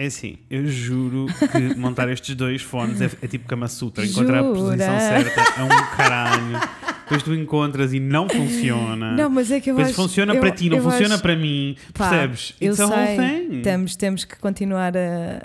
É 0.00 0.06
assim, 0.06 0.38
eu 0.48 0.64
juro 0.68 1.26
que 1.50 1.74
montar 1.76 2.08
estes 2.08 2.32
dois 2.36 2.62
fones 2.62 3.00
é, 3.00 3.10
é 3.20 3.26
tipo 3.26 3.48
Kama 3.48 3.66
Sutra. 3.66 4.06
Encontrar 4.06 4.38
a 4.38 4.44
posição 4.44 4.76
Jura? 4.76 5.00
certa 5.00 5.40
é 5.60 5.64
um 5.64 5.96
caralho. 5.96 6.60
Depois 7.02 7.22
tu 7.24 7.34
encontras 7.34 7.92
e 7.92 7.98
não 7.98 8.28
funciona. 8.28 9.16
Não, 9.16 9.28
mas 9.28 9.50
é 9.50 9.58
que 9.58 9.70
eu 9.70 9.74
Depois 9.74 9.88
acho... 9.92 10.00
funciona 10.02 10.34
eu- 10.36 10.40
para 10.40 10.52
ti, 10.52 10.70
não 10.70 10.80
funciona 10.80 11.14
acho- 11.14 11.22
para 11.22 11.34
mim. 11.34 11.74
Pá, 11.94 12.10
Percebes? 12.10 12.54
eu 12.60 12.72
It's 12.74 12.86
sei. 12.86 13.60
Temos, 13.62 13.96
temos 13.96 14.24
que 14.24 14.36
continuar 14.38 14.92
a, 14.96 15.42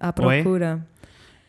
a, 0.00 0.10
à 0.10 0.22
Ué? 0.22 0.42
procura. 0.42 0.86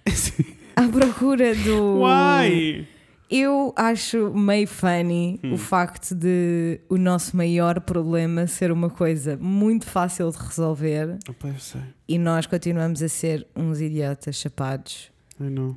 À 0.76 0.88
procura 0.88 1.54
do... 1.56 2.02
Why? 2.04 2.88
Eu 3.30 3.74
acho 3.76 4.32
meio 4.34 4.68
funny 4.68 5.40
Hum. 5.44 5.54
o 5.54 5.58
facto 5.58 6.16
de 6.16 6.80
o 6.90 6.98
nosso 6.98 7.38
maior 7.38 7.80
problema 7.82 8.48
ser 8.48 8.72
uma 8.72 8.90
coisa 8.90 9.38
muito 9.38 9.86
fácil 9.86 10.32
de 10.32 10.38
resolver 10.38 11.18
Opa, 11.30 11.50
eu 11.50 11.60
sei. 11.60 11.82
e 12.08 12.18
nós 12.18 12.48
continuamos 12.48 13.04
a 13.04 13.08
ser 13.08 13.46
uns 13.56 13.80
idiotas 13.82 14.36
chapados 14.36 15.12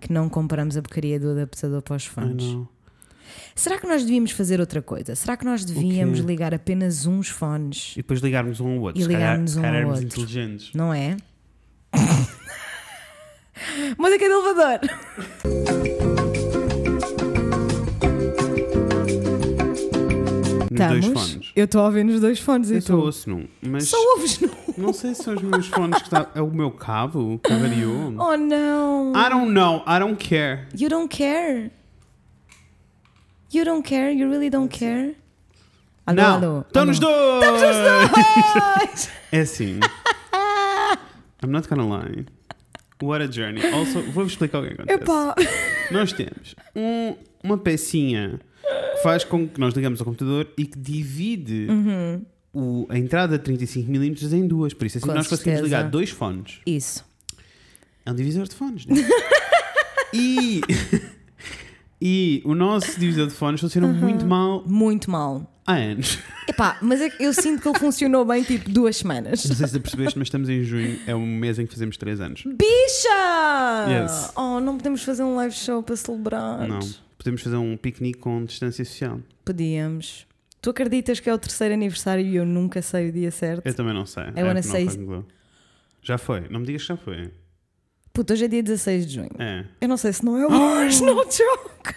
que 0.01 0.13
não 0.13 0.29
compramos 0.29 0.77
a 0.77 0.83
porcaria 0.83 1.21
do 1.21 1.31
adaptador 1.33 1.83
para 1.83 1.95
os 1.97 2.05
fones. 2.07 2.57
Será 3.55 3.79
que 3.79 3.87
nós 3.87 4.03
devíamos 4.03 4.31
fazer 4.33 4.59
outra 4.59 4.83
coisa? 4.83 5.15
Será 5.15 5.37
que 5.37 5.45
nós 5.45 5.65
devíamos 5.65 6.21
quê? 6.21 6.27
ligar 6.27 6.53
apenas 6.55 7.07
uns 7.07 7.29
fones? 7.29 7.93
E 7.93 7.97
depois 7.97 8.21
ligarmos 8.21 8.59
um 8.61 8.73
ao 8.77 8.81
outro. 8.81 9.01
E 9.01 9.05
ligarmos 9.05 9.57
um 9.57 9.65
ao 9.65 9.87
outro. 9.89 10.03
inteligentes. 10.05 10.73
Não 10.75 10.93
é? 10.93 11.17
Música 13.99 14.27
de 14.27 14.33
elevador! 14.33 14.81
Estamos? 20.75 21.07
fones. 21.31 21.53
Eu 21.57 21.65
estou 21.65 21.81
a 21.81 21.85
ouvir 21.87 22.05
nos 22.05 22.21
dois 22.21 22.39
fones 22.41 22.71
Eu 22.71 22.81
só 22.81 22.93
tu? 22.95 23.01
ouço 23.01 23.31
num. 23.31 23.47
Mas 23.63 23.89
Só 23.89 23.97
ouves 24.15 24.41
no... 24.41 24.51
não 24.79 24.93
sei 24.93 25.15
se 25.15 25.23
são 25.23 25.35
os 25.35 25.43
meus 25.43 25.67
fones 25.69 25.99
que 25.99 26.05
está. 26.05 26.31
É 26.35 26.41
o 26.43 26.51
meu 26.51 26.71
cabo 26.71 27.39
que 27.43 27.53
variou. 27.53 28.13
Oh 28.19 28.37
não! 28.37 29.13
I 29.15 29.29
don't 29.31 29.51
know. 29.53 29.83
I 29.87 29.99
don't 29.99 30.17
care. 30.17 30.67
You 30.79 30.89
don't 30.89 31.09
care? 31.15 31.71
You 33.53 33.65
don't 33.65 33.83
care? 33.87 34.13
You 34.15 34.29
really 34.31 34.49
don't 34.51 34.69
care? 34.77 35.17
Alô, 36.07 36.17
não. 36.23 36.35
alô, 36.35 36.61
Estão 36.63 36.83
alô. 36.83 36.91
nos 36.91 36.99
dois! 36.99 37.45
dois! 37.61 39.11
É 39.33 39.41
assim. 39.41 39.79
I'm 41.43 41.51
not 41.51 41.69
gonna 41.69 41.85
lie. 41.87 42.27
What 43.03 43.23
a 43.25 43.31
journey. 43.31 43.63
Also, 43.73 44.01
vou-vos 44.13 44.33
explicar 44.33 44.61
o 44.63 44.67
que 44.67 44.75
acontece. 44.75 45.03
Epá! 45.03 45.35
Nós 45.91 46.13
temos 46.13 46.55
um- 46.77 47.17
uma 47.43 47.57
pecinha 47.59 48.39
faz 49.03 49.25
com 49.25 49.47
que 49.49 49.59
nós 49.61 49.75
ligamos 49.75 50.01
ao 50.01 50.05
computador 50.05 50.49
e 50.57 50.65
que 50.67 50.79
divide 50.79 51.67
Uhum. 51.69 52.25
o- 52.53 52.87
a 52.89 52.99
entrada 52.99 53.39
de 53.39 53.45
35mm 53.45 54.33
em 54.33 54.47
duas. 54.47 54.73
Por 54.75 54.87
isso, 54.87 54.99
assim 54.99 55.07
Com 55.07 55.15
nós 55.15 55.27
conseguimos 55.27 55.61
certeza. 55.61 55.77
ligar 55.77 55.91
dois 55.91 56.11
fones. 56.11 56.61
Isso. 56.67 57.05
É 58.05 58.11
um 58.11 58.15
divisor 58.15 58.47
de 58.49 58.55
fones. 58.55 58.87
né? 58.87 58.95
e, 60.13 60.61
e 62.01 62.43
o 62.45 62.55
nosso 62.55 62.99
divisor 62.99 63.27
de 63.29 63.33
fones 63.35 63.61
funciona 63.61 63.87
Uhum. 63.87 63.95
muito 63.95 64.27
mal 64.27 64.65
Muito 64.67 65.11
mal. 65.11 65.49
há 65.67 65.75
anos. 65.75 66.19
Epá, 66.49 66.77
mas 66.83 67.01
é 67.01 67.11
eu 67.21 67.33
sinto 67.33 67.63
que 67.63 67.69
ele 67.69 67.79
funcionou 67.79 68.25
bem 68.25 68.43
tipo 68.43 68.69
duas 68.69 68.97
semanas. 68.97 69.45
Não 69.45 69.55
sei 69.55 69.67
se 69.69 69.79
percebeste, 69.79 70.19
mas 70.19 70.27
estamos 70.27 70.49
em 70.49 70.63
junho. 70.65 70.99
É 71.07 71.15
um 71.15 71.25
mês 71.27 71.59
em 71.59 71.67
que 71.67 71.73
fazemos 71.73 71.97
3 71.97 72.21
anos. 72.21 72.43
Bicha! 72.45 73.89
Yes. 73.89 74.33
Oh, 74.37 74.59
não 74.61 74.77
podemos 74.77 75.03
fazer 75.03 75.23
um 75.23 75.37
live 75.37 75.55
show 75.55 75.83
para 75.83 75.95
celebrar. 75.97 76.67
Não. 76.69 76.81
Podemos 77.23 77.41
fazer 77.43 77.57
um 77.57 77.77
piquenique 77.77 78.19
com 78.19 78.45
distância 78.45 78.85
social. 78.85 79.21
Podíamos. 79.45 80.27
Tu 80.61 80.71
acreditas 80.71 81.21
que 81.21 81.31
é 81.31 81.35
o 81.35 81.39
terceiro 81.39 81.73
aniversário 81.73 82.25
e 82.25 82.35
eu 82.35 82.45
nunca 82.45 82.83
sei 82.83 83.09
o 83.11 83.13
dia 83.13 83.31
certo? 83.31 83.65
Eu 83.65 83.75
também 83.75 83.95
não 83.95 84.05
sei. 84.05 84.25
Wanna 84.25 84.59
É, 84.59 84.63
say- 84.63 84.85
não 84.85 85.07
foi 85.07 85.25
Já 86.03 86.19
foi. 86.19 86.49
Não 86.51 86.59
me 86.61 86.67
digas 86.67 86.83
que 86.83 86.89
já 86.89 86.97
foi. 86.97 87.31
Puta, 88.13 88.33
hoje 88.35 88.45
é 88.45 88.49
dia 88.49 88.63
16 88.63 89.07
de 89.07 89.15
junho. 89.15 89.31
É. 89.39 89.65
Eu 89.81 89.89
não 89.89 89.97
sei 89.97 90.13
se 90.13 90.25
não 90.25 90.37
é 90.37 90.47
hoje, 90.85 91.01
no 91.05 91.15
joke. 91.15 91.95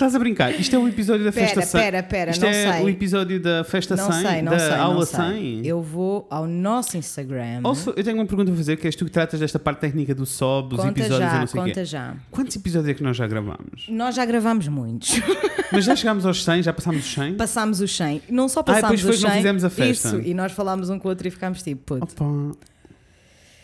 Estás 0.00 0.14
a 0.14 0.18
brincar? 0.18 0.58
Isto 0.58 0.74
é 0.74 0.78
o 0.78 0.88
episódio 0.88 1.26
da 1.26 1.30
festa 1.30 1.56
Pera, 1.56 1.66
100. 1.66 1.80
pera, 1.82 2.02
pera, 2.02 2.30
Isto 2.30 2.40
não 2.40 2.48
é 2.48 2.72
sei. 2.72 2.84
o 2.84 2.88
episódio 2.88 3.38
da 3.38 3.62
festa 3.64 3.96
Não 3.96 4.10
100, 4.10 4.22
sei, 4.26 4.40
não 4.42 4.52
da 4.52 4.58
sei, 4.58 4.72
aula 4.72 4.94
não 4.94 5.02
sei. 5.04 5.18
100. 5.60 5.66
Eu 5.66 5.82
vou 5.82 6.26
ao 6.30 6.46
nosso 6.46 6.96
Instagram. 6.96 7.60
Also, 7.64 7.92
eu 7.94 8.02
tenho 8.02 8.16
uma 8.16 8.24
pergunta 8.24 8.50
a 8.50 8.56
fazer, 8.56 8.78
que 8.78 8.86
és 8.86 8.96
tu 8.96 9.04
que 9.04 9.10
tratas 9.10 9.38
desta 9.40 9.58
parte 9.58 9.80
técnica 9.80 10.14
do 10.14 10.24
SOB, 10.24 10.70
dos 10.76 10.84
episódios 10.86 11.18
já, 11.30 11.40
não 11.40 11.46
sei 11.46 11.60
conta 11.60 11.74
quê. 11.74 11.84
já. 11.84 12.14
Quantos 12.30 12.56
episódios 12.56 12.88
é 12.88 12.94
que 12.94 13.02
nós 13.02 13.14
já 13.14 13.26
gravamos? 13.26 13.86
Nós 13.90 14.14
já 14.14 14.24
gravámos 14.24 14.68
muitos. 14.68 15.20
Mas 15.70 15.84
já 15.84 15.94
chegámos 15.94 16.24
aos 16.24 16.42
100? 16.44 16.62
Já 16.62 16.72
passámos 16.72 17.04
os 17.04 17.12
100? 17.14 17.34
Passámos 17.34 17.80
os 17.82 17.94
100. 17.94 18.22
Não 18.30 18.48
só 18.48 18.60
Ah, 18.60 18.64
passámos 18.64 19.00
depois 19.00 19.02
foi 19.02 19.10
os 19.10 19.18
que 19.18 19.24
não 19.24 19.30
100. 19.32 19.36
fizemos 19.42 19.64
a 19.64 19.68
festa. 19.70 20.08
Isso, 20.08 20.20
e 20.22 20.32
nós 20.32 20.52
falámos 20.52 20.88
um 20.88 20.98
com 20.98 21.08
o 21.08 21.10
outro 21.10 21.28
e 21.28 21.30
ficámos 21.30 21.62
tipo, 21.62 21.98
puto. 21.98 22.24
Opa. 22.24 22.56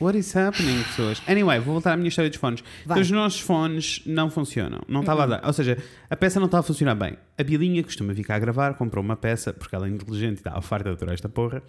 What 0.00 0.18
is 0.18 0.36
happening, 0.36 0.82
pessoas? 0.82 1.22
Anyway, 1.26 1.58
vou 1.58 1.72
voltar 1.72 1.92
à 1.92 1.96
minha 1.96 2.08
história 2.08 2.28
dos 2.28 2.38
fones. 2.38 2.62
Vai. 2.84 2.98
Então, 2.98 3.02
os 3.02 3.10
nossos 3.10 3.40
fones 3.40 4.02
não 4.04 4.28
funcionam. 4.28 4.80
Não 4.86 5.00
estava 5.00 5.24
a 5.24 5.26
dar. 5.26 5.46
Ou 5.46 5.52
seja, 5.52 5.78
a 6.10 6.16
peça 6.16 6.38
não 6.38 6.46
estava 6.46 6.60
a 6.60 6.62
funcionar 6.62 6.94
bem. 6.94 7.16
A 7.38 7.42
Bilinha 7.42 7.82
costuma 7.82 8.12
vir 8.12 8.24
cá 8.24 8.36
a 8.36 8.38
gravar, 8.38 8.74
comprou 8.74 9.02
uma 9.02 9.16
peça, 9.16 9.52
porque 9.52 9.74
ela 9.74 9.86
é 9.86 9.90
inteligente 9.90 10.36
e 10.36 10.40
estava 10.40 10.60
farta 10.60 10.94
de 10.94 11.12
esta 11.12 11.28
porra. 11.28 11.62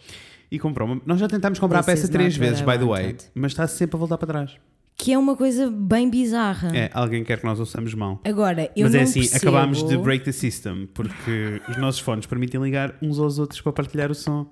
E 0.52 0.60
comprou 0.60 0.88
uma. 0.88 1.02
Nós 1.06 1.20
já 1.20 1.28
tentámos 1.28 1.58
comprar 1.58 1.80
This 1.80 1.90
a 1.90 1.92
peça 1.94 2.12
três 2.12 2.36
vezes, 2.36 2.62
by 2.62 2.78
the 2.78 2.86
way. 2.86 3.16
Mas 3.34 3.54
está 3.54 3.66
sempre 3.66 3.96
a 3.96 4.00
voltar 4.00 4.18
para 4.18 4.28
trás. 4.28 4.58
Que 5.00 5.14
é 5.14 5.18
uma 5.18 5.36
coisa 5.38 5.70
bem 5.70 6.10
bizarra. 6.10 6.76
É, 6.76 6.90
alguém 6.92 7.24
quer 7.24 7.40
que 7.40 7.46
nós 7.46 7.60
ouçamos 7.60 7.94
mal. 7.94 8.20
Agora, 8.26 8.72
eu 8.76 8.86
Mas 8.86 8.96
é 8.96 9.02
assim, 9.04 9.20
percebo... 9.20 9.38
acabámos 9.38 9.84
de 9.84 9.96
break 9.96 10.26
the 10.26 10.32
system, 10.32 10.90
porque 10.92 11.62
os 11.70 11.78
nossos 11.78 12.02
fones 12.02 12.26
permitem 12.26 12.60
ligar 12.62 12.96
uns 13.00 13.20
aos 13.20 13.38
outros 13.38 13.62
para 13.62 13.72
partilhar 13.72 14.10
o 14.10 14.16
som. 14.16 14.50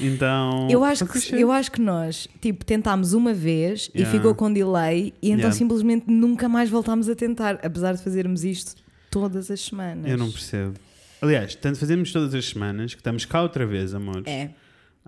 Então. 0.00 0.68
Eu 0.70 0.84
acho, 0.84 1.04
que, 1.06 1.34
eu 1.34 1.50
acho 1.50 1.72
que 1.72 1.80
nós, 1.80 2.28
tipo, 2.40 2.64
tentámos 2.64 3.12
uma 3.12 3.34
vez 3.34 3.90
Yeah. 3.94 4.14
e 4.14 4.16
ficou 4.18 4.34
com 4.34 4.52
delay 4.52 5.12
e 5.20 5.28
então 5.28 5.38
Yeah. 5.38 5.52
simplesmente 5.52 6.04
nunca 6.10 6.48
mais 6.48 6.70
voltámos 6.70 7.08
a 7.08 7.14
tentar, 7.14 7.58
apesar 7.62 7.94
de 7.94 8.02
fazermos 8.02 8.44
isto 8.44 8.76
todas 9.10 9.50
as 9.50 9.60
semanas. 9.60 10.10
Eu 10.10 10.16
não 10.18 10.30
percebo. 10.30 10.74
Aliás, 11.20 11.54
tanto 11.56 11.78
fazemos 11.78 12.12
todas 12.12 12.32
as 12.34 12.44
semanas 12.48 12.94
que 12.94 13.00
estamos 13.00 13.24
cá 13.24 13.42
outra 13.42 13.66
vez, 13.66 13.92
amores. 13.92 14.24
É. 14.26 14.50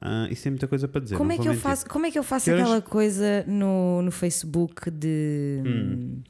Ah, 0.03 0.27
e 0.31 0.35
tem 0.35 0.51
muita 0.53 0.67
coisa 0.67 0.89
para 0.89 1.03
dizer. 1.03 1.17
Como 1.17 1.31
é, 1.31 1.35
que 1.37 1.43
eu 1.43 1.53
mentir. 1.53 1.61
faço, 1.63 1.87
como 1.87 2.07
é 2.07 2.11
que 2.11 2.19
eu 2.19 2.23
faço 2.23 2.47
Que 2.47 2.51
horas- 2.53 2.63
aquela 2.65 2.81
coisa 2.83 3.45
no, 3.47 4.01
no 4.03 4.11
Facebook 4.11 4.91
de, 4.91 5.61
Hum, 5.65 6.21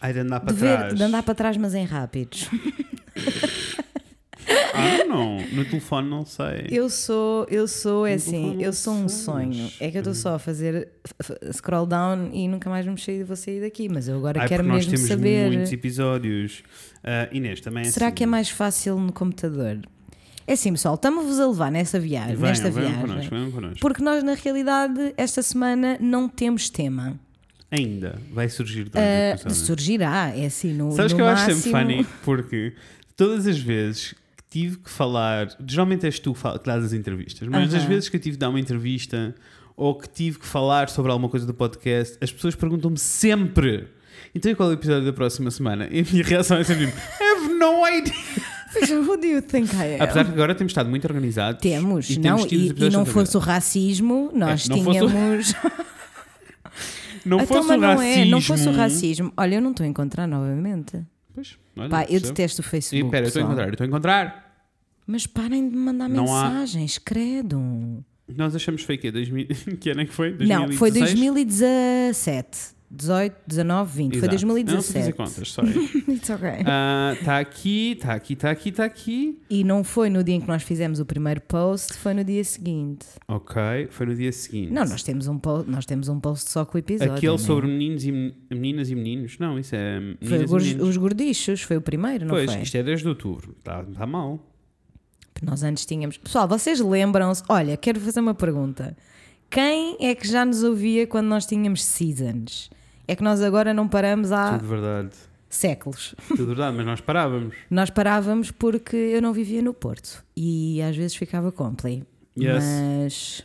Ai, 0.00 0.12
de 0.14 0.18
andar 0.20 0.40
para 0.40 0.52
de, 0.54 0.58
ver- 0.60 0.76
trás. 0.78 0.94
de 0.94 1.02
andar 1.02 1.22
para 1.22 1.34
trás, 1.34 1.56
mas 1.56 1.74
em 1.74 1.84
rápidos? 1.84 2.48
Ah, 4.74 5.04
não. 5.06 5.38
No 5.52 5.64
telefone 5.64 6.08
não 6.08 6.24
sei. 6.24 6.66
Eu 6.70 6.88
sou, 6.88 7.46
eu 7.50 7.66
sou, 7.68 8.06
é 8.06 8.10
No 8.10 8.16
assim, 8.16 8.62
eu 8.62 8.72
sou 8.72 8.94
um 8.94 9.08
sonho. 9.08 9.70
É 9.80 9.90
que 9.90 9.96
eu 9.96 10.00
estou 10.00 10.14
só 10.14 10.34
a 10.36 10.38
fazer 10.38 10.88
scroll 11.52 11.86
down 11.86 12.30
e 12.32 12.48
nunca 12.48 12.70
mais 12.70 12.84
vamos 12.86 13.04
sair, 13.04 13.24
vou 13.24 13.36
sair 13.36 13.60
daqui. 13.60 13.88
Mas 13.88 14.08
eu 14.08 14.16
agora 14.16 14.40
Ai, 14.40 14.48
quero 14.48 14.62
porque 14.62 14.76
nós 14.76 14.86
mesmo 14.86 14.92
temos 14.96 15.08
saber. 15.08 15.50
muitos 15.52 15.72
episódios. 15.72 16.62
Ah, 17.04 17.28
Inês, 17.32 17.60
também 17.60 17.82
é 17.82 17.90
Será 17.90 18.06
assim. 18.06 18.14
que 18.16 18.22
é 18.24 18.26
mais 18.26 18.48
fácil 18.50 18.98
no 18.98 19.12
computador? 19.12 19.78
É 20.46 20.54
assim, 20.54 20.72
pessoal, 20.72 20.94
estamos-vos 20.94 21.38
a 21.40 21.46
levar 21.46 21.70
nessa 21.70 22.00
viagem, 22.00 22.34
Venham, 22.36 22.48
nesta 22.48 22.70
venham 22.70 22.88
viagem. 22.90 23.06
connosco, 23.06 23.30
venham 23.34 23.50
connosco. 23.50 23.78
Porque 23.80 24.02
nós, 24.02 24.22
na 24.22 24.32
realidade, 24.34 25.12
esta 25.18 25.42
semana 25.42 25.98
não 26.00 26.26
temos 26.26 26.70
tema. 26.70 27.18
Ainda 27.70 28.18
vai 28.32 28.48
surgir 28.48 28.84
durante 28.84 29.42
episódio. 29.42 29.54
surgirá, 29.56 30.32
é 30.34 30.46
assim, 30.46 30.72
no, 30.72 30.90
Sabes 30.92 31.12
no 31.12 31.16
que 31.18 31.22
eu 31.22 31.26
acho 31.28 31.42
máximo... 31.48 31.62
sempre 31.62 31.80
funny? 31.96 32.06
Porque 32.24 32.72
todas 33.14 33.46
as 33.46 33.58
vezes 33.58 34.14
tive 34.50 34.78
que 34.78 34.90
falar, 34.90 35.48
geralmente 35.66 36.06
és 36.06 36.18
tu 36.18 36.32
que 36.34 36.66
dás 36.66 36.84
as 36.84 36.92
entrevistas, 36.92 37.46
mas 37.48 37.68
Aham. 37.72 37.78
as 37.82 37.84
vezes 37.88 38.08
que 38.08 38.16
eu 38.16 38.20
tive 38.20 38.36
de 38.36 38.40
dar 38.40 38.48
uma 38.48 38.60
entrevista 38.60 39.34
ou 39.76 39.94
que 39.96 40.08
tive 40.08 40.38
que 40.38 40.46
falar 40.46 40.88
sobre 40.88 41.12
alguma 41.12 41.28
coisa 41.28 41.46
do 41.46 41.54
podcast, 41.54 42.16
as 42.20 42.32
pessoas 42.32 42.54
perguntam-me 42.54 42.98
sempre. 42.98 43.88
Então, 44.34 44.52
qual 44.54 44.68
é 44.70 44.72
o 44.72 44.74
episódio 44.74 45.04
da 45.04 45.12
próxima 45.12 45.50
semana? 45.50 45.86
E 45.90 46.00
a 46.00 46.04
minha 46.10 46.24
reação 46.24 46.56
é 46.56 46.64
sempre: 46.64 46.86
I 46.86 46.92
have 47.22 47.54
no 47.54 47.86
idea. 47.86 48.14
Who 49.00 49.16
do 49.16 49.26
you 49.26 49.40
think 49.42 49.74
I 49.74 49.94
am? 49.94 50.02
Apesar 50.02 50.24
que 50.26 50.32
agora 50.32 50.54
temos 50.54 50.70
estado 50.72 50.90
muito 50.90 51.04
organizados. 51.06 51.60
Temos, 51.62 52.10
e 52.10 52.18
não, 52.18 52.36
temos 52.46 52.52
e, 52.52 52.84
e 52.86 52.90
não 52.90 53.06
fosse 53.06 53.36
o 53.36 53.40
racismo, 53.40 54.30
nós 54.34 54.66
É, 54.68 54.70
não 54.74 54.84
fosse 54.84 55.02
o- 55.04 55.08
tínhamos. 55.08 55.54
Não 57.24 57.40
Então, 57.40 57.46
fosse 57.62 57.72
o 57.72 57.76
não 57.76 57.88
racismo. 57.96 58.22
é, 58.22 58.24
não 58.24 58.40
fosse 58.40 58.68
o 58.68 58.72
racismo. 58.72 59.32
Olha, 59.36 59.56
eu 59.56 59.60
não 59.60 59.72
estou 59.72 59.84
a 59.84 59.86
encontrar 59.88 60.26
novamente. 60.26 60.98
Pois, 61.38 61.58
olha, 61.76 61.88
Pá, 61.88 62.04
eu 62.08 62.20
detesto 62.20 62.62
o 62.62 62.64
E 62.64 62.68
Facebook. 62.68 63.10
pera, 63.10 63.24
eu 63.24 63.28
estou 63.28 63.40
a 63.40 63.44
pessoal. 63.44 63.52
encontrar, 63.52 63.66
eu 63.68 63.72
estou 63.72 63.84
a 63.84 63.88
encontrar. 63.88 64.66
Mas 65.06 65.26
parem 65.26 65.68
de 65.70 65.76
me 65.76 65.82
mandar 65.82 66.08
Não 66.08 66.34
há- 66.34 66.48
mensagens, 66.50 66.98
credo. 66.98 68.04
Nós 68.36 68.54
achamos 68.54 68.82
o 68.84 68.86
quê? 68.98 69.10
2000... 69.10 69.46
que 69.80 69.90
ano 69.90 70.02
é 70.02 70.04
que 70.04 70.12
foi? 70.12 70.32
Não, 70.40 70.70
foi 70.72 70.90
2016? 70.90 71.14
2017. 71.14 72.77
18, 72.90 73.36
19, 73.46 73.96
20. 73.96 74.18
Foi 74.18 74.28
Exato. 74.28 74.44
Eu 74.44 74.48
não 74.48 74.54
sei 74.54 74.64
2017. 74.64 74.92
fazer 74.98 75.12
contas, 75.12 75.52
sorry. 75.52 75.70
It's. 76.08 76.30
Está 77.20 77.38
aqui, 77.38 77.92
está 77.92 78.14
aqui, 78.14 78.32
está 78.32 78.50
aqui, 78.50 78.68
está 78.70 78.84
aqui. 78.84 79.42
E 79.50 79.62
não 79.62 79.84
foi 79.84 80.08
no 80.08 80.24
dia 80.24 80.34
em 80.34 80.40
que 80.40 80.48
nós 80.48 80.62
fizemos 80.62 80.98
o 80.98 81.04
primeiro 81.04 81.40
post, 81.42 81.92
foi 81.94 82.14
no 82.14 82.24
dia 82.24 82.42
seguinte. 82.44 83.06
Ok, 83.28 83.88
foi 83.90 84.06
no 84.06 84.14
dia 84.14 84.32
seguinte. 84.32 84.72
Não, 84.72 84.86
nós 84.86 85.02
temos 85.02 85.28
um 85.28 85.38
post, 85.38 85.70
nós 85.70 85.84
temos 85.84 86.08
um 86.08 86.18
post 86.18 86.48
só 86.50 86.64
com 86.64 86.76
o 86.76 86.78
episódio. 86.78 87.12
Aquele 87.14 87.32
né? 87.32 87.38
sobre 87.38 87.66
meninos 87.66 88.04
e 88.04 88.12
men- 88.12 88.34
meninas 88.50 88.90
e 88.90 88.94
meninos. 88.94 89.38
Não, 89.38 89.58
isso 89.58 89.74
é 89.74 90.00
Foi 90.26 90.44
os, 90.80 90.96
gordichos, 90.96 91.60
foi 91.62 91.76
o 91.76 91.82
primeiro, 91.82 92.24
não 92.24 92.34
pois, 92.34 92.50
foi? 92.50 92.62
isto 92.62 92.76
é 92.76 92.82
desde 92.82 93.06
outubro. 93.06 93.54
Está 93.58 93.84
tá 93.84 94.06
mal. 94.06 94.40
Nós 95.42 95.62
antes 95.62 95.84
tínhamos. 95.84 96.16
Pessoal, 96.16 96.48
vocês 96.48 96.80
lembram-se? 96.80 97.42
Olha, 97.48 97.76
quero 97.76 98.00
fazer 98.00 98.20
uma 98.20 98.34
pergunta. 98.34 98.96
Quem 99.50 99.96
é 100.00 100.14
que 100.14 100.26
já 100.26 100.44
nos 100.44 100.62
ouvia 100.62 101.06
quando 101.06 101.26
nós 101.26 101.46
tínhamos 101.46 101.84
seasons? 101.84 102.70
É 103.08 103.16
que 103.16 103.22
nós 103.24 103.40
agora 103.42 103.72
não 103.74 103.88
paramos 103.88 104.30
há 104.30 104.58
Tudo 104.58 104.68
verdade. 104.68 105.10
séculos. 105.48 106.14
Tudo 106.28 106.46
verdade, 106.46 106.76
mas 106.76 106.84
nós 106.86 107.00
parávamos. 107.00 107.54
Nós 107.70 107.88
parávamos 107.90 108.50
porque 108.50 108.94
eu 108.96 109.22
não 109.22 109.32
vivia 109.32 109.62
no 109.62 109.72
Porto 109.72 110.22
e 110.36 110.80
às 110.82 110.94
vezes 110.94 111.16
ficava 111.16 111.50
com 111.50 111.74
play. 111.74 112.04
Yes. 112.38 112.62
Mas. 112.64 113.44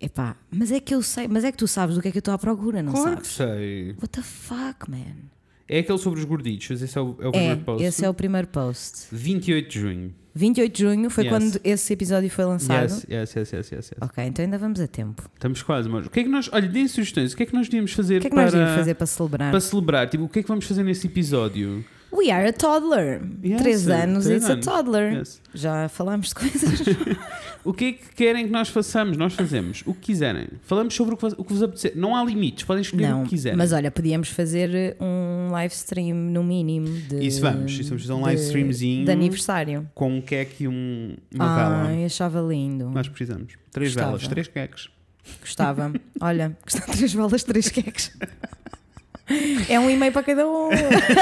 Epá, 0.00 0.36
mas 0.50 0.70
é 0.72 0.80
que 0.80 0.94
eu 0.94 1.00
sei, 1.00 1.28
mas 1.28 1.44
é 1.44 1.52
que 1.52 1.56
tu 1.58 1.66
sabes 1.68 1.94
do 1.94 2.02
que 2.02 2.08
é 2.08 2.10
que 2.10 2.18
eu 2.18 2.20
estou 2.20 2.34
à 2.34 2.38
procura, 2.38 2.82
não 2.82 2.92
claro 2.92 3.20
que 3.20 3.26
sabes? 3.28 3.56
sei. 3.60 3.88
What 3.92 4.08
the 4.08 4.22
fuck, 4.22 4.90
man? 4.90 5.14
É 5.68 5.78
aquele 5.78 5.98
sobre 5.98 6.18
os 6.18 6.24
gordichos, 6.26 6.82
esse 6.82 6.98
é 6.98 7.00
o, 7.00 7.16
é 7.20 7.26
o 7.26 7.28
É, 7.28 7.30
primeiro 7.30 7.60
post. 7.60 7.84
esse 7.84 8.04
é 8.04 8.08
o 8.10 8.14
primeiro 8.14 8.48
post. 8.48 9.06
28 9.12 9.68
de 9.70 9.80
junho. 9.80 10.14
28 10.34 10.72
de 10.74 10.82
junho 10.82 11.10
foi 11.10 11.24
Yes. 11.24 11.32
quando 11.32 11.60
esse 11.62 11.92
episódio 11.92 12.30
foi 12.30 12.44
lançado. 12.44 12.90
Yes, 12.90 13.06
yes, 13.10 13.34
yes, 13.36 13.52
yes, 13.52 13.72
yes. 13.72 13.90
Ok, 14.00 14.24
então 14.24 14.44
ainda 14.44 14.56
vamos 14.58 14.80
a 14.80 14.86
tempo. 14.86 15.22
Estamos 15.34 15.62
quase, 15.62 15.88
mas 15.88 16.06
o 16.06 16.10
que 16.10 16.20
é 16.20 16.22
que 16.24 16.28
nós. 16.28 16.48
Olha, 16.52 16.68
deem 16.68 16.88
sugestões. 16.88 17.32
O 17.32 17.36
que 17.36 17.42
é 17.42 17.46
que 17.46 17.54
nós 17.54 17.66
devíamos 17.68 17.92
fazer 17.92 18.18
O 18.18 18.20
que 18.20 18.26
é 18.28 18.30
que 18.30 18.34
para, 18.34 18.44
nós 18.44 18.52
devíamos 18.52 18.76
fazer 18.76 18.94
para 18.94 19.06
celebrar? 19.06 19.50
para 19.50 19.60
celebrar? 19.60 20.08
Tipo, 20.08 20.24
o 20.24 20.28
que 20.28 20.38
é 20.38 20.42
que 20.42 20.48
vamos 20.48 20.64
fazer 20.64 20.82
nesse 20.82 21.06
episódio? 21.06 21.84
We 22.12 22.30
are 22.30 22.46
a 22.48 22.52
toddler. 22.52 23.22
Yes, 23.44 23.60
Três 23.62 23.88
anos, 23.88 24.24
três 24.24 24.42
it's 24.42 24.50
anos. 24.50 24.68
a 24.68 24.70
toddler. 24.70 25.12
Yes. 25.14 25.40
Já 25.54 25.88
falámos 25.88 26.28
de 26.28 26.34
coisas. 26.34 26.80
O 27.64 27.72
que 27.72 27.84
é 27.84 27.92
que 27.92 28.08
querem 28.16 28.46
que 28.46 28.50
nós 28.50 28.68
façamos? 28.70 29.16
Nós 29.16 29.34
fazemos 29.34 29.84
o 29.86 29.94
que 29.94 30.00
quiserem. 30.00 30.48
Falamos 30.64 30.94
sobre 30.94 31.14
o 31.14 31.16
que, 31.16 31.22
vos- 31.22 31.34
o 31.38 31.44
que 31.44 31.52
vos 31.52 31.62
apetecer. 31.62 31.92
Não 31.94 32.16
há 32.16 32.24
limites, 32.24 32.64
podem 32.64 32.82
escolher 32.82 33.08
não, 33.10 33.20
o 33.20 33.22
que 33.22 33.30
quiserem. 33.30 33.56
mas 33.56 33.72
olha, 33.72 33.88
podíamos 33.88 34.30
fazer 34.30 34.96
um 35.00 35.48
live 35.52 35.72
stream 35.72 36.12
no 36.16 36.42
mínimo. 36.42 36.88
De, 36.88 37.24
Isso 37.24 37.40
vamos, 37.40 37.70
isso 37.78 37.90
vamos 37.90 38.02
fazer 38.02 38.14
um 38.14 38.16
de- 38.16 38.22
live 38.24 38.42
streamzinho. 38.42 39.04
De 39.04 39.12
aniversário. 39.12 39.88
Com 39.94 40.16
um 40.16 40.20
queque 40.20 40.64
e 40.64 40.68
um, 40.68 41.14
uma 41.32 41.54
vela. 41.54 41.84
Ai, 41.86 42.04
achava 42.04 42.40
lindo. 42.40 42.90
Nós 42.90 43.06
precisamos. 43.06 43.52
Três 43.70 43.90
Gostava. 43.94 44.16
velas, 44.16 44.26
três 44.28 44.48
queques. 44.48 44.88
Gostava. 45.40 45.92
Olha, 46.20 46.56
gostava 46.66 46.90
de 46.90 46.96
três 46.98 47.14
bolas, 47.14 47.44
três 47.44 47.68
queques. 47.68 48.10
É 49.68 49.78
um 49.80 49.88
e-mail 49.90 50.12
para 50.12 50.22
cada 50.22 50.46
um. 50.48 50.68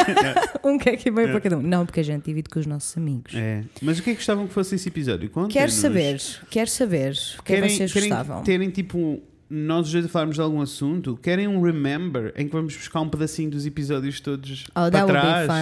um 0.64 0.78
queque 0.78 1.08
e 1.08 1.12
meio 1.12 1.28
para 1.30 1.40
cada 1.40 1.58
um. 1.58 1.62
Não, 1.62 1.84
porque 1.86 2.00
a 2.00 2.02
gente 2.02 2.24
divide 2.24 2.48
com 2.48 2.58
os 2.58 2.66
nossos 2.66 2.96
amigos. 2.96 3.32
É. 3.34 3.62
Mas 3.82 3.98
o 3.98 4.02
que 4.02 4.10
é 4.10 4.12
que 4.12 4.18
gostavam 4.18 4.46
que 4.46 4.52
fosse 4.52 4.74
esse 4.74 4.88
episódio? 4.88 5.28
Contem-nos. 5.30 5.52
Quero 5.54 5.72
saber, 5.72 6.20
quero 6.50 6.70
saber 6.70 7.12
o 7.38 7.42
que 7.42 7.52
é 7.54 7.60
que 7.62 7.68
vocês 7.70 7.92
querem 7.92 8.08
gostavam. 8.08 8.42
terem 8.42 8.70
tipo. 8.70 9.20
Nós 9.52 9.86
os 9.88 9.92
dois 9.92 10.06
falarmos 10.08 10.36
de 10.36 10.42
algum 10.42 10.60
assunto, 10.60 11.16
querem 11.20 11.48
um 11.48 11.60
remember 11.60 12.32
em 12.36 12.46
que 12.46 12.52
vamos 12.52 12.76
buscar 12.76 13.00
um 13.00 13.08
pedacinho 13.08 13.50
dos 13.50 13.66
episódios 13.66 14.20
todos 14.20 14.66
Oh, 14.68 14.72
para 14.74 14.90
that 14.92 15.02
would 15.06 15.20
trás? 15.20 15.46
be 15.48 15.52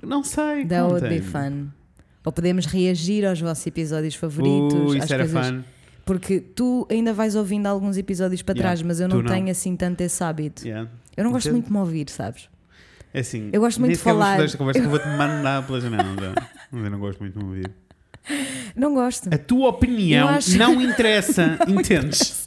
fun. 0.00 0.06
Não 0.08 0.24
sei. 0.24 0.64
That 0.66 0.82
would 0.84 1.00
contem. 1.02 1.20
be 1.20 1.22
fun. 1.26 1.66
Ou 2.24 2.32
podemos 2.32 2.64
reagir 2.64 3.26
aos 3.26 3.38
vossos 3.38 3.66
episódios 3.66 4.14
favoritos. 4.14 4.94
Uh, 4.94 4.96
isso 4.96 5.12
era 5.12 5.24
coisas- 5.28 5.46
fun. 5.48 5.62
Porque 6.06 6.40
tu 6.40 6.86
ainda 6.90 7.12
vais 7.12 7.34
ouvindo 7.34 7.66
alguns 7.66 7.98
episódios 7.98 8.40
para 8.40 8.54
Yeah, 8.54 8.68
trás, 8.76 8.82
mas 8.82 8.98
eu 9.00 9.08
não, 9.08 9.18
não. 9.20 9.26
tenho 9.30 9.50
assim 9.50 9.76
tanto 9.76 10.00
esse 10.00 10.22
hábito. 10.24 10.64
Yeah. 10.66 10.88
Eu 11.16 11.24
não 11.24 11.32
gosto 11.32 11.46
Entendo. 11.46 11.54
muito 11.54 11.66
de 11.66 11.72
me 11.72 11.78
ouvir, 11.78 12.10
sabes? 12.10 12.48
É 13.14 13.20
assim. 13.20 13.48
Eu 13.52 13.60
gosto 13.60 13.80
muito 13.80 13.92
de 13.94 13.98
falar. 13.98 14.32
fazer 14.32 14.44
esta 14.44 14.58
conversa 14.58 14.80
que 14.80 14.86
eu 14.86 14.90
vou-te 14.90 15.06
mandar 15.16 15.66
pela 15.66 15.80
janela. 15.80 16.34
Mas 16.70 16.84
eu 16.84 16.90
não 16.90 16.98
gosto 16.98 17.20
muito 17.20 17.38
de 17.38 17.44
me 17.44 17.50
ouvir. 17.50 17.70
Não 18.74 18.92
gosto. 18.94 19.32
A 19.32 19.38
tua 19.38 19.68
opinião 19.68 20.28
acho- 20.28 20.56
não 20.58 20.80
interessa, 20.82 21.58
entendes? 21.66 22.46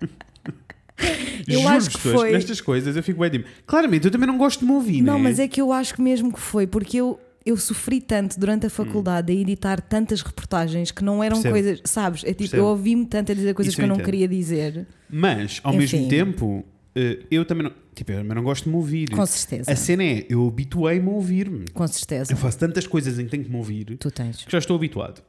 Eu 1.48 1.66
acho 1.68 1.90
que 1.90 1.98
foi- 1.98 2.32
nestas 2.32 2.60
coisas 2.60 2.96
eu 2.96 3.02
fico 3.02 3.20
bem 3.20 3.28
tipo, 3.30 3.48
claramente 3.66 4.04
eu 4.06 4.10
também 4.10 4.26
não 4.26 4.38
gosto 4.38 4.60
de 4.60 4.66
me 4.66 4.72
ouvir, 4.72 5.02
Não, 5.02 5.16
né? 5.18 5.24
mas 5.24 5.38
é 5.38 5.46
que 5.48 5.60
eu 5.60 5.72
acho 5.72 5.92
que 5.94 6.00
mesmo 6.00 6.32
que 6.32 6.40
foi, 6.40 6.66
porque 6.66 6.96
eu, 6.98 7.20
eu 7.44 7.56
sofri 7.56 8.00
tanto 8.00 8.38
durante 8.40 8.66
a 8.66 8.70
faculdade 8.70 9.30
a 9.32 9.34
editar 9.36 9.80
tantas 9.80 10.22
reportagens 10.22 10.90
que 10.90 11.04
não 11.04 11.22
eram 11.22 11.38
Hum. 11.38 11.42
Coisas, 11.42 11.80
sabes? 11.84 12.22
É 12.24 12.32
tipo, 12.32 12.56
eu 12.56 12.64
ouvi-me 12.66 13.04
tanto 13.06 13.32
a 13.32 13.34
dizer 13.34 13.52
coisas 13.54 13.72
Isso 13.72 13.76
que 13.78 13.82
eu 13.84 13.88
não 13.88 13.96
entendo. 13.96 14.04
queria 14.06 14.28
dizer. 14.28 14.86
Mas, 15.10 15.60
ao 15.64 15.74
Enfim. 15.74 15.96
mesmo 15.98 16.08
tempo, 16.08 16.64
eh, 16.94 17.18
eu 17.30 17.44
também 17.44 17.64
não, 17.64 17.72
tipo, 17.94 18.12
eu 18.12 18.22
não 18.24 18.42
gosto 18.42 18.64
de 18.64 18.70
me 18.70 18.76
ouvir. 18.76 19.10
Com 19.10 19.24
certeza. 19.26 19.70
A 19.72 19.76
cena 19.76 20.02
é, 20.04 20.26
eu 20.28 20.46
habituei-me 20.46 21.08
a 21.08 21.12
ouvir-me. 21.12 21.66
Com 21.72 21.86
certeza. 21.86 22.32
Eu 22.32 22.36
faço 22.36 22.58
tantas 22.58 22.86
coisas 22.86 23.18
em 23.18 23.24
que 23.24 23.30
tenho 23.30 23.44
que 23.44 23.50
me 23.50 23.56
ouvir 23.56 23.96
Tu 23.98 24.10
tens. 24.10 24.44
que 24.44 24.50
já 24.52 24.58
estou 24.58 24.76
habituado. 24.76 25.22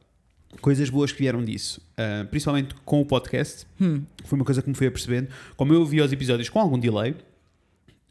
Coisas 0.60 0.88
boas 0.88 1.12
que 1.12 1.18
vieram 1.18 1.44
disso, 1.44 1.80
Ah, 1.98 2.26
principalmente 2.30 2.74
com 2.84 3.00
o 3.00 3.04
podcast, 3.06 3.66
Hum. 3.80 4.02
foi 4.24 4.38
uma 4.38 4.44
coisa 4.44 4.62
que 4.62 4.68
me 4.68 4.74
fui 4.74 4.86
apercebendo. 4.86 5.28
Como 5.56 5.72
eu 5.74 5.80
ouvia 5.80 6.04
os 6.04 6.12
episódios 6.12 6.48
com 6.48 6.58
algum 6.58 6.78
delay, 6.78 7.14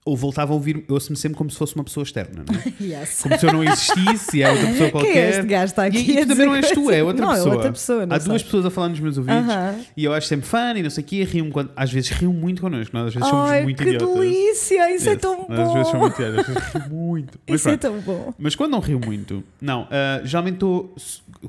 ou 0.07 0.15
voltava 0.15 0.51
a 0.51 0.55
ouvir, 0.55 0.85
eu 0.87 0.93
ouço-me 0.93 1.17
sempre 1.17 1.35
como 1.35 1.49
se 1.49 1.57
fosse 1.57 1.73
uma 1.73 1.83
pessoa 1.83 2.03
externa, 2.03 2.45
não 2.47 2.55
é? 2.55 2.73
Yes. 2.79 3.21
como 3.23 3.39
se 3.39 3.45
eu 3.47 3.51
não 3.51 3.63
existisse 3.63 4.37
e 4.37 4.43
é 4.43 4.51
outra 4.51 4.67
pessoa 4.67 4.77
Quem 4.91 4.91
qualquer. 4.91 5.17
é 5.17 5.29
este 5.31 5.41
gajo 5.47 5.63
que 5.63 5.71
está 5.71 5.85
aqui? 5.85 5.97
E, 6.11 6.19
e 6.19 6.25
também 6.27 6.45
não 6.45 6.55
és 6.55 6.69
tu, 6.69 6.91
é 6.91 7.03
outra 7.03 7.25
não, 7.25 7.33
pessoa. 7.33 7.49
é 7.49 7.55
outra 7.55 7.71
pessoa. 7.71 8.05
Não 8.05 8.15
Há 8.15 8.19
duas 8.19 8.43
pessoas 8.43 8.65
a 8.67 8.69
falar 8.69 8.89
nos 8.89 8.99
meus 8.99 9.17
ouvidos 9.17 9.39
Aham. 9.49 9.75
e 9.97 10.03
eu 10.05 10.13
acho 10.13 10.27
sempre 10.27 10.45
fã 10.47 10.73
e 10.75 10.83
não 10.83 10.89
sei 10.91 11.03
o 11.03 11.07
quê, 11.07 11.23
rio-me 11.23 11.49
quando. 11.51 11.71
Às 11.75 11.91
vezes 11.91 12.11
rio 12.11 12.31
muito 12.31 12.61
connosco, 12.61 12.95
nós 12.95 13.07
às 13.07 13.13
vezes 13.15 13.29
somos 13.29 13.49
Ai, 13.49 13.63
muito 13.63 13.81
que 13.83 13.89
idiotas. 13.89 14.15
delícia! 14.19 14.95
Isso 14.95 15.09
é 15.09 15.11
Yes. 15.13 15.21
tão 15.21 15.45
Às 15.49 15.73
vezes 15.73 15.87
sou 15.87 15.93
bom! 15.93 15.99
muito 16.01 16.21
idiota, 16.21 16.41
às 16.41 16.47
vezes 16.47 16.63
rio 16.73 16.89
muito. 16.95 17.39
Mas, 17.49 17.59
Isso 17.61 17.69
é 17.69 17.77
pronto. 17.77 18.03
tão 18.05 18.13
bom. 18.15 18.33
Mas 18.37 18.55
quando 18.55 18.71
não 18.71 18.79
rio 18.79 18.99
muito, 19.03 19.43
não, 19.59 19.87
ah, 19.89 20.21
geralmente 20.23 20.53
estou, 20.55 20.95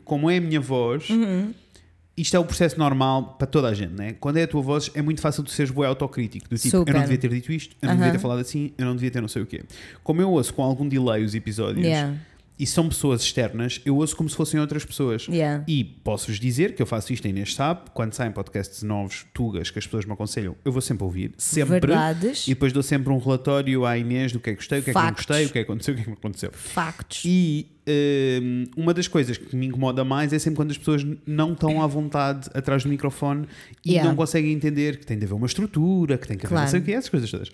como 0.04 0.30
é 0.30 0.38
a 0.38 0.40
minha 0.40 0.60
voz, 0.60 1.10
Uhum. 1.10 1.52
Isto 2.16 2.34
é 2.34 2.38
o 2.38 2.44
processo 2.44 2.78
normal 2.78 3.34
para 3.38 3.46
toda 3.46 3.68
a 3.68 3.74
gente, 3.74 3.92
né? 3.92 4.14
Quando 4.18 4.38
é 4.38 4.44
a 4.44 4.48
tua 4.48 4.62
voz, 4.62 4.90
é 4.94 5.02
muito 5.02 5.20
fácil 5.20 5.42
de 5.42 5.50
seres 5.50 5.70
bué 5.70 5.86
autocrítico, 5.86 6.48
do 6.48 6.56
tipo, 6.56 6.74
eu 6.74 6.80
Super. 6.80 6.94
não 6.94 7.02
devia 7.02 7.18
ter 7.18 7.28
dito 7.28 7.52
isto, 7.52 7.76
eu 7.82 7.88
não 7.88 7.96
devia 7.96 8.12
ter 8.12 8.18
falado 8.18 8.38
assim, 8.38 8.72
eu 8.78 8.86
não 8.86 8.94
devia 8.94 9.10
ter 9.10 9.20
não 9.20 9.28
sei 9.28 9.42
o 9.42 9.46
quê. 9.46 9.62
Como 10.02 10.22
eu 10.22 10.30
ouço 10.30 10.54
com 10.54 10.62
algum 10.62 10.88
delay 10.88 11.24
os 11.24 11.34
episódios 11.34 11.84
Yeah, 11.84 12.16
e 12.58 12.66
são 12.66 12.88
pessoas 12.88 13.20
externas, 13.22 13.80
eu 13.84 13.96
ouço 13.96 14.16
como 14.16 14.28
se 14.30 14.34
fossem 14.36 14.58
outras 14.58 14.84
pessoas. 14.84 15.26
yeah. 15.28 15.62
E 15.68 15.84
posso-vos 15.84 16.40
dizer 16.40 16.74
que 16.74 16.80
eu 16.80 16.86
faço 16.86 17.12
isto, 17.12 17.26
a 17.26 17.30
Inês 17.30 17.54
sabe, 17.54 17.90
quando 17.92 18.14
saem 18.14 18.32
podcasts 18.32 18.82
novos, 18.82 19.26
tugas, 19.34 19.70
que 19.70 19.78
as 19.78 19.84
pessoas 19.84 20.04
me 20.06 20.12
aconselham, 20.12 20.56
eu 20.64 20.72
vou 20.72 20.80
sempre 20.80 21.04
ouvir, 21.04 21.32
sempre. 21.36 21.80
Verdades, 21.80 22.46
E 22.46 22.50
depois 22.54 22.72
dou 22.72 22.82
sempre 22.82 23.12
um 23.12 23.18
relatório 23.18 23.84
à 23.84 23.98
Inês 23.98 24.32
do 24.32 24.40
que 24.40 24.50
é 24.50 24.52
que 24.54 24.56
gostei, 24.58 24.78
o 24.78 24.82
que 24.82 24.90
é 24.90 24.92
que 24.94 24.98
não 24.98 25.12
gostei, 25.12 25.44
o 25.46 25.50
que 25.50 25.58
é 25.58 25.64
que 25.64 25.70
aconteceu, 25.70 25.92
o 25.92 25.96
que 25.96 26.00
é 26.00 26.04
que 26.04 26.10
não 26.10 26.16
aconteceu. 26.16 26.50
factos. 26.52 27.22
E 27.26 27.66
hum, 28.42 28.64
uma 28.76 28.94
das 28.94 29.06
coisas 29.08 29.36
que 29.36 29.54
me 29.54 29.66
incomoda 29.66 30.02
mais 30.04 30.32
é 30.32 30.38
sempre 30.38 30.56
quando 30.56 30.70
as 30.70 30.78
pessoas 30.78 31.04
não 31.26 31.52
estão 31.52 31.82
à 31.82 31.86
vontade 31.86 32.48
atrás 32.54 32.82
do 32.82 32.88
microfone 32.88 33.46
e 33.84 33.90
Yeah. 33.96 34.08
não 34.10 34.16
conseguem 34.16 34.52
entender 34.52 34.98
que 34.98 35.06
tem 35.06 35.18
de 35.18 35.24
haver 35.24 35.34
uma 35.34 35.46
estrutura, 35.46 36.18
que 36.18 36.26
tem 36.26 36.36
que 36.36 36.44
haver 36.46 36.54
não 36.54 36.62
Claro. 36.62 36.70
sei 36.70 36.80
o 36.80 36.82
que, 36.82 36.92
essas 36.92 37.08
coisas 37.10 37.30
todas. 37.30 37.50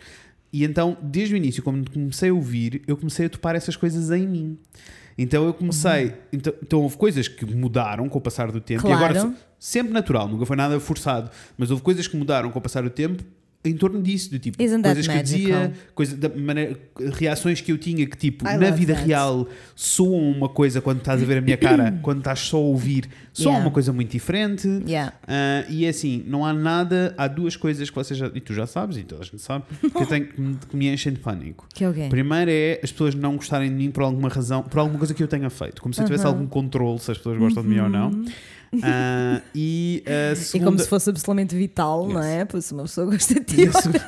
E 0.52 0.64
então, 0.64 0.96
desde 1.02 1.34
o 1.34 1.36
início, 1.36 1.62
como 1.62 1.88
comecei 1.90 2.28
a 2.28 2.34
ouvir, 2.34 2.82
eu 2.86 2.96
comecei 2.96 3.26
a 3.26 3.28
topar 3.30 3.56
essas 3.56 3.74
coisas 3.74 4.10
em 4.10 4.26
mim. 4.26 4.58
Então 5.16 5.44
eu 5.46 5.54
comecei. 5.54 6.14
Então, 6.32 6.52
então 6.62 6.80
houve 6.82 6.96
coisas 6.96 7.28
que 7.28 7.44
mudaram 7.46 8.08
com 8.08 8.18
o 8.18 8.20
passar 8.20 8.50
do 8.50 8.60
tempo. 8.60 8.86
E 8.88 8.92
agora 8.92 9.14
Claro. 9.14 9.34
sempre 9.58 9.92
natural, 9.92 10.28
nunca 10.28 10.44
foi 10.46 10.56
nada 10.56 10.78
forçado. 10.80 11.30
Mas 11.56 11.70
houve 11.70 11.82
coisas 11.82 12.06
que 12.06 12.16
mudaram 12.16 12.50
com 12.50 12.58
o 12.58 12.62
passar 12.62 12.82
do 12.82 12.90
tempo 12.90 13.22
em 13.64 13.74
torno 13.76 14.02
disso, 14.02 14.28
do 14.30 14.38
tipo, 14.40 14.60
Isn't 14.60 14.82
coisas 14.82 15.06
que 15.06 15.16
eu 15.16 15.22
dizia, 15.22 15.72
coisa, 15.94 16.16
da 16.16 16.28
maneira, 16.28 16.76
reações 17.14 17.60
que 17.60 17.70
eu 17.70 17.78
tinha 17.78 18.04
que 18.06 18.16
tipo, 18.16 18.44
I 18.48 18.56
na 18.56 18.70
vida 18.70 18.92
that. 18.92 19.06
real 19.06 19.46
soam 19.76 20.14
uma 20.30 20.48
coisa 20.48 20.80
quando 20.80 20.98
estás 20.98 21.22
a 21.22 21.24
ver 21.24 21.38
a 21.38 21.40
minha 21.40 21.56
cara, 21.56 21.96
quando 22.02 22.18
estás 22.18 22.40
só 22.40 22.56
a 22.56 22.60
ouvir, 22.60 23.08
soam 23.32 23.52
Yeah. 23.52 23.64
uma 23.68 23.72
coisa 23.72 23.92
muito 23.92 24.10
diferente. 24.10 24.66
Yeah. 24.86 25.12
Ah, 25.28 25.64
e 25.68 25.84
é 25.84 25.90
assim, 25.90 26.24
não 26.26 26.44
há 26.44 26.52
nada, 26.52 27.14
há 27.16 27.28
duas 27.28 27.54
coisas 27.54 27.88
que 27.88 27.94
vocês 27.94 28.18
já, 28.18 28.30
e 28.34 28.40
tu 28.40 28.52
já 28.52 28.66
sabes, 28.66 28.96
e 28.96 29.04
toda 29.04 29.22
a 29.22 29.24
gente 29.24 29.40
sabe, 29.40 29.64
que 29.80 29.96
eu 30.02 30.06
tenho 30.06 30.26
que 30.26 30.76
me, 30.76 30.88
enchem 30.92 31.12
de 31.12 31.20
pânico. 31.20 31.66
Que 31.72 31.84
é 31.84 31.88
o 31.88 31.94
quê? 31.94 32.06
Primeiro 32.10 32.50
é 32.50 32.80
as 32.82 32.90
pessoas 32.90 33.14
não 33.14 33.36
gostarem 33.36 33.68
de 33.70 33.76
mim 33.76 33.90
por 33.92 34.02
alguma 34.02 34.28
razão, 34.28 34.62
por 34.64 34.78
alguma 34.80 34.98
coisa 34.98 35.14
que 35.14 35.22
eu 35.22 35.28
tenha 35.28 35.48
feito, 35.50 35.80
como 35.80 35.94
se 35.94 36.00
eu 36.00 36.04
tivesse 36.04 36.24
Uhum. 36.24 36.30
algum 36.30 36.46
controle 36.46 36.98
se 36.98 37.10
as 37.12 37.16
pessoas 37.18 37.38
gostam 37.38 37.62
de 37.62 37.68
mim 37.68 37.78
ou 37.78 37.88
não. 37.88 38.24
Ah, 38.82 39.42
e 39.54 40.02
a 40.06 40.32
E 40.32 40.36
segunda, 40.36 40.64
como 40.70 40.78
se 40.78 40.88
fosse 40.88 41.10
absolutamente 41.10 41.54
vital, 41.54 42.08
não 42.08 42.22
Yes. 42.22 42.32
é? 42.32 42.44
Pois 42.46 42.64
se 42.64 42.72
uma 42.72 42.84
pessoa 42.84 43.06
gosta 43.10 43.34
de 43.34 43.40
ti. 43.44 43.60
e, 43.62 43.68
a 43.68 43.72
seg- 43.72 44.02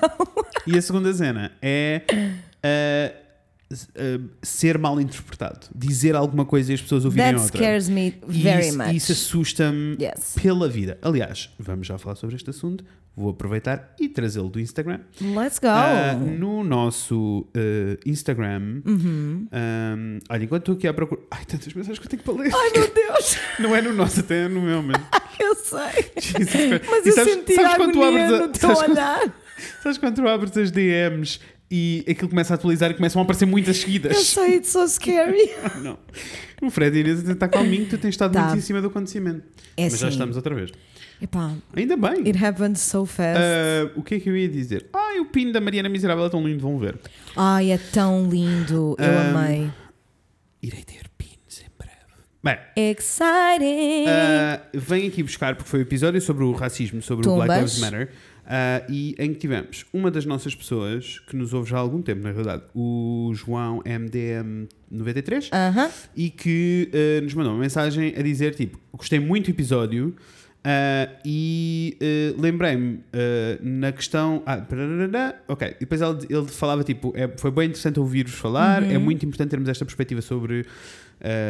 e 0.66 0.78
a 0.78 0.82
segunda 0.82 1.12
cena 1.12 1.52
é 1.60 2.00
s- 3.70 3.88
ah, 3.96 4.20
ser 4.42 4.78
mal 4.78 5.00
interpretado, 5.00 5.66
dizer 5.74 6.14
alguma 6.16 6.44
coisa 6.44 6.72
e 6.72 6.74
as 6.74 6.80
pessoas 6.82 7.04
ouvirem 7.04 7.32
That 7.32 7.42
outra. 7.44 7.58
scares 7.58 7.88
me 7.88 8.14
E 8.28 8.42
very 8.42 8.68
isso, 8.68 8.78
much. 8.78 8.94
isso 8.94 9.12
assusta-me 9.12 9.96
Yes. 10.00 10.34
pela 10.40 10.68
vida. 10.68 10.98
Aliás, 11.02 11.50
vamos 11.58 11.86
já 11.86 11.98
falar 11.98 12.16
sobre 12.16 12.36
este 12.36 12.48
assunto. 12.50 12.84
Vou 13.16 13.30
aproveitar 13.30 13.94
e 14.00 14.08
trazê-lo 14.08 14.48
do 14.48 14.58
Instagram. 14.58 14.98
Let's 15.20 15.60
go. 15.60 15.68
Ah, 15.68 16.14
no 16.14 16.64
nosso 16.64 17.46
ah, 17.54 17.96
Instagram, 18.04 18.82
Uhum. 18.84 19.46
ah, 19.52 19.94
olha, 20.30 20.44
enquanto 20.44 20.62
estou 20.62 20.74
aqui 20.74 20.88
à 20.88 20.92
procura. 20.94 21.20
Ai, 21.30 21.44
tantas 21.44 21.72
mensagens 21.74 21.98
que 22.00 22.06
eu 22.06 22.10
tenho 22.10 22.22
que 22.22 22.42
ler. 22.42 22.52
Ai 22.52 22.70
meu 22.76 22.92
Deus, 22.92 23.36
Não 23.60 23.76
é 23.76 23.80
no 23.80 23.92
nosso, 23.92 24.18
até 24.20 24.46
é 24.46 24.48
no 24.48 24.60
meu, 24.60 24.82
mas. 24.82 25.00
eu 25.38 25.54
sei. 25.54 26.10
Jesus. 26.20 26.80
Mas 26.90 27.06
E 27.06 27.08
eu 27.10 27.14
sabes- 27.14 27.32
senti 27.34 27.54
sabes 27.54 27.72
a 27.72 27.76
quando 27.76 27.92
tu 27.92 28.02
agonia 28.02 28.24
abres 28.24 28.40
a- 28.40 28.46
no 28.46 28.52
teu 28.52 28.60
sabes 28.60 28.78
quando- 28.82 28.92
olhar. 28.92 29.34
Sabes 29.82 29.98
quando 29.98 30.16
tu 30.16 30.28
abres 30.28 30.56
as 30.58 30.70
DMs 30.72 31.38
e 31.70 32.04
aquilo 32.08 32.28
começa 32.28 32.52
a 32.52 32.56
atualizar 32.56 32.90
e 32.90 32.94
começam 32.94 33.20
a 33.20 33.24
aparecer 33.24 33.46
muitas 33.46 33.76
Eu 33.76 33.82
seguidas? 33.82 34.16
sei, 34.26 34.56
it's 34.56 34.70
so 34.70 34.86
scary. 34.88 35.48
Não. 35.80 35.96
O 36.60 36.70
Fred 36.70 36.94
e 36.96 36.98
a 36.98 37.00
Inês 37.04 37.26
está 37.28 37.46
calminho, 37.46 37.86
tu 37.88 37.96
tens 37.96 38.10
estado 38.10 38.32
Tá. 38.32 38.42
muito 38.46 38.58
em 38.58 38.60
cima 38.60 38.80
do 38.82 38.88
acontecimento. 38.88 39.42
É 39.76 39.84
Mas 39.84 39.92
já 39.98 40.08
assim. 40.08 40.14
estamos 40.16 40.36
outra 40.36 40.54
vez. 40.56 40.72
Epá, 41.20 41.54
Ainda 41.74 41.96
bem. 41.96 42.26
it 42.26 42.36
happened 42.44 42.78
so 42.78 43.06
fast. 43.06 43.40
Ah, 43.40 43.90
o 43.96 44.02
que 44.02 44.16
é 44.16 44.20
que 44.20 44.28
eu 44.28 44.36
ia 44.36 44.48
dizer? 44.48 44.86
Ai, 44.92 45.20
o 45.20 45.26
pino 45.26 45.52
da 45.52 45.60
Mariana 45.60 45.88
Miserável 45.88 46.24
é 46.26 46.28
tão 46.28 46.46
lindo, 46.46 46.60
vão 46.60 46.78
ver. 46.78 46.98
Ai, 47.36 47.70
é 47.72 47.78
tão 47.78 48.28
lindo. 48.28 48.96
Eu 48.98 49.04
Um, 49.12 49.38
amei. 49.38 49.70
Irei 50.62 50.82
ter 50.82 51.08
pinos 51.16 51.60
em 51.60 51.70
breve. 51.78 51.94
Bem, 52.42 52.58
Exciting! 52.90 54.04
Uh, 54.06 54.78
vem 54.80 55.06
aqui 55.08 55.22
buscar, 55.22 55.54
porque 55.56 55.70
foi 55.70 55.80
o 55.80 55.82
episódio 55.82 56.20
sobre 56.20 56.44
o 56.44 56.52
racismo, 56.52 57.00
sobre 57.00 57.26
o 57.28 57.34
Black 57.36 57.52
Tumbas. 57.54 57.76
Lives 57.76 57.78
Matter, 57.78 58.10
e 58.90 59.14
em 59.18 59.32
que 59.32 59.38
tivemos 59.40 59.86
uma 59.94 60.10
das 60.10 60.26
nossas 60.26 60.54
pessoas, 60.54 61.20
que 61.20 61.36
nos 61.36 61.54
ouve 61.54 61.70
já 61.70 61.76
há 61.78 61.80
algum 61.80 62.02
tempo, 62.02 62.22
na 62.22 62.30
realidade, 62.32 62.64
o 62.74 63.30
João 63.34 63.80
MDM93, 63.84 65.48
Aham. 65.52 65.90
e 66.16 66.28
que 66.30 66.90
nos 67.22 67.32
mandou 67.34 67.52
uma 67.54 67.60
mensagem 67.60 68.14
a 68.16 68.22
dizer, 68.22 68.54
tipo, 68.54 68.78
gostei 68.92 69.18
muito 69.20 69.46
do 69.46 69.50
episódio, 69.50 70.14
uh, 70.64 71.16
e 71.24 71.96
uh, 72.36 72.40
lembrei-me 72.40 72.94
uh, 72.94 73.00
na 73.62 73.92
questão... 73.92 74.42
Ah, 74.46 74.64
ok, 75.48 75.68
e 75.68 75.80
depois 75.80 76.00
ele, 76.00 76.26
ele 76.30 76.48
falava, 76.48 76.82
tipo, 76.84 77.12
é, 77.16 77.28
foi 77.36 77.50
bem 77.50 77.66
interessante 77.66 78.00
ouvir-vos 78.00 78.34
falar, 78.34 78.82
é 78.82 78.98
muito 78.98 79.24
importante 79.26 79.50
termos 79.50 79.68
esta 79.68 79.84
perspectiva 79.84 80.20
sobre 80.22 80.64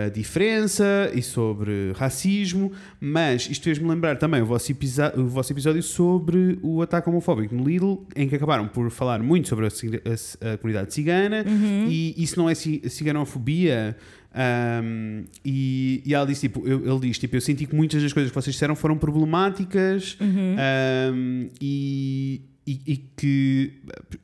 a 0.06 0.08
diferença 0.10 1.10
e 1.14 1.20
sobre 1.22 1.90
racismo, 1.96 2.70
mas 3.00 3.48
isto 3.50 3.64
fez-me 3.64 3.88
lembrar 3.88 4.16
também 4.18 4.40
o 4.40 4.46
vosso, 4.46 4.70
o 5.16 5.24
vosso 5.26 5.52
episódio 5.52 5.82
sobre 5.82 6.58
o 6.62 6.80
ataque 6.82 7.08
homofóbico 7.08 7.52
no 7.54 7.64
Lidl, 7.64 8.06
em 8.14 8.28
que 8.28 8.36
acabaram 8.36 8.68
por 8.68 8.88
falar 8.90 9.20
muito 9.20 9.48
sobre 9.48 9.66
a, 9.66 9.68
a- 9.68 10.52
a 10.52 10.58
comunidade 10.58 10.94
cigana 10.94 11.44
e 11.88 12.14
isso 12.22 12.38
não 12.38 12.48
é 12.48 12.54
ci- 12.54 12.82
ciganofobia. 12.88 13.96
Um, 14.34 15.24
e, 15.44 16.02
e 16.04 16.12
ela 16.14 16.26
disse, 16.26 16.42
tipo, 16.48 16.66
eu- 16.66 16.84
ele 16.90 17.00
diz, 17.08 17.18
tipo, 17.18 17.36
eu 17.36 17.40
senti 17.40 17.66
que 17.66 17.74
muitas 17.74 18.02
das 18.02 18.12
coisas 18.12 18.30
que 18.30 18.34
vocês 18.34 18.54
disseram 18.54 18.74
foram 18.74 18.96
problemáticas 18.98 20.16
um, 20.20 21.48
e, 21.60 22.40
e, 22.66 22.80
e 22.86 22.96
que 23.16 23.72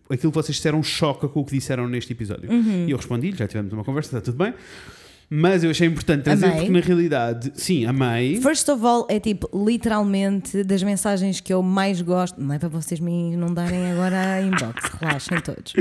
aquilo 0.08 0.32
que 0.32 0.38
vocês 0.38 0.56
disseram 0.56 0.82
choca 0.82 1.28
com 1.28 1.40
o 1.40 1.44
que 1.44 1.52
disseram 1.56 1.88
neste 1.88 2.12
episódio. 2.12 2.50
E 2.88 2.90
eu 2.90 2.96
respondi, 2.96 3.32
já 3.36 3.46
tivemos 3.46 3.72
uma 3.72 3.84
conversa, 3.84 4.18
está 4.18 4.32
tudo 4.32 4.42
bem. 4.42 4.52
Mas 5.32 5.62
eu 5.62 5.70
achei 5.70 5.86
importante 5.86 6.24
trazer, 6.24 6.46
Amei. 6.46 6.56
porque 6.58 6.72
na 6.72 6.80
realidade, 6.80 7.52
sim, 7.54 7.86
amei. 7.86 8.40
First 8.40 8.68
of 8.68 8.84
all, 8.84 9.06
é 9.08 9.20
tipo, 9.20 9.48
literalmente, 9.54 10.64
das 10.64 10.82
mensagens 10.82 11.40
que 11.40 11.54
eu 11.54 11.62
mais 11.62 12.02
gosto. 12.02 12.40
Não 12.40 12.52
é 12.52 12.58
para 12.58 12.68
vocês 12.68 12.98
me 12.98 13.32
inundarem 13.32 13.92
agora 13.92 14.32
a 14.34 14.42
inbox, 14.42 14.90
relaxem 15.00 15.40
todos. 15.40 15.72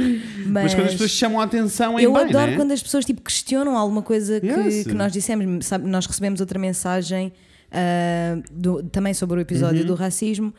Mas, 0.45 0.45
Mas 0.45 0.73
quando 0.75 0.85
as 0.85 0.91
pessoas 0.91 1.11
chamam 1.11 1.41
a 1.41 1.45
atenção 1.45 1.99
em 1.99 2.03
eu 2.03 2.13
bem, 2.13 2.23
adoro 2.25 2.51
né? 2.51 2.55
quando 2.57 2.71
as 2.73 2.83
pessoas 2.83 3.03
tipo, 3.05 3.21
questionam 3.23 3.75
alguma 3.75 4.03
coisa 4.03 4.39
que, 4.39 4.45
Yes. 4.45 4.83
que 4.85 4.93
nós 4.93 5.11
dissemos. 5.11 5.65
Sabe, 5.65 5.89
nós 5.89 6.05
recebemos 6.05 6.39
outra 6.41 6.59
mensagem 6.59 7.33
ah, 7.71 8.37
do- 8.51 8.83
também 8.83 9.13
sobre 9.15 9.33
o 9.33 9.37
Uhum. 9.37 9.41
episódio 9.41 9.83
do 9.83 9.95
racismo, 9.95 10.53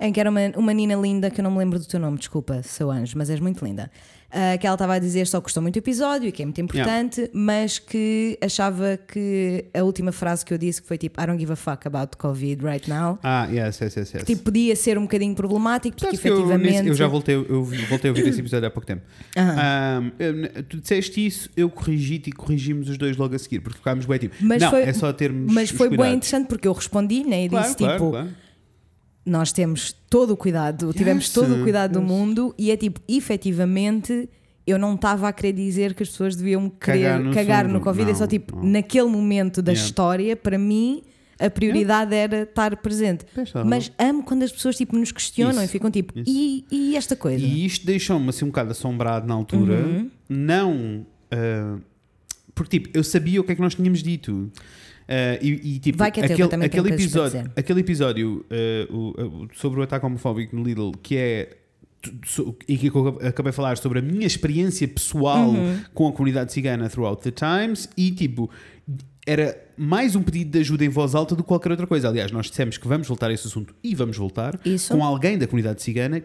em 0.00 0.12
que 0.12 0.20
era 0.20 0.28
uma, 0.30 0.40
uma 0.56 0.74
menina 0.74 0.94
linda, 0.94 1.30
que 1.30 1.40
eu 1.40 1.44
não 1.44 1.50
me 1.50 1.58
lembro 1.58 1.78
do 1.78 1.84
teu 1.86 1.98
nome, 2.00 2.18
desculpa, 2.18 2.62
seu 2.62 2.90
anjo, 2.90 3.14
mas 3.16 3.30
és 3.30 3.40
muito 3.40 3.64
linda. 3.64 3.90
ah, 4.30 4.58
que 4.58 4.66
ela 4.66 4.74
estava 4.74 4.94
a 4.94 4.98
dizer 4.98 5.26
só 5.26 5.38
que 5.40 5.44
gostou 5.44 5.62
muito 5.62 5.74
do 5.74 5.78
episódio 5.78 6.28
e 6.28 6.32
que 6.32 6.42
é 6.42 6.44
muito 6.44 6.60
importante, 6.60 7.30
mas 7.32 7.78
que 7.78 8.36
achava 8.42 8.98
que 9.08 9.64
a 9.72 9.82
última 9.84 10.12
frase 10.12 10.44
que 10.44 10.52
eu 10.52 10.58
disse, 10.58 10.82
que 10.82 10.88
foi 10.88 10.98
tipo 10.98 11.18
I 11.22 11.26
don't 11.26 11.38
give 11.40 11.50
a 11.52 11.56
fuck 11.56 11.86
about 11.86 12.16
COVID 12.18 12.62
right 12.62 12.90
now, 12.90 13.18
Ah, 13.22 13.46
yes, 13.50 13.80
yes, 13.80 13.96
yes. 13.96 14.14
yes. 14.14 14.24
tipo, 14.24 14.42
podia 14.42 14.74
ser 14.76 14.98
um 14.98 15.02
bocadinho 15.02 15.34
problemático, 15.34 15.96
porque 15.96 16.16
Sabes 16.16 16.20
que 16.20 16.28
eu, 16.28 16.34
efetivamente. 16.34 16.72
nesse- 16.74 16.88
eu 16.88 16.94
já 16.94 17.06
voltei, 17.06 17.34
eu 17.36 17.64
voltei 17.88 18.10
a 18.10 18.12
ouvir 18.12 18.28
esse 18.28 18.40
episódio 18.40 18.66
há 18.66 18.70
pouco 18.70 18.86
tempo. 18.86 19.02
Um, 19.36 20.10
eu- 20.18 20.62
tu 20.64 20.80
disseste 20.80 21.24
isso, 21.24 21.48
eu 21.56 21.70
corrigi-te 21.70 22.30
e 22.30 22.32
corrigimos 22.32 22.88
os 22.90 22.98
dois 22.98 23.16
logo 23.16 23.34
a 23.34 23.38
seguir, 23.38 23.60
porque 23.60 23.78
ficámos 23.78 24.04
bem 24.06 24.18
tipo, 24.18 24.34
Mas 24.40 24.60
não, 24.60 24.70
foi- 24.70 24.82
é 24.82 24.92
só 24.92 25.12
termos 25.12 25.54
Mas 25.54 25.70
foi 25.70 25.88
bem 25.88 26.14
interessante 26.14 26.48
porque 26.48 26.66
eu 26.68 26.72
respondi 26.72 27.24
né, 27.24 27.44
e 27.44 27.48
Claro, 27.48 27.64
disse 27.64 27.76
claro, 27.78 27.94
tipo: 27.98 28.10
claro. 28.10 28.28
Nós 29.26 29.50
temos 29.52 29.92
todo 30.08 30.30
o 30.30 30.36
cuidado, 30.36 30.92
tivemos 30.92 31.24
Yes, 31.24 31.32
todo 31.34 31.56
o 31.56 31.62
cuidado 31.62 31.94
do 31.94 31.98
yes. 32.00 32.08
mundo 32.08 32.54
e 32.56 32.70
é 32.70 32.76
tipo, 32.76 33.00
efetivamente, 33.50 34.28
eu 34.66 34.78
não 34.78 34.94
estava 34.94 35.28
a 35.28 35.32
querer 35.32 35.52
dizer 35.52 35.94
que 35.94 36.02
as 36.02 36.08
pessoas 36.10 36.36
deviam 36.36 36.68
querer 36.70 37.02
Cagar 37.18 37.34
cagar 37.34 37.64
no 37.64 37.70
no, 37.72 37.76
assunto. 37.78 37.84
Covid, 37.84 38.10
é 38.10 38.14
só 38.14 38.20
Não, 38.20 38.28
tipo, 38.28 38.56
não. 38.56 38.64
naquele 38.64 39.08
momento 39.08 39.60
da 39.62 39.72
Yeah. 39.72 39.86
história, 39.86 40.36
para 40.36 40.58
mim, 40.58 41.02
a 41.38 41.50
prioridade 41.50 42.14
era 42.14 42.42
estar 42.42 42.76
presente. 42.76 43.24
Tens 43.34 43.50
razão. 43.50 43.68
Mas 43.68 43.92
amo 43.98 44.22
quando 44.22 44.42
as 44.44 44.52
pessoas 44.52 44.76
tipo, 44.76 44.96
nos 44.96 45.12
questionam 45.12 45.54
Isso, 45.62 45.64
e 45.64 45.68
ficam 45.68 45.90
tipo, 45.90 46.12
e, 46.26 46.64
e 46.70 46.96
esta 46.96 47.14
coisa? 47.16 47.44
E 47.44 47.66
isto 47.66 47.84
deixou-me 47.84 48.28
assim 48.28 48.44
um 48.44 48.48
bocado 48.48 48.70
assombrado 48.70 49.26
na 49.26 49.34
altura, 49.34 49.74
Uhum. 49.84 50.10
não. 50.28 51.06
ah, 51.30 51.78
porque 52.54 52.78
tipo, 52.80 52.96
eu 52.96 53.04
sabia 53.04 53.40
o 53.40 53.44
que 53.44 53.52
é 53.52 53.54
que 53.54 53.60
nós 53.60 53.74
tínhamos 53.74 54.02
dito. 54.02 54.50
Ah, 55.08 55.38
e, 55.40 55.76
e, 55.76 55.78
tipo, 55.78 55.98
Vai 55.98 56.10
que 56.10 56.20
é 56.20 56.26
teu, 56.26 56.28
que 56.28 56.32
aquele, 56.34 56.46
eu 56.46 56.48
também 56.50 56.68
tenho 56.68 56.82
aquele, 56.82 56.94
episódio, 57.02 57.52
aquele 57.56 57.80
episódio 57.80 58.44
ah, 58.50 58.92
o- 58.92 59.44
o- 59.44 59.48
sobre 59.54 59.80
o 59.80 59.82
ataque 59.82 60.04
homofóbico 60.06 60.54
no 60.56 60.62
Lidl, 60.64 60.92
que 61.02 61.16
é. 61.16 61.56
E 62.68 62.76
que 62.78 62.88
eu 62.88 63.08
acabei 63.26 63.50
de 63.50 63.56
falar 63.56 63.76
sobre 63.78 63.98
a 63.98 64.02
minha 64.02 64.26
experiência 64.26 64.86
pessoal 64.86 65.48
Uhum. 65.50 65.80
com 65.92 66.06
a 66.08 66.12
comunidade 66.12 66.52
cigana 66.52 66.88
throughout 66.88 67.20
the 67.22 67.32
times, 67.32 67.88
e 67.96 68.12
tipo, 68.12 68.48
era 69.26 69.60
mais 69.76 70.14
um 70.14 70.22
pedido 70.22 70.52
de 70.52 70.58
ajuda 70.60 70.84
em 70.84 70.88
voz 70.88 71.16
alta 71.16 71.34
do 71.34 71.42
que 71.42 71.48
qualquer 71.48 71.70
outra 71.72 71.86
coisa. 71.86 72.08
Aliás, 72.08 72.30
nós 72.30 72.46
dissemos 72.46 72.78
que 72.78 72.86
vamos 72.86 73.08
voltar 73.08 73.28
a 73.28 73.32
esse 73.32 73.46
assunto 73.48 73.74
e 73.82 73.92
vamos 73.94 74.16
voltar 74.16 74.58
Isso. 74.64 74.92
com 74.94 75.02
alguém 75.02 75.36
da 75.36 75.46
comunidade 75.48 75.82
cigana 75.82 76.22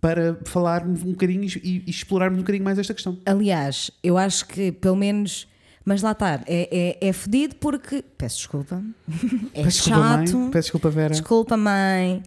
para 0.00 0.36
falarmos 0.46 1.02
um 1.04 1.10
bocadinho 1.10 1.44
e, 1.62 1.84
e 1.86 1.90
explorarmos 1.90 2.38
um 2.38 2.42
bocadinho 2.42 2.64
mais 2.64 2.76
esta 2.78 2.92
questão. 2.94 3.16
Aliás, 3.24 3.90
eu 4.02 4.18
acho 4.18 4.46
que 4.48 4.72
pelo 4.72 4.96
menos. 4.96 5.46
Mas 5.84 6.02
lá 6.02 6.12
está, 6.12 6.40
é, 6.46 6.96
é, 7.00 7.08
é 7.08 7.12
fedido 7.12 7.54
porque. 7.56 8.04
Peço 8.18 8.36
desculpa. 8.36 8.82
É 9.54 9.62
Peço 9.64 9.78
desculpa, 9.84 9.98
chato. 10.00 10.36
mãe. 10.36 10.50
Peço 10.50 10.62
desculpa, 10.66 10.90
Vera. 10.90 11.10
Desculpa, 11.10 11.56
mãe. 11.56 12.22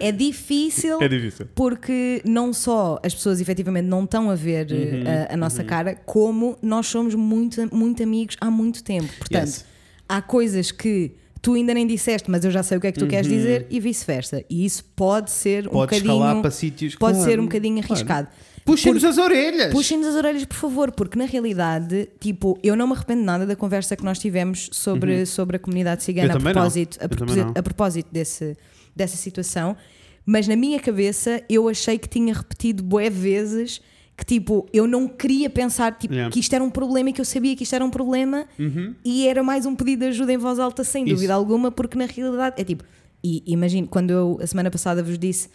É 0.00 0.10
difícil. 0.10 0.98
difícil. 1.08 1.46
Porque 1.54 2.22
não 2.24 2.52
só 2.52 2.98
as 3.04 3.14
pessoas 3.14 3.40
efetivamente 3.40 3.86
não 3.86 4.04
estão 4.04 4.30
a 4.30 4.34
ver 4.34 4.70
Uhum, 4.72 5.02
eh, 5.06 5.28
a, 5.30 5.34
a 5.34 5.36
nossa 5.36 5.62
cara, 5.62 5.94
como 6.06 6.56
nós 6.62 6.86
somos 6.86 7.14
muito, 7.14 7.68
muito 7.74 8.02
amigos 8.02 8.36
há 8.40 8.50
muito 8.50 8.82
tempo. 8.82 9.12
Portanto, 9.18 9.46
Yes. 9.48 9.64
há 10.08 10.22
coisas 10.22 10.70
que 10.72 11.12
tu 11.42 11.52
ainda 11.54 11.74
nem 11.74 11.86
disseste, 11.86 12.30
mas 12.30 12.42
eu 12.42 12.50
já 12.50 12.62
sei 12.62 12.78
o 12.78 12.80
que 12.80 12.86
é 12.86 12.92
que 12.92 12.98
tu 12.98 13.06
queres 13.06 13.28
dizer 13.28 13.66
e 13.68 13.78
vice-versa. 13.80 14.42
E 14.48 14.64
isso 14.64 14.82
pode 14.96 15.30
ser 15.30 15.64
um 15.68 15.72
Uhum. 15.72 15.72
Pode 15.74 15.90
bocadinho. 16.00 16.14
escalar 16.14 16.40
para 16.40 16.50
sítios 16.50 16.94
Pode 16.96 17.16
claro, 17.18 17.30
ser 17.30 17.38
um 17.38 17.42
bocadinho 17.44 17.82
claro. 17.82 18.28
Puxem-nos 18.64 19.04
as 19.04 19.18
orelhas! 19.18 19.72
Puxem-nos 19.72 20.06
as 20.08 20.14
orelhas, 20.14 20.44
por 20.44 20.56
favor, 20.56 20.90
porque 20.92 21.18
na 21.18 21.26
realidade, 21.26 22.08
tipo, 22.18 22.58
eu 22.62 22.74
não 22.74 22.86
me 22.86 22.94
arrependo 22.94 23.22
nada 23.22 23.44
da 23.46 23.54
conversa 23.54 23.94
que 23.96 24.04
nós 24.04 24.18
tivemos 24.18 24.70
sobre, 24.72 25.26
sobre 25.26 25.56
a 25.56 25.58
comunidade 25.58 26.02
cigana 26.02 26.34
a 26.34 26.40
propósito, 26.40 26.98
a 27.04 27.08
propósito, 27.08 27.52
a 27.58 27.62
propósito 27.62 28.08
desse, 28.10 28.56
dessa 28.96 29.16
situação, 29.16 29.76
mas 30.24 30.48
na 30.48 30.56
minha 30.56 30.80
cabeça 30.80 31.42
eu 31.48 31.68
achei 31.68 31.98
que 31.98 32.08
tinha 32.08 32.32
repetido 32.32 32.82
bué 32.82 33.10
vezes 33.10 33.80
que 34.16 34.24
tipo, 34.24 34.66
eu 34.72 34.86
não 34.86 35.08
queria 35.08 35.50
pensar 35.50 35.92
tipo, 35.98 36.14
Yeah. 36.14 36.32
que 36.32 36.38
isto 36.38 36.54
era 36.54 36.62
um 36.62 36.70
problema 36.70 37.10
e 37.10 37.12
que 37.12 37.20
eu 37.20 37.24
sabia 37.24 37.56
que 37.56 37.64
isto 37.64 37.74
era 37.74 37.84
um 37.84 37.90
problema 37.90 38.46
Uhum. 38.58 38.94
e 39.04 39.26
era 39.26 39.42
mais 39.42 39.66
um 39.66 39.74
pedido 39.74 40.00
de 40.00 40.06
ajuda 40.06 40.32
em 40.32 40.36
voz 40.38 40.58
alta, 40.60 40.84
sem 40.84 41.04
Isso. 41.04 41.14
dúvida 41.14 41.34
alguma, 41.34 41.72
porque 41.72 41.98
na 41.98 42.06
realidade 42.06 42.54
é 42.56 42.64
tipo, 42.64 42.84
e 43.24 43.42
imagino, 43.44 43.88
quando 43.88 44.10
eu 44.12 44.38
a 44.40 44.46
semana 44.46 44.70
passada 44.70 45.02
vos 45.02 45.18
disse 45.18 45.48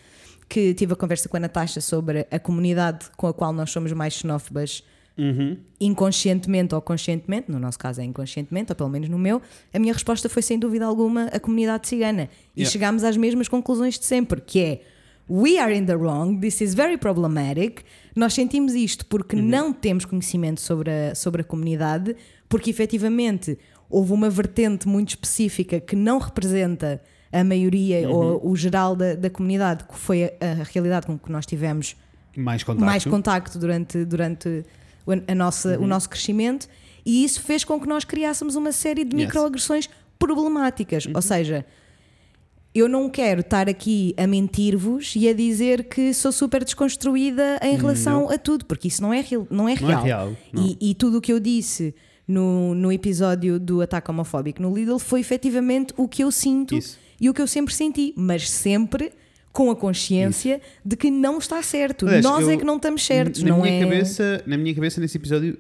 que 0.50 0.74
tive 0.74 0.94
a 0.94 0.96
conversa 0.96 1.30
com 1.30 1.38
a 1.38 1.40
Natasha 1.40 1.80
sobre 1.80 2.26
a 2.32 2.40
comunidade 2.40 3.06
com 3.16 3.28
a 3.28 3.34
qual 3.34 3.54
nós 3.54 3.70
somos 3.72 3.94
mais 3.94 4.14
xenófobas 4.14 4.84
Uhum. 5.18 5.58
inconscientemente 5.82 6.74
ou 6.74 6.82
conscientemente, 6.82 7.52
no 7.52 7.60
nosso 7.60 7.78
caso 7.78 8.00
é 8.00 8.06
inconscientemente, 8.06 8.72
ou 8.72 8.76
pelo 8.76 8.90
menos 8.90 9.10
no 9.10 9.20
meu, 9.20 9.42
a 9.74 9.78
minha 9.78 9.92
resposta 9.94 10.30
foi 10.30 10.42
sem 10.42 10.58
dúvida 10.58 10.86
alguma 10.86 11.26
a 11.26 11.40
comunidade 11.42 11.88
cigana. 11.90 12.30
E 12.56 12.62
Yeah. 12.62 12.72
chegámos 12.72 13.04
às 13.04 13.18
mesmas 13.18 13.50
conclusões 13.50 14.00
de 14.00 14.06
sempre, 14.06 14.40
que 14.40 14.60
é 14.62 14.82
we 15.30 15.60
are 15.60 15.76
in 15.76 15.86
the 15.86 15.94
wrong, 15.96 16.40
this 16.40 16.62
is 16.62 16.74
very 16.74 16.98
problematic. 16.98 17.82
Nós 18.16 18.34
sentimos 18.34 18.74
isto 18.74 19.06
porque 19.08 19.36
Uhum. 19.36 19.42
não 19.42 19.74
temos 19.74 20.06
conhecimento 20.06 20.62
sobre 20.62 20.90
a, 20.90 21.14
sobre 21.16 21.42
a 21.42 21.44
comunidade, 21.44 22.16
porque 22.48 22.70
efetivamente 22.70 23.58
houve 23.90 24.14
uma 24.14 24.30
vertente 24.30 24.88
muito 24.88 25.10
específica 25.10 25.82
que 25.82 25.96
não 25.98 26.18
representa 26.18 27.02
a 27.32 27.44
maioria 27.44 28.08
Uhum. 28.10 28.16
ou 28.16 28.50
o 28.52 28.56
geral 28.56 28.96
da, 28.96 29.14
da 29.16 29.30
comunidade, 29.30 29.84
que 29.84 29.96
foi 29.98 30.26
a, 30.26 30.30
a 30.42 30.64
realidade 30.72 31.06
com 31.06 31.18
que 31.18 31.32
nós 31.32 31.46
tivemos 31.46 31.96
Mais 32.36 32.64
contacto. 32.64 32.86
mais 32.86 33.04
contacto 33.06 33.60
durante, 33.60 34.04
durante 34.06 34.64
o, 35.06 35.12
a 35.28 35.36
nossa, 35.36 35.78
Uhum. 35.78 35.84
o 35.84 35.88
nosso 35.88 36.10
crescimento 36.10 36.68
e 37.06 37.24
isso 37.24 37.42
fez 37.42 37.64
com 37.64 37.80
que 37.80 37.88
nós 37.88 38.04
criássemos 38.04 38.56
uma 38.56 38.72
série 38.72 39.04
de 39.04 39.16
Yes. 39.16 39.22
Uhum. 39.22 39.26
microagressões 39.28 39.90
problemáticas. 40.18 41.08
Ou 41.14 41.22
seja, 41.22 41.66
eu 42.74 42.88
não 42.88 43.10
quero 43.10 43.42
estar 43.42 43.68
aqui 43.68 44.14
a 44.18 44.28
mentir-vos 44.28 45.14
e 45.16 45.28
a 45.28 45.34
dizer 45.34 45.86
que 45.86 46.14
sou 46.14 46.32
super 46.32 46.64
desconstruída 46.64 47.60
em 47.64 47.76
relação 47.76 48.30
a 48.30 48.38
tudo, 48.38 48.66
porque 48.66 48.88
isso 48.90 49.02
não 49.02 49.14
é, 49.14 49.22
real, 49.22 49.48
não 49.50 49.68
é 49.68 49.76
Não 49.80 49.90
é 49.90 49.92
real. 49.92 50.04
real, 50.04 50.34
não. 50.54 50.66
E, 50.66 50.78
e 50.92 50.94
tudo 50.94 51.18
o 51.18 51.22
que 51.22 51.34
eu 51.34 51.40
disse 51.40 51.96
no, 52.28 52.76
no 52.76 52.92
episódio 52.92 53.60
do 53.60 53.82
ataque 53.82 54.12
homofóbico 54.12 54.62
no 54.62 54.74
Lidl 54.76 55.00
foi 55.00 55.20
efetivamente 55.20 55.94
o 55.98 56.08
que 56.08 56.24
eu 56.24 56.32
sinto 56.32 56.76
Isso. 56.76 57.00
E 57.20 57.30
o 57.30 57.34
que 57.34 57.42
eu 57.42 57.48
sempre 57.48 57.74
senti, 57.74 58.14
mas 58.16 58.50
sempre 58.50 59.12
com 59.52 59.72
a 59.72 59.76
consciência 59.76 60.62
de 60.86 60.96
que 60.96 61.10
não 61.10 61.38
está 61.40 61.62
certo. 61.64 62.06
Nós 62.22 62.44
eu- 62.48 62.52
é 62.52 62.58
que 62.58 62.64
não 62.64 62.78
estamos 62.78 63.06
certos, 63.06 63.42
na 63.44 63.50
não 63.50 63.62
minha 63.62 63.74
é? 63.74 63.80
Cabeça, 63.84 64.44
na 64.46 64.58
minha 64.58 64.74
cabeça, 64.76 65.02
nesse 65.02 65.18
episódio, 65.18 65.58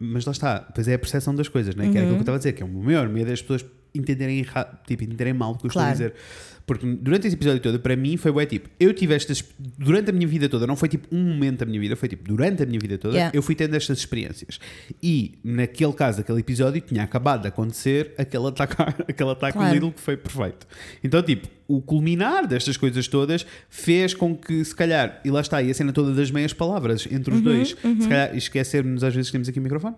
mas 0.00 0.24
lá 0.26 0.32
está, 0.32 0.60
pois 0.74 0.88
é 0.88 0.94
a 0.94 0.98
percepção 0.98 1.34
das 1.34 1.48
coisas, 1.48 1.74
né? 1.74 1.84
que 1.88 1.96
era 1.96 2.00
aquilo 2.00 2.14
que 2.16 2.18
eu 2.18 2.20
estava 2.20 2.36
a 2.36 2.38
dizer, 2.38 2.52
que 2.52 2.62
é 2.62 2.66
o 2.66 2.68
maior 2.68 3.08
medo 3.08 3.30
das 3.30 3.40
pessoas 3.40 3.64
entenderem, 3.94 4.40
erra- 4.40 4.78
tipo, 4.86 5.04
entenderem 5.04 5.32
mal 5.32 5.52
o 5.52 5.58
que 5.58 5.66
eu 5.66 5.70
Claro. 5.70 5.92
estou 5.92 6.06
a 6.06 6.10
dizer. 6.10 6.20
Porque 6.68 6.84
durante 6.86 7.26
esse 7.26 7.34
episódio 7.34 7.60
todo, 7.60 7.80
para 7.80 7.96
mim, 7.96 8.18
foi 8.18 8.30
bué 8.30 8.44
tipo, 8.44 8.68
eu 8.78 8.92
tive 8.92 9.14
estas. 9.14 9.42
Durante 9.58 10.10
a 10.10 10.12
minha 10.12 10.28
vida 10.28 10.48
toda, 10.50 10.66
não 10.66 10.76
foi 10.76 10.88
tipo 10.88 11.08
um 11.10 11.18
momento 11.32 11.60
da 11.60 11.66
minha 11.66 11.80
vida, 11.80 11.96
foi 11.96 12.08
tipo, 12.10 12.22
durante 12.22 12.62
a 12.62 12.66
minha 12.66 12.78
vida 12.78 12.98
toda, 12.98 13.14
Yeah. 13.16 13.32
eu 13.34 13.42
fui 13.42 13.54
tendo 13.54 13.74
estas 13.74 13.98
experiências. 13.98 14.60
E 15.02 15.38
naquele 15.42 15.94
caso, 15.94 16.20
aquele 16.20 16.40
episódio, 16.40 16.80
tinha 16.82 17.02
acabado 17.02 17.40
de 17.42 17.48
acontecer 17.48 18.12
aquele 18.18 18.46
ataque, 18.48 18.74
aquele 19.08 19.30
ataque 19.30 19.56
Claro. 19.58 19.72
Lidl 19.74 19.90
que 19.92 20.00
foi 20.00 20.16
perfeito. 20.18 20.66
Então, 21.02 21.22
tipo, 21.22 21.48
o 21.68 21.82
culminar 21.82 22.46
destas 22.46 22.78
coisas 22.78 23.06
todas 23.06 23.44
fez 23.68 24.14
com 24.14 24.34
que, 24.34 24.64
se 24.64 24.74
calhar, 24.74 25.20
e 25.22 25.30
lá 25.30 25.42
está, 25.42 25.62
e 25.62 25.70
a 25.70 25.74
cena 25.74 25.92
toda 25.92 26.14
das 26.14 26.30
meias 26.30 26.54
palavras 26.54 27.06
entre 27.10 27.30
Uhum, 27.30 27.36
os 27.36 27.42
dois, 27.44 27.68
se 28.02 28.08
calhar, 28.08 28.34
esquecermos 28.34 29.04
às 29.04 29.14
vezes 29.14 29.28
que 29.30 29.32
temos 29.32 29.48
aqui 29.50 29.58
o 29.58 29.62
microfone, 29.62 29.94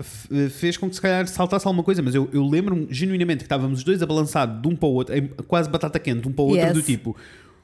f- 0.00 0.48
fez 0.50 0.76
com 0.76 0.88
que 0.88 0.94
se 0.96 1.00
calhar 1.00 1.26
saltasse 1.28 1.66
alguma 1.66 1.84
coisa, 1.84 2.02
mas 2.02 2.14
eu, 2.14 2.28
eu 2.32 2.44
lembro-me 2.46 2.86
genuinamente 2.90 3.38
que 3.38 3.44
estávamos 3.44 3.78
os 3.78 3.84
dois 3.84 4.02
a 4.02 4.06
balançar 4.06 4.46
de 4.60 4.68
um 4.68 4.74
para 4.76 4.88
o 4.88 4.92
outro, 4.92 5.14
quase 5.46 5.68
batata 5.68 5.98
quente, 5.98 6.22
de 6.22 6.28
um 6.28 6.32
para 6.32 6.42
o 6.44 6.48
outro, 6.48 6.64
Yes. 6.66 6.72
do 6.74 6.82
tipo. 6.82 7.16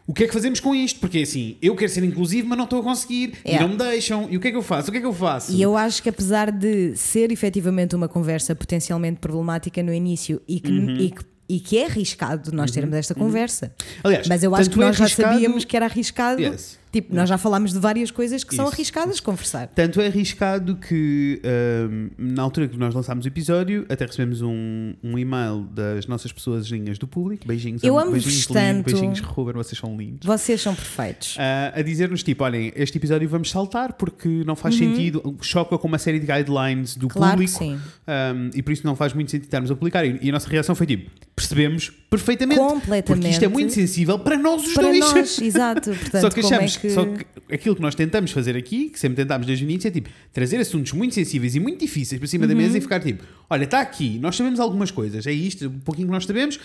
O 0.06 0.12
que 0.12 0.24
é 0.24 0.26
que 0.26 0.34
fazemos 0.34 0.60
com 0.60 0.74
isto? 0.74 1.00
Porque 1.00 1.18
assim, 1.20 1.56
eu 1.62 1.74
quero 1.74 1.90
ser 1.90 2.04
inclusivo, 2.04 2.46
mas 2.46 2.58
não 2.58 2.64
estou 2.64 2.78
a 2.80 2.82
conseguir. 2.82 3.32
Yeah. 3.44 3.64
E 3.64 3.66
não 3.66 3.68
me 3.70 3.76
deixam. 3.76 4.28
E 4.30 4.36
o 4.36 4.40
que 4.40 4.48
é 4.48 4.50
que 4.50 4.56
eu 4.56 4.62
faço? 4.62 4.90
O 4.90 4.92
que 4.92 4.98
é 4.98 5.00
que 5.00 5.06
eu 5.06 5.14
faço? 5.14 5.50
E 5.52 5.62
eu 5.62 5.76
acho 5.78 6.02
que 6.02 6.10
apesar 6.10 6.52
de 6.52 6.94
ser 6.94 7.32
efetivamente 7.32 7.96
uma 7.96 8.06
conversa 8.06 8.54
potencialmente 8.54 9.18
problemática 9.18 9.82
no 9.82 9.94
início 9.94 10.42
e 10.46 10.60
que, 10.60 10.70
Uhum. 10.70 10.96
e 10.96 11.10
que, 11.10 11.24
e 11.48 11.60
que 11.60 11.78
é 11.78 11.86
arriscado 11.86 12.50
nós 12.52 12.70
termos 12.70 12.94
esta 12.94 13.14
conversa, 13.14 13.72
Aliás, 14.02 14.26
mas 14.28 14.42
eu 14.42 14.54
acho 14.54 14.70
que 14.70 14.76
é 14.80 14.84
nós 14.84 14.96
já 14.96 15.04
arriscado- 15.04 15.32
sabíamos 15.34 15.64
que 15.64 15.76
era 15.76 15.86
arriscado. 15.86 16.40
Yes. 16.40 16.78
Tipo, 16.94 17.12
nós 17.12 17.28
já 17.28 17.36
falámos 17.36 17.72
de 17.72 17.78
várias 17.80 18.12
coisas 18.12 18.44
que 18.44 18.54
são 18.54 18.66
Isso, 18.66 18.74
arriscadas 18.74 19.16
de 19.16 19.22
conversar. 19.22 19.66
Tanto 19.66 20.00
é 20.00 20.06
arriscado 20.06 20.76
que 20.76 21.42
ahm, 21.44 22.08
na 22.16 22.40
altura 22.42 22.68
que 22.68 22.76
nós 22.78 22.94
lançámos 22.94 23.24
o 23.24 23.28
episódio, 23.28 23.84
até 23.88 24.06
recebemos 24.06 24.42
um, 24.42 24.94
um 25.02 25.18
e-mail 25.18 25.62
das 25.72 26.06
nossas 26.06 26.30
pessoas 26.32 26.68
do 27.00 27.08
público. 27.08 27.46
Beijinhos, 27.48 27.82
Eu 27.82 27.98
am- 27.98 28.02
amo-vos 28.02 28.22
beijinhos, 28.22 28.46
tanto. 28.46 28.58
lindo, 28.76 28.82
beijinhos, 28.84 29.20
Ruben, 29.20 29.54
vocês 29.54 29.76
são 29.76 29.96
lindos. 29.96 30.24
Vocês 30.24 30.60
são 30.60 30.72
perfeitos. 30.72 31.36
Ah, 31.36 31.72
a 31.74 31.82
dizer-nos 31.82 32.22
tipo, 32.22 32.44
olhem, 32.44 32.72
este 32.76 32.96
episódio 32.96 33.28
vamos 33.28 33.50
saltar 33.50 33.94
porque 33.94 34.28
não 34.46 34.54
faz 34.54 34.76
sentido, 34.76 35.36
choca 35.40 35.76
com 35.76 35.88
uma 35.88 35.98
série 35.98 36.20
de 36.20 36.26
guidelines 36.26 36.96
do 36.96 37.06
Uhum. 37.06 37.08
Claro 37.08 37.40
que 37.40 37.46
público 37.52 37.58
sim. 37.58 37.90
um, 38.36 38.50
e 38.54 38.62
por 38.62 38.72
isso 38.72 38.86
não 38.86 38.94
faz 38.94 39.12
muito 39.12 39.30
sentido 39.32 39.46
estarmos 39.46 39.68
a 39.70 39.74
publicar. 39.74 40.04
E, 40.04 40.18
e 40.22 40.28
a 40.28 40.32
nossa 40.32 40.48
reação 40.48 40.74
foi 40.76 40.86
tipo, 40.86 41.10
percebemos 41.34 41.90
perfeitamente, 42.18 42.60
Completamente. 42.60 43.04
porque 43.06 43.28
isto 43.28 43.44
é 43.44 43.48
muito 43.48 43.72
sensível 43.72 44.18
para 44.18 44.36
nós 44.36 44.62
os 44.66 44.74
Para 44.74 44.82
dois. 44.84 44.98
nós, 45.00 45.38
exato. 45.42 45.90
Portanto, 45.90 46.20
só 46.22 46.30
que 46.30 46.40
como 46.42 46.54
é 46.54 46.56
achamos, 46.56 46.76
que... 46.76 46.90
só 46.90 47.04
que 47.04 47.54
aquilo 47.54 47.76
que 47.76 47.82
nós 47.82 47.94
tentamos 47.94 48.30
fazer 48.30 48.56
aqui, 48.56 48.88
que 48.90 48.98
sempre 48.98 49.16
tentámos 49.16 49.46
desde 49.46 49.64
o 49.64 49.68
início, 49.70 49.88
é 49.88 49.90
tipo 49.90 50.08
trazer 50.32 50.58
assuntos 50.58 50.92
muito 50.92 51.14
sensíveis 51.14 51.54
e 51.54 51.60
muito 51.60 51.80
difíceis 51.80 52.18
para 52.18 52.28
cima 52.28 52.46
da 52.46 52.52
Uhum. 52.54 52.60
mesa 52.60 52.78
e 52.78 52.80
ficar 52.80 53.00
tipo, 53.00 53.24
olha, 53.50 53.64
está 53.64 53.80
aqui, 53.80 54.18
nós 54.18 54.36
sabemos 54.36 54.60
algumas 54.60 54.90
coisas, 54.90 55.26
é 55.26 55.32
isto, 55.32 55.66
um 55.68 55.80
pouquinho 55.80 56.08
que 56.08 56.12
nós 56.12 56.24
sabemos, 56.24 56.58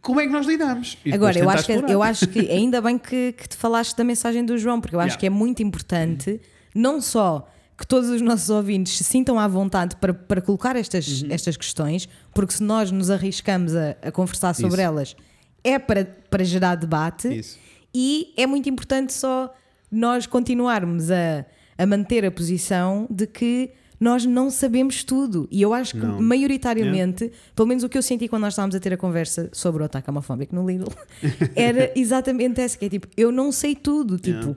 como 0.00 0.20
é 0.20 0.26
que 0.26 0.32
nós 0.32 0.46
lidamos? 0.46 0.96
E 1.04 1.12
Agora, 1.12 1.38
eu 1.38 1.48
acho, 1.50 1.66
que, 1.66 1.72
explorar. 1.72 1.92
eu 1.92 2.02
acho 2.02 2.28
que 2.28 2.38
ainda 2.50 2.80
bem 2.80 2.96
que, 2.98 3.32
que 3.32 3.48
te 3.48 3.56
falaste 3.56 3.96
da 3.96 4.04
mensagem 4.04 4.44
do 4.44 4.56
João, 4.56 4.80
porque 4.80 4.94
eu 4.94 5.00
acho 5.00 5.08
Yeah. 5.08 5.20
que 5.20 5.26
é 5.26 5.30
muito 5.30 5.62
importante, 5.62 6.40
não 6.74 7.00
só 7.00 7.48
que 7.78 7.86
todos 7.86 8.10
os 8.10 8.20
nossos 8.20 8.50
ouvintes 8.50 8.96
se 8.98 9.04
sintam 9.04 9.38
à 9.38 9.46
vontade 9.46 9.94
para, 9.96 10.12
para 10.12 10.40
colocar 10.42 10.74
estas, 10.74 11.22
Uhum. 11.22 11.28
estas 11.30 11.56
questões, 11.56 12.08
porque 12.34 12.52
se 12.52 12.62
nós 12.62 12.90
nos 12.90 13.08
arriscamos 13.08 13.74
a, 13.76 13.90
a 14.02 14.10
conversar 14.10 14.52
sobre 14.54 14.72
Isso. 14.80 14.80
elas, 14.80 15.16
é 15.62 15.78
para, 15.78 16.04
para 16.28 16.42
gerar 16.44 16.74
debate. 16.74 17.28
Isso. 17.38 17.56
E 17.94 18.34
é 18.36 18.46
muito 18.46 18.68
importante 18.68 19.12
só 19.12 19.54
nós 19.90 20.26
continuarmos 20.26 21.10
a, 21.10 21.46
a 21.78 21.86
manter 21.86 22.24
a 22.24 22.30
posição 22.30 23.06
de 23.08 23.26
que 23.26 23.70
nós 24.00 24.24
não 24.24 24.50
sabemos 24.50 25.02
tudo. 25.02 25.48
E 25.50 25.60
eu 25.62 25.72
acho 25.74 25.94
que, 25.94 26.00
Não. 26.04 26.20
maioritariamente, 26.20 27.30
pelo 27.54 27.66
menos 27.68 27.82
o 27.84 27.88
que 27.88 27.96
eu 27.98 28.02
senti 28.02 28.28
quando 28.28 28.42
nós 28.42 28.52
estávamos 28.54 28.74
a 28.76 28.80
ter 28.80 28.92
a 28.92 28.96
conversa 28.96 29.48
sobre 29.52 29.82
o 29.82 29.86
ataque 29.86 30.08
homofóbico 30.10 30.54
no 30.54 30.66
Lidl, 30.68 30.86
era 31.54 31.92
exatamente 31.96 32.60
essa: 32.60 32.76
que 32.78 32.84
é 32.84 32.88
tipo, 32.88 33.08
eu 33.16 33.30
não 33.32 33.50
sei 33.52 33.74
tudo. 33.74 34.18
Tipo, 34.18 34.38
Yeah. 34.38 34.56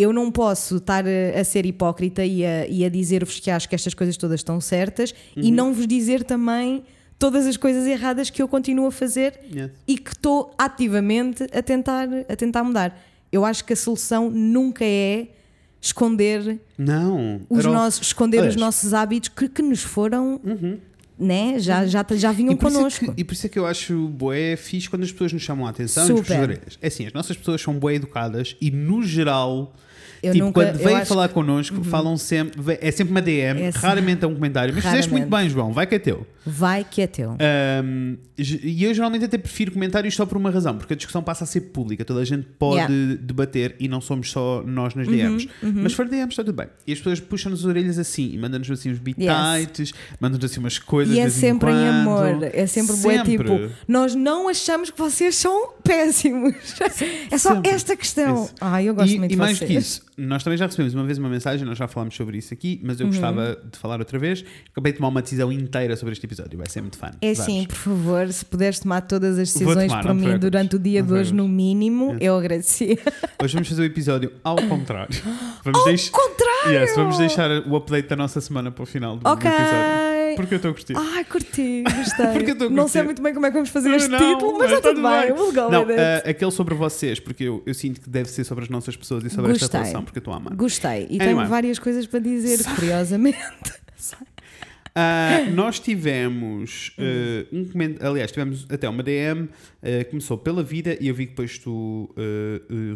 Eu 0.00 0.12
não 0.12 0.30
posso 0.30 0.76
estar 0.76 1.04
a, 1.06 1.40
a 1.40 1.44
ser 1.44 1.66
hipócrita 1.66 2.24
e 2.24 2.44
a, 2.46 2.66
e 2.68 2.84
a 2.84 2.88
dizer-vos 2.88 3.40
que 3.40 3.50
acho 3.50 3.68
que 3.68 3.74
estas 3.74 3.94
coisas 3.94 4.16
todas 4.16 4.40
estão 4.40 4.60
certas 4.60 5.12
Uhum. 5.36 5.42
e 5.42 5.50
não 5.50 5.72
vos 5.74 5.86
dizer 5.86 6.22
também 6.24 6.84
todas 7.18 7.46
as 7.46 7.56
coisas 7.56 7.86
erradas 7.86 8.30
que 8.30 8.40
eu 8.40 8.46
continuo 8.46 8.86
a 8.86 8.92
fazer 8.92 9.40
Yes. 9.52 9.70
e 9.88 9.98
que 9.98 10.10
estou 10.12 10.54
ativamente 10.56 11.42
a 11.52 11.60
tentar, 11.62 12.08
a 12.28 12.36
tentar 12.36 12.62
mudar. 12.62 12.96
Eu 13.32 13.44
acho 13.44 13.64
que 13.64 13.72
a 13.72 13.76
solução 13.76 14.30
nunca 14.30 14.84
é 14.84 15.26
esconder 15.80 16.60
Não. 16.76 17.40
os 17.48 17.64
nossos, 17.64 18.06
esconder 18.08 18.46
os 18.48 18.56
nossos 18.56 18.94
hábitos 18.94 19.28
que, 19.30 19.48
que 19.48 19.62
nos 19.62 19.82
foram, 19.82 20.40
né? 21.18 21.58
já, 21.58 21.86
já, 21.86 22.04
já 22.14 22.32
vinham 22.32 22.52
E 22.52 22.54
é 22.54 22.58
connosco. 22.58 23.12
que, 23.12 23.20
e 23.20 23.24
por 23.24 23.32
isso 23.32 23.46
é 23.46 23.48
que 23.48 23.58
eu 23.58 23.66
acho 23.66 24.08
bué 24.08 24.56
fixe 24.56 24.88
quando 24.88 25.02
as 25.02 25.12
pessoas 25.12 25.32
nos 25.32 25.42
chamam 25.42 25.66
a 25.66 25.70
atenção 25.70 26.04
e 26.04 26.06
Super. 26.08 26.20
nos 26.22 26.30
as 26.30 26.38
orelhas. 26.42 26.78
É 26.80 26.86
assim, 26.88 27.06
as 27.06 27.12
nossas 27.12 27.36
pessoas 27.36 27.60
são 27.60 27.74
bué 27.78 27.94
educadas 27.94 28.56
e 28.60 28.70
no 28.70 29.02
geral, 29.02 29.74
Eu 30.22 30.32
tipo, 30.32 30.44
nunca- 30.46 30.64
quando 30.64 30.76
vêm 30.78 31.04
falar 31.04 31.28
connosco, 31.28 31.82
falam 31.84 32.16
sempre, 32.16 32.78
é 32.80 32.90
sempre 32.90 33.10
uma 33.12 33.22
DM, 33.22 33.62
É 33.62 33.68
assim. 33.68 33.78
raramente 33.78 34.24
é 34.24 34.28
um 34.28 34.34
comentário, 34.34 34.74
mas 34.74 34.84
fizeste 34.84 35.10
muito 35.10 35.24
Raramente. 35.24 35.48
bem, 35.50 35.54
João, 35.54 35.72
vai 35.72 35.86
que 35.86 35.94
é 35.94 35.98
teu. 35.98 36.26
Vai 36.46 36.82
que 36.82 37.02
é 37.02 37.06
teu. 37.06 37.36
Um, 37.84 38.16
e 38.38 38.82
eu 38.84 38.94
geralmente 38.94 39.24
até 39.26 39.36
prefiro 39.36 39.70
comentários 39.72 40.14
só 40.14 40.24
por 40.24 40.38
uma 40.38 40.50
razão, 40.50 40.76
porque 40.78 40.94
a 40.94 40.96
discussão 40.96 41.22
passa 41.22 41.44
a 41.44 41.46
ser 41.46 41.60
pública, 41.60 42.04
toda 42.04 42.20
a 42.20 42.24
gente 42.24 42.46
pode 42.58 42.76
Yeah. 42.78 42.94
Uhum, 42.94 43.18
debater 43.20 43.74
e 43.80 43.86
não 43.88 44.00
somos 44.00 44.30
só 44.30 44.62
nós 44.64 44.94
nas 44.94 45.06
DMs. 45.08 45.48
Mas 45.62 45.92
for 45.92 46.06
DMs 46.08 46.30
está 46.30 46.42
tudo 46.44 46.54
bem. 46.56 46.68
E 46.86 46.92
as 46.92 46.98
pessoas 46.98 47.20
puxam-nos 47.20 47.60
as 47.60 47.66
orelhas 47.66 47.98
assim 47.98 48.30
e 48.32 48.38
mandam-nos 48.38 48.70
assim 48.70 48.90
uns 48.90 48.98
bitites, 48.98 49.92
mandam-nos 50.20 50.50
assim 50.50 50.60
umas 50.60 50.78
coisas. 50.78 51.14
E 51.14 51.20
é 51.20 51.28
sempre 51.28 51.70
em 51.70 51.74
quando. 51.74 52.34
amor, 52.34 52.44
é 52.52 52.66
sempre, 52.66 52.96
Sempre. 52.96 53.30
tipo, 53.36 53.70
nós 53.86 54.14
não 54.14 54.48
achamos 54.48 54.90
que 54.90 54.98
vocês 54.98 55.34
são 55.34 55.72
péssimos. 55.84 56.54
É 57.30 57.36
só 57.36 57.54
Sempre. 57.56 57.70
esta 57.70 57.96
questão. 57.96 58.44
Isso. 58.44 58.54
Ai, 58.60 58.88
eu 58.88 58.94
gosto 58.94 59.12
e, 59.12 59.18
muito 59.18 59.32
e 59.32 59.34
de 59.34 59.38
mais 59.38 59.58
que 59.58 59.66
isso, 59.74 60.02
nós 60.18 60.42
também 60.42 60.56
já 60.58 60.66
recebemos 60.66 60.94
uma 60.94 61.04
vez 61.04 61.16
uma 61.18 61.28
mensagem, 61.28 61.64
nós 61.64 61.78
já 61.78 61.86
falámos 61.88 62.14
sobre 62.16 62.36
isso 62.38 62.52
aqui, 62.52 62.80
mas 62.82 62.98
eu 63.00 63.06
Uhum. 63.06 63.12
gostava 63.12 63.56
de 63.72 63.78
falar 63.78 63.98
outra 64.00 64.18
vez. 64.18 64.44
Acabei 64.70 64.92
de 64.92 64.98
tomar 64.98 65.08
uma 65.08 65.22
decisão 65.22 65.52
inteira 65.52 65.96
sobre 65.96 66.12
este 66.12 66.26
episódio, 66.26 66.58
vai 66.58 66.68
ser 66.68 66.80
muito 66.80 66.98
fã. 66.98 67.10
É 67.20 67.32
Vamos. 67.32 67.38
sim, 67.52 67.64
por 67.66 67.76
favor, 67.76 68.28
se 68.32 68.44
puderes 68.44 68.80
tomar 68.80 69.00
todas 69.02 69.38
as 69.38 69.52
decisões 69.52 69.88
tomar, 69.88 70.02
por 70.02 70.12
mim 70.14 70.22
preocupes. 70.22 70.40
durante 70.50 70.76
o 70.76 70.78
dia 70.78 71.00
Não 71.00 71.06
de 71.08 71.14
hoje, 71.14 71.32
no 71.34 71.46
mínimo, 71.48 72.16
eu 72.20 72.36
agradecia. 72.36 72.98
Hoje 73.42 73.54
vamos 73.54 73.68
fazer 73.68 73.82
o 73.82 73.84
episódio 73.84 74.32
ao 74.42 74.56
contrário. 74.56 75.14
Vamos 75.64 75.78
Ao 75.80 75.84
deix- 75.86 76.08
contrário! 76.10 76.72
Yes, 76.80 76.94
vamos 76.96 77.18
deixar 77.18 77.50
o 77.66 77.76
update 77.76 78.08
da 78.08 78.16
nossa 78.16 78.40
semana 78.40 78.70
para 78.70 78.82
o 78.82 78.86
final 78.86 79.16
do, 79.16 79.22
do 79.22 79.30
Ok. 79.30 79.48
Porque 80.36 80.54
eu 80.54 80.56
estou 80.56 80.70
a 80.70 80.74
curtir. 80.74 80.94
Ai, 80.96 81.24
curti, 81.24 81.82
gostei. 81.82 82.26
Porque 82.32 82.50
eu 82.50 82.52
estou 82.54 82.68
a 82.68 82.70
não 82.70 82.88
sei 82.88 83.02
muito 83.02 83.22
bem 83.22 83.34
como 83.34 83.46
é 83.46 83.50
que 83.50 83.54
vamos 83.54 83.70
fazer 83.70 83.90
este 83.94 84.08
Não, 84.08 84.18
título, 84.18 84.58
mas 84.58 84.72
está 84.72 84.88
tudo 84.88 85.02
bem. 85.02 85.32
We'll 85.32 85.52
go 85.52 85.70
Não, 85.70 85.84
with 85.84 85.96
ah, 85.98 86.28
aquele 86.30 86.50
sobre 86.50 86.74
vocês, 86.74 87.20
porque 87.20 87.44
eu, 87.44 87.62
eu 87.66 87.74
sinto 87.74 88.00
que 88.00 88.08
deve 88.10 88.28
ser 88.30 88.44
sobre 88.44 88.64
as 88.64 88.70
nossas 88.70 88.96
pessoas 88.96 89.24
e 89.24 89.30
sobre 89.30 89.52
esta 89.52 89.64
Gostei. 89.66 89.80
relação, 89.80 90.04
porque 90.04 90.18
eu 90.18 90.20
estou 90.20 90.34
a 90.34 90.36
amar. 90.36 90.54
Gostei. 90.54 91.06
E 91.10 91.16
Anyway. 91.16 91.18
tenho 91.18 91.46
várias 91.48 91.78
coisas 91.78 92.06
para 92.06 92.20
dizer, 92.20 92.58
curiosamente. 92.74 93.38
Ah, 95.00 95.44
nós 95.54 95.78
tivemos 95.78 96.92
ah, 96.98 97.46
um 97.52 97.64
comentário, 97.64 98.10
aliás, 98.10 98.32
tivemos 98.32 98.66
até 98.68 98.88
uma 98.88 99.00
DM, 99.00 99.48
ah, 99.80 100.04
começou 100.10 100.36
pela 100.36 100.60
vida 100.62 100.96
e 101.00 101.06
eu 101.06 101.14
vi 101.14 101.26
que 101.26 101.30
depois 101.30 101.56
tu 101.58 102.12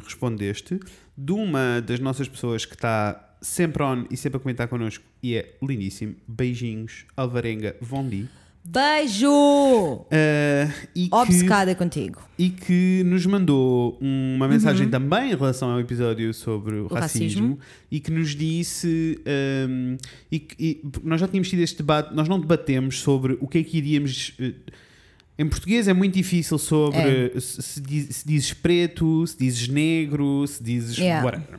respondeste, 0.04 0.80
de 1.16 1.32
uma 1.32 1.80
das 1.80 2.00
nossas 2.00 2.26
pessoas 2.28 2.64
que 2.64 2.74
está 2.74 3.31
sempre 3.42 3.82
on 3.82 4.04
e 4.10 4.16
sempre 4.16 4.36
a 4.38 4.40
comentar 4.40 4.68
connosco 4.68 5.04
e 5.22 5.34
é 5.34 5.54
lindíssimo. 5.62 6.14
Beijinhos, 6.26 7.04
Alvarenga 7.16 7.76
Vondi. 7.80 8.26
Beijo! 8.64 10.06
Ah, 10.10 10.72
e 10.94 11.08
que- 11.08 11.14
Obcecada 11.14 11.74
contigo. 11.74 12.22
e 12.38 12.48
que 12.48 13.02
nos 13.04 13.26
mandou 13.26 13.98
uma 14.00 14.46
mensagem 14.46 14.88
também 14.88 15.32
em 15.32 15.36
relação 15.36 15.70
ao 15.70 15.80
episódio 15.80 16.32
sobre 16.32 16.76
o, 16.76 16.82
Uhum. 16.82 16.86
O 16.90 16.94
racismo, 16.94 17.24
racismo. 17.24 17.58
e 17.90 17.98
que 18.00 18.10
nos 18.12 18.36
disse 18.36 19.20
um, 19.68 19.96
e, 20.30 20.38
que- 20.38 20.56
e 20.64 20.82
nós 21.02 21.20
já 21.20 21.26
tínhamos 21.26 21.48
tido 21.50 21.60
este 21.60 21.78
debate, 21.78 22.14
nós 22.14 22.28
não 22.28 22.38
debatemos 22.38 23.00
sobre 23.00 23.36
o 23.40 23.48
que 23.48 23.58
é 23.58 23.62
que 23.64 23.78
iríamos 23.78 24.32
eh, 24.38 24.54
em 25.38 25.48
português 25.48 25.88
é 25.88 25.92
muito 25.92 26.14
difícil 26.14 26.56
sobre 26.58 27.32
É. 27.34 27.40
se, 27.40 27.60
se 27.60 28.24
dizes 28.26 28.52
preto, 28.52 29.26
se 29.26 29.36
dizes 29.38 29.66
negro, 29.66 30.46
se 30.46 30.62
dizes 30.62 30.96
Yeah. 30.98 31.24
whatever. 31.24 31.58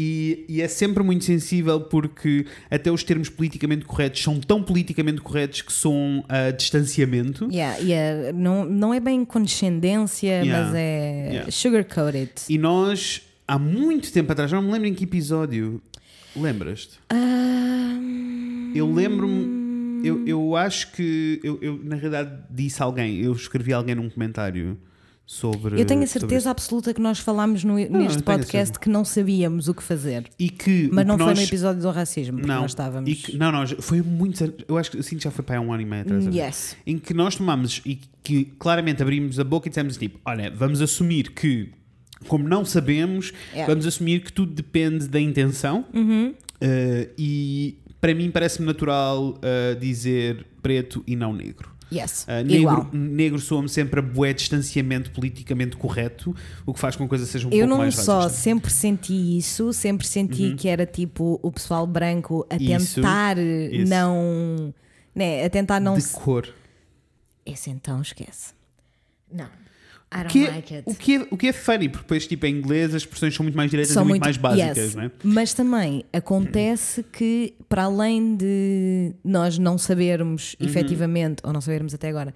E, 0.00 0.44
e 0.48 0.62
é 0.62 0.68
sempre 0.68 1.02
muito 1.02 1.24
sensível 1.24 1.80
porque 1.80 2.46
até 2.70 2.88
os 2.88 3.02
termos 3.02 3.28
politicamente 3.28 3.84
corretos 3.84 4.22
são 4.22 4.38
tão 4.38 4.62
politicamente 4.62 5.20
corretos 5.20 5.60
que 5.62 5.72
são 5.72 6.24
a 6.28 6.52
distanciamento. 6.52 7.48
Yeah, 7.50 7.78
yeah. 7.78 8.32
Não, 8.32 8.64
não 8.64 8.94
é 8.94 9.00
bem 9.00 9.24
condescendência, 9.24 10.28
Yeah. 10.44 10.66
mas 10.66 10.74
é 10.76 11.28
Yeah. 11.32 11.50
sugar-coated. 11.50 12.30
E 12.48 12.56
nós, 12.58 13.22
há 13.46 13.58
muito 13.58 14.12
tempo 14.12 14.30
atrás, 14.30 14.52
não 14.52 14.62
me 14.62 14.70
lembro 14.70 14.86
em 14.86 14.94
que 14.94 15.02
episódio. 15.02 15.82
Lembras-te? 16.36 16.98
Ah, 17.10 17.98
Eu 18.74 18.92
lembro-me. 18.92 20.06
Eu, 20.06 20.24
eu 20.28 20.54
acho 20.56 20.92
que. 20.92 21.40
Eu, 21.42 21.58
eu, 21.60 21.80
na 21.82 21.96
realidade, 21.96 22.38
disse 22.48 22.80
a 22.80 22.86
alguém. 22.86 23.18
Eu 23.20 23.32
escrevi 23.32 23.72
a 23.72 23.76
alguém 23.78 23.96
num 23.96 24.08
comentário. 24.08 24.78
Sobre. 25.30 25.78
Eu 25.78 25.84
tenho 25.84 26.02
a 26.02 26.06
sobre 26.06 26.20
certeza 26.20 26.50
absoluta 26.50 26.94
que 26.94 27.00
nós 27.02 27.18
falámos 27.18 27.62
no- 27.62 27.78
eu 27.78 27.90
neste 27.90 28.22
podcast 28.22 28.78
que 28.78 28.88
não 28.88 29.04
sabíamos 29.04 29.68
o 29.68 29.74
que 29.74 29.82
fazer. 29.82 30.24
E 30.38 30.48
que. 30.48 30.88
Mas 30.90 31.04
o 31.04 31.08
não 31.08 31.16
que 31.18 31.22
foi 31.24 31.32
nós- 31.34 31.38
no 31.38 31.44
episódio 31.44 31.82
do 31.82 31.90
racismo, 31.90 32.38
porque 32.38 32.48
Não, 32.50 32.62
nós 32.62 32.70
estávamos. 32.70 33.12
que- 33.12 33.36
não, 33.36 33.52
não, 33.52 33.66
foi 33.66 34.00
muitos 34.00 34.40
anos. 34.40 34.54
Eu 34.66 34.78
acho 34.78 34.90
que 34.90 34.98
assim 34.98 35.20
já 35.20 35.30
foi 35.30 35.44
para 35.44 35.60
um 35.60 35.70
ano 35.70 35.82
e 35.82 35.84
meio 35.84 36.00
atrás. 36.02 36.26
Yes. 36.34 36.76
Em 36.86 36.98
que 36.98 37.12
nós 37.12 37.36
tomámos 37.36 37.82
e 37.84 38.00
que 38.24 38.46
claramente 38.58 39.02
abrimos 39.02 39.38
a 39.38 39.44
boca 39.44 39.68
e 39.68 39.70
dissemos 39.70 39.98
tipo: 39.98 40.18
olha, 40.24 40.50
vamos 40.50 40.80
assumir 40.80 41.30
que, 41.32 41.68
como 42.26 42.48
não 42.48 42.64
sabemos, 42.64 43.30
Yeah. 43.52 43.70
vamos 43.70 43.86
assumir 43.86 44.20
que 44.22 44.32
tudo 44.32 44.54
depende 44.54 45.06
da 45.08 45.20
intenção. 45.20 45.84
Uhum. 45.92 46.30
Uh, 46.60 47.10
e 47.18 47.76
para 48.00 48.14
mim 48.14 48.30
parece-me 48.30 48.66
natural 48.66 49.34
uh, 49.34 49.78
dizer 49.78 50.46
preto 50.62 51.04
e 51.06 51.14
não 51.14 51.32
negro. 51.34 51.70
Yes. 51.90 52.24
Uh, 52.28 52.44
negro, 52.44 52.54
Igual. 52.54 52.90
negro 52.92 53.38
soa-me 53.38 53.68
sempre 53.68 53.98
a 54.00 54.02
bué 54.02 54.32
distanciamento 54.34 55.10
politicamente 55.10 55.76
correto, 55.76 56.36
o 56.66 56.74
que 56.74 56.78
faz 56.80 56.94
com 56.96 57.04
que 57.04 57.06
a 57.06 57.08
coisa 57.08 57.24
seja 57.26 57.46
um 57.46 57.50
Eu 57.50 57.60
pouco 57.60 57.68
não 57.70 57.78
mais 57.78 57.94
só 57.94 58.20
racista. 58.22 58.42
sempre 58.42 58.70
senti 58.70 59.38
isso, 59.38 59.72
sempre 59.72 60.06
senti 60.06 60.54
que 60.54 60.68
era 60.68 60.84
tipo 60.84 61.40
o 61.42 61.50
pessoal 61.50 61.86
branco 61.86 62.46
a 62.50 62.56
Isso, 62.56 62.96
tentar 62.96 63.38
isso. 63.38 63.88
não. 63.88 64.74
Né, 65.14 65.44
a 65.44 65.50
tentar 65.50 65.80
não. 65.80 65.94
De 65.94 66.02
se- 66.02 66.14
cor. 66.14 66.48
Esse 67.46 67.70
então 67.70 68.02
esquece. 68.02 68.52
Não. 69.32 69.48
I 70.12 70.16
don't 70.22 70.28
Que 70.32 70.46
é- 70.46 70.50
like 70.50 70.74
it. 70.74 70.84
o, 70.90 70.94
que 70.94 71.16
é, 71.16 71.26
o 71.30 71.36
que 71.36 71.46
é 71.48 71.52
funny, 71.52 71.88
porque 71.88 72.02
depois, 72.04 72.26
tipo, 72.26 72.46
em 72.46 72.54
inglês 72.56 72.94
as 72.94 73.02
expressões 73.02 73.34
são 73.34 73.44
muito 73.44 73.56
mais 73.56 73.70
diretas 73.70 73.92
São 73.92 74.04
e 74.04 74.08
muito, 74.08 74.24
muito- 74.24 74.24
mais 74.24 74.36
básicas, 74.58 74.76
yes. 74.78 74.94
não 74.94 75.02
é? 75.02 75.10
Mas 75.22 75.52
também 75.52 76.04
acontece 76.12 77.02
que, 77.02 77.54
para 77.68 77.84
além 77.84 78.34
de 78.36 79.12
nós 79.22 79.58
não 79.58 79.76
sabermos 79.76 80.56
Uhum. 80.60 80.66
efetivamente, 80.66 81.42
ou 81.44 81.52
não 81.52 81.60
sabermos 81.60 81.92
até 81.92 82.08
agora, 82.08 82.34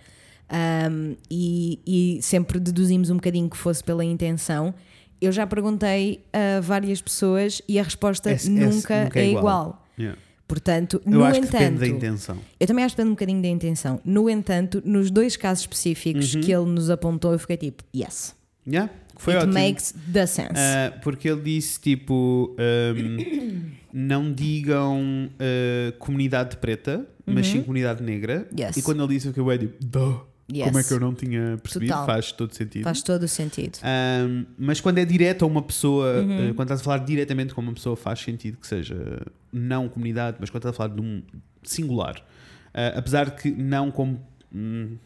um, 0.91 1.17
e, 1.31 1.81
e 2.19 2.23
sempre 2.23 2.61
deduzimos 2.61 3.09
um 3.09 3.15
bocadinho 3.15 3.49
que 3.49 3.57
fosse 3.57 3.83
pela 3.83 4.05
intenção, 4.05 4.75
eu 5.21 5.33
já 5.33 5.47
perguntei 5.47 6.25
a 6.33 6.61
várias 6.61 7.01
pessoas 7.01 7.63
e 7.67 7.79
a 7.79 7.83
resposta 7.83 8.31
é- 8.31 8.37
nunca, 8.51 9.05
nunca 9.05 9.19
é 9.19 9.23
é 9.23 9.29
igual. 9.29 9.39
igual. 9.41 9.87
Yeah. 9.99 10.19
Portanto, 10.53 11.01
Eu 11.07 11.13
no 11.13 11.25
acho 11.25 11.41
que 11.41 11.47
depende 11.47 11.65
entanto, 11.65 11.79
da 11.81 11.87
intenção. 11.89 12.39
eu 12.61 12.67
também 12.67 12.85
acho 12.85 12.95
que 12.95 12.99
depende 12.99 13.11
um 13.11 13.15
bocadinho 13.15 13.41
da 13.43 13.49
intenção. 13.49 14.01
No 14.05 14.29
entanto, 14.29 14.83
nos 14.85 15.11
dois 15.11 15.35
casos 15.35 15.63
específicos 15.63 16.35
Uhum. 16.35 16.41
que 16.43 16.53
ele 16.53 16.67
nos 16.67 16.91
apontou, 16.91 17.33
eu 17.33 17.39
fiquei 17.39 17.57
tipo, 17.57 17.83
yes, 17.97 18.35
Yeah, 18.67 18.93
foi 19.17 19.33
it 19.33 19.45
ótimo. 19.47 19.55
makes 19.59 19.95
the 20.13 20.27
sense. 20.27 20.53
Ah, 20.57 20.93
porque 21.03 21.27
ele 21.29 21.41
disse 21.41 21.81
tipo: 21.81 22.55
um, 22.59 23.63
não 23.93 24.31
digam 24.33 25.31
ah, 25.41 25.93
comunidade 25.99 26.59
preta, 26.59 27.07
mas 27.25 27.47
sim 27.47 27.63
comunidade 27.63 28.03
negra. 28.03 28.47
Uhum. 28.53 28.61
Yes. 28.63 28.77
E 28.77 28.83
quando 28.83 29.03
ele 29.03 29.15
disse 29.15 29.29
o 29.29 29.33
que 29.33 29.41
eu 29.41 29.51
é 29.51 29.57
tipo, 29.57 29.75
"Duh, 29.83 30.21
Yes. 30.55 30.67
como 30.67 30.79
é 30.79 30.83
que 30.83 30.93
eu 30.93 31.01
não 31.01 31.15
tinha 31.15 31.59
percebido? 31.63 31.91
Total. 31.91 32.07
Faz 32.07 32.33
todo 32.33 32.55
sentido. 32.55 32.85
Faz 32.85 33.03
todo 33.03 33.23
o 33.23 33.29
sentido. 33.29 33.79
Um, 33.83 34.45
mas 34.59 34.81
quando 34.81 34.99
é 34.99 35.05
direto 35.05 35.45
a 35.45 35.49
uma 35.49 35.63
pessoa, 35.63 36.21
Uhum. 36.21 36.51
uh, 36.51 36.55
quando 36.55 36.69
estás 36.69 36.81
a 36.81 36.85
falar 36.85 36.99
diretamente 36.99 37.55
com 37.55 37.61
uma 37.61 37.73
pessoa, 37.73 37.97
faz 37.97 38.21
sentido 38.21 38.59
que 38.59 38.67
seja 38.67 39.23
não 39.53 39.89
comunidade, 39.89 40.37
mas 40.41 40.51
quando 40.51 40.61
estás 40.63 40.75
a 40.75 40.77
falar 40.77 40.95
de 40.95 41.01
um 41.01 41.23
singular. 41.63 42.17
Uh, 42.75 42.99
apesar 42.99 43.27
de 43.31 43.43
que 43.43 43.51
não 43.51 43.91
como. 43.91 44.21
hum, 44.55 44.97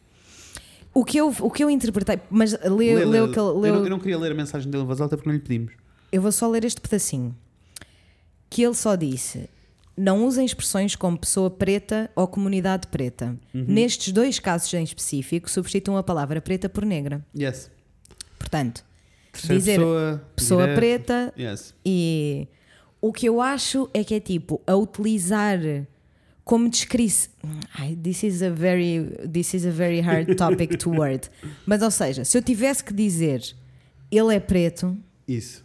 O 0.94 1.04
que 1.04 1.18
eu, 1.18 1.28
o 1.40 1.50
que 1.50 1.62
eu 1.62 1.68
interpretei, 1.70 2.18
mas 2.30 2.52
leu, 2.62 2.76
lê- 2.76 3.04
leu, 3.04 3.24
aquele- 3.24 3.38
eu, 3.40 3.59
leu- 3.61 3.74
não, 3.74 3.85
eu 3.85 3.90
não 3.90 3.98
queria 3.98 4.18
ler 4.18 4.32
a 4.32 4.35
mensagem 4.35 4.70
dele 4.70 4.82
em 4.85 4.87
voz 4.87 5.00
alta 5.00 5.16
porque 5.16 5.28
não 5.28 5.35
lhe 5.37 5.42
pedimos. 5.42 5.72
eu 6.11 6.22
vou 6.22 6.32
só 6.32 6.48
ler 6.48 6.64
este 6.64 6.80
pedacinho. 6.80 7.37
Que 8.48 8.62
ele 8.62 8.74
só 8.74 8.94
disse: 8.96 9.50
não 9.96 10.24
usem 10.26 10.44
expressões 10.44 10.94
como 10.94 11.18
pessoa 11.18 11.50
preta 11.50 12.11
ou 12.14 12.26
comunidade 12.28 12.87
preta. 12.88 13.37
Uhum. 13.54 13.64
Nestes 13.66 14.12
dois 14.12 14.38
casos 14.38 14.72
em 14.74 14.82
específico, 14.85 15.50
substituam 15.50 15.96
a 15.96 16.02
palavra 16.02 16.40
preta 16.40 16.68
por 16.68 16.85
negra. 16.85 17.24
Yes. 17.38 17.70
Portanto, 18.38 18.85
Terceira 19.32 19.59
Dizer 19.59 19.78
pessoa, 19.78 20.22
pessoa 20.35 20.68
preta 20.74 21.32
Yes. 21.38 21.74
e 21.85 22.46
o 23.00 23.12
que 23.12 23.26
eu 23.26 23.40
acho 23.40 23.88
é 23.92 24.02
que 24.02 24.14
é 24.14 24.20
tipo 24.20 24.61
a 24.66 24.74
utilizar 24.76 25.59
como 26.44 26.68
descrição. 26.70 27.30
This 28.02 28.22
is 28.22 28.42
a 28.42 28.50
very 28.50 29.11
this 29.30 29.52
is 29.52 29.66
a 29.66 29.70
very 29.70 30.00
hard 30.00 30.35
topic 30.38 30.76
to 30.78 30.90
word. 30.90 31.28
Mas 31.66 31.82
ou 31.82 31.90
seja, 31.90 32.24
se 32.24 32.38
eu 32.38 32.42
tivesse 32.42 32.82
que 32.85 32.94
dizer 32.94 33.42
ele 34.11 34.35
é 34.35 34.40
preto, 34.40 34.96
Isso. 35.26 35.62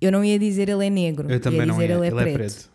eu 0.00 0.10
não 0.12 0.24
ia 0.24 0.38
dizer 0.38 0.68
ele 0.68 0.86
é 0.86 0.90
negro, 0.90 1.30
Eu 1.30 1.40
também 1.40 1.60
ia 1.60 1.66
não 1.66 1.74
dizer 1.74 1.90
ia. 1.90 1.94
ele 1.96 2.04
é 2.04 2.06
Ele 2.08 2.16
preto. 2.16 2.28
é 2.28 2.38
preto. 2.38 2.69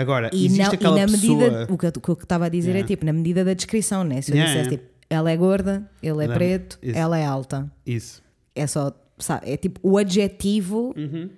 Agora, 0.00 0.30
E, 0.32 0.46
existe 0.46 0.62
não, 0.64 0.72
e 0.72 0.74
aquela 0.74 0.96
na 0.96 1.06
pessoa. 1.06 1.38
medida, 1.38 1.66
o 1.72 1.76
que, 1.76 1.86
eu- 1.86 1.92
o 1.96 2.00
que 2.00 2.10
eu 2.10 2.14
estava 2.14 2.46
a 2.46 2.48
dizer 2.48 2.70
Yeah. 2.70 2.84
é 2.84 2.88
tipo, 2.88 3.04
na 3.04 3.12
medida 3.12 3.44
da 3.44 3.52
descrição, 3.52 4.04
né? 4.04 4.22
Se 4.22 4.30
eu 4.30 4.36
Yeah, 4.36 4.52
dissesse 4.54 4.76
tipo, 4.76 4.88
ela 5.10 5.30
é 5.30 5.36
gorda, 5.36 5.90
ele 6.02 6.22
é 6.22 6.24
é- 6.24 6.28
preto, 6.28 6.78
isso. 6.82 6.96
ela 6.98 7.18
é 7.18 7.24
alta. 7.26 7.70
Isso. 7.84 8.22
É 8.54 8.66
só, 8.66 8.92
sabe, 9.18 9.50
é 9.50 9.56
tipo 9.56 9.80
o 9.82 9.98
adjetivo. 9.98 10.94
Uhum. 10.96 11.28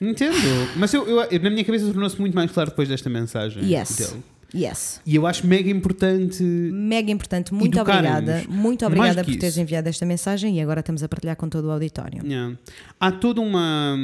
Entendo. 0.00 0.34
Mas 0.76 0.92
eu, 0.92 1.06
eu- 1.08 1.40
na 1.42 1.50
minha 1.50 1.64
cabeça 1.64 1.86
tornou-se 1.86 2.20
muito 2.20 2.34
mais 2.34 2.50
claro 2.50 2.70
depois 2.70 2.88
desta 2.88 3.08
mensagem. 3.08 3.62
Yes. 3.64 3.96
dele. 3.96 4.22
Yes. 4.56 5.00
E 5.04 5.16
eu 5.16 5.26
acho 5.26 5.44
mega 5.46 5.68
importante. 5.68 6.42
Mega 6.42 7.10
importante, 7.10 7.52
muito 7.52 7.80
obrigada. 7.80 8.44
Muito 8.48 8.86
obrigada 8.86 9.24
por 9.24 9.32
teres 9.32 9.54
isso. 9.54 9.60
enviado 9.60 9.88
esta 9.88 10.06
mensagem 10.06 10.58
e 10.58 10.60
agora 10.60 10.78
estamos 10.80 11.02
a 11.02 11.08
partilhar 11.08 11.34
com 11.36 11.48
todo 11.48 11.64
o 11.66 11.70
auditório. 11.72 12.24
Yeah. 12.24 12.56
Há 13.00 13.10
toda 13.10 13.40
uma. 13.40 13.96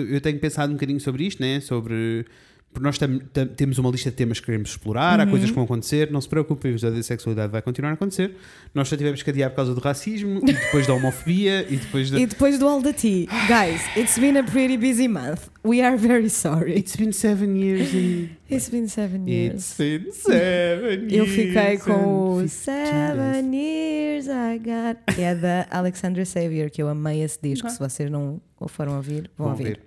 Eu 0.00 0.20
tenho 0.20 0.38
pensado 0.38 0.70
um 0.72 0.76
bocadinho 0.76 1.00
sobre 1.00 1.24
isto, 1.26 1.40
né? 1.42 1.60
Sobre. 1.60 2.24
Porque 2.72 2.84
nós 2.84 2.98
tam- 2.98 3.18
tam- 3.32 3.46
temos 3.46 3.78
uma 3.78 3.88
lista 3.90 4.10
de 4.10 4.16
temas 4.16 4.38
que 4.38 4.44
queremos 4.44 4.68
explorar, 4.68 5.18
há 5.18 5.24
Uhum. 5.24 5.30
coisas 5.30 5.48
que 5.48 5.54
vão 5.54 5.64
acontecer, 5.64 6.10
não 6.10 6.20
se 6.20 6.28
preocupe, 6.28 6.68
o 6.68 6.70
episódio 6.72 6.96
da 6.98 7.02
sexualidade 7.02 7.50
vai 7.50 7.62
continuar 7.62 7.92
a 7.92 7.94
acontecer. 7.94 8.32
Nós 8.74 8.86
só 8.86 8.94
tivemos 8.98 9.22
que 9.22 9.30
adiar 9.30 9.48
por 9.48 9.56
causa 9.56 9.74
do 9.74 9.80
racismo, 9.80 10.40
e 10.46 10.52
depois 10.52 10.86
da 10.86 10.92
homofobia, 10.92 11.64
e 11.70 11.76
depois 11.76 12.10
da. 12.10 12.20
E 12.20 12.26
depois 12.26 12.58
do 12.58 12.68
All 12.68 12.82
the 12.82 12.92
Tea, 12.92 13.28
guys, 13.48 13.80
it's 13.96 14.18
been 14.18 14.36
a 14.36 14.42
pretty 14.44 14.76
busy 14.76 15.08
month. 15.08 15.44
We 15.64 15.80
are 15.80 15.96
very 15.96 16.28
sorry. 16.28 16.72
It's 16.78 16.94
been 16.96 17.12
seven 17.12 17.56
years 17.56 17.94
and 17.94 18.28
It's 18.50 18.68
been 18.68 18.88
seven 18.88 19.22
it's 19.26 19.78
years. 19.80 20.02
been 20.04 20.12
seven 20.12 21.00
years. 21.08 21.12
Eu 21.14 21.26
fiquei 21.26 21.78
com 21.78 21.92
o 21.92 22.38
and 22.40 22.42
15 22.42 22.42
days. 22.42 22.52
Seven 22.52 23.56
Years 23.56 24.26
I 24.26 24.58
Got. 24.58 25.14
Que 25.14 25.22
é 25.22 25.34
da 25.34 25.66
Alexandra 25.70 26.24
Xavier, 26.26 26.70
que 26.70 26.82
eu 26.82 26.88
amei 26.88 27.22
esse 27.22 27.38
disco. 27.42 27.66
Ok. 27.68 27.74
Se 27.74 27.78
vocês 27.82 28.10
não 28.10 28.38
o 28.58 28.68
foram 28.68 28.96
ouvir, 28.96 29.30
vão, 29.36 29.48
Vão 29.48 29.50
ouvir. 29.50 29.80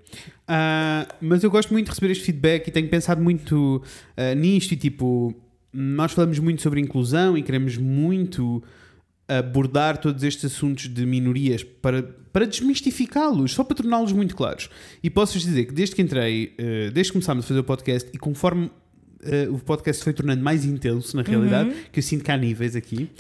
Ah, 0.48 1.08
mas 1.20 1.44
eu 1.44 1.50
gosto 1.50 1.72
muito 1.72 1.86
de 1.86 1.92
receber 1.92 2.12
este 2.12 2.24
feedback 2.24 2.68
e 2.68 2.72
tenho 2.72 2.88
pensado 2.88 3.22
muito 3.22 3.82
ah, 4.16 4.36
nisto 4.36 4.74
e 4.74 4.78
tipo, 4.78 5.34
nós 5.74 6.12
falamos 6.12 6.38
muito 6.40 6.62
sobre 6.62 6.80
inclusão 6.80 7.38
e 7.38 7.42
queremos 7.42 7.78
muito 7.78 8.64
abordar 9.28 9.98
todos 9.98 10.24
estes 10.24 10.46
assuntos 10.46 10.88
de 10.88 11.06
minorias 11.06 11.64
para, 11.64 12.02
para 12.34 12.48
desmistificá-los, 12.48 13.54
só 13.54 13.64
para 13.64 13.76
torná-los 13.76 14.12
muito 14.12 14.36
claros. 14.36 14.70
E 15.04 15.10
posso-vos 15.10 15.44
dizer 15.44 15.66
que 15.66 15.74
desde 15.74 15.96
que 15.96 16.02
entrei, 16.02 16.54
ah, 16.60 16.92
desde 16.92 17.12
que 17.12 17.14
começámos 17.14 17.46
a 17.46 17.48
fazer 17.48 17.60
o 17.60 17.64
podcast 17.64 18.10
e 18.14 18.18
conforme 18.18 18.70
o 19.52 19.60
podcast 19.60 20.02
foi 20.02 20.14
tornando 20.14 20.42
mais 20.42 20.64
intenso 20.64 21.18
na 21.18 21.24
realidade, 21.24 21.76
que 21.92 22.00
eu 22.00 22.04
sinto 22.04 22.24
que 22.24 22.32
há 22.32 22.38
níveis 22.38 22.74
aqui. 22.74 23.10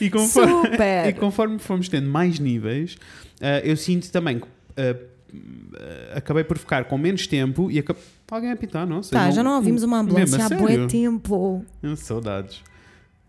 e 0.00 0.10
conforme, 0.10 0.52
Super! 0.70 1.06
e 1.08 1.12
conforme 1.12 1.58
fomos 1.58 1.88
tendo 1.88 2.08
mais 2.08 2.38
níveis, 2.38 2.96
ah, 3.40 3.60
eu 3.64 3.76
sinto 3.76 4.10
também 4.10 4.40
que 4.40 4.46
ah, 4.76 6.16
acabei 6.16 6.44
por 6.44 6.58
ficar 6.58 6.84
com 6.84 6.96
menos 6.98 7.26
tempo 7.26 7.70
e 7.70 7.78
acabei. 7.78 8.02
Alguém 8.30 8.50
a 8.50 8.52
apitar, 8.54 8.86
não? 8.86 9.02
sei, 9.02 9.16
Tá, 9.18 9.30
já 9.30 9.42
não 9.42 9.56
ouvimos 9.56 9.82
uma 9.82 9.98
ambulância 10.00 10.44
há 10.44 10.48
bué 10.50 10.86
tempo. 10.86 11.64
Saudades. 11.96 12.62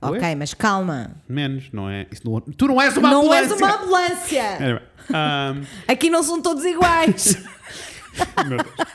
Ok, 0.02 0.20
Ué? 0.20 0.36
mas 0.36 0.54
calma. 0.54 1.12
Menos, 1.28 1.70
não 1.74 1.90
é? 1.90 2.06
Isso 2.12 2.22
não- 2.26 2.40
tu 2.42 2.68
não 2.68 2.82
és 2.82 2.96
uma 2.98 3.10
não 3.10 3.22
ambulância! 3.22 3.54
és 3.54 3.62
uma 3.62 3.76
ambulância! 3.76 4.82
Ah, 5.12 5.56
Aqui 5.88 6.10
não 6.10 6.22
são 6.24 6.42
todos 6.42 6.64
iguais. 6.66 7.38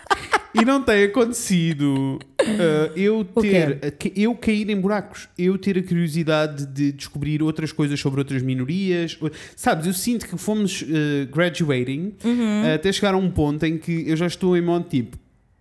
E 0.56 0.64
não 0.64 0.80
tem 0.80 1.02
acontecido 1.02 2.20
ah, 2.40 2.92
eu 2.94 3.24
ter 3.24 3.92
eu 4.14 4.37
cair 4.37 4.70
em 4.70 4.80
buracos, 4.80 5.28
eu 5.37 5.58
ter 5.58 5.76
a 5.76 5.82
curiosidade 5.82 6.64
de 6.66 6.92
descobrir 6.92 7.42
outras 7.42 7.72
coisas 7.72 7.98
sobre 7.98 8.20
outras 8.20 8.40
minorias. 8.40 9.18
Sabes, 9.56 9.84
eu 9.87 9.92
sinto 9.92 10.28
que 10.28 10.38
fomos 10.38 10.84
ah, 10.88 11.26
graduating 11.34 12.12
Uhum. 12.24 12.72
até 12.72 12.92
chegar 12.92 13.14
a 13.14 13.16
um 13.16 13.28
ponto 13.30 13.64
em 13.64 13.76
que 13.76 14.08
eu 14.08 14.16
já 14.16 14.26
estou 14.28 14.56
em 14.56 14.60
modo 14.62 14.87
tipo, 14.88 15.18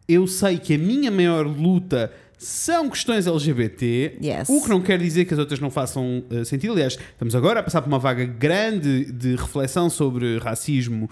eu 0.08 0.28
sei 0.28 0.60
que 0.60 0.76
a 0.76 0.78
minha 0.78 1.10
maior 1.10 1.48
luta 1.48 2.12
são 2.44 2.90
questões 2.90 3.26
LGBT, 3.26 4.18
Yes. 4.22 4.50
o 4.50 4.62
que 4.62 4.70
não 4.70 4.82
quer 4.82 5.00
dizer 5.00 5.26
que 5.26 5.34
as 5.34 5.40
outras 5.40 5.60
não 5.60 5.70
façam 5.72 6.24
ah, 6.30 6.44
sentido. 6.46 6.74
Aliás, 6.74 6.94
estamos 6.94 7.36
agora 7.36 7.60
a 7.62 7.64
passar 7.64 7.82
por 7.82 7.88
uma 7.88 8.00
vaga 8.00 8.26
grande 8.26 9.12
de 9.12 9.36
reflexão 9.36 9.90
sobre 9.90 10.38
racismo 10.40 11.10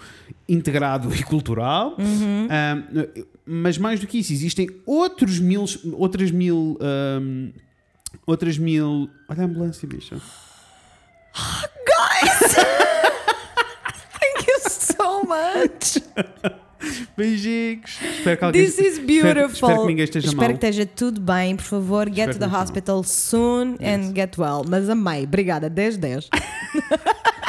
integrado 0.48 1.14
e 1.14 1.22
cultural. 1.22 1.96
Uhum. 1.98 2.48
Ah, 2.50 2.76
mas 3.44 3.78
mais 3.78 3.98
do 4.00 4.06
que 4.06 4.18
isso, 4.18 4.32
existem 4.32 4.68
outros 4.86 5.38
mil, 5.40 5.64
outras 5.92 6.30
mil, 6.30 6.78
ahm, 6.80 7.50
outras 8.26 8.56
mil. 8.58 9.08
Olha 9.28 9.42
a 9.42 9.46
ambulância, 9.46 9.88
bicha. 9.88 10.16
Thank 14.20 14.46
you 14.48 14.58
so 14.68 15.22
much. 15.24 15.98
Beijinhos. 17.16 17.98
Espero 18.18 18.36
que 18.38 18.44
alguém 18.44 18.64
This 18.64 18.78
is 18.78 18.98
espero- 18.98 19.06
beautiful. 19.06 19.52
Espero, 19.68 19.80
que 19.82 19.86
ninguém 19.86 20.04
esteja 20.04 20.26
Espero 20.26 20.42
mal. 20.50 20.58
que 20.58 20.66
esteja 20.66 20.86
tudo 20.86 21.20
bem, 21.20 21.56
por 21.56 21.64
favor. 21.64 22.06
Get 22.08 22.28
Espero 22.30 22.32
to 22.32 22.38
the 22.38 22.56
hospital 22.56 23.02
soon 23.04 23.76
and 23.80 24.14
get 24.14 24.36
well. 24.38 24.62
Mas 24.68 24.88
amei, 24.88 25.24
obrigada, 25.24 25.70
10-10. 25.70 26.28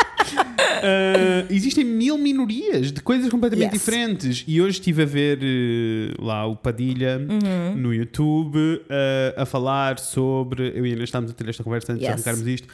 Ah, 0.85 1.45
existem 1.49 1.83
mil 1.83 2.17
minorias 2.17 2.91
de 2.91 3.01
coisas 3.01 3.29
completamente 3.29 3.71
Yes. 3.73 3.79
diferentes. 3.81 4.43
E 4.47 4.61
hoje 4.61 4.79
estive 4.79 5.03
a 5.03 5.05
ver 5.05 5.39
eh, 5.41 6.13
lá 6.19 6.45
o 6.45 6.55
Padilha 6.55 7.17
Uhum. 7.19 7.75
no 7.77 7.93
YouTube 7.93 8.81
eh, 8.89 9.33
a 9.37 9.45
falar 9.45 9.99
sobre. 9.99 10.71
Eu 10.75 10.85
e 10.85 10.89
a 10.89 10.93
Inês 10.93 11.03
estávamos 11.09 11.31
a 11.31 11.33
ter 11.33 11.47
esta 11.49 11.63
conversa 11.63 11.93
antes 11.93 12.01
de 12.01 12.05
Yes. 12.11 12.13
arrancarmos 12.27 12.47
isto. 12.47 12.67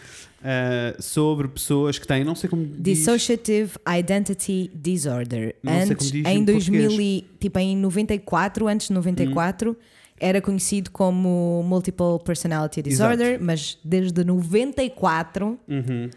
sobre 1.02 1.50
pessoas 1.50 2.00
que 2.00 2.08
têm, 2.08 2.24
não 2.24 2.34
sei 2.34 2.50
como. 2.50 2.66
diz, 2.66 3.00
Dissociative 3.00 3.72
Identity 4.00 4.72
Disorder. 4.74 5.56
Não 5.62 5.74
sei 5.74 5.82
Antes, 5.82 5.98
como 5.98 6.12
diz 6.24 6.26
em 6.32 6.38
em 6.40 6.44
2000, 6.46 6.82
português. 6.84 7.10
e- 7.10 7.26
tipo 7.40 7.60
em 7.60 7.76
94, 7.78 8.68
antes 8.68 8.88
de 8.88 8.94
94, 8.94 9.76
era 10.18 10.40
conhecido 10.42 10.92
como 10.92 11.62
Multiple 11.68 12.20
Personality 12.24 12.82
Disorder, 12.82 13.38
mas 13.42 13.78
desde 13.84 14.24
94, 14.24 15.60
Uhum. 15.68 16.10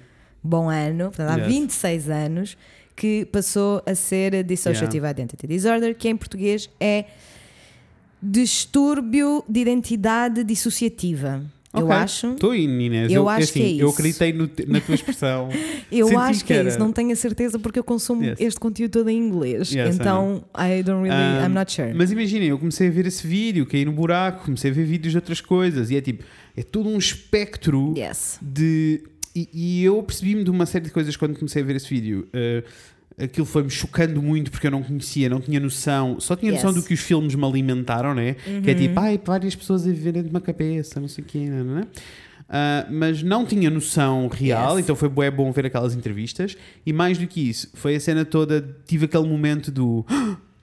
Bom 0.42 0.68
ano, 0.68 1.04
portanto 1.06 1.30
há 1.30 1.36
Yes. 1.36 1.46
26 1.46 2.08
anos, 2.10 2.56
que 2.96 3.24
passou 3.26 3.82
a 3.86 3.94
ser 3.94 4.42
Dissociative 4.44 5.06
Identity 5.06 5.46
Disorder, 5.46 5.94
que 5.96 6.08
em 6.08 6.16
português 6.16 6.68
é 6.80 7.06
distúrbio 8.20 9.44
de 9.48 9.60
identidade 9.60 10.44
dissociativa. 10.44 11.44
Eu 11.74 11.86
Ok. 11.86 11.96
acho. 11.96 12.32
Estou 12.32 12.50
aí, 12.50 12.64
Inês. 12.64 13.10
Eu 13.10 13.22
Eu, 13.22 13.28
acho 13.30 13.44
assim, 13.44 13.52
que 13.60 13.62
é 13.62 13.82
Eu 13.82 13.88
isso. 13.88 13.94
acreditei 13.98 14.32
no 14.34 14.50
na 14.68 14.78
tua 14.80 14.94
expressão. 14.94 15.48
Eu 15.90 16.06
Senti 16.08 16.16
acho 16.20 16.44
que, 16.44 16.52
é 16.52 16.62
isso, 16.64 16.78
não 16.78 16.92
tenho 16.92 17.10
a 17.12 17.16
certeza 17.16 17.58
porque 17.58 17.78
eu 17.78 17.84
consumo 17.84 18.22
Yes. 18.24 18.38
este 18.40 18.60
conteúdo 18.60 18.90
todo 18.92 19.08
em 19.08 19.16
inglês. 19.18 19.72
Yes, 19.72 19.96
I 19.96 19.98
então, 19.98 20.44
I, 20.54 20.82
don't 20.82 21.02
really, 21.08 21.40
Um, 21.40 21.46
I'm 21.46 21.54
not 21.54 21.72
sure. 21.72 21.92
Mas 21.94 22.12
imaginem, 22.12 22.48
eu 22.48 22.58
comecei 22.58 22.88
a 22.88 22.90
ver 22.90 23.06
esse 23.06 23.26
vídeo, 23.26 23.64
caí 23.66 23.84
no 23.86 23.92
buraco, 23.92 24.44
comecei 24.44 24.70
a 24.70 24.74
ver 24.74 24.84
vídeos 24.84 25.12
de 25.12 25.18
outras 25.18 25.40
coisas 25.40 25.90
e 25.90 25.96
é 25.96 26.00
tipo, 26.02 26.24
é 26.56 26.62
todo 26.62 26.88
um 26.90 26.98
espectro 26.98 27.94
Yes. 27.96 28.38
de. 28.42 29.02
E, 29.34 29.48
e 29.52 29.84
eu 29.84 30.02
percebi-me 30.02 30.44
de 30.44 30.50
uma 30.50 30.66
série 30.66 30.84
de 30.84 30.90
coisas 30.90 31.16
quando 31.16 31.36
comecei 31.38 31.62
a 31.62 31.64
ver 31.64 31.76
esse 31.76 31.88
vídeo. 31.88 32.28
Uh, 32.34 32.62
aquilo 33.24 33.46
foi-me 33.46 33.70
chocando 33.70 34.20
muito 34.22 34.50
porque 34.50 34.66
eu 34.66 34.70
não 34.70 34.82
conhecia, 34.82 35.28
não 35.28 35.40
tinha 35.40 35.60
noção, 35.60 36.18
só 36.20 36.34
tinha 36.36 36.52
noção 36.52 36.70
Yes. 36.70 36.82
do 36.82 36.86
que 36.86 36.94
os 36.94 37.00
filmes 37.00 37.34
me 37.34 37.44
alimentaram, 37.44 38.14
né? 38.14 38.34
Que 38.62 38.70
é 38.70 38.74
tipo, 38.74 38.98
ai, 39.00 39.20
várias 39.24 39.54
pessoas 39.54 39.82
a 39.82 39.86
viverem 39.86 40.22
de 40.22 40.28
uma 40.30 40.40
cabeça, 40.40 40.98
não 41.00 41.08
sei 41.08 41.22
o 41.24 41.26
quê, 41.26 41.38
não, 41.48 41.64
não. 41.64 41.82
Uh, 41.82 42.92
mas 42.92 43.22
não 43.22 43.46
tinha 43.46 43.70
noção 43.70 44.28
real, 44.28 44.76
Yes. 44.76 44.84
então 44.84 44.94
foi 44.96 45.08
bué 45.08 45.30
bom 45.30 45.50
ver 45.52 45.64
aquelas 45.66 45.94
entrevistas. 45.94 46.56
E 46.84 46.92
mais 46.92 47.16
do 47.16 47.26
que 47.26 47.48
isso, 47.48 47.68
foi 47.74 47.94
a 47.94 48.00
cena 48.00 48.24
toda, 48.26 48.76
tive 48.86 49.06
aquele 49.06 49.26
momento 49.26 49.70
do. 49.70 50.04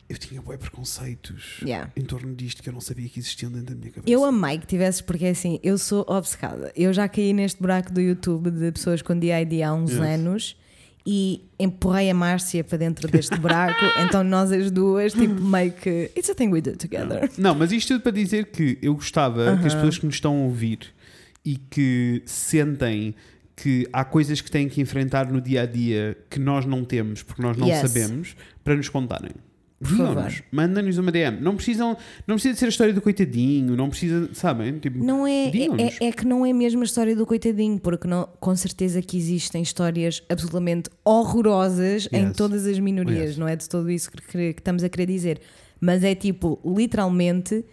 "Ah, 0.10 0.14
Eu 0.14 0.18
tinha 0.18 0.42
bué 0.42 0.58
preconceitos 0.58 1.60
Yeah. 1.62 1.92
em 1.96 2.02
torno 2.02 2.34
disto 2.36 2.64
que 2.64 2.70
eu 2.70 2.74
não 2.74 2.82
sabia 2.82 3.08
que 3.08 3.20
existiam 3.20 3.52
dentro 3.52 3.76
da 3.76 3.80
minha 3.80 3.92
cabeça. 3.92 4.12
Eu 4.12 4.24
amei 4.26 4.58
que 4.58 4.66
tivesses, 4.68 5.02
porque 5.02 5.26
assim, 5.28 5.60
eu 5.64 5.78
sou 5.78 6.04
obcecada. 6.08 6.72
Eu 6.76 6.92
já 6.94 7.08
caí 7.08 7.32
neste 7.34 7.62
buraco 7.62 7.94
do 7.94 8.02
YouTube 8.02 8.50
de 8.52 8.72
pessoas 8.72 9.02
com 9.02 9.18
DID 9.18 9.62
há 9.64 9.74
uns 9.74 9.92
Yes. 9.92 10.00
anos 10.02 10.58
e 11.06 11.46
empurrei 11.60 12.10
a 12.10 12.14
Márcia 12.14 12.64
para 12.64 12.78
dentro 12.78 13.08
deste 13.08 13.36
buraco. 13.38 13.80
então 14.04 14.24
nós 14.24 14.52
as 14.52 14.70
duas, 14.72 15.14
tipo, 15.14 15.42
meio 15.42 15.72
que. 15.72 16.12
It's 16.18 16.30
a 16.30 16.36
thing 16.36 16.50
we 16.50 16.62
do 16.62 16.76
together. 16.76 17.30
Não, 17.38 17.54
mas 17.56 17.72
isto 17.72 17.90
tudo 17.94 18.02
para 18.02 18.12
dizer 18.12 18.48
que 18.48 18.78
eu 18.82 18.96
gostava 18.96 19.58
que 19.58 19.68
as 19.68 19.74
pessoas 19.76 19.98
que 19.98 20.06
nos 20.06 20.16
estão 20.16 20.36
a 20.36 20.44
ouvir 20.46 20.80
e 21.46 21.56
que 21.56 22.22
sentem 22.26 23.16
que 23.56 23.88
há 23.92 24.06
coisas 24.06 24.40
que 24.42 24.50
têm 24.50 24.70
que 24.70 24.80
enfrentar 24.82 25.30
no 25.32 25.42
dia 25.42 25.64
a 25.64 25.66
dia 25.66 26.18
que 26.30 26.40
nós 26.40 26.66
não 26.66 26.84
temos 26.86 27.22
porque 27.24 27.42
nós 27.42 27.58
não 27.58 27.68
Yes. 27.68 27.80
sabemos 27.80 28.36
para 28.64 28.76
nos 28.76 28.88
contarem. 28.90 29.32
Por 29.80 29.88
Digam-nos, 29.88 30.44
mandem-nos 30.52 30.98
uma 30.98 31.10
DM. 31.10 31.40
Não 31.40 31.56
precisam, 31.56 31.96
não 32.28 32.36
precisa 32.36 32.54
de 32.54 32.60
ser 32.60 32.66
a 32.66 32.70
história 32.70 32.94
do 32.94 33.02
coitadinho, 33.02 33.78
não 33.78 33.90
precisa, 33.90 34.30
sabem? 34.34 34.78
Tipo, 34.78 35.02
Não 35.02 35.26
é, 35.26 35.46
é, 35.48 36.08
é 36.08 36.12
que 36.12 36.26
não 36.28 36.46
é 36.46 36.52
mesmo 36.52 36.82
a 36.82 36.84
história 36.84 37.16
do 37.16 37.26
coitadinho, 37.26 37.80
porque 37.80 38.06
não, 38.06 38.28
com 38.42 38.54
certeza 38.58 39.02
que 39.02 39.18
existem 39.18 39.62
histórias 39.62 40.22
absolutamente 40.28 40.90
horrorosas 41.06 42.10
em 42.12 42.26
Yes. 42.28 42.36
todas 42.38 42.66
as 42.68 42.78
minorias, 42.78 43.30
Yes. 43.30 43.38
não 43.38 43.48
é 43.48 43.56
de 43.56 43.70
todo 43.70 43.90
isso 43.90 44.12
que, 44.12 44.22
que- 44.22 44.54
que 44.54 44.60
estamos 44.62 44.84
a 44.84 44.90
querer 44.90 45.06
dizer. 45.06 45.40
Mas 45.80 46.04
é 46.04 46.14
tipo, 46.14 46.60
literalmente, 46.66 47.64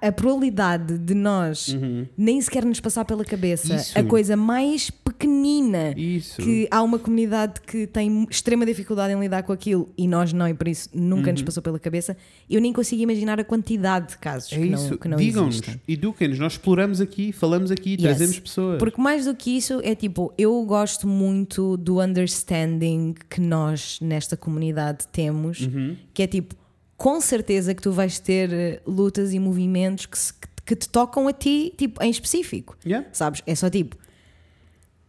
a- 0.00 0.12
probabilidade 0.12 0.98
de 0.98 1.14
nós 1.14 1.76
nem 2.16 2.40
sequer 2.40 2.64
nos 2.64 2.80
passar 2.80 3.04
pela 3.04 3.24
cabeça 3.24 3.72
Uhum. 3.72 3.76
Isso. 3.78 3.98
a 3.98 4.02
coisa 4.04 4.36
mais 4.36 4.90
pequenina 4.90 5.92
Isso. 5.96 6.40
que 6.42 6.68
há 6.70 6.82
uma 6.82 6.98
comunidade 6.98 7.60
que 7.62 7.86
tem 7.86 8.26
extrema 8.30 8.66
dificuldade 8.66 9.14
em 9.14 9.18
lidar 9.20 9.42
com 9.42 9.52
aquilo 9.52 9.88
e 9.96 10.06
nós 10.06 10.32
não, 10.32 10.46
e 10.48 10.54
por 10.54 10.68
isso 10.68 10.88
nunca 10.92 11.28
Uhum. 11.28 11.32
nos 11.32 11.42
passou 11.42 11.62
pela 11.62 11.78
cabeça, 11.78 12.16
eu 12.50 12.60
nem 12.60 12.72
consigo 12.72 13.02
imaginar 13.02 13.40
a 13.40 13.44
quantidade 13.44 14.10
de 14.10 14.18
casos 14.18 14.52
É 14.52 14.56
que 14.58 14.66
isso. 14.66 14.90
não, 14.90 14.96
que 14.98 15.08
não 15.08 15.16
Digam-nos, 15.16 15.60
eduquem-nos. 15.88 16.38
Nós 16.38 16.52
exploramos 16.52 17.00
aqui, 17.00 17.32
falamos 17.32 17.70
aqui, 17.70 17.92
Yes. 17.92 18.02
trazemos 18.02 18.38
pessoas. 18.38 18.78
Porque 18.78 19.00
mais 19.00 19.24
do 19.24 19.34
que 19.34 19.56
isso, 19.56 19.80
é 19.82 19.94
tipo, 19.94 20.32
eu 20.36 20.62
gosto 20.64 21.06
muito 21.08 21.76
do 21.76 22.00
understanding 22.00 23.14
que 23.30 23.40
nós 23.40 23.98
nesta 24.00 24.36
comunidade 24.36 25.06
temos, 25.10 25.60
Uhum. 25.62 25.96
que 26.12 26.22
é 26.22 26.26
tipo, 26.26 26.54
com 26.96 27.20
certeza 27.20 27.74
que 27.74 27.82
tu 27.82 27.92
vais 27.92 28.18
ter 28.18 28.52
eh, 28.52 28.80
lutas 28.86 29.32
e 29.34 29.38
movimentos 29.38 30.06
que, 30.06 30.18
se- 30.18 30.32
que 30.64 30.74
te 30.74 30.88
tocam 30.88 31.28
a 31.28 31.32
ti, 31.32 31.72
tipo, 31.76 32.02
em 32.02 32.10
específico. 32.10 32.76
Yeah. 32.84 33.06
Sabes? 33.12 33.42
É 33.46 33.54
só 33.54 33.68
tipo. 33.70 33.96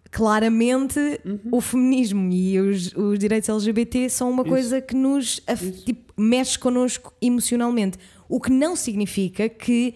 Claramente, 0.10 1.00
Uhum. 1.26 1.40
o 1.52 1.62
feminismo 1.62 2.32
e 2.32 2.60
os, 2.60 2.94
os 2.96 3.20
direitos 3.20 3.50
LGBT 3.50 4.10
são 4.10 4.30
uma 4.32 4.42
Isso. 4.44 4.50
coisa 4.50 4.82
que 4.82 4.96
nos 4.96 5.42
tipo, 5.86 6.14
mexe 6.20 6.58
connosco 6.58 7.14
emocionalmente. 7.22 7.98
O 8.30 8.40
que 8.40 8.50
não 8.50 8.76
significa 8.76 9.50
que 9.50 9.96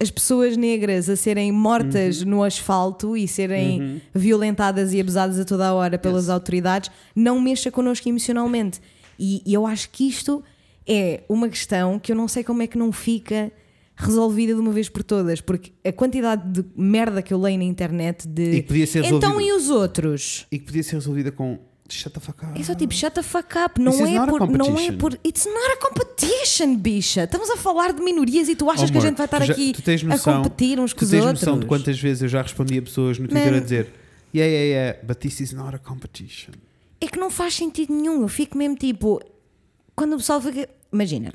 as 0.00 0.10
pessoas 0.10 0.56
negras 0.56 1.08
a 1.08 1.14
serem 1.14 1.52
mortas 1.52 2.20
Uhum. 2.22 2.30
no 2.30 2.42
asfalto 2.42 3.16
e 3.16 3.28
serem 3.28 4.02
violentadas 4.12 4.92
e 4.92 5.00
abusadas 5.00 5.38
a 5.38 5.44
toda 5.44 5.68
a 5.68 5.72
hora 5.72 5.98
pelas 5.98 6.24
Yes. 6.24 6.30
autoridades 6.30 6.90
não 7.14 7.40
mexa 7.40 7.70
connosco 7.70 8.08
emocionalmente. 8.08 8.80
E, 9.18 9.40
e 9.46 9.54
eu 9.54 9.64
acho 9.66 9.88
que 9.90 10.08
isto 10.08 10.42
é 10.86 11.22
uma 11.28 11.48
questão 11.48 11.98
que 11.98 12.12
eu 12.12 12.16
não 12.16 12.28
sei 12.28 12.42
como 12.44 12.62
é 12.62 12.66
que 12.66 12.76
não 12.78 12.92
fica 12.92 13.50
resolvida 13.96 14.54
de 14.54 14.60
uma 14.60 14.72
vez 14.72 14.88
por 14.88 15.02
todas, 15.04 15.40
porque 15.40 15.72
a 15.84 15.92
quantidade 15.92 16.42
de 16.50 16.64
merda 16.76 17.22
que 17.22 17.32
eu 17.32 17.40
leio 17.40 17.58
na 17.58 17.64
internet 17.64 18.24
E 18.24 18.28
de 18.28 18.50
que 18.56 18.62
podia 18.62 18.86
ser 18.86 19.04
então 19.04 19.18
resolvida- 19.20 19.42
e 19.42 19.52
os 19.52 19.70
outros? 19.70 20.46
E 20.50 20.58
que 20.58 20.64
podia 20.66 20.82
ser 20.82 20.94
resolvida 20.96 21.30
com 21.30 21.58
shut 21.88 22.12
the 22.12 22.18
fuck 22.18 22.44
up. 22.44 22.60
É 22.60 22.64
só 22.64 22.74
tipo, 22.74 22.92
shut 22.92 23.14
the 23.14 23.22
fuck 23.22 23.46
up, 23.64 23.80
não 23.80 23.92
This 23.92 24.00
é, 24.00 24.26
por, 24.26 24.48
não 24.50 24.78
é 24.80 24.90
por. 24.92 25.12
It's 25.24 25.46
not 25.46 25.58
a 25.74 25.76
competition, 25.88 26.76
bicha. 26.76 27.22
Estamos 27.24 27.48
a 27.50 27.56
falar 27.56 27.92
de 27.92 28.02
minorias 28.02 28.48
e 28.48 28.56
tu 28.56 28.68
achas 28.68 28.88
Oh, 28.90 28.92
que 28.92 28.98
a 28.98 29.00
gente 29.02 29.16
vai 29.16 29.26
estar 29.26 29.38
tu 29.40 29.46
já- 29.46 29.52
aqui 29.52 29.72
tu 29.72 29.82
tens 29.82 30.02
a 30.02 30.06
noção- 30.08 30.42
competir 30.42 30.80
uns 30.80 30.92
Tu 30.92 30.96
com 30.98 31.04
os 31.04 31.10
tens 31.12 31.20
outros? 31.24 31.40
noção 31.42 31.60
de 31.60 31.66
quantas 31.66 31.98
vezes 32.00 32.22
eu 32.24 32.28
já 32.28 32.42
respondi 32.42 32.78
a 32.78 32.82
pessoas 32.82 33.18
no 33.18 33.28
Twitter 33.28 33.52
Man. 33.52 33.58
a 33.58 33.60
dizer 33.60 33.92
Yeah, 34.34 34.50
yeah, 34.52 34.66
yeah, 34.68 34.98
but 35.06 35.18
this 35.18 35.38
is 35.40 35.52
not 35.52 35.76
a 35.76 35.78
competition. 35.78 36.50
É 37.00 37.06
que 37.06 37.16
não 37.20 37.30
faz 37.30 37.54
sentido 37.54 37.94
nenhum. 37.94 38.22
Eu 38.22 38.28
fico 38.28 38.58
mesmo 38.58 38.74
tipo. 38.74 39.20
Quando 39.96 40.14
o 40.14 40.16
pessoal 40.16 40.40
fica. 40.40 40.68
Imagina, 40.92 41.32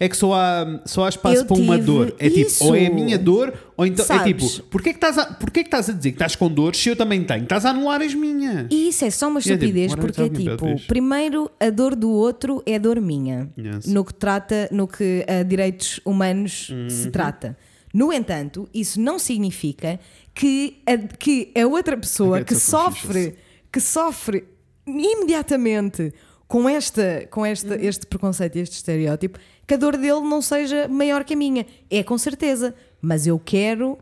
É 0.00 0.08
que 0.08 0.16
só 0.16 0.34
há, 0.34 0.80
só 0.84 1.04
há 1.04 1.08
espaço 1.08 1.36
Eu 1.42 1.46
para 1.46 1.56
uma 1.56 1.78
dor. 1.78 2.14
É 2.18 2.28
tipo, 2.28 2.40
isso. 2.40 2.64
ou 2.64 2.74
é 2.74 2.86
a 2.86 2.90
minha 2.90 3.16
dor, 3.16 3.52
ou 3.76 3.86
então 3.86 4.04
é 4.04 4.08
Sabes? 4.08 4.24
tipo, 4.56 4.64
porquê 4.68 4.88
é 4.88 4.92
que 4.92 4.96
estás 4.96 5.16
a, 5.18 5.26
porquê 5.26 5.60
é 5.60 5.62
que 5.62 5.68
estás 5.68 5.88
a 5.88 5.92
dizer 5.92 6.10
que 6.10 6.16
estás 6.16 6.34
com 6.34 6.50
dores 6.50 6.80
se 6.80 6.88
eu 6.88 6.96
também 6.96 7.22
tenho? 7.22 7.44
Estás 7.44 7.64
a 7.64 7.70
anular 7.70 8.02
as 8.02 8.12
minhas. 8.14 8.66
E 8.70 8.88
isso 8.88 9.04
é 9.04 9.10
só 9.10 9.28
uma 9.28 9.38
E 9.38 9.42
é 9.42 9.42
tipo, 9.42 9.52
estupidez, 9.54 9.94
porque 9.94 10.22
é 10.22 10.28
tipo, 10.28 10.86
primeiro, 10.88 11.48
a 11.60 11.70
dor 11.70 11.94
do 11.94 12.10
outro 12.10 12.62
é 12.66 12.78
dor 12.80 13.00
minha. 13.00 13.48
Yes. 13.56 13.86
No 13.86 14.04
que 14.04 14.14
trata, 14.14 14.68
no 14.72 14.88
que 14.88 15.24
a 15.28 15.42
direitos 15.44 16.00
humanos 16.04 16.68
Uhum. 16.70 16.90
se 16.90 17.08
trata. 17.10 17.56
No 17.94 18.12
entanto, 18.12 18.68
isso 18.74 18.98
não 19.00 19.18
significa 19.20 20.00
que 20.34 20.78
a, 20.86 20.96
que 21.16 21.52
a 21.54 21.66
outra 21.66 21.96
pessoa 21.96 22.38
I 22.38 22.40
get 22.40 22.48
que 22.48 22.54
so 22.56 22.70
sofre, 22.70 23.34
que 23.70 23.80
sofre 23.80 24.44
imediatamente 24.86 26.12
com, 26.52 26.68
esta, 26.68 27.26
com 27.30 27.46
esta, 27.46 27.74
Uhum. 27.76 27.80
este 27.80 28.06
preconceito 28.06 28.56
e 28.56 28.60
este 28.60 28.74
estereótipo, 28.76 29.38
que 29.66 29.72
a 29.72 29.76
dor 29.78 29.96
dele 29.96 30.20
não 30.20 30.42
seja 30.42 30.86
maior 30.86 31.24
que 31.24 31.32
a 31.32 31.36
minha. 31.36 31.64
É 31.90 32.02
com 32.02 32.18
certeza. 32.18 32.74
Mas 33.00 33.26
eu 33.26 33.38
quero, 33.38 33.98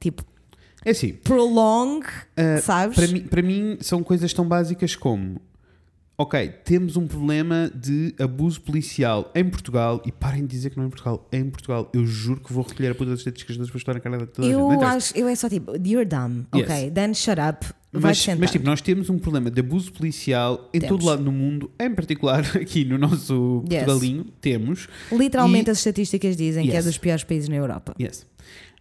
tipo, 0.00 0.24
É 0.82 0.92
assim, 0.92 1.12
prolong, 1.12 2.00
Uh, 2.00 2.62
sabes? 2.62 2.96
Para 2.96 3.08
mim, 3.08 3.20
para 3.20 3.42
mim 3.42 3.76
são 3.82 4.02
coisas 4.02 4.32
tão 4.32 4.48
básicas 4.48 4.96
como 4.96 5.38
ok, 6.18 6.48
temos 6.64 6.96
um 6.96 7.06
problema 7.06 7.70
de 7.74 8.14
abuso 8.18 8.58
policial 8.62 9.30
em 9.34 9.44
Portugal 9.46 10.00
e 10.06 10.10
parem 10.10 10.46
de 10.46 10.48
dizer 10.48 10.70
que 10.70 10.76
não 10.78 10.84
é 10.84 10.86
em 10.86 10.90
Portugal, 10.90 11.28
é 11.30 11.36
em 11.36 11.50
Portugal. 11.50 11.90
Eu 11.92 12.06
juro 12.06 12.40
que 12.40 12.52
vou 12.54 12.64
recolher 12.64 12.92
a 12.92 12.94
puta 12.94 13.10
das 13.10 13.18
estatísticas 13.18 13.58
das 13.58 13.66
pessoas 13.66 13.82
que 13.84 13.90
estão 13.90 13.94
na 13.94 14.00
cara 14.00 14.26
de 14.26 14.32
toda 14.32 14.48
a 14.48 14.50
gente. 14.50 14.58
Eu 14.58 14.80
acho, 14.88 15.18
eu 15.18 15.28
é 15.28 15.34
só 15.36 15.46
tipo, 15.46 15.72
you're 15.86 16.06
dumb, 16.06 16.46
Yes. 16.54 16.64
ok, 16.70 16.90
then 16.92 17.12
shut 17.12 17.36
up, 17.38 17.66
Mas, 18.00 18.26
mas 18.38 18.50
tipo, 18.50 18.64
nós 18.64 18.80
temos 18.80 19.08
um 19.10 19.18
problema 19.18 19.50
de 19.50 19.60
abuso 19.60 19.92
policial 19.92 20.68
em 20.72 20.80
Temos. 20.80 20.96
todo 20.98 21.06
lado 21.08 21.22
no 21.22 21.32
mundo, 21.32 21.70
em 21.80 21.94
particular 21.94 22.40
aqui 22.56 22.84
no 22.84 22.96
nosso 22.98 23.64
Yes. 23.70 23.84
Portugalinho, 23.84 24.24
temos. 24.40 24.88
Literalmente 25.12 25.68
E- 25.68 25.72
as 25.72 25.78
estatísticas 25.78 26.36
dizem 26.36 26.64
que 26.66 26.72
é 26.72 26.76
Yes. 26.76 26.84
dos 26.84 26.98
piores 26.98 27.24
países 27.24 27.48
na 27.48 27.56
Europa. 27.56 27.94
Yes. 28.00 28.26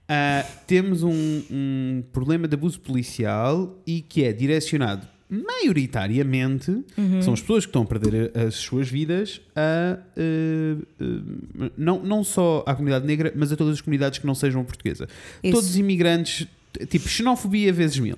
Ah, 0.08 0.46
temos 0.68 1.02
um, 1.04 1.12
um 1.50 2.04
problema 2.14 2.48
de 2.48 2.54
abuso 2.56 2.80
policial 2.80 3.76
e 3.88 4.02
que 4.02 4.24
é 4.24 4.32
direcionado 4.32 5.08
maioritariamente, 5.28 6.72
Uhum. 6.98 7.22
são 7.22 7.34
as 7.34 7.42
pessoas 7.42 7.66
que 7.66 7.70
estão 7.70 7.82
a 7.82 7.86
perder 7.86 8.32
as 8.38 8.56
suas 8.56 8.88
vidas 8.88 9.42
a. 9.56 9.98
eh, 10.16 10.76
eh, 11.00 11.72
não, 11.78 12.02
não 12.04 12.24
só 12.24 12.64
à 12.68 12.76
comunidade 12.76 13.06
negra, 13.06 13.34
mas 13.36 13.52
a 13.52 13.56
todas 13.56 13.74
as 13.74 13.82
comunidades 13.82 14.20
que 14.20 14.26
não 14.28 14.36
sejam 14.36 14.64
portuguesa. 14.64 15.08
Isso. 15.44 15.54
Todos 15.56 15.70
os 15.72 15.78
imigrantes, 15.78 16.48
tipo, 16.90 17.08
xenofobia 17.10 17.74
vezes 17.74 17.98
mil. 18.00 18.18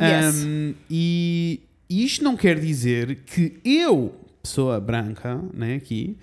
Yes. 0.00 0.44
Um, 0.44 0.74
e, 0.90 1.60
isto 1.88 2.22
não 2.24 2.36
quer 2.36 2.58
dizer 2.58 3.16
que 3.26 3.58
eu, 3.64 4.14
pessoa 4.42 4.80
branca, 4.80 5.42
né, 5.52 5.74
aqui, 5.74 6.16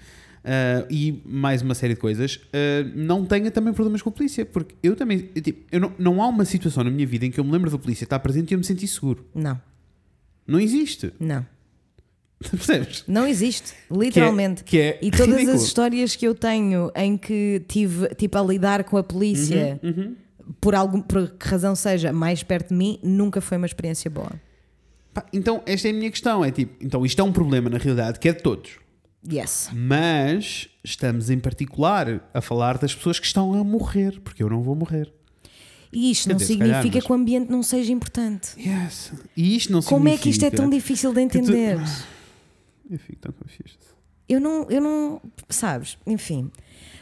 uh, 0.44 0.88
e 0.90 1.22
mais 1.26 1.62
uma 1.62 1.76
série 1.76 1.94
de 1.94 2.00
coisas, 2.00 2.36
uh, 2.38 2.90
não 2.96 3.26
tenha 3.26 3.52
também 3.52 3.74
problemas 3.74 4.02
com 4.02 4.10
a 4.10 4.12
polícia. 4.12 4.46
Porque 4.46 4.76
eu 4.82 4.96
também, 4.96 5.30
eu, 5.36 5.42
tipo, 5.42 5.66
eu 5.72 5.80
não, 5.80 5.94
não 6.00 6.22
há 6.22 6.28
uma 6.28 6.46
situação 6.46 6.84
na 6.84 6.90
minha 6.90 7.06
vida 7.06 7.26
em 7.26 7.32
que 7.32 7.40
eu 7.40 7.44
me 7.44 7.52
lembro 7.52 7.70
da 7.70 7.78
polícia 7.78 8.04
estar 8.06 8.20
presente 8.20 8.52
e 8.52 8.54
eu 8.54 8.58
me 8.60 8.64
senti 8.64 8.88
seguro. 8.88 9.26
Não, 9.36 9.60
Não 10.48 10.60
existe. 10.60 11.12
não. 11.20 11.46
Percebes? 12.52 13.04
Não 13.08 13.26
existe, 13.26 13.74
literalmente. 13.90 14.64
Que 14.64 14.78
é, 14.80 15.00
E 15.02 15.10
todas 15.10 15.28
ridículo. 15.30 15.56
as 15.56 15.64
histórias 15.64 16.16
que 16.16 16.28
eu 16.28 16.36
tenho 16.36 16.92
em 16.96 17.18
que 17.18 17.64
tive 17.68 18.14
tipo 18.14 18.38
a 18.38 18.44
lidar 18.44 18.84
com 18.84 18.96
a 18.96 19.04
polícia 19.04 19.80
Uhum, 19.82 20.16
por 20.62 20.76
algum 20.76 21.02
por 21.02 21.30
que 21.32 21.48
razão 21.48 21.76
seja 21.76 22.12
mais 22.14 22.44
perto 22.44 22.70
de 22.70 22.76
mim, 22.76 23.00
nunca 23.04 23.42
foi 23.42 23.58
uma 23.58 23.66
experiência 23.68 24.10
boa. 24.10 24.32
Pá, 25.14 25.26
então, 25.34 25.62
esta 25.66 25.88
é 25.88 25.92
a 25.92 25.94
minha 25.94 26.12
questão. 26.12 26.44
É 26.46 26.52
tipo, 26.52 26.76
então 26.84 27.06
isto 27.06 27.20
é 27.20 27.24
um 27.24 27.32
problema 27.32 27.70
na 27.70 27.78
realidade 27.78 28.20
que 28.20 28.30
é 28.30 28.34
de 28.34 28.42
todos. 28.44 28.72
Yes. 29.30 29.70
Mas 29.74 30.70
estamos 30.84 31.30
em 31.30 31.40
particular 31.40 32.30
a 32.34 32.40
falar 32.40 32.78
das 32.78 32.94
pessoas 32.96 33.20
que 33.20 33.26
estão 33.26 33.54
a 33.54 33.64
morrer, 33.64 34.20
porque 34.22 34.42
eu 34.44 34.50
não 34.50 34.62
vou 34.62 34.76
morrer. 34.76 35.12
E 35.92 36.12
isto 36.12 36.26
Quer 36.28 36.30
não 36.34 36.38
dizer, 36.38 36.54
se 36.54 36.60
calhar, 36.60 36.76
significa 36.76 36.98
mas- 36.98 37.06
que 37.06 37.12
o 37.12 37.16
ambiente 37.16 37.50
não 37.50 37.64
seja 37.64 37.92
importante. 37.92 38.50
Yes. 38.60 39.12
E 39.36 39.56
isto 39.56 39.72
não 39.74 39.82
Como 39.82 40.08
é 40.08 40.18
que 40.18 40.30
isto 40.30 40.42
é 40.44 40.50
significa 40.50 40.58
tão 40.58 40.70
difícil 40.70 41.14
de 41.14 41.22
que 41.26 41.30
tu- 41.30 41.38
entender? 41.40 41.78
Eu 42.90 43.00
fico 43.00 43.20
tão 43.20 43.32
confuso. 43.34 43.78
Eu 44.30 44.40
não, 44.42 44.70
eu 44.70 44.82
não, 44.82 45.22
sabes, 45.50 45.98
enfim. 46.06 46.52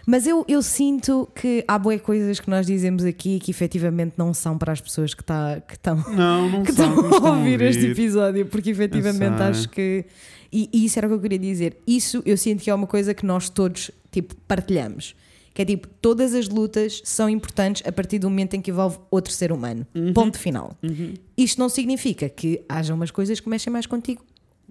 Mas 0.06 0.28
eu, 0.28 0.46
eu 0.48 0.62
sinto 0.62 1.28
que 1.34 1.64
há 1.68 1.80
boas 1.80 2.00
coisas 2.02 2.40
que 2.40 2.50
nós 2.50 2.66
dizemos 2.66 3.04
aqui 3.04 3.40
que 3.40 3.50
efetivamente 3.50 4.14
não 4.18 4.34
são 4.34 4.58
para 4.58 4.72
as 4.72 4.80
pessoas 4.80 5.14
que, 5.14 5.24
tá, 5.24 5.62
que 5.68 5.74
estão 5.74 5.96
Não, 6.10 6.50
não 6.50 6.64
que 6.64 6.72
são, 6.72 6.96
não 6.96 7.26
a 7.26 7.38
ouvir 7.38 7.62
este 7.62 7.88
episódio, 7.88 8.46
porque 8.46 8.70
efetivamente 8.70 9.42
acho 9.42 9.70
que. 9.70 10.06
E, 10.52 10.70
e 10.72 10.86
isso 10.86 11.00
era 11.00 11.08
o 11.08 11.10
que 11.10 11.16
eu 11.16 11.22
queria 11.22 11.40
dizer. 11.40 11.78
Isso 11.88 12.22
eu 12.26 12.38
sinto 12.38 12.64
que 12.64 12.70
é 12.70 12.76
uma 12.76 12.88
coisa 12.88 13.14
que 13.14 13.26
nós 13.26 13.50
todos 13.50 13.92
tipo, 14.12 14.36
partilhamos. 14.48 15.16
Que 15.54 15.62
é 15.62 15.66
tipo, 15.66 15.88
todas 16.02 16.34
as 16.34 16.50
lutas 16.50 17.02
são 17.06 17.30
importantes 17.30 17.82
a 17.88 17.92
partir 17.92 18.20
do 18.20 18.30
momento 18.30 18.56
em 18.56 18.62
que 18.62 18.72
envolve 18.72 18.98
outro 19.10 19.32
ser 19.32 19.52
humano. 19.54 19.88
Uhum. 19.96 20.14
Ponto 20.14 20.38
final. 20.38 20.78
Isto 21.38 21.60
não 21.60 21.70
significa 21.70 22.28
que 22.28 22.62
haja 22.68 22.94
umas 22.94 23.10
coisas 23.10 23.40
que 23.40 23.48
mexem 23.48 23.72
mais 23.72 23.86
contigo 23.86 24.22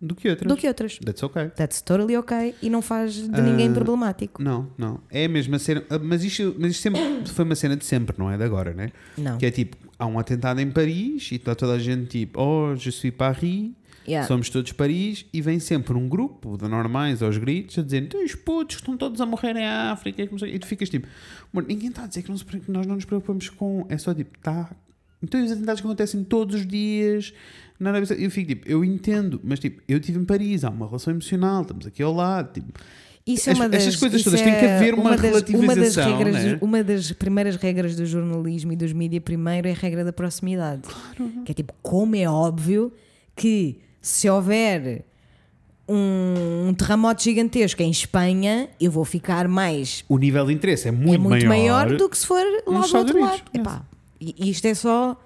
Do 0.01 0.15
que 0.15 0.29
outras. 0.29 0.49
do 0.49 0.57
que 0.57 0.67
outras. 0.69 0.99
That's 0.99 1.23
okay. 1.23 1.49
That's 1.51 1.81
totally 1.81 2.17
ok 2.17 2.55
e 2.61 2.69
não 2.69 2.83
faz 2.83 3.15
de 3.15 3.41
ninguém 3.41 3.69
Ah, 3.71 3.73
problemático. 3.75 4.43
Não, 4.43 4.69
não. 4.77 5.01
É 5.11 5.25
a 5.25 5.29
mesma 5.29 5.59
cena. 5.59 5.83
ah, 5.89 5.99
Mas 5.99 6.23
isto, 6.25 6.55
mas 6.59 6.73
isto 6.73 6.83
sempre 6.83 7.01
foi 7.27 7.45
uma 7.45 7.55
cena 7.55 7.77
de 7.77 7.85
sempre, 7.85 8.17
não 8.19 8.31
é 8.31 8.37
de 8.37 8.45
agora, 8.45 8.75
né? 8.75 8.91
Não. 9.17 9.39
Que 9.39 9.47
é 9.47 9.51
tipo, 9.51 9.77
há 9.99 10.07
um 10.07 10.19
atentado 10.19 10.61
em 10.61 10.71
Paris 10.71 11.31
e 11.33 11.37
está 11.37 11.55
toda 11.55 11.75
a 11.75 11.79
gente 11.79 12.07
tipo, 12.09 12.41
oh, 12.41 12.75
je 12.77 12.91
suis 12.93 13.15
Paris, 13.15 13.71
Yeah. 14.07 14.29
somos 14.29 14.51
todos 14.51 14.71
Paris, 14.73 15.25
e 15.33 15.41
vem 15.41 15.59
sempre 15.59 15.95
um 15.97 16.07
grupo 16.07 16.59
de 16.59 16.69
normais 16.69 17.23
aos 17.23 17.39
gritos 17.39 17.79
a 17.79 17.83
dizer, 17.83 18.07
os 18.23 18.35
putos 18.35 18.77
estão 18.77 18.99
todos 18.99 19.19
a 19.19 19.25
morrer 19.25 19.57
em 19.57 19.65
África, 19.67 20.27
que 20.27 20.31
não 20.31 20.39
sei", 20.39 20.55
e 20.55 20.59
tu 20.59 20.67
ficas 20.67 20.91
tipo, 20.91 21.09
"Mano, 21.51 21.67
ninguém 21.69 21.89
está 21.89 22.05
a 22.05 22.07
dizer 22.07 22.21
que, 22.23 22.29
não 22.29 22.37
se 22.37 22.45
que 22.45 22.71
nós 22.71 22.87
não 22.87 22.97
nos 22.97 23.07
preocupamos 23.07 23.49
com. 23.49 23.87
É 23.89 23.97
só 23.97 24.13
tipo, 24.13 24.39
tá. 24.41 24.71
Então 25.23 25.43
os 25.43 25.51
atentados 25.51 25.81
que 25.81 25.87
acontecem 25.87 26.23
todos 26.23 26.55
os 26.57 26.67
dias. 26.67 27.33
Na 27.79 27.91
Arábia 27.91 28.07
Saudita", 28.07 28.27
eu 28.27 28.31
fico 28.31 28.49
tipo, 28.49 28.69
eu 28.69 28.85
entendo, 28.85 29.41
mas 29.43 29.59
tipo, 29.59 29.83
eu 29.89 29.99
estive 29.99 30.19
em 30.19 30.25
Paris, 30.25 30.65
há 30.65 30.71
uma 30.71 30.87
relação 30.87 31.13
emocional, 31.13 31.63
estamos 31.63 31.87
aqui 31.87 32.03
ao 32.03 32.13
lado, 32.13 32.53
tipo, 32.53 32.73
Isso 33.27 33.51
é 33.51 33.55
uma 33.55 33.69
das, 33.69 33.83
estas 33.83 33.97
coisas 34.01 34.23
todas, 34.23 34.41
tem 34.41 34.53
que 34.55 34.65
é 34.65 34.77
haver 34.77 34.95
uma 34.95 35.17
das- 35.17 35.21
Uma 35.21 35.33
das, 35.33 35.49
relativização, 35.97 36.19
regras, 36.19 36.45
né? 36.45 36.59
uma 36.61 36.85
das 36.85 37.11
primeiras 37.13 37.57
regras 37.57 37.97
do 37.97 38.05
jornalismo 38.07 38.73
e 38.73 38.77
dos 38.77 38.93
mídias, 38.93 39.23
primeiro, 39.25 39.67
é 39.67 39.73
a 39.73 39.75
regra 39.75 40.05
da 40.05 40.13
proximidade. 40.13 40.83
Que 41.45 41.53
é 41.53 41.55
tipo, 41.55 41.73
como 41.83 42.15
é 42.17 42.29
óbvio 42.29 42.93
que 43.35 43.79
se 44.01 44.29
houver 44.29 45.05
um, 45.89 46.69
um 46.69 46.75
terremoto 46.75 47.23
gigantesco 47.23 47.83
em 47.83 47.91
Espanha, 47.91 48.69
eu 48.81 48.91
vou 48.91 49.05
ficar 49.05 49.49
mais. 49.49 50.05
o 50.09 50.17
nível 50.19 50.47
de 50.47 50.53
interesse 50.53 50.89
é 50.89 50.91
muito, 50.93 51.15
é 51.15 51.19
muito 51.19 51.47
maior, 51.47 51.87
maior 51.87 51.97
do 51.97 52.09
que 52.09 52.17
se 52.19 52.27
for 52.27 52.43
lá 52.67 52.81
do 52.87 52.97
outro 52.97 53.21
lado. 53.21 53.43
Epá, 53.53 53.85
e 54.21 54.35
e 54.39 54.51
isto 54.51 54.67
é 54.67 54.75
só 54.75 55.19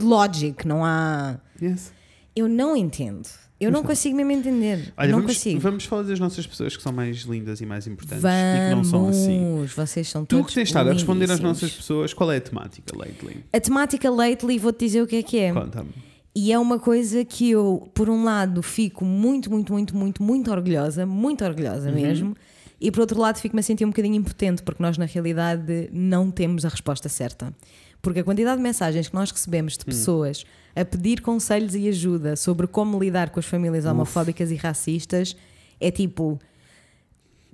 logic, 0.00 0.66
não 0.66 0.84
há. 0.84 1.38
Yes. 1.60 1.92
Eu 2.34 2.48
não 2.48 2.76
entendo. 2.76 3.28
Eu 3.60 3.72
não 3.72 3.82
consigo 3.82 4.16
mesmo 4.16 4.30
entender. 4.30 4.92
Olha, 4.96 5.10
não 5.10 5.18
vamos, 5.18 5.34
consigo. 5.34 5.60
vamos 5.60 5.84
falar 5.84 6.02
das 6.04 6.20
nossas 6.20 6.46
pessoas 6.46 6.76
que 6.76 6.82
são 6.82 6.92
mais 6.92 7.22
lindas 7.22 7.60
e 7.60 7.66
mais 7.66 7.88
importantes 7.88 8.22
e 8.22 8.68
que 8.68 8.74
não 8.74 8.84
são 8.84 9.08
assim. 9.08 9.40
Vamos, 9.40 9.72
vocês 9.72 10.08
são 10.08 10.24
Tu 10.24 10.36
todos 10.36 10.50
que 10.50 10.54
tens 10.54 10.68
estado 10.68 10.90
a 10.90 10.92
responder 10.92 11.28
às 11.28 11.40
nossas 11.40 11.72
pessoas, 11.72 12.14
qual 12.14 12.30
é 12.30 12.36
a 12.36 12.40
temática 12.40 12.96
lately? 12.96 13.44
A 13.52 13.58
temática 13.58 14.08
lately, 14.08 14.58
vou-te 14.58 14.84
dizer 14.84 15.02
o 15.02 15.08
que 15.08 15.16
é 15.16 15.22
que 15.24 15.38
é. 15.38 15.52
Conta-me. 15.52 15.90
E 16.36 16.52
é 16.52 16.58
uma 16.58 16.78
coisa 16.78 17.24
que 17.24 17.50
eu, 17.50 17.90
por 17.92 18.08
um 18.08 18.22
lado, 18.22 18.62
fico 18.62 19.04
muito, 19.04 19.50
muito, 19.50 19.72
muito, 19.72 19.96
muito, 19.96 20.22
muito 20.22 20.50
orgulhosa, 20.52 21.04
muito 21.04 21.44
orgulhosa 21.44 21.90
mesmo, 21.90 22.36
e 22.80 22.92
por 22.92 23.00
outro 23.00 23.20
lado, 23.20 23.38
fico-me 23.38 23.58
a 23.58 23.62
sentir 23.62 23.84
um 23.84 23.88
bocadinho 23.88 24.14
impotente, 24.14 24.62
porque 24.62 24.80
nós, 24.80 24.96
na 24.96 25.04
realidade, 25.04 25.90
não 25.92 26.30
temos 26.30 26.64
a 26.64 26.68
resposta 26.68 27.08
certa. 27.08 27.52
Porque 28.00 28.20
a 28.20 28.24
quantidade 28.24 28.56
de 28.58 28.62
mensagens 28.62 29.08
que 29.08 29.14
nós 29.14 29.30
recebemos 29.30 29.76
de 29.76 29.84
pessoas 29.84 30.44
a 30.76 30.84
pedir 30.84 31.20
conselhos 31.20 31.74
e 31.74 31.88
ajuda 31.88 32.36
sobre 32.36 32.66
como 32.66 32.98
lidar 32.98 33.30
com 33.30 33.40
as 33.40 33.46
famílias 33.46 33.84
homofóbicas 33.84 34.50
e 34.50 34.54
racistas 34.56 35.36
é 35.80 35.90
tipo. 35.90 36.38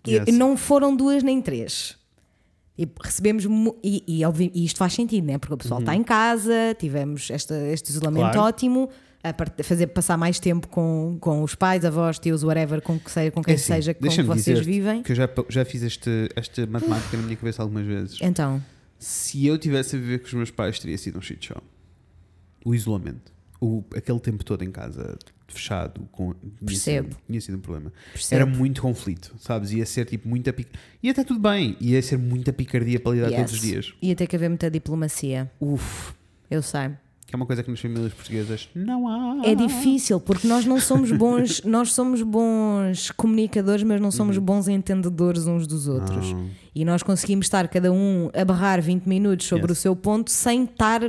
Yes. 0.06 0.36
Não 0.36 0.56
foram 0.56 0.94
duas 0.94 1.22
nem 1.22 1.40
três. 1.40 1.96
E 2.76 2.86
recebemos. 3.02 3.46
mu- 3.46 3.76
E, 3.82 4.02
e, 4.06 4.22
e 4.54 4.64
isto 4.64 4.76
faz 4.78 4.92
sentido, 4.92 5.24
né? 5.26 5.38
Porque 5.38 5.54
o 5.54 5.56
pessoal 5.56 5.80
está 5.80 5.94
em 5.94 6.02
casa, 6.02 6.52
tivemos 6.78 7.30
esta, 7.30 7.54
este 7.68 7.88
isolamento 7.90 8.32
Claro. 8.32 8.40
ótimo, 8.40 8.90
a 9.22 9.32
part- 9.32 9.62
fazer 9.62 9.86
passar 9.86 10.18
mais 10.18 10.38
tempo 10.38 10.68
com, 10.68 11.16
com 11.20 11.42
os 11.42 11.54
pais, 11.54 11.84
avós, 11.86 12.18
tios, 12.18 12.42
whatever, 12.42 12.82
com, 12.82 12.98
que 12.98 13.10
seja, 13.10 13.30
com 13.30 13.42
quem 13.42 13.52
É 13.52 13.54
assim, 13.54 13.72
seja, 13.72 13.94
com 13.94 14.06
que 14.08 14.22
vocês 14.22 14.58
vivem. 14.60 15.02
Que 15.02 15.12
eu 15.12 15.16
já, 15.16 15.28
já 15.48 15.64
fiz 15.64 15.82
este, 15.82 16.28
esta 16.36 16.66
matemática 16.66 17.16
na 17.16 17.22
minha 17.22 17.36
cabeça 17.36 17.62
algumas 17.62 17.86
vezes. 17.86 18.18
Então, 18.20 18.60
Se 18.98 19.46
eu 19.46 19.58
tivesse 19.58 19.96
a 19.96 19.98
viver 19.98 20.20
com 20.20 20.26
os 20.26 20.32
meus 20.34 20.50
pais, 20.50 20.78
teria 20.78 20.96
sido 20.98 21.18
um 21.18 21.22
shit 21.22 21.46
show. 21.46 21.62
O 22.64 22.74
isolamento. 22.74 23.32
O, 23.60 23.82
aquele 23.96 24.20
tempo 24.20 24.44
todo 24.44 24.62
em 24.62 24.70
casa, 24.70 25.16
fechado, 25.48 26.06
com, 26.12 26.32
tinha, 26.34 26.52
Percebo. 26.66 27.08
sido, 27.14 27.20
tinha 27.26 27.40
sido 27.40 27.56
um 27.58 27.60
problema. 27.60 27.92
percebo. 28.12 28.34
Era 28.42 28.46
muito 28.46 28.82
conflito, 28.82 29.34
sabes? 29.38 29.72
Ia 29.72 29.86
ser 29.86 30.04
tipo 30.06 30.28
muita 30.28 30.52
pic... 30.52 30.68
E 31.02 31.08
até 31.08 31.24
tudo 31.24 31.40
bem, 31.40 31.76
ia 31.80 32.00
ser 32.02 32.18
muita 32.18 32.52
picardia 32.52 32.98
para 33.00 33.12
lidar 33.12 33.28
Yes. 33.28 33.36
todos 33.38 33.52
os 33.54 33.60
dias. 33.60 33.94
Ia 34.02 34.14
ter 34.16 34.26
que 34.26 34.36
haver 34.36 34.48
muita 34.48 34.70
diplomacia. 34.70 35.50
Uf, 35.60 36.12
Eu 36.50 36.62
sei. 36.62 36.90
Que 37.34 37.36
é 37.36 37.40
uma 37.40 37.46
coisa 37.46 37.62
que 37.64 37.70
nas 37.70 37.80
famílias 37.80 38.12
portuguesas 38.12 38.68
não 38.74 39.08
há. 39.08 39.40
É 39.44 39.54
difícil 39.54 40.20
porque 40.20 40.46
nós 40.46 40.64
não 40.64 40.78
somos 40.80 41.10
bons, 41.10 41.62
nós 41.66 41.92
somos 41.92 42.22
bons 42.22 43.10
comunicadores, 43.10 43.82
mas 43.82 44.00
não 44.00 44.10
somos 44.12 44.38
bons 44.38 44.68
entendedores 44.68 45.46
uns 45.46 45.66
dos 45.66 45.88
outros. 45.88 46.34
E 46.74 46.84
nós 46.84 47.02
conseguimos 47.02 47.46
estar 47.46 47.66
cada 47.68 47.92
um 47.92 48.30
a 48.34 48.44
barrar 48.44 48.80
20 48.80 49.04
minutos 49.06 49.46
sobre 49.46 49.70
Yes. 49.72 49.78
o 49.78 49.82
seu 49.82 49.96
ponto 49.96 50.30
sem 50.30 50.64
estar, 50.64 51.00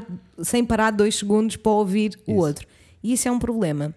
sem 0.42 0.66
parar 0.66 0.92
dois 0.92 1.16
segundos 1.16 1.56
para 1.58 1.72
ouvir 1.72 2.18
o 2.28 2.32
Isso. 2.32 2.40
outro. 2.40 2.68
E 3.04 3.14
isso 3.14 3.28
é 3.28 3.32
um 3.32 3.40
problema. 3.40 3.94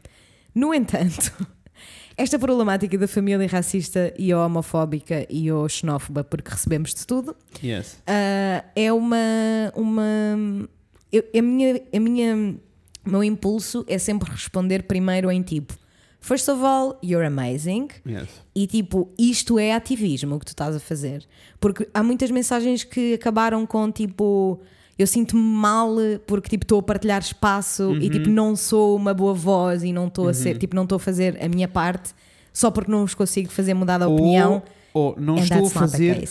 No 0.54 0.74
entanto, 0.74 1.32
esta 2.16 2.38
problemática 2.38 2.98
da 2.98 3.08
família 3.08 3.46
racista 3.46 4.12
e 4.18 4.34
homofóbica 4.34 5.26
e 5.30 5.46
xenófoba, 5.68 6.24
porque 6.24 6.50
recebemos 6.50 6.92
de 6.94 7.06
tudo, 7.06 7.34
Yes. 7.62 8.02
ah, 8.06 8.64
é 8.76 8.92
uma. 8.92 9.16
uma 9.74 10.68
eu- 11.12 11.24
a 11.36 11.42
minha, 11.42 11.80
a 11.94 12.00
minha, 12.00 12.56
o 13.06 13.10
meu 13.10 13.24
impulso 13.24 13.84
é 13.88 13.98
sempre 13.98 14.30
responder 14.30 14.82
primeiro 14.84 15.30
em 15.30 15.42
tipo: 15.42 15.74
First 16.20 16.48
of 16.48 16.62
all, 16.64 16.98
you're 17.02 17.24
amazing. 17.26 17.88
Yes. 18.06 18.28
E 18.54 18.66
tipo, 18.66 19.08
isto 19.18 19.58
é 19.58 19.72
ativismo 19.74 20.34
o 20.34 20.38
que 20.38 20.46
tu 20.46 20.48
estás 20.50 20.74
a 20.74 20.80
fazer. 20.80 21.24
Porque 21.60 21.88
há 21.94 22.02
muitas 22.02 22.30
mensagens 22.30 22.82
que 22.84 23.14
acabaram 23.14 23.64
com 23.66 23.90
tipo. 23.90 24.60
Eu 24.98 25.06
sinto-me 25.06 25.40
mal 25.40 25.94
porque 26.26 26.48
tipo 26.48 26.64
estou 26.64 26.80
a 26.80 26.82
partilhar 26.82 27.20
espaço 27.20 27.94
e 28.02 28.10
tipo 28.10 28.28
não 28.28 28.56
sou 28.56 28.96
uma 28.96 29.14
boa 29.14 29.32
voz 29.32 29.84
e 29.84 29.92
não 29.92 30.08
estou 30.08 30.26
a 30.28 30.34
ser, 30.34 30.58
tipo 30.58 30.74
não 30.74 30.82
estou 30.82 30.96
a 30.96 30.98
fazer 30.98 31.40
a 31.40 31.48
minha 31.48 31.68
parte 31.68 32.12
só 32.52 32.68
porque 32.68 32.90
não 32.90 33.02
vos 33.06 33.14
consigo 33.14 33.48
fazer 33.48 33.74
mudar 33.74 33.98
de 33.98 34.04
opinião. 34.06 34.60
Ou, 34.92 35.10
ou 35.10 35.20
não 35.20 35.36
And 35.36 35.42
estou 35.42 35.66
a 35.66 35.70
fazer 35.70 36.28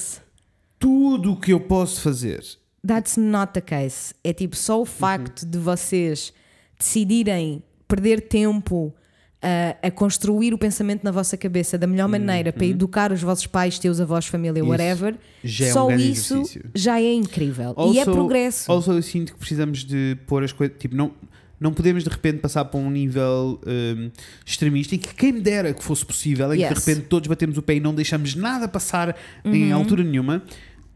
tudo 0.77 1.31
o 1.31 1.39
que 1.39 1.53
eu 1.53 1.61
posso 1.61 2.01
fazer. 2.01 2.43
That's 2.87 3.17
not 3.17 3.51
the 3.53 3.61
case. 3.61 4.13
É 4.23 4.31
tipo 4.33 4.55
só 4.55 4.81
o 4.81 4.85
facto 4.85 5.45
de 5.45 5.57
vocês 5.57 6.31
decidirem 6.79 7.61
perder 7.87 8.21
tempo 8.21 8.93
a, 9.41 9.87
a 9.87 9.91
construir 9.91 10.53
o 10.53 10.57
pensamento 10.57 11.03
na 11.03 11.11
vossa 11.11 11.37
cabeça 11.37 11.77
da 11.77 11.85
melhor 11.87 12.07
maneira 12.07 12.51
para 12.51 12.65
educar 12.65 13.11
os 13.11 13.21
vossos 13.21 13.45
pais, 13.47 13.77
teus 13.79 13.99
avós, 13.99 14.25
família, 14.25 14.59
Isso. 14.59 14.69
whatever, 14.69 15.15
Já 15.43 15.65
é 15.65 15.69
um 15.69 15.73
só 15.73 15.91
isso 15.91 16.33
exercício. 16.35 16.65
já 16.73 16.99
é 17.01 17.13
incrível. 17.13 17.75
e 17.93 17.97
é 17.97 17.99
Also- 18.01 18.11
progresso. 18.11 18.71
Also, 18.71 18.91
eu 18.93 19.01
sinto 19.01 19.33
que 19.33 19.39
precisamos 19.39 19.83
de 19.83 20.17
pôr 20.25 20.43
as 20.43 20.51
coisas. 20.51 20.75
Tipo, 20.79 20.95
não, 20.95 21.11
Não 21.59 21.73
podemos 21.73 22.03
de 22.03 22.09
repente 22.11 22.37
passar 22.37 22.65
para 22.65 22.79
um 22.79 22.87
nível 22.87 23.59
hum, 23.65 24.11
extremista 24.45 24.93
e 24.93 24.99
que 24.99 25.11
quem 25.15 25.31
me 25.33 25.41
dera 25.41 25.73
que 25.73 25.83
fosse 25.83 26.05
possível, 26.05 26.53
em 26.53 26.57
que 26.59 26.63
de 26.67 26.71
Yes. 26.71 26.85
repente 26.85 27.07
todos 27.07 27.27
batemos 27.27 27.57
o 27.57 27.63
pé 27.63 27.73
e 27.77 27.79
não 27.79 27.95
deixamos 27.95 28.35
nada 28.35 28.67
passar 28.67 29.17
em 29.43 29.71
Uhum. 29.73 29.79
altura 29.79 30.03
nenhuma. 30.03 30.43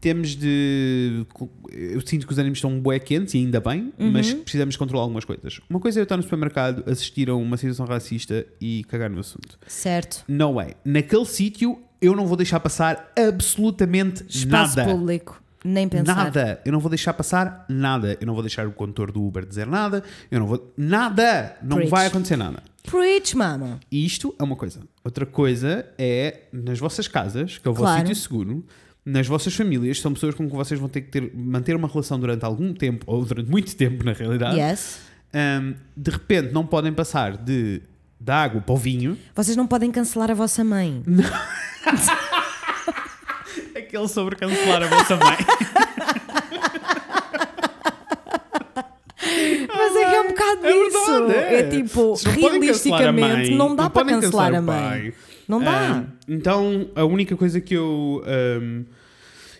Temos 0.02 0.30
de. 0.34 1.24
Eu 1.70 2.00
sinto 2.04 2.26
que 2.26 2.32
os 2.32 2.38
ânimos 2.38 2.58
estão 2.58 2.78
bué 2.80 2.98
quentes 2.98 3.34
e 3.34 3.38
ainda 3.38 3.60
bem, 3.60 3.92
Uhum. 3.98 4.10
mas 4.10 4.34
precisamos 4.34 4.76
controlar 4.76 5.04
algumas 5.04 5.24
coisas. 5.24 5.60
Uma 5.70 5.78
coisa 5.78 5.98
é 5.98 6.00
eu 6.00 6.02
estar 6.02 6.16
no 6.16 6.24
supermercado, 6.24 6.82
assistir 6.90 7.30
a 7.30 7.36
uma 7.36 7.56
situação 7.56 7.86
racista 7.86 8.44
e 8.60 8.82
cagar 8.88 9.08
no 9.08 9.20
assunto. 9.20 9.56
Certo. 9.66 10.24
No 10.26 10.54
way. 10.54 10.74
Naquele 10.84 11.24
sítio 11.24 11.78
eu 12.00 12.16
não 12.16 12.26
vou 12.26 12.36
deixar 12.36 12.58
passar 12.58 13.12
absolutamente 13.16 14.24
Espaço 14.28 14.76
nada. 14.76 14.90
público. 14.92 15.40
Nem 15.64 15.88
pensar. 15.88 16.16
Nada. 16.16 16.60
Eu 16.64 16.72
não 16.72 16.80
vou 16.80 16.90
deixar 16.90 17.12
passar 17.14 17.64
nada. 17.68 18.18
Eu 18.20 18.26
não 18.26 18.34
vou 18.34 18.42
deixar 18.42 18.66
o 18.66 18.72
condutor 18.72 19.12
do 19.12 19.22
Uber 19.24 19.46
dizer 19.46 19.68
nada. 19.68 20.02
Eu 20.28 20.40
não 20.40 20.46
vou. 20.48 20.72
Nada! 20.76 21.56
Não 21.62 21.76
Preach. 21.76 21.90
vai 21.90 22.06
acontecer 22.06 22.36
nada. 22.36 22.60
Preach, 22.82 23.36
mama. 23.36 23.78
Isto 23.88 24.34
é 24.36 24.42
uma 24.42 24.56
coisa. 24.56 24.80
Outra 25.04 25.24
coisa 25.24 25.86
é 25.96 26.40
nas 26.52 26.80
vossas 26.80 27.06
casas, 27.06 27.58
que 27.58 27.68
é 27.68 27.70
o 27.70 27.74
vosso 27.74 27.84
Claro. 27.84 28.00
sítio 28.08 28.20
seguro, 28.20 28.64
nas 29.04 29.26
vossas 29.26 29.54
famílias, 29.54 30.00
são 30.00 30.12
pessoas 30.14 30.34
com 30.34 30.48
que 30.48 30.54
vocês 30.54 30.78
vão 30.78 30.88
ter 30.88 31.00
que 31.02 31.08
ter, 31.10 31.32
manter 31.34 31.74
uma 31.74 31.88
relação 31.88 32.18
durante 32.20 32.44
algum 32.44 32.72
tempo, 32.72 33.04
ou 33.08 33.24
durante 33.24 33.50
muito 33.50 33.74
tempo, 33.74 34.04
na 34.04 34.12
realidade. 34.12 34.56
Yes. 34.58 35.00
Ahm, 35.34 35.74
de 35.96 36.10
repente 36.10 36.52
não 36.52 36.64
podem 36.66 36.92
passar 36.92 37.36
de, 37.36 37.80
da 38.20 38.42
água 38.42 38.60
para 38.60 38.74
o 38.74 38.76
vinho. 38.78 39.18
Vocês 39.34 39.56
não 39.56 39.66
podem 39.66 39.90
cancelar 39.90 40.30
a 40.30 40.34
vossa 40.34 40.62
mãe. 40.62 41.02
Aquele 43.76 44.08
sobre 44.08 44.36
cancelar 44.36 44.82
a 44.82 44.86
vossa 44.86 45.16
mãe. 45.16 45.36
Mas 49.68 49.96
é 49.96 50.04
que 50.10 50.14
é 50.14 50.20
um 50.20 50.28
bocado 50.28 50.66
É 50.66 50.72
disso. 50.72 51.06
verdade, 51.06 51.32
é. 51.54 51.58
É 51.60 51.62
tipo, 51.70 52.00
não 52.00 52.30
a 52.30 52.34
realisticamente, 52.34 53.20
mãe, 53.50 53.56
não 53.56 53.74
dá 53.76 53.82
não 53.84 53.90
para 53.90 54.04
cancelar 54.06 54.48
a 54.48 54.50
cancelar 54.52 54.62
o 54.62 54.62
mãe. 54.62 55.12
Não 55.48 55.60
dá. 55.60 55.92
Ahm, 55.92 56.06
então, 56.28 56.90
a 56.94 57.04
única 57.04 57.36
coisa 57.36 57.60
que 57.60 57.74
eu. 57.74 58.22
ahm, 58.26 58.84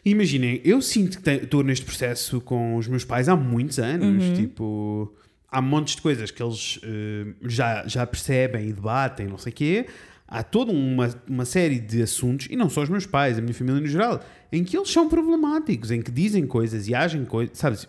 imaginem, 0.04 0.60
eu 0.64 0.80
sinto 0.82 1.20
que 1.20 1.30
estou 1.30 1.62
neste 1.62 1.84
processo 1.84 2.40
com 2.40 2.76
os 2.76 2.88
meus 2.88 3.04
pais 3.04 3.28
há 3.28 3.36
muitos 3.36 3.78
anos. 3.78 4.24
Uhum. 4.24 4.34
Tipo, 4.34 5.14
há 5.48 5.60
montes 5.60 5.96
de 5.96 6.02
coisas 6.02 6.30
que 6.30 6.42
eles 6.42 6.80
ahm, 6.82 7.34
já, 7.42 7.86
já 7.86 8.06
percebem 8.06 8.68
e 8.68 8.72
debatem, 8.72 9.26
não 9.26 9.38
sei 9.38 9.52
o 9.52 9.54
quê. 9.54 9.86
Há 10.26 10.42
toda 10.42 10.72
uma, 10.72 11.14
uma 11.28 11.44
série 11.44 11.78
de 11.78 12.02
assuntos, 12.02 12.46
e 12.50 12.56
não 12.56 12.70
só 12.70 12.82
os 12.82 12.88
meus 12.88 13.04
pais, 13.04 13.38
a 13.38 13.42
minha 13.42 13.52
família 13.52 13.80
no 13.80 13.86
geral, 13.86 14.24
em 14.50 14.64
que 14.64 14.74
eles 14.74 14.90
são 14.90 15.06
problemáticos, 15.06 15.90
em 15.90 16.00
que 16.00 16.10
dizem 16.10 16.46
coisas 16.46 16.88
e 16.88 16.94
agem 16.94 17.26
coisas, 17.26 17.58
sabes? 17.58 17.86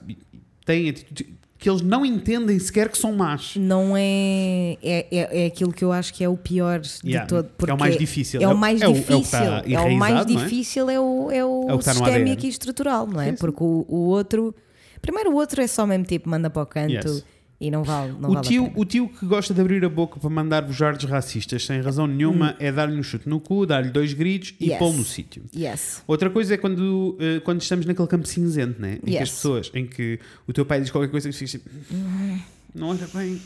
Têm 0.66 0.90
atitudes 0.90 1.26
que 1.64 1.70
eles 1.70 1.82
não 1.82 2.06
entendem 2.06 2.60
sequer 2.60 2.90
que 2.90 2.98
são 2.98 3.14
más. 3.14 3.56
Não 3.56 3.96
é, 3.96 4.78
é, 4.84 5.08
é, 5.10 5.44
é 5.44 5.46
aquilo 5.46 5.72
que 5.72 5.82
eu 5.82 5.94
acho 5.94 6.14
que 6.14 6.22
é 6.22 6.28
o 6.28 6.36
pior 6.36 6.82
de 6.82 6.90
Yeah. 7.06 7.26
todo. 7.26 7.46
É 7.46 7.48
o 7.48 7.52
porque 7.58 7.74
mais 7.78 7.98
difícil. 7.98 8.42
É 8.42 8.48
o 8.50 8.52
o- 8.52 8.58
mais 8.58 8.82
o- 8.82 8.84
é 8.84 8.88
o 8.90 8.94
que 8.94 9.00
difícil. 9.00 9.40
É 9.40 9.80
o 9.80 9.98
mais 9.98 10.26
difícil, 10.26 10.90
é 10.90 11.00
o, 11.00 11.32
é 11.32 11.46
o, 11.46 11.70
É 11.70 11.74
o 11.74 11.82
sistémico 11.82 12.10
ADN. 12.34 12.38
e 12.46 12.50
estrutural, 12.50 13.08
não 13.08 13.22
é? 13.22 13.32
Porque 13.32 13.64
o, 13.64 13.86
o 13.88 13.96
outro. 14.10 14.54
Primeiro, 15.02 15.32
o 15.32 15.36
outro 15.36 15.62
é 15.62 15.68
só 15.68 15.86
mesmo 15.88 16.04
tipo, 16.04 16.30
manda 16.30 16.50
para 16.50 16.64
o 16.64 16.66
canto 16.66 16.92
Yes. 16.92 17.24
E 17.66 17.72
não 17.72 17.84
vale. 17.84 18.14
Não 18.20 18.30
O 18.30 18.34
vale 18.34 18.48
tio, 18.48 18.72
o 18.76 18.84
tio 18.86 19.08
que 19.08 19.26
gosta 19.26 19.54
de 19.54 19.62
abrir 19.62 19.84
a 19.86 19.90
boca 19.90 20.20
para 20.20 20.30
mandar 20.30 20.62
bujardos 20.64 21.06
racistas 21.06 21.66
sem 21.66 21.80
razão 21.82 22.06
nenhuma 22.06 22.56
é 22.60 22.72
dar-lhe 22.72 22.98
um 23.00 23.04
chute 23.04 23.28
no 23.30 23.40
cu, 23.40 23.66
dar-lhe 23.66 23.90
dois 23.90 24.12
gritos 24.14 24.54
e 24.60 24.66
Hum. 24.66 24.68
Yes. 24.70 24.80
pô-lo 24.80 24.94
no 24.98 25.04
sítio. 25.06 25.44
Yes. 25.56 26.04
Outra 26.06 26.30
coisa 26.30 26.54
é 26.56 26.58
quando, 26.58 27.16
eh, 27.20 27.40
quando 27.40 27.62
estamos 27.62 27.86
naquele 27.86 28.08
campo 28.08 28.28
cinzento, 28.28 28.82
né? 28.82 28.96
Em 29.02 29.06
que 29.06 29.12
Yes. 29.12 29.22
as 29.24 29.30
pessoas, 29.32 29.72
em 29.74 29.86
que 29.86 30.20
o 30.48 30.52
teu 30.52 30.66
pai 30.66 30.82
diz 30.82 30.92
qualquer 30.92 31.10
coisa 31.10 31.30
que 31.30 31.36
fica 31.36 31.52
tipo, 31.52 31.70
"Hum, 31.92 32.38
não 32.76 32.88
olha 32.90 33.08
bem, 33.14 33.40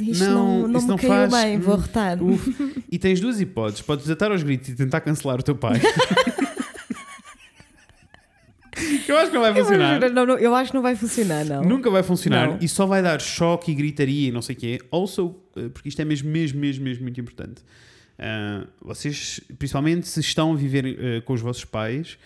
Isto 0.00 0.24
Não, 0.24 0.60
não, 0.62 0.68
não 0.68 0.78
isso 0.78 0.88
não 0.88 0.96
caiu 0.96 1.10
faz. 1.30 1.30
bem, 1.44 1.58
vou 1.58 1.74
Hum. 1.74 1.80
retar. 1.80 2.22
uf. 2.22 2.82
e 2.90 2.98
tens 2.98 3.20
duas 3.20 3.38
hipóteses: 3.42 3.82
podes 3.82 4.04
desatar 4.06 4.30
aos 4.32 4.42
gritos 4.42 4.70
e 4.70 4.74
tentar 4.74 5.02
cancelar 5.02 5.38
o 5.38 5.42
teu 5.42 5.54
pai. 5.54 5.78
Eu 9.08 9.16
acho 9.18 9.28
que 9.30 9.34
não 9.34 9.40
vai 9.42 9.50
Eu, 9.52 9.56
funcionar. 9.64 9.94
juro, 10.00 10.12
não, 10.14 10.26
não, 10.26 10.38
eu 10.38 10.54
acho 10.54 10.70
que 10.70 10.74
não 10.76 10.82
vai 10.82 10.94
funcionar, 10.96 11.44
não. 11.44 11.62
Nunca 11.62 11.90
vai 11.90 12.02
funcionar 12.02 12.48
Não. 12.48 12.58
e 12.60 12.68
só 12.68 12.84
vai 12.86 13.02
dar 13.02 13.20
choque 13.20 13.72
e 13.72 13.74
gritaria 13.74 14.28
e 14.28 14.32
não 14.32 14.42
sei 14.42 14.54
o 14.54 14.58
quê. 14.58 14.80
Also, 14.90 15.34
eh, 15.56 15.68
porque 15.68 15.88
isto 15.88 16.00
é 16.02 16.04
mesmo, 16.04 16.28
mesmo, 16.30 16.60
mesmo, 16.60 16.84
mesmo 16.84 17.02
muito 17.02 17.20
importante. 17.20 17.62
Ah, 18.18 18.66
vocês, 18.82 19.40
principalmente 19.58 20.06
se 20.08 20.20
estão 20.20 20.52
a 20.52 20.56
viver 20.56 20.84
eh, 20.86 21.20
com 21.22 21.32
os 21.32 21.40
vossos 21.40 21.64
pais, 21.64 22.18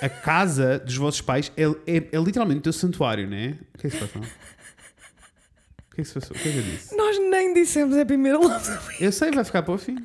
a 0.00 0.08
casa 0.08 0.78
dos 0.78 0.96
vossos 0.96 1.20
pais 1.20 1.50
é, 1.56 1.64
é, 1.86 1.96
é 2.12 2.18
literalmente 2.18 2.58
o 2.60 2.62
teu 2.62 2.72
santuário, 2.72 3.26
né? 3.28 3.56
O 3.74 3.78
que 3.78 3.86
é 3.86 3.90
que 3.90 3.96
se 3.96 4.02
passou? 4.04 4.22
O 4.22 5.94
que 5.94 6.00
é 6.00 6.04
que 6.04 6.08
se 6.08 6.14
passou? 6.14 6.36
O 6.36 6.40
que 6.40 6.48
é 6.48 6.52
que 6.52 6.58
eu 6.58 6.62
disse? 6.62 6.96
Nós 6.96 7.18
nem 7.30 7.54
dissemos 7.54 7.96
a 7.96 8.04
primeira 8.06 8.38
love. 8.40 8.70
Eu 9.00 9.10
sei, 9.12 9.30
vai 9.30 9.44
ficar 9.44 9.62
para 9.62 9.74
o 9.74 9.78
fim. 9.78 9.96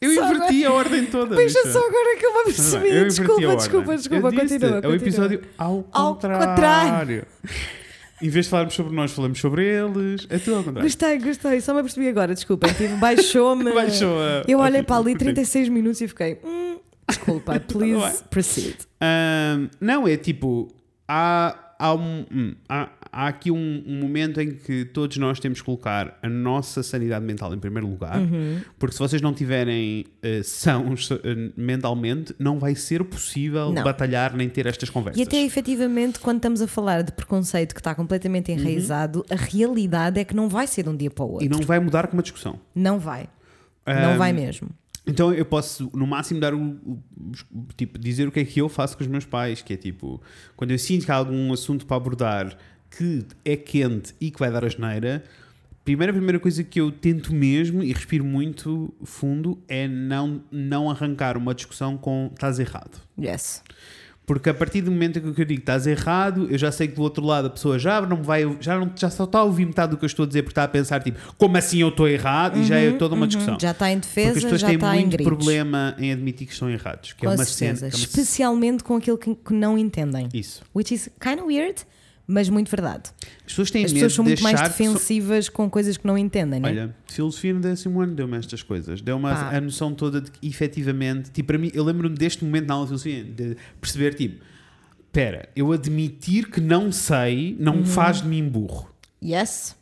Eu 0.00 0.14
Só 0.14 0.30
inverti 0.34 0.64
a 0.64 0.72
ordem 0.72 1.06
toda. 1.06 1.36
Deixa 1.36 1.58
bicha. 1.62 1.72
só 1.72 1.78
agora 1.78 2.16
que 2.18 2.26
eu 2.26 2.32
me 2.32 2.40
a 2.40 3.04
Desculpa, 3.04 3.56
desculpa, 3.56 3.96
desculpa. 3.96 4.28
Eu 4.28 4.32
Continua, 4.40 4.80
É 4.82 4.88
o 4.88 4.94
episódio 4.94 5.42
ao 5.56 5.86
Ao 5.90 6.14
contrário. 6.14 6.46
contrário. 6.48 7.26
Em 8.22 8.28
vez 8.30 8.46
de 8.46 8.50
falarmos 8.50 8.74
sobre 8.74 8.94
nós, 8.94 9.12
falamos 9.12 9.38
sobre 9.38 9.64
eles. 9.64 10.26
É 10.30 10.38
tudo 10.38 10.56
ao 10.56 10.64
contrário. 10.64 10.82
Gostei, 10.88 11.18
gostei. 11.18 11.60
Só 11.60 11.72
me 11.74 11.80
apercebi 11.80 12.08
agora, 12.08 12.34
desculpa. 12.34 12.68
Tipo, 12.72 12.96
baixou-me. 12.96 13.72
Baixou 13.72 14.18
a- 14.18 14.42
Eu 14.48 14.58
olhei 14.60 14.82
para 14.82 14.96
ali 14.96 15.12
a- 15.14 15.18
36 15.18 15.68
minutos 15.68 16.00
e 16.00 16.08
fiquei. 16.08 16.38
Hum, 16.44 16.78
desculpa, 17.08 17.58
please 17.68 18.22
proceed. 18.30 18.76
Ahm, 19.00 19.68
não, 19.80 20.06
é 20.08 20.16
tipo, 20.16 20.68
há, 21.08 21.58
há, 21.78 21.94
um, 21.94 22.24
hum, 22.32 22.54
há, 22.68 22.88
há 23.12 23.28
aqui 23.28 23.50
um, 23.50 23.82
um 23.86 24.00
momento 24.00 24.40
em 24.40 24.52
que 24.54 24.84
todos 24.84 25.16
nós 25.16 25.38
temos 25.40 25.60
que 25.60 25.64
colocar 25.64 26.18
a 26.22 26.28
nossa 26.28 26.82
sanidade 26.82 27.24
mental 27.24 27.52
em 27.54 27.58
primeiro 27.58 27.86
lugar, 27.88 28.18
Uhum. 28.18 28.60
porque 28.78 28.92
se 28.94 28.98
vocês 28.98 29.20
não 29.22 29.32
tiverem 29.34 30.04
eh, 30.22 30.42
sãos 30.42 31.10
eh, 31.10 31.50
mentalmente, 31.56 32.34
não 32.38 32.58
vai 32.58 32.74
ser 32.74 33.04
possível 33.04 33.72
Não. 33.72 33.82
batalhar 33.84 34.34
nem 34.36 34.48
ter 34.48 34.66
estas 34.66 34.90
conversas. 34.90 35.20
E 35.20 35.22
até 35.22 35.40
efetivamente, 35.42 36.18
quando 36.20 36.36
estamos 36.38 36.60
a 36.62 36.66
falar 36.66 37.02
de 37.02 37.12
preconceito 37.12 37.74
que 37.74 37.80
está 37.80 37.94
completamente 37.94 38.50
enraizado, 38.52 39.24
a 39.30 39.34
realidade 39.36 40.20
é 40.20 40.24
que 40.24 40.34
não 40.34 40.48
vai 40.48 40.66
ser 40.66 40.82
de 40.84 40.88
um 40.90 40.96
dia 40.96 41.10
para 41.10 41.24
o 41.24 41.30
outro. 41.32 41.44
E 41.46 41.48
não 41.48 41.60
vai 41.60 41.78
mudar 41.80 42.06
com 42.06 42.14
uma 42.14 42.22
discussão. 42.22 42.58
Não 42.74 42.98
vai. 42.98 43.28
Não 43.86 44.14
Ahm, 44.14 44.18
vai 44.18 44.32
mesmo. 44.32 44.68
Então 45.08 45.32
eu 45.32 45.44
posso, 45.44 45.88
no 45.94 46.04
máximo, 46.04 46.40
dar 46.40 46.52
o, 46.52 46.58
o- 46.60 46.98
o- 47.52 47.66
tipo, 47.76 47.96
dizer 47.96 48.26
o 48.26 48.32
que 48.32 48.40
é 48.40 48.44
que 48.44 48.60
eu 48.60 48.68
faço 48.68 48.96
com 48.96 49.04
os 49.04 49.08
meus 49.08 49.24
pais, 49.24 49.62
que 49.62 49.72
é 49.72 49.76
tipo, 49.76 50.20
quando 50.56 50.72
eu 50.72 50.78
sinto 50.80 51.04
que 51.06 51.12
há 51.12 51.14
algum 51.14 51.52
assunto 51.52 51.86
para 51.86 51.96
abordar 51.96 52.56
que 52.90 53.24
é 53.44 53.56
quente 53.56 54.14
e 54.20 54.30
que 54.30 54.38
vai 54.38 54.50
dar 54.50 54.64
asneira, 54.64 55.22
primeira, 55.84 56.12
primeira 56.12 56.38
coisa 56.40 56.62
que 56.64 56.80
eu 56.80 56.90
tento 56.90 57.32
mesmo 57.34 57.82
e 57.82 57.92
respiro 57.92 58.24
muito 58.24 58.92
fundo 59.04 59.58
é 59.68 59.86
não, 59.86 60.40
não 60.50 60.90
arrancar 60.90 61.36
uma 61.36 61.54
discussão 61.54 61.96
com 61.96 62.30
estás 62.32 62.58
errado. 62.58 63.00
Yes. 63.20 63.62
Porque 64.24 64.50
a 64.50 64.54
partir 64.54 64.80
do 64.82 64.90
momento 64.90 65.20
em 65.20 65.32
que 65.32 65.40
eu 65.40 65.44
digo 65.44 65.60
estás 65.60 65.86
errado, 65.86 66.48
eu 66.50 66.58
já 66.58 66.72
sei 66.72 66.88
que 66.88 66.94
do 66.96 67.02
outro 67.02 67.24
lado 67.24 67.46
a 67.46 67.50
pessoa 67.50 67.78
já 67.78 68.00
não 68.00 68.20
vai, 68.24 68.42
já, 68.60 68.76
não, 68.76 68.90
já 68.96 69.08
só 69.08 69.22
está 69.22 69.38
a 69.38 69.44
ouvir 69.44 69.64
metade 69.66 69.92
do 69.92 69.96
que 69.96 70.04
eu 70.04 70.08
estou 70.08 70.24
a 70.24 70.26
dizer 70.26 70.42
porque 70.42 70.50
está 70.50 70.64
a 70.64 70.68
pensar 70.68 71.00
tipo, 71.00 71.16
como 71.38 71.56
assim 71.56 71.78
eu 71.78 71.90
estou 71.90 72.08
errado? 72.08 72.58
e 72.58 72.64
já 72.64 72.76
é 72.76 72.90
toda 72.90 73.14
uma 73.14 73.28
discussão. 73.28 73.56
Já 73.60 73.70
está 73.70 73.88
em 73.92 74.00
Porque 74.00 74.08
as 74.08 74.14
defesa, 74.24 74.40
pessoas 74.40 74.60
já 74.62 74.66
têm 74.66 74.74
está 74.74 74.96
em 74.96 75.00
muito 75.02 75.12
gritos. 75.12 75.26
problema 75.32 75.94
em 75.96 76.10
admitir 76.10 76.44
que 76.48 76.52
estão 76.54 76.68
errados. 76.68 77.12
Que 77.12 77.20
Com 77.20 77.26
é 77.26 77.34
uma 77.36 77.44
certeza. 77.44 77.76
cena. 77.88 77.92
é 77.92 77.94
uma- 77.96 78.04
Especialmente 78.04 78.82
com 78.82 78.96
aquilo 78.96 79.16
que, 79.16 79.32
que 79.32 79.52
não 79.54 79.78
entendem. 79.78 80.28
Isso. 80.34 80.60
Which 80.74 80.92
is 80.92 81.08
kind 81.20 81.38
of 81.38 81.44
weird, 81.46 81.82
mas 82.26 82.48
muito 82.48 82.70
verdade. 82.70 83.10
As 83.38 83.52
pessoas 83.52 83.70
têm 83.70 83.84
As 83.84 83.92
pessoas 83.92 84.12
são 84.14 84.24
muito 84.24 84.42
mais 84.42 84.60
defensivas 84.60 85.48
com 85.48 85.70
coisas 85.70 85.96
que 85.96 86.06
não 86.06 86.18
entendem, 86.18 86.58
não 86.60 86.68
é? 86.68 86.72
Olha, 86.72 86.96
filosofia 87.06 87.54
no 87.54 87.60
décimo 87.60 88.00
ano 88.00 88.14
deu-me 88.14 88.36
estas 88.36 88.62
coisas. 88.62 89.00
Deu-me 89.00 89.26
a, 89.28 89.60
noção 89.60 89.94
toda 89.94 90.20
de 90.20 90.30
que 90.30 90.46
efetivamente, 90.48 91.30
tipo, 91.30 91.46
para 91.48 91.58
mim, 91.58 91.70
eu 91.72 91.84
lembro-me 91.84 92.16
deste 92.16 92.44
momento 92.44 92.66
na 92.66 92.74
aula 92.74 92.84
de 92.86 92.88
filosofia, 92.90 93.24
de 93.24 93.56
perceber, 93.80 94.14
tipo, 94.14 94.42
espera, 95.06 95.48
eu 95.54 95.72
admitir 95.72 96.50
que 96.50 96.60
não 96.60 96.90
sei 96.92 97.56
não 97.60 97.76
Uhum. 97.76 97.84
faz 97.86 98.20
de 98.22 98.28
mim 98.28 98.48
burro. 98.48 98.90
Yes. 99.24 99.76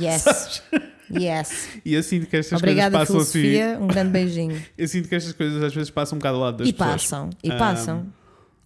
Yes. 0.00 0.62
yes. 1.10 1.68
E 1.84 1.94
eu 1.94 2.02
sinto 2.02 2.26
que 2.26 2.36
estas 2.36 2.58
Obrigada, 2.58 2.96
coisas 2.98 3.08
passam 3.08 3.20
assim. 3.22 3.40
filosofia. 3.40 3.78
Um 3.80 3.86
grande 3.86 4.10
beijinho. 4.10 4.62
Eu 4.76 4.88
sinto 4.88 5.08
que 5.08 5.14
estas 5.14 5.32
coisas 5.32 5.62
às 5.62 5.74
vezes 5.74 5.90
passam 5.90 6.16
um 6.16 6.18
bocado 6.18 6.36
ao 6.36 6.42
lado 6.42 6.56
das 6.58 6.68
E 6.68 6.72
pessoas. 6.72 7.02
passam. 7.02 7.30
E 7.42 7.50
Ah, 7.50 7.56
passam. 7.56 8.06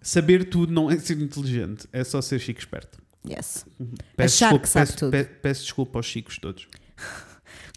Saber 0.00 0.44
tudo 0.44 0.72
não 0.72 0.90
é 0.90 0.98
ser 0.98 1.20
inteligente, 1.20 1.86
é 1.92 2.02
só 2.04 2.20
ser 2.22 2.38
chico 2.38 2.60
esperto. 2.60 2.98
Yes. 3.28 3.66
Peço 4.16 4.36
Achar 4.36 4.46
desculpa, 4.46 4.62
que 4.62 4.68
sabe 4.68 4.86
peço, 4.86 4.98
tudo. 4.98 5.10
pe- 5.10 5.24
peço 5.24 5.62
desculpa 5.62 5.98
aos 5.98 6.06
chicos 6.06 6.38
todos. 6.38 6.66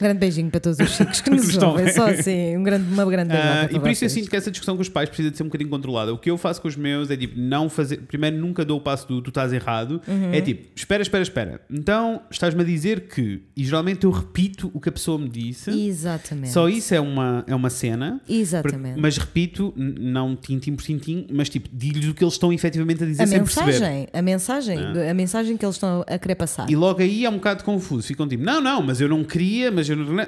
Grande 0.02 0.20
beijinho 0.20 0.50
para 0.50 0.60
todos 0.60 0.80
os 0.80 0.90
chicos 0.90 1.22
que 1.22 1.30
nos 1.30 1.48
estão 1.50 1.72
ouvem. 1.72 1.94
Só 1.94 2.10
assim, 2.10 2.58
um 2.58 2.64
grande, 2.64 2.92
uma 2.92 3.06
grande 3.06 3.34
Ah, 3.34 3.68
para 3.68 3.78
e 3.78 3.80
por 3.80 3.90
isso 3.90 4.04
eu 4.04 4.10
sinto 4.10 4.30
que 4.30 4.36
essa 4.36 4.50
discussão 4.50 4.76
com 4.76 4.82
os 4.82 4.90
pais 4.90 5.08
precisa 5.08 5.30
de 5.30 5.38
ser 5.38 5.44
um 5.44 5.46
bocadinho 5.46 5.70
controlada. 5.70 6.12
O 6.14 6.18
que 6.18 6.30
eu 6.32 6.38
faço 6.38 6.62
com 6.62 6.68
os 6.68 6.76
meus 6.76 7.12
é 7.12 7.16
tipo, 7.16 7.40
não 7.40 7.70
fazer. 7.70 7.98
Primeiro, 8.02 8.38
nunca 8.38 8.66
dou 8.66 8.80
o 8.80 8.82
passo 8.82 9.08
do 9.08 9.22
tu 9.22 9.30
estás 9.30 9.54
errado. 9.54 10.02
Uhum. 10.08 10.34
É 10.34 10.42
tipo, 10.42 10.68
espera, 10.76 11.04
espera, 11.04 11.22
espera. 11.22 11.62
Então, 11.70 12.22
estás-me 12.32 12.62
a 12.62 12.66
dizer 12.66 13.02
que. 13.02 13.42
E 13.56 13.64
geralmente 13.64 14.06
eu 14.06 14.12
repito 14.12 14.72
o 14.74 14.80
que 14.80 14.90
a 14.90 14.92
pessoa 14.92 15.20
me 15.20 15.30
disse. 15.30 15.70
Exatamente. 15.70 16.50
Só 16.50 16.68
isso 16.68 16.94
é 16.96 17.00
uma, 17.00 17.44
é 17.48 17.54
uma 17.54 17.70
cena. 17.70 18.20
Exatamente. 18.28 19.00
Mas 19.00 19.18
repito, 19.18 19.74
não 19.78 20.36
tintim 20.36 20.76
por 20.76 20.84
tintim, 20.84 21.28
mas 21.32 21.50
tipo, 21.50 21.70
digo-lhes 21.72 22.10
o 22.10 22.14
que 22.14 22.24
eles 22.24 22.34
estão 22.34 22.52
efetivamente 22.52 23.04
a 23.04 23.06
dizer 23.06 23.24
a 23.24 23.28
sem 23.28 23.40
perceber. 23.40 23.68
mensagem, 23.68 24.08
a 24.12 24.22
mensagem, 24.22 24.78
a 25.10 25.14
mensagem 25.14 25.58
que 25.58 25.66
eles 25.66 25.76
estão 25.76 26.04
a 26.08 26.18
querer 26.18 26.36
passar. 26.36 26.70
E 26.70 26.76
logo 26.76 27.02
aí 27.02 27.26
é 27.26 27.30
um 27.30 27.36
bocado 27.36 27.64
confuso. 27.64 28.08
Ficam 28.08 28.28
tipo, 28.28 28.44
não, 28.44 28.60
não, 28.62 28.82
mas 28.82 29.00
eu 29.00 29.08
não 29.08 29.24
queria, 29.24 29.72
mas 29.72 29.88
eu 29.92 29.98
não. 29.98 30.28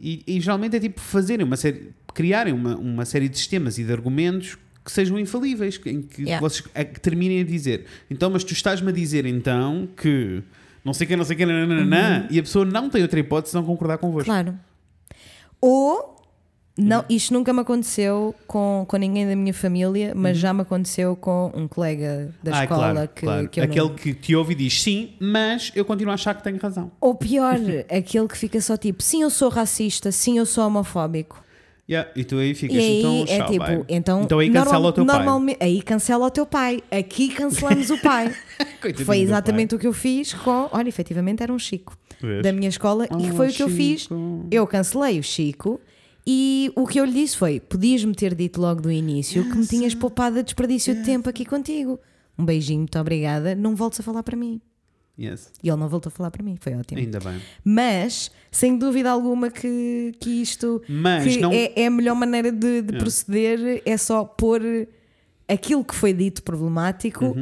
E, 0.00 0.22
e 0.26 0.40
geralmente 0.40 0.76
é 0.76 0.80
tipo 0.80 1.00
fazerem 1.00 1.44
uma 1.44 1.56
série, 1.56 1.90
criarem 2.14 2.52
uma, 2.54 2.76
uma 2.76 3.04
série 3.04 3.28
de 3.28 3.36
sistemas 3.36 3.76
e 3.78 3.84
de 3.84 3.92
argumentos 3.92 4.56
que 4.84 4.90
sejam 4.90 5.18
infalíveis, 5.18 5.78
em 5.84 6.00
que 6.00 6.22
Yeah. 6.22 6.40
vocês 6.40 6.66
a- 6.74 6.84
que 6.84 6.98
terminem 7.00 7.40
a 7.42 7.44
dizer. 7.44 7.84
Então, 8.10 8.30
mas 8.30 8.42
tu 8.42 8.52
estás-me 8.54 8.88
a 8.88 8.92
dizer 8.92 9.26
então 9.26 9.86
que 9.96 10.42
não 10.82 10.94
sei 10.94 11.04
o 11.04 11.08
que, 11.08 11.16
não 11.16 11.24
sei 11.24 11.34
o 11.34 11.38
que, 11.38 11.44
nananana, 11.44 12.26
e 12.30 12.38
a 12.38 12.42
pessoa 12.42 12.64
não 12.64 12.88
tem 12.88 13.02
outra 13.02 13.20
hipótese 13.20 13.52
de 13.52 13.56
não 13.58 13.64
concordar 13.66 13.98
convosco. 13.98 14.24
Claro. 14.24 14.58
Ou, 15.60 16.19
não, 16.80 17.04
isto 17.08 17.32
nunca 17.34 17.52
me 17.52 17.60
aconteceu 17.60 18.34
com, 18.46 18.84
com 18.88 18.96
ninguém 18.96 19.26
da 19.26 19.36
minha 19.36 19.54
família, 19.54 20.12
mas 20.14 20.38
já 20.38 20.52
me 20.52 20.62
aconteceu 20.62 21.14
com 21.16 21.50
um 21.54 21.66
colega 21.68 22.32
da 22.42 22.58
Ah, 22.58 22.62
escola 22.64 22.92
claro, 22.92 23.08
que, 23.14 23.20
claro. 23.22 23.48
que 23.48 23.60
Aquele 23.60 23.88
não... 23.88 23.94
que 23.94 24.14
te 24.14 24.34
ouve 24.36 24.52
e 24.52 24.56
diz 24.56 24.82
sim, 24.82 25.10
mas 25.20 25.70
eu 25.74 25.84
continuo 25.84 26.10
a 26.10 26.14
achar 26.14 26.34
que 26.34 26.42
tenho 26.42 26.58
razão. 26.58 26.90
Ou 27.00 27.14
pior, 27.14 27.56
aquele 27.90 28.28
que 28.28 28.36
fica 28.38 28.60
só 28.60 28.76
tipo, 28.76 29.02
sim, 29.02 29.22
eu 29.22 29.30
sou 29.30 29.48
racista, 29.48 30.10
sim, 30.12 30.38
eu 30.38 30.46
sou 30.46 30.66
homofóbico. 30.66 31.42
Yeah, 31.88 32.08
e 32.14 32.22
tu 32.22 32.36
aí 32.38 32.54
ficas, 32.54 32.76
E 32.76 32.78
aí 32.78 32.98
então, 33.00 33.24
é 33.26 33.38
tchau, 33.38 33.50
tipo, 33.50 33.84
então, 33.88 34.22
então 34.22 34.38
aí 34.38 34.48
cancela 34.48 34.78
normal- 34.78 34.90
o 34.90 34.92
teu 34.92 35.06
pai. 35.06 35.56
Aí 35.58 35.82
cancela 35.82 36.26
o 36.26 36.30
teu 36.30 36.46
pai. 36.46 36.82
Aqui 36.88 37.28
cancelamos 37.30 37.90
o 37.90 37.98
pai. 37.98 38.32
Foi 39.04 39.18
exatamente 39.18 39.74
o 39.74 39.78
que 39.78 39.88
eu 39.88 39.92
fiz 39.92 40.32
com. 40.32 40.68
Olha, 40.70 40.88
efetivamente 40.88 41.42
era 41.42 41.52
um 41.52 41.58
Chico 41.58 41.98
Vês? 42.20 42.44
da 42.44 42.52
minha 42.52 42.68
escola 42.68 43.06
e 43.06 43.30
Oh, 43.32 43.34
foi 43.34 43.48
o 43.48 43.52
que 43.52 43.62
eu 43.64 43.68
fiz. 43.68 44.08
Eu 44.52 44.68
cancelei 44.68 45.18
o 45.18 45.22
Chico 45.24 45.80
e 46.26 46.70
o 46.76 46.86
que 46.86 47.00
eu 47.00 47.04
lhe 47.04 47.12
disse 47.12 47.36
foi: 47.36 47.58
podias-me 47.60 48.14
ter 48.14 48.34
dito 48.34 48.60
logo 48.60 48.80
do 48.80 48.90
início 48.90 49.42
que 49.50 49.56
me 49.56 49.66
tinhas 49.66 49.94
poupado 49.94 50.38
a 50.38 50.42
desperdício 50.42 50.94
de 50.94 51.02
tempo 51.04 51.28
aqui 51.28 51.44
contigo. 51.44 51.98
Um 52.38 52.44
beijinho, 52.44 52.80
muito 52.80 52.98
obrigada. 52.98 53.54
Não 53.54 53.74
voltes 53.76 54.00
a 54.00 54.02
falar 54.02 54.22
para 54.22 54.36
mim. 54.36 54.60
Yes, 55.18 55.52
E 55.62 55.68
ele 55.68 55.76
não 55.76 55.86
voltou 55.88 56.08
a 56.08 56.10
falar 56.10 56.30
para 56.30 56.42
mim, 56.42 56.56
foi 56.58 56.74
ótimo. 56.74 56.98
ainda 56.98 57.20
bem. 57.20 57.38
Mas, 57.62 58.30
sem 58.50 58.78
dúvida 58.78 59.10
alguma, 59.10 59.50
que, 59.50 60.14
que 60.18 60.30
isto 60.40 60.80
que 60.86 61.40
não- 61.40 61.52
é, 61.52 61.72
é 61.76 61.86
a 61.86 61.90
melhor 61.90 62.14
maneira 62.14 62.50
de, 62.50 62.80
de 62.80 62.96
proceder, 62.96 63.82
é 63.84 63.96
só 63.98 64.24
pôr 64.24 64.62
aquilo 65.46 65.84
que 65.84 65.94
foi 65.94 66.14
dito 66.14 66.42
problemático 66.42 67.36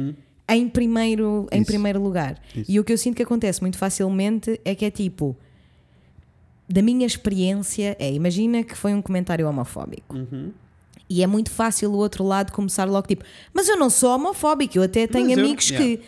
em, 0.49 0.67
primeiro, 0.67 1.47
em 1.51 1.55
Uhum. 1.57 1.61
Isso. 1.61 1.65
primeiro 1.71 2.01
lugar. 2.03 2.41
Isso. 2.53 2.69
E 2.69 2.77
o 2.79 2.83
que 2.83 2.91
eu 2.91 2.97
sinto 2.97 3.15
que 3.15 3.23
acontece 3.23 3.61
muito 3.61 3.77
facilmente 3.77 4.59
é 4.65 4.75
que 4.75 4.83
é 4.83 4.91
tipo. 4.91 5.37
Da 6.69 6.81
minha 6.81 7.05
experiência, 7.07 7.95
é 7.99 8.11
imagina 8.13 8.63
que 8.63 8.75
foi 8.75 8.93
um 8.93 9.01
comentário 9.01 9.47
homofóbico. 9.47 10.15
Uhum. 10.15 10.51
E 11.09 11.23
é 11.23 11.27
muito 11.27 11.49
fácil 11.49 11.89
o 11.91 11.95
outro 11.95 12.23
lado 12.23 12.51
começar 12.51 12.85
logo 12.85 13.07
tipo, 13.07 13.23
mas 13.51 13.67
eu 13.67 13.75
não 13.77 13.89
sou 13.89 14.13
homofóbico, 14.15 14.77
eu 14.77 14.83
até 14.83 15.07
tenho 15.07 15.29
Mas 15.29 15.37
eu- 15.37 15.43
amigos 15.43 15.69
yeah. 15.71 15.85
que. 15.97 16.01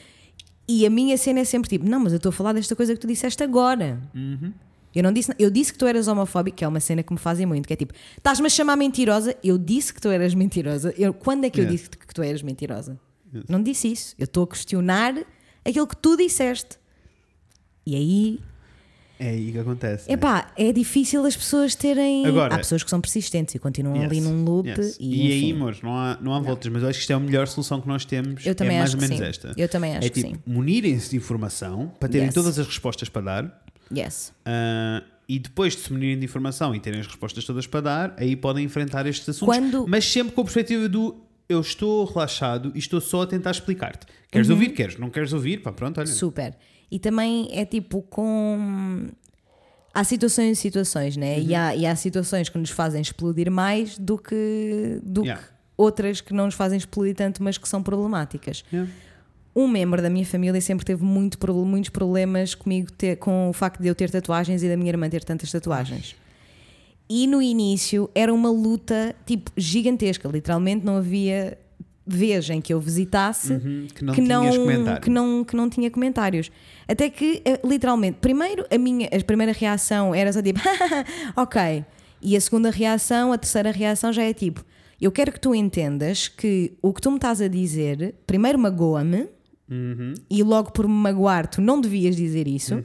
E 0.68 0.86
a 0.86 0.90
minha 0.92 1.18
cena 1.18 1.40
é 1.40 1.44
sempre 1.44 1.68
tipo, 1.70 1.86
não, 1.90 2.00
mas 2.00 2.14
eu 2.14 2.18
estou 2.18 2.30
a 2.30 2.34
falar 2.34 2.54
desta 2.54 2.76
coisa 2.76 2.94
que 2.94 3.00
tu 3.00 3.08
disseste 3.08 3.42
agora. 3.44 4.00
Uhum. 4.14 4.54
Eu 4.94 5.04
não 5.04 5.12
disse, 5.12 5.34
eu 5.40 5.50
disse 5.50 5.74
que 5.74 5.80
tu 5.80 5.88
eras 5.88 6.08
homofóbico, 6.08 6.58
que 6.58 6.64
é 6.64 6.68
uma 6.68 6.80
cena 6.80 7.02
que 7.02 7.12
me 7.12 7.18
fazem 7.20 7.46
muito, 7.46 7.66
que 7.68 7.74
é 7.74 7.76
tipo, 7.78 7.94
estás-me 8.16 8.46
a 8.46 8.50
chamar 8.50 8.76
mentirosa, 8.76 9.36
eu 9.44 9.58
disse 9.58 9.94
que 9.94 10.00
tu 10.00 10.10
eras 10.10 10.34
mentirosa. 10.36 10.94
Eu, 10.98 11.14
quando 11.14 11.46
é 11.46 11.50
que 11.50 11.60
eu 11.60 11.64
Yeah. 11.64 11.76
disse 11.78 11.90
que 11.90 12.14
tu 12.14 12.22
eras 12.22 12.42
mentirosa? 12.44 13.00
Não 13.50 13.64
disse 13.64 13.92
isso. 13.92 14.14
Eu 14.20 14.26
estou 14.26 14.44
a 14.44 14.48
questionar 14.48 15.16
aquilo 15.66 15.88
que 15.88 15.96
tu 15.98 16.16
disseste. 16.18 16.78
E 17.86 17.96
aí, 17.96 18.40
É 19.24 19.30
aí 19.30 19.52
que 19.52 19.58
acontece. 19.60 20.08
né? 20.08 20.16
epá, 20.16 20.52
é 20.58 20.72
difícil 20.72 21.24
as 21.26 21.36
pessoas 21.36 21.76
terem. 21.76 22.26
Agora- 22.26 22.56
Há 22.56 22.58
pessoas 22.58 22.84
que 22.84 22.90
são 22.90 23.00
persistentes 23.00 23.54
e 23.54 23.60
continuam 23.60 23.96
Yes, 23.96 24.06
ali 24.06 24.22
num 24.22 24.44
loop. 24.44 24.68
yes. 24.68 24.98
E, 25.00 25.28
E, 25.28 25.32
aí, 25.32 25.52
amores, 25.52 25.82
não 25.82 25.96
há, 25.96 26.18
não 26.20 26.34
há 26.34 26.40
voltas, 26.40 26.72
mas 26.72 26.82
eu 26.82 26.90
acho 26.90 26.98
que 26.98 27.02
isto 27.04 27.12
é 27.12 27.16
a 27.16 27.20
melhor 27.20 27.48
solução 27.48 27.80
que 27.80 27.88
nós 27.88 28.04
temos. 28.04 28.44
Eu 28.46 28.56
também 28.56 28.78
é 28.78 28.80
mais 28.80 28.90
acho 28.90 28.98
ou 28.98 29.02
que 29.04 29.08
menos 29.10 29.24
sim. 29.24 29.30
esta. 29.30 29.54
Eu 29.56 29.70
também 29.70 29.96
acho 29.96 30.08
é 30.08 30.10
que 30.10 30.22
tipo, 30.24 30.36
sim. 30.36 30.42
munirem-se 30.48 31.12
de 31.12 31.18
informação 31.18 31.92
para 32.00 32.10
terem 32.10 32.26
Yes. 32.28 32.34
todas 32.34 32.58
as 32.58 32.66
respostas 32.66 33.10
para 33.10 33.22
dar. 33.22 33.64
Yes. 33.96 34.34
ah, 34.46 35.04
e 35.30 35.38
depois 35.38 35.76
de 35.76 35.82
se 35.84 35.94
munirem 35.94 36.18
de 36.18 36.26
informação 36.26 36.74
e 36.74 36.80
terem 36.80 37.00
as 37.00 37.08
respostas 37.08 37.44
todas 37.46 37.68
para 37.68 37.82
dar, 37.82 38.14
aí 38.18 38.36
podem 38.36 38.66
enfrentar 38.66 39.06
estes 39.06 39.30
assuntos. 39.30 39.56
Quando- 39.56 39.86
Mas 39.88 40.04
sempre 40.06 40.34
com 40.34 40.42
a 40.42 40.44
perspectiva 40.46 40.90
do 40.90 41.16
eu 41.48 41.60
estou 41.62 42.06
relaxado 42.06 42.72
e 42.74 42.80
estou 42.80 43.00
só 43.02 43.22
a 43.24 43.28
tentar 43.28 43.52
explicar-te. 43.52 44.08
Queres 44.32 44.48
Uhum. 44.48 44.54
ouvir? 44.56 44.70
Queres? 44.70 44.98
Não 44.98 45.10
queres 45.10 45.32
ouvir? 45.34 45.62
Pá, 45.62 45.72
pronto, 45.72 45.98
olha. 46.00 46.08
Super. 46.08 46.56
E 46.92 47.00
também 47.00 47.48
é 47.52 47.64
tipo 47.66 48.02
com. 48.04 49.08
Há 49.94 50.04
situações 50.04 50.58
e 50.58 50.62
situações, 50.62 51.18
né? 51.18 51.38
Uhum. 51.38 51.44
E, 51.44 51.56
há, 51.56 51.76
e 51.76 51.86
há 51.86 51.96
situações 51.96 52.48
que 52.50 52.58
nos 52.58 52.70
fazem 52.70 53.02
explodir 53.02 53.50
mais 53.52 53.98
do 53.98 54.18
que, 54.18 55.00
do 55.04 55.24
Yeah. 55.24 55.42
que 55.42 55.50
outras 55.78 56.22
que 56.22 56.34
não 56.34 56.46
nos 56.46 56.56
fazem 56.56 56.78
explodir 56.78 57.16
tanto, 57.16 57.44
mas 57.44 57.58
que 57.58 57.68
são 57.68 57.82
problemáticas. 57.84 58.64
Yeah. 58.72 58.90
Um 59.54 59.68
membro 59.68 60.02
da 60.02 60.10
minha 60.10 60.26
família 60.26 60.62
sempre 60.62 60.86
teve 60.86 61.04
muito, 61.04 61.38
muitos 61.66 61.90
problemas 61.90 62.56
comigo 62.56 62.90
ter- 62.94 63.18
com 63.18 63.50
o 63.50 63.54
facto 63.54 63.82
de 63.82 63.88
eu 63.90 63.96
ter 63.96 64.10
tatuagens 64.10 64.64
e 64.64 64.70
da 64.70 64.78
minha 64.78 64.90
irmã 64.92 65.10
ter 65.10 65.24
tantas 65.26 65.52
tatuagens. 65.52 66.16
E 67.10 67.28
no 67.28 67.42
início 67.42 68.10
era 68.16 68.34
uma 68.34 68.50
luta 68.50 69.14
tipo 69.26 69.52
gigantesca, 69.58 70.30
literalmente 70.30 70.86
não 70.86 70.96
havia 70.96 71.58
vez 72.16 72.50
em 72.50 72.60
que 72.62 72.74
eu 72.74 72.80
visitasse 72.80 73.54
Uhum, 73.54 73.88
que 73.94 74.04
não 74.04 74.14
que 74.14 74.22
não, 74.22 74.42
que 75.00 75.10
não 75.10 75.44
que 75.44 75.56
não 75.56 75.70
tinha 75.70 75.90
comentários. 75.92 76.52
Até 76.88 77.10
que 77.10 77.42
eh, 77.46 77.60
literalmente, 77.64 78.18
primeiro 78.22 78.66
a 78.74 78.78
minha 78.78 79.08
a 79.08 79.24
primeira 79.24 79.52
reação 79.52 80.14
era 80.14 80.32
só 80.32 80.42
tipo, 80.42 80.60
OK. 81.36 81.86
E 82.22 82.36
a 82.38 82.42
segunda 82.42 82.70
reação, 82.70 83.32
a 83.34 83.38
terceira 83.38 83.72
reação 83.72 84.14
já 84.14 84.24
é 84.24 84.34
tipo, 84.34 84.64
eu 85.00 85.12
quero 85.12 85.32
que 85.32 85.40
tu 85.40 85.56
entendas 85.56 86.28
que 86.28 86.74
o 86.82 86.94
que 86.94 87.02
tu 87.02 87.10
me 87.10 87.18
estás 87.18 87.42
a 87.42 87.48
dizer, 87.48 88.16
primeiro 88.28 88.60
magoa-me, 88.60 89.28
Uhum. 89.70 90.14
e 90.30 90.44
logo 90.44 90.72
por 90.74 90.86
me 90.86 90.94
magoar, 90.94 91.48
tu 91.48 91.62
não 91.62 91.80
devias 91.80 92.16
dizer 92.16 92.46
isso. 92.46 92.84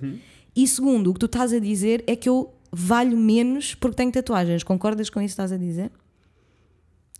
E 0.55 0.67
segundo, 0.69 1.11
o 1.11 1.15
que 1.15 1.19
tu 1.19 1.27
estás 1.27 1.53
a 1.53 1.59
dizer 1.59 2.05
é 2.07 2.15
que 2.15 2.29
eu 2.29 2.55
valho 2.73 3.17
menos 3.17 3.75
porque 3.75 3.97
tenho 3.97 4.13
tatuagens. 4.13 4.63
Concordas 4.63 5.11
com 5.11 5.21
isso 5.21 5.35
que 5.35 5.43
estás 5.43 5.51
a 5.53 5.57
dizer? 5.57 5.91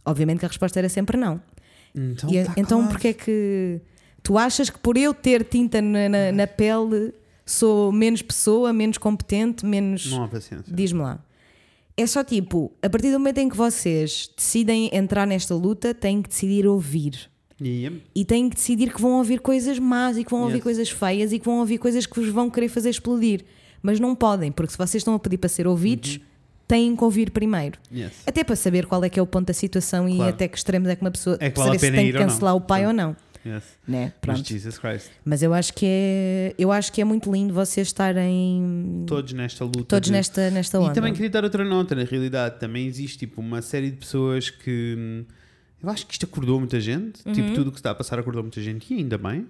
Obviamente 0.05 0.39
que 0.39 0.45
a 0.45 0.49
resposta 0.49 0.79
era 0.79 0.89
sempre 0.89 1.17
não. 1.17 1.41
Então, 1.97 2.31
E 2.31 2.39
a- 2.39 2.45
tá 2.47 2.55
então 2.57 2.79
claro. 2.81 2.93
porque 2.93 3.09
é 3.09 3.13
que 3.13 3.81
tu 4.23 4.37
achas 4.37 4.69
que 4.71 4.79
por 4.79 4.97
eu 4.97 5.15
ter 5.15 5.45
tinta 5.45 5.81
na, 5.81 6.09
na- 6.09 6.33
na 6.33 6.47
pele 6.47 7.13
sou 7.45 7.91
menos 7.93 8.23
pessoa, 8.23 8.73
menos 8.73 8.99
competente, 8.99 9.65
menos. 9.65 10.11
Não 10.11 10.25
há 10.25 10.29
paciência. 10.29 10.73
Diz-me 10.75 11.01
lá. 11.01 11.25
É 11.97 12.07
só 12.07 12.23
tipo, 12.23 12.71
a 12.83 12.91
partir 12.91 13.11
do 13.11 13.19
momento 13.19 13.39
em 13.39 13.49
que 13.49 13.57
vocês 13.57 14.31
decidem 14.37 14.91
entrar 14.93 15.27
nesta 15.27 15.55
luta, 15.55 15.95
têm 15.95 16.21
que 16.21 16.29
decidir 16.29 16.67
ouvir. 16.67 17.31
Yeah. 17.59 17.97
E 18.15 18.23
têm 18.23 18.51
que 18.51 18.57
decidir 18.57 18.93
que 18.93 19.01
vão 19.01 19.13
ouvir 19.13 19.41
coisas 19.41 19.79
más 19.79 20.19
e 20.19 20.25
que 20.25 20.31
vão 20.31 20.43
ouvir 20.43 20.57
Yes. 20.57 20.63
coisas 20.63 20.91
feias 20.91 21.33
e 21.33 21.39
que 21.39 21.47
vão 21.47 21.59
ouvir 21.61 21.79
coisas 21.79 22.05
que 22.05 22.21
vos 22.21 22.29
vão 22.29 22.51
querer 22.51 22.69
fazer 22.69 22.91
explodir. 22.91 23.47
Mas 23.81 23.99
não 23.99 24.15
podem, 24.15 24.53
porque 24.53 24.73
se 24.73 24.77
vocês 24.79 25.01
estão 25.01 25.15
a 25.15 25.19
pedir 25.19 25.39
para 25.39 25.49
ser 25.49 25.67
ouvidos, 25.67 26.17
Uhum. 26.17 26.23
Têm 26.69 26.97
que 26.97 27.05
ouvir 27.05 27.31
primeiro. 27.31 27.79
Yes. 27.95 28.13
Até 28.27 28.43
para 28.45 28.57
saber 28.57 28.87
qual 28.87 29.03
é 29.05 29.09
que 29.09 29.19
é 29.19 29.23
o 29.23 29.27
ponto 29.27 29.47
da 29.47 29.55
situação 29.55 30.09
e 30.09 30.17
Claro. 30.17 30.31
até 30.31 30.49
que 30.49 30.57
extremos 30.57 30.89
é 30.89 30.97
que 30.97 31.03
uma 31.03 31.11
pessoa 31.11 31.37
É 31.41 31.51
que 31.51 31.59
vale 31.59 31.79
saber 31.79 31.91
se 31.91 31.93
tem 31.97 32.13
que 32.13 32.19
cancelar 32.19 32.55
o 32.57 32.61
pai 32.61 32.81
Sim. 32.83 32.87
ou 32.89 32.93
não. 32.93 33.17
Yes. 33.47 33.63
Né? 33.87 34.13
Mas 34.27 34.35
Pronto. 34.39 34.49
Jesus 34.49 34.77
Christ. 34.77 35.09
Mas 35.25 35.41
eu 35.41 35.55
acho 35.55 35.73
que 35.73 35.87
é, 35.89 36.55
eu 36.59 36.73
acho 36.73 36.93
que 36.93 37.01
é 37.01 37.05
muito 37.05 37.31
lindo 37.33 37.55
vocês 37.55 37.87
estarem 37.87 39.05
Todos 39.07 39.33
nesta 39.33 39.65
luta. 39.65 39.85
todos 39.85 40.11
nesta, 40.11 40.51
nesta 40.51 40.81
onda. 40.81 40.91
E 40.91 40.95
também 40.95 41.13
queria 41.13 41.31
dar 41.31 41.45
outra 41.45 41.65
nota, 41.65 41.95
na 41.95 42.03
realidade, 42.03 42.59
também 42.59 42.87
existe 42.89 43.19
tipo 43.19 43.41
uma 43.41 43.63
série 43.63 43.91
de 43.93 43.99
pessoas 43.99 44.51
que 44.51 44.97
hum, 44.99 45.25
eu 45.81 45.89
acho 45.89 46.05
que 46.07 46.15
isto 46.15 46.27
acordou 46.27 46.59
muita 46.59 46.81
gente, 46.81 47.21
Uhum. 47.25 47.33
tipo 47.33 47.53
tudo 47.55 47.69
o 47.69 47.73
que 47.73 47.79
está 47.79 47.93
a 47.93 47.95
passar 47.95 48.19
acordou 48.19 48.43
muita 48.43 48.61
gente 48.61 48.93
e 48.93 48.97
ainda 48.99 49.17
bem. 49.17 49.47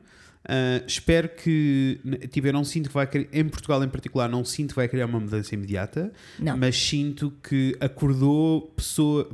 Ah, 0.49 0.83
espero 0.87 1.29
que, 1.29 1.99
tipo, 2.31 2.47
eu 2.47 2.53
não 2.53 2.65
sinto 2.65 2.89
que 2.89 2.95
vai 2.95 3.07
criar, 3.07 3.27
em 3.33 3.49
Portugal 3.49 3.83
em 3.83 3.89
particular, 3.89 4.29
não 4.29 4.45
sinto 4.45 4.71
que 4.71 4.77
vai 4.77 4.89
criar 4.89 5.07
uma 5.07 5.19
mudança 5.19 5.55
imediata, 5.55 6.13
Não. 6.39 6.57
mas 6.57 6.77
sinto 6.77 7.33
que 7.43 7.77
acordou 7.81 8.73
pessoa, 8.77 9.29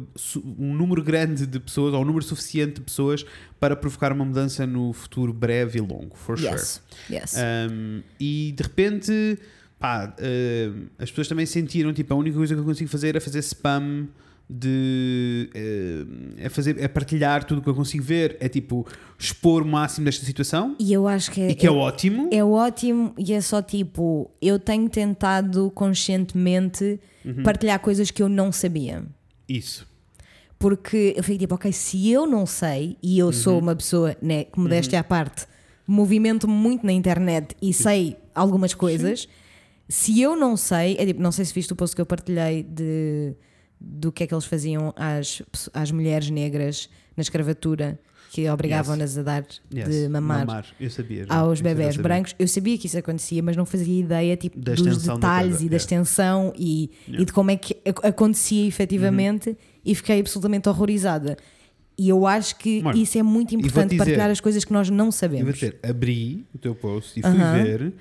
um 0.59 0.75
número 0.75 1.03
grande 1.03 1.47
de 1.47 1.61
pessoas, 1.61 1.93
ou 1.93 2.01
um 2.01 2.05
número 2.05 2.25
suficiente 2.25 2.77
de 2.77 2.81
pessoas 2.81 3.27
para 3.61 3.77
provocar 3.77 4.11
uma 4.13 4.25
mudança 4.25 4.67
no 4.67 4.93
futuro 4.93 5.33
breve 5.33 5.79
e 5.79 5.83
longo, 5.83 6.17
for 6.17 6.39
sure. 6.39 6.51
Yes. 6.51 6.83
Yes. 7.11 7.37
Um, 7.71 8.03
e 8.19 8.53
de 8.57 8.63
repente, 8.63 9.39
pá, 9.79 10.15
um, 10.19 10.87
as 10.99 11.11
pessoas 11.11 11.29
também 11.29 11.45
sentiram, 11.45 11.93
tipo, 11.93 12.13
a 12.15 12.17
única 12.17 12.37
coisa 12.37 12.55
que 12.55 12.61
eu 12.61 12.65
consigo 12.65 12.89
fazer 12.89 13.17
é 13.17 13.21
fazer 13.21 13.41
spam 13.41 14.09
de 14.55 15.49
eh, 15.55 16.45
é 16.45 16.49
fazer 16.49 16.79
é 16.79 16.87
partilhar 16.89 17.45
tudo 17.45 17.59
o 17.59 17.63
que 17.63 17.69
eu 17.71 17.75
consigo 17.75 18.03
ver, 18.05 18.37
é 18.41 18.49
tipo 18.49 18.87
expor 19.19 19.63
o 19.63 19.67
máximo 19.67 20.05
desta 20.05 20.25
situação 20.27 20.77
E 20.79 20.93
eu 20.93 21.09
acho 21.09 21.31
que 21.31 21.41
é, 21.41 21.51
e 21.51 21.55
que 21.55 21.67
é, 21.67 21.71
ótimo. 21.71 22.29
é 22.31 22.45
ótimo 22.45 23.15
e 23.17 23.33
é 23.33 23.41
só 23.41 23.63
tipo, 23.63 24.31
eu 24.41 24.59
tenho 24.59 24.89
tentado 24.89 25.71
conscientemente 25.75 27.01
Uhum. 27.25 27.45
partilhar 27.45 27.79
coisas 27.79 28.11
que 28.11 28.21
eu 28.21 28.29
não 28.29 28.51
sabia. 28.51 29.05
Isso. 29.49 29.87
Porque 30.59 31.15
eu 31.17 31.23
fico 31.23 31.39
tipo, 31.39 31.55
ok, 31.55 31.73
se 31.73 32.11
eu 32.11 32.27
não 32.27 32.47
sei, 32.47 32.97
e 33.03 33.17
eu 33.19 33.33
sou 33.33 33.55
Uhum. 33.55 33.61
uma 33.61 33.77
pessoa, 33.77 34.17
né, 34.21 34.45
que 34.45 34.59
modéstia 34.59 34.99
à 35.01 35.05
parte, 35.05 35.47
movimento 35.87 36.49
muito 36.49 36.85
na 36.85 36.93
internet 36.93 37.55
e 37.63 37.73
sei 37.73 38.17
algumas 38.35 38.75
coisas, 38.75 39.29
se 39.89 40.21
eu 40.21 40.35
não 40.37 40.57
sei, 40.57 40.97
é 40.99 41.07
tipo, 41.07 41.23
não 41.23 41.31
sei 41.33 41.45
se 41.45 41.55
viste 41.55 41.73
o 41.73 41.77
post 41.77 41.95
que 41.95 42.03
eu 42.03 42.07
partilhei 42.07 42.63
de, 42.65 43.35
do 43.85 44.13
que 44.13 44.25
é 44.25 44.27
que 44.27 44.35
eles 44.35 44.45
faziam 44.45 44.93
às, 44.97 45.43
às 45.75 45.91
mulheres 45.91 46.31
negras 46.31 46.89
na 47.17 47.21
escravatura, 47.23 47.99
que 48.31 48.49
obrigavam-nas 48.49 49.19
a 49.19 49.23
dar 49.23 49.45
Yes. 49.75 49.89
de 49.91 50.09
mamar. 50.09 50.67
Eu 50.81 50.89
sabia. 50.89 51.27
Aos 51.29 51.59
eu 51.61 51.65
bebés 51.65 51.97
brancos, 51.99 52.35
eu 52.39 52.49
sabia 52.49 52.79
que 52.79 52.87
isso 52.87 52.97
acontecia, 52.97 53.43
mas 53.43 53.57
não 53.57 53.67
fazia 53.67 54.01
ideia 54.01 54.35
tipo, 54.37 54.59
Da 54.59 54.73
dos 54.75 55.03
detalhes 55.03 55.61
e 55.61 55.69
da 55.69 55.77
extensão 55.77 56.53
e, 56.57 56.91
e 57.07 57.25
de 57.27 57.33
como 57.33 57.51
é 57.51 57.57
que 57.57 57.77
ac- 57.87 58.07
acontecia 58.07 58.67
efetivamente 58.67 59.51
Uhum. 59.51 59.57
e 59.85 59.95
fiquei 59.95 60.19
absolutamente 60.21 60.67
horrorizada. 60.69 61.37
E 61.99 62.09
eu 62.09 62.27
acho 62.27 62.57
que 62.57 62.81
Mano, 62.83 62.97
isso 62.97 63.19
é 63.19 63.23
muito 63.23 63.55
importante 63.55 63.91
dizer- 63.91 63.99
partilhar 63.99 64.31
as 64.31 64.41
coisas 64.41 64.65
que 64.65 64.73
nós 64.73 64.89
não 64.89 64.97
Eu 64.97 65.05
vou 65.05 65.13
sabemos. 65.13 65.55
dizer, 65.55 65.79
abri 65.83 66.47
o 66.55 66.59
teu 66.59 66.75
post 66.75 67.21
e 67.21 67.23
fui 67.23 67.31
Aham. 67.33 67.63
ver, 67.63 67.93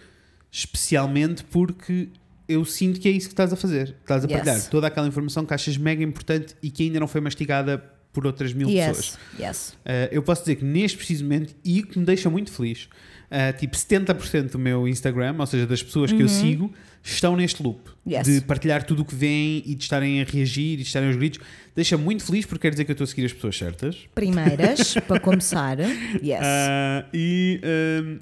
especialmente 0.49 1.43
porque 1.43 2.07
eu 2.51 2.63
sinto 2.65 2.99
que 2.99 3.07
é 3.07 3.11
isso 3.11 3.27
que 3.27 3.33
estás 3.33 3.51
a 3.51 3.55
fazer. 3.55 3.95
Estás 4.01 4.23
a 4.23 4.27
Yes. 4.27 4.33
partilhar 4.37 4.69
toda 4.69 4.87
aquela 4.87 5.07
informação 5.07 5.45
que 5.45 5.53
achas 5.53 5.77
mega 5.77 6.03
importante 6.03 6.55
e 6.61 6.69
que 6.69 6.83
ainda 6.83 6.99
não 6.99 7.07
foi 7.07 7.21
mastigada 7.21 7.77
por 8.13 8.25
outras 8.27 8.51
mil 8.53 8.67
pessoas. 8.67 9.17
Yes, 9.39 9.39
yes. 9.39 9.69
Uh, 9.85 10.09
eu 10.11 10.21
posso 10.21 10.41
dizer 10.41 10.57
que 10.57 10.65
neste 10.65 10.97
preciso 10.97 11.23
momento, 11.23 11.55
e 11.63 11.81
que 11.81 11.97
me 11.97 12.03
deixa 12.05 12.29
muito 12.29 12.51
feliz, 12.51 12.89
uh, 13.31 13.57
tipo 13.57 13.73
70% 13.77 14.51
do 14.51 14.59
meu 14.59 14.85
Instagram, 14.85 15.33
ou 15.39 15.45
seja, 15.45 15.65
das 15.65 15.81
pessoas 15.81 16.11
que 16.11 16.21
eu 16.21 16.27
sigo, 16.27 16.73
estão 17.01 17.37
neste 17.37 17.63
loop 17.63 17.79
Uhum. 18.05 18.11
Yes. 18.13 18.27
de 18.27 18.41
partilhar 18.41 18.83
tudo 18.83 19.03
o 19.03 19.05
que 19.05 19.15
vem 19.15 19.63
e 19.65 19.73
de 19.75 19.83
estarem 19.83 20.21
a 20.21 20.25
reagir 20.25 20.73
e 20.73 20.77
de 20.77 20.81
estarem 20.83 21.07
aos 21.07 21.15
gritos. 21.15 21.39
Deixa 21.73 21.97
muito 21.97 22.23
feliz 22.25 22.45
porque 22.45 22.63
quer 22.63 22.71
dizer 22.71 22.83
que 22.83 22.91
eu 22.91 22.93
estou 22.95 23.05
a 23.05 23.07
seguir 23.07 23.25
as 23.25 23.31
pessoas 23.33 23.57
certas. 23.57 23.95
Primeiras, 24.13 24.95
para 25.07 25.17
começar, 25.19 25.79
yes. 25.79 26.39
Ah, 26.41 27.05
e, 27.13 27.61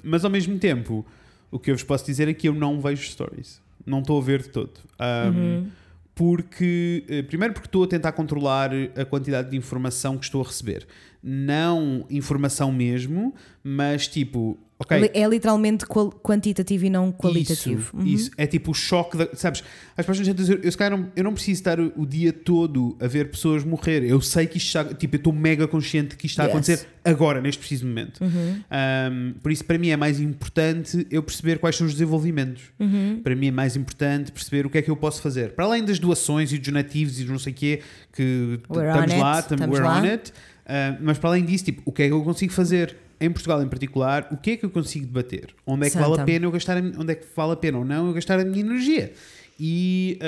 mas 0.04 0.24
ao 0.24 0.30
mesmo 0.30 0.56
tempo, 0.56 1.04
o 1.50 1.58
que 1.58 1.68
eu 1.70 1.74
vos 1.74 1.82
posso 1.82 2.06
dizer 2.06 2.28
é 2.28 2.32
que 2.34 2.48
eu 2.48 2.54
não 2.54 2.80
vejo 2.80 3.02
stories. 3.10 3.60
Não 3.86 4.00
estou 4.00 4.20
a 4.20 4.24
ver 4.24 4.42
de 4.42 4.48
todo. 4.50 4.72
Ah, 4.98 5.30
Uhum. 5.34 5.68
Porque, 6.14 7.02
eh, 7.08 7.22
primeiro, 7.22 7.54
porque 7.54 7.66
estou 7.66 7.82
a 7.82 7.86
tentar 7.86 8.12
controlar 8.12 8.70
a 8.94 9.04
quantidade 9.06 9.50
de 9.50 9.56
informação 9.56 10.18
que 10.18 10.24
estou 10.24 10.42
a 10.42 10.44
receber. 10.44 10.86
Não 11.22 12.06
informação 12.08 12.72
mesmo, 12.72 13.34
mas 13.62 14.08
tipo, 14.08 14.58
ok. 14.78 15.00
Li- 15.00 15.10
É 15.12 15.26
literalmente 15.28 15.84
quantitativo 16.22 16.86
e 16.86 16.90
não 16.90 17.12
qualitativo. 17.12 17.80
Isso, 17.82 17.96
Uhum. 17.96 18.06
isso. 18.06 18.30
É 18.38 18.46
tipo 18.46 18.70
o 18.70 18.74
choque, 18.74 19.18
da, 19.18 19.28
sabes? 19.34 19.62
As 19.96 20.06
pessoas 20.06 20.26
a 20.26 20.48
eu, 20.48 20.58
calhar 20.78 20.98
não, 20.98 21.08
eu 21.14 21.22
não 21.22 21.34
preciso 21.34 21.60
estar 21.60 21.78
o, 21.78 21.92
o 21.94 22.06
dia 22.06 22.32
todo 22.32 22.96
a 22.98 23.06
ver 23.06 23.30
pessoas 23.30 23.62
morrer. 23.64 24.02
Eu 24.02 24.18
sei 24.22 24.46
que 24.46 24.56
isto 24.56 24.68
está, 24.68 24.84
tipo, 24.94 25.14
eu 25.16 25.18
estou 25.18 25.32
mega 25.32 25.68
consciente 25.68 26.16
que 26.16 26.24
isto 26.24 26.32
está 26.40 26.44
a 26.44 26.46
Yes. 26.46 26.54
acontecer 26.54 26.86
agora, 27.04 27.40
neste 27.42 27.58
preciso 27.58 27.86
momento. 27.86 28.22
Uhum. 28.24 28.62
Um, 28.70 29.32
por 29.42 29.52
isso, 29.52 29.64
para 29.66 29.76
mim, 29.76 29.90
é 29.90 29.96
mais 29.98 30.18
importante 30.20 31.06
eu 31.10 31.22
perceber 31.22 31.58
quais 31.58 31.76
são 31.76 31.86
os 31.86 31.92
desenvolvimentos. 31.92 32.62
Uhum. 32.78 33.20
Para 33.22 33.36
mim, 33.36 33.48
é 33.48 33.50
mais 33.52 33.76
importante 33.76 34.32
perceber 34.32 34.64
o 34.64 34.70
que 34.70 34.78
é 34.78 34.82
que 34.82 34.90
eu 34.90 34.96
posso 34.96 35.20
fazer. 35.20 35.50
Para 35.52 35.66
além 35.66 35.84
das 35.84 35.98
doações 35.98 36.50
e 36.50 36.56
dos 36.58 36.72
nativos 36.72 37.18
e 37.20 37.24
dos 37.24 37.30
não 37.32 37.38
sei 37.38 37.52
o 37.52 37.56
quê, 37.56 37.82
que 38.10 38.58
We're 38.70 38.88
estamos 38.88 39.14
lá, 39.20 39.42
tam- 39.42 39.54
estamos 39.56 39.78
we're 39.78 39.86
lá. 39.86 40.00
on 40.00 40.04
it. 40.04 40.32
Uh, 40.70 40.98
mas 41.00 41.18
para 41.18 41.30
além 41.30 41.44
disso, 41.44 41.64
tipo, 41.64 41.82
o 41.84 41.90
que 41.90 42.04
é 42.04 42.06
que 42.06 42.12
eu 42.12 42.22
consigo 42.22 42.52
fazer? 42.52 42.96
Em 43.20 43.30
Portugal, 43.30 43.62
em 43.62 43.68
particular, 43.68 44.28
o 44.30 44.36
que 44.36 44.52
é 44.52 44.56
que 44.56 44.64
eu 44.64 44.70
consigo 44.70 45.04
debater? 45.04 45.54
Onde 45.66 45.88
é 45.88 45.90
que 45.90 45.96
vale 45.96 46.12
a 46.12 46.16
Santa. 46.16 46.24
pena 46.24 46.46
eu 46.46 46.50
gastar 46.50 46.78
a, 46.78 46.80
onde 46.80 47.12
é 47.12 47.14
que 47.14 47.26
vale 47.36 47.52
a 47.52 47.56
pena 47.56 47.78
ou 47.78 47.84
não 47.84 48.06
eu 48.06 48.14
gastar 48.14 48.40
a 48.40 48.44
minha 48.44 48.60
energia? 48.60 49.12
E 49.58 50.18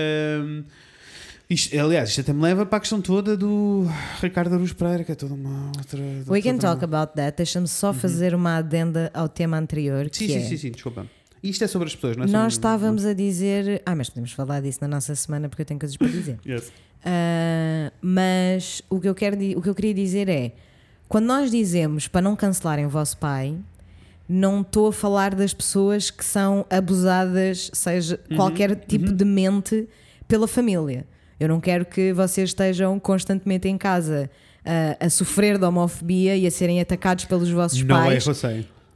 um, 0.44 0.62
isto, 1.48 1.78
aliás, 1.78 2.10
isto 2.10 2.20
até 2.20 2.32
me 2.32 2.42
leva 2.42 2.66
para 2.66 2.76
a 2.76 2.80
questão 2.80 3.00
toda 3.00 3.34
do 3.36 3.86
Ricardo 4.20 4.54
Aruz 4.54 4.72
Pereira, 4.72 5.04
que 5.04 5.12
é 5.12 5.14
toda 5.14 5.32
uma 5.32 5.68
outra. 5.68 6.00
We 6.26 6.42
can 6.42 6.58
talk 6.58 6.84
about 6.84 7.14
that. 7.14 7.36
Deixa-me 7.36 7.68
só 7.68 7.94
fazer 7.94 8.34
uma 8.34 8.56
adenda 8.56 9.10
ao 9.14 9.28
tema 9.28 9.58
anterior. 9.58 10.04
Uhum. 10.04 10.10
Sim, 10.12 10.28
sim, 10.28 10.36
é, 10.36 10.40
sim, 10.40 10.56
sim, 10.56 10.70
desculpa. 10.70 11.06
Isto 11.42 11.64
é 11.64 11.66
sobre 11.66 11.88
as 11.88 11.94
pessoas, 11.94 12.16
não 12.16 12.24
é? 12.24 12.28
Nós 12.28 12.52
estávamos 12.54 13.04
a 13.04 13.12
dizer. 13.12 13.82
Ah, 13.84 13.96
mas 13.96 14.08
podemos 14.08 14.32
falar 14.32 14.60
disso 14.60 14.78
na 14.82 14.88
nossa 14.88 15.14
semana 15.14 15.48
porque 15.48 15.62
eu 15.62 15.66
tenho 15.66 15.80
coisas 15.80 15.96
para 15.96 16.08
dizer. 16.08 16.38
Yes. 16.46 16.72
Ah, 17.04 17.92
mas 18.00 18.82
o 18.88 19.00
que, 19.00 19.08
eu 19.08 19.14
quero, 19.14 19.36
o 19.58 19.62
que 19.62 19.68
eu 19.68 19.74
queria 19.74 19.94
dizer 19.94 20.28
é: 20.28 20.52
quando 21.08 21.26
nós 21.26 21.50
dizemos 21.50 22.08
para 22.08 22.20
não 22.22 22.36
cancelarem 22.36 22.86
o 22.86 22.88
vosso 22.88 23.16
pai, 23.18 23.56
não 24.28 24.60
estou 24.60 24.88
a 24.88 24.92
falar 24.92 25.34
das 25.34 25.52
pessoas 25.52 26.10
que 26.10 26.24
são 26.24 26.64
abusadas, 26.70 27.70
seja 27.72 28.18
Uhum, 28.30 28.36
qualquer 28.36 28.74
tipo 28.76 29.12
de 29.12 29.24
mente, 29.24 29.88
pela 30.28 30.46
família. 30.46 31.06
Eu 31.38 31.48
não 31.48 31.60
quero 31.60 31.84
que 31.84 32.12
vocês 32.12 32.50
estejam 32.50 33.00
constantemente 33.00 33.68
em 33.68 33.76
casa 33.76 34.30
ah, 34.64 34.96
a 35.04 35.10
sofrer 35.10 35.58
de 35.58 35.64
homofobia 35.64 36.36
e 36.36 36.46
a 36.46 36.50
serem 36.50 36.80
atacados 36.80 37.24
pelos 37.24 37.50
vossos 37.50 37.82
Não 37.82 37.96
é, 38.04 38.18
pais. 38.20 38.26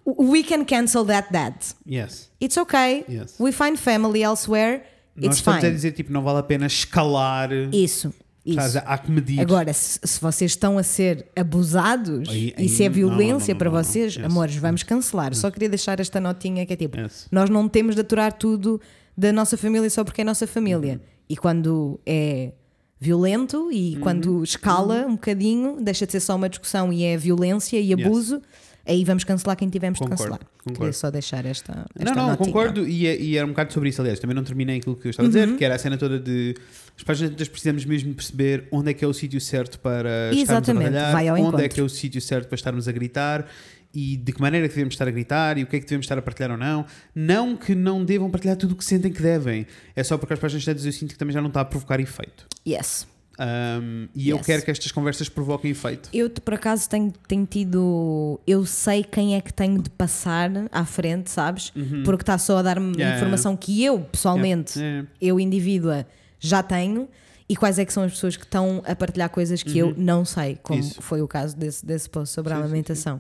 We 0.06 0.44
can 0.44 0.64
cancel 0.64 1.04
that 1.06 1.32
dad. 1.32 1.54
Yes. 1.84 2.30
It's 2.40 2.56
okay. 2.56 3.04
Yes. 3.08 3.34
We 3.40 3.50
find 3.50 3.76
family 3.76 4.22
elsewhere. 4.22 4.84
Nós 5.16 5.24
It's 5.26 5.36
estamos 5.38 5.60
fine. 5.60 5.70
a 5.72 5.74
dizer, 5.74 5.92
tipo, 5.92 6.12
não 6.12 6.22
vale 6.22 6.38
a 6.38 6.42
pena 6.42 6.66
escalar. 6.66 7.50
Isso. 7.72 8.12
Sabes, 8.54 8.74
Isso. 8.76 8.82
há 8.86 8.98
que 8.98 9.10
medir. 9.10 9.40
Agora, 9.40 9.72
se, 9.72 9.98
se 10.04 10.20
vocês 10.20 10.52
estão 10.52 10.78
a 10.78 10.82
ser 10.84 11.26
abusados 11.34 12.28
Aí- 12.28 12.54
e 12.56 12.68
se 12.68 12.84
é 12.84 12.86
aí- 12.86 12.92
violência 12.92 13.24
não, 13.32 13.38
não, 13.38 13.48
não, 13.48 13.56
para 13.56 13.70
vocês, 13.70 14.14
Yes. 14.14 14.24
amores, 14.24 14.54
vamos 14.56 14.82
cancelar. 14.84 15.34
Só 15.34 15.50
queria 15.50 15.68
deixar 15.68 15.98
esta 15.98 16.20
notinha 16.20 16.64
que 16.64 16.72
é 16.72 16.76
tipo: 16.76 16.96
Yes. 16.96 17.26
nós 17.32 17.50
não 17.50 17.68
temos 17.68 17.94
de 17.96 18.02
aturar 18.02 18.32
tudo 18.32 18.80
da 19.16 19.32
nossa 19.32 19.56
família 19.56 19.90
só 19.90 20.04
porque 20.04 20.20
é 20.20 20.24
nossa 20.24 20.46
família. 20.46 20.92
Uhum. 20.94 21.00
E 21.28 21.36
quando 21.36 21.98
é 22.06 22.52
violento 23.00 23.68
e 23.72 23.94
Uhum. 23.96 24.00
quando 24.00 24.42
escala 24.44 25.06
um 25.06 25.12
bocadinho, 25.12 25.78
deixa 25.80 26.06
de 26.06 26.12
ser 26.12 26.20
só 26.20 26.36
uma 26.36 26.48
discussão 26.48 26.92
e 26.92 27.02
é 27.04 27.16
violência 27.16 27.78
e 27.80 27.92
abuso, 27.92 28.40
aí 28.86 29.04
vamos 29.04 29.24
cancelar 29.24 29.56
quem 29.56 29.68
tivemos 29.68 29.98
Concordo, 29.98 30.16
de 30.22 30.22
cancelar. 30.30 30.48
concordo. 30.58 30.78
Queria 30.78 30.92
só 30.92 31.10
deixar 31.10 31.44
esta. 31.44 31.86
esta 31.98 32.04
Não, 32.14 32.14
não, 32.22 32.28
notinha. 32.30 32.46
concordo. 32.46 32.86
E, 32.88 33.06
é- 33.06 33.20
e 33.20 33.36
era 33.36 33.44
um 33.46 33.50
bocado 33.50 33.72
sobre 33.72 33.88
isso, 33.88 34.00
aliás. 34.00 34.18
Também 34.18 34.34
não 34.36 34.44
terminei 34.44 34.78
aquilo 34.78 34.96
que 34.96 35.06
eu 35.06 35.10
estava 35.10 35.26
a 35.26 35.30
dizer, 35.30 35.48
Uhum. 35.48 35.56
que 35.56 35.64
era 35.64 35.74
a 35.74 35.78
cena 35.78 35.96
toda 35.98 36.18
de. 36.18 36.54
As 36.96 37.02
páginas 37.02 37.48
precisamos 37.48 37.84
mesmo 37.84 38.14
perceber 38.14 38.66
onde 38.70 38.90
é 38.90 38.94
que 38.94 39.04
é 39.04 39.08
o 39.08 39.12
sítio 39.12 39.40
certo 39.40 39.78
para 39.78 40.30
estarmos 40.30 40.38
a 40.38 40.40
Exatamente, 40.42 40.84
batalhar, 40.92 41.12
vai 41.12 41.28
ao 41.28 41.34
onde 41.36 41.42
é 41.44 41.48
encontro. 41.48 41.68
que 41.68 41.80
é 41.80 41.82
o 41.82 41.88
sítio 41.88 42.20
certo 42.20 42.48
para 42.48 42.54
estarmos 42.54 42.88
a 42.88 42.92
gritar 42.92 43.46
e 43.94 44.16
de 44.16 44.32
que 44.32 44.40
maneira 44.40 44.66
que 44.68 44.74
devemos 44.74 44.94
estar 44.94 45.06
a 45.06 45.10
gritar 45.10 45.58
e 45.58 45.62
o 45.62 45.66
que 45.66 45.76
é 45.76 45.80
que 45.80 45.84
devemos 45.86 46.04
estar 46.04 46.16
a 46.18 46.22
partilhar 46.22 46.50
ou 46.52 46.56
não. 46.56 46.84
Não 47.14 47.56
que 47.56 47.74
não 47.74 48.04
devam 48.04 48.30
partilhar 48.30 48.56
tudo 48.56 48.72
o 48.72 48.76
que 48.76 48.84
sentem 48.84 49.12
que 49.12 49.22
devem. 49.22 49.66
É 49.94 50.02
só 50.02 50.16
porque 50.18 50.34
as 50.34 50.38
páginas 50.40 50.64
tantas 50.64 50.84
eu 50.86 50.92
sinto 50.92 51.12
que 51.12 51.18
também 51.18 51.32
já 51.34 51.40
não 51.42 51.48
está 51.48 51.60
a 51.60 51.64
provocar 51.64 52.00
efeito. 52.00 52.46
Yes. 52.66 53.06
Um, 53.38 54.08
e 54.14 54.30
eu 54.30 54.36
Yes. 54.38 54.46
quero 54.46 54.62
que 54.64 54.70
estas 54.70 54.90
conversas 54.92 55.28
provoquem 55.28 55.70
efeito. 55.70 56.08
Eu, 56.12 56.30
por 56.30 56.54
acaso, 56.54 56.88
tenho, 56.88 57.12
tenho 57.28 57.44
tido. 57.46 58.40
Eu 58.46 58.64
sei 58.64 59.04
quem 59.04 59.34
é 59.34 59.40
que 59.40 59.52
tenho 59.52 59.82
de 59.82 59.90
passar 59.90 60.50
à 60.72 60.84
frente, 60.84 61.30
sabes? 61.30 61.72
Porque 62.04 62.22
está 62.22 62.38
só 62.38 62.58
a 62.58 62.62
dar-me 62.62 62.86
Uhum. 62.86 62.92
Yeah. 62.96 63.16
informação 63.16 63.56
que 63.56 63.82
eu, 63.84 64.00
pessoalmente, 64.00 64.80
é. 64.82 65.04
eu, 65.20 65.38
indivídua, 65.38 66.06
já 66.40 66.62
tenho. 66.62 67.08
E 67.48 67.54
quais 67.54 67.78
é 67.78 67.84
que 67.84 67.92
são 67.92 68.02
as 68.02 68.12
pessoas 68.12 68.36
que 68.36 68.42
estão 68.44 68.82
a 68.84 68.96
partilhar 68.96 69.28
coisas 69.30 69.62
que 69.62 69.78
eu 69.78 69.94
não 69.96 70.24
sei, 70.24 70.58
como 70.62 70.80
Uhum. 70.80 70.86
Isso. 70.88 71.00
foi 71.02 71.22
o 71.22 71.28
caso 71.28 71.56
desse, 71.56 71.84
desse 71.86 72.10
post 72.10 72.34
sobre 72.34 72.52
a 72.52 72.56
Sim, 72.56 72.62
sim, 72.62 72.66
sim, 72.66 72.68
amamentação. 73.08 73.18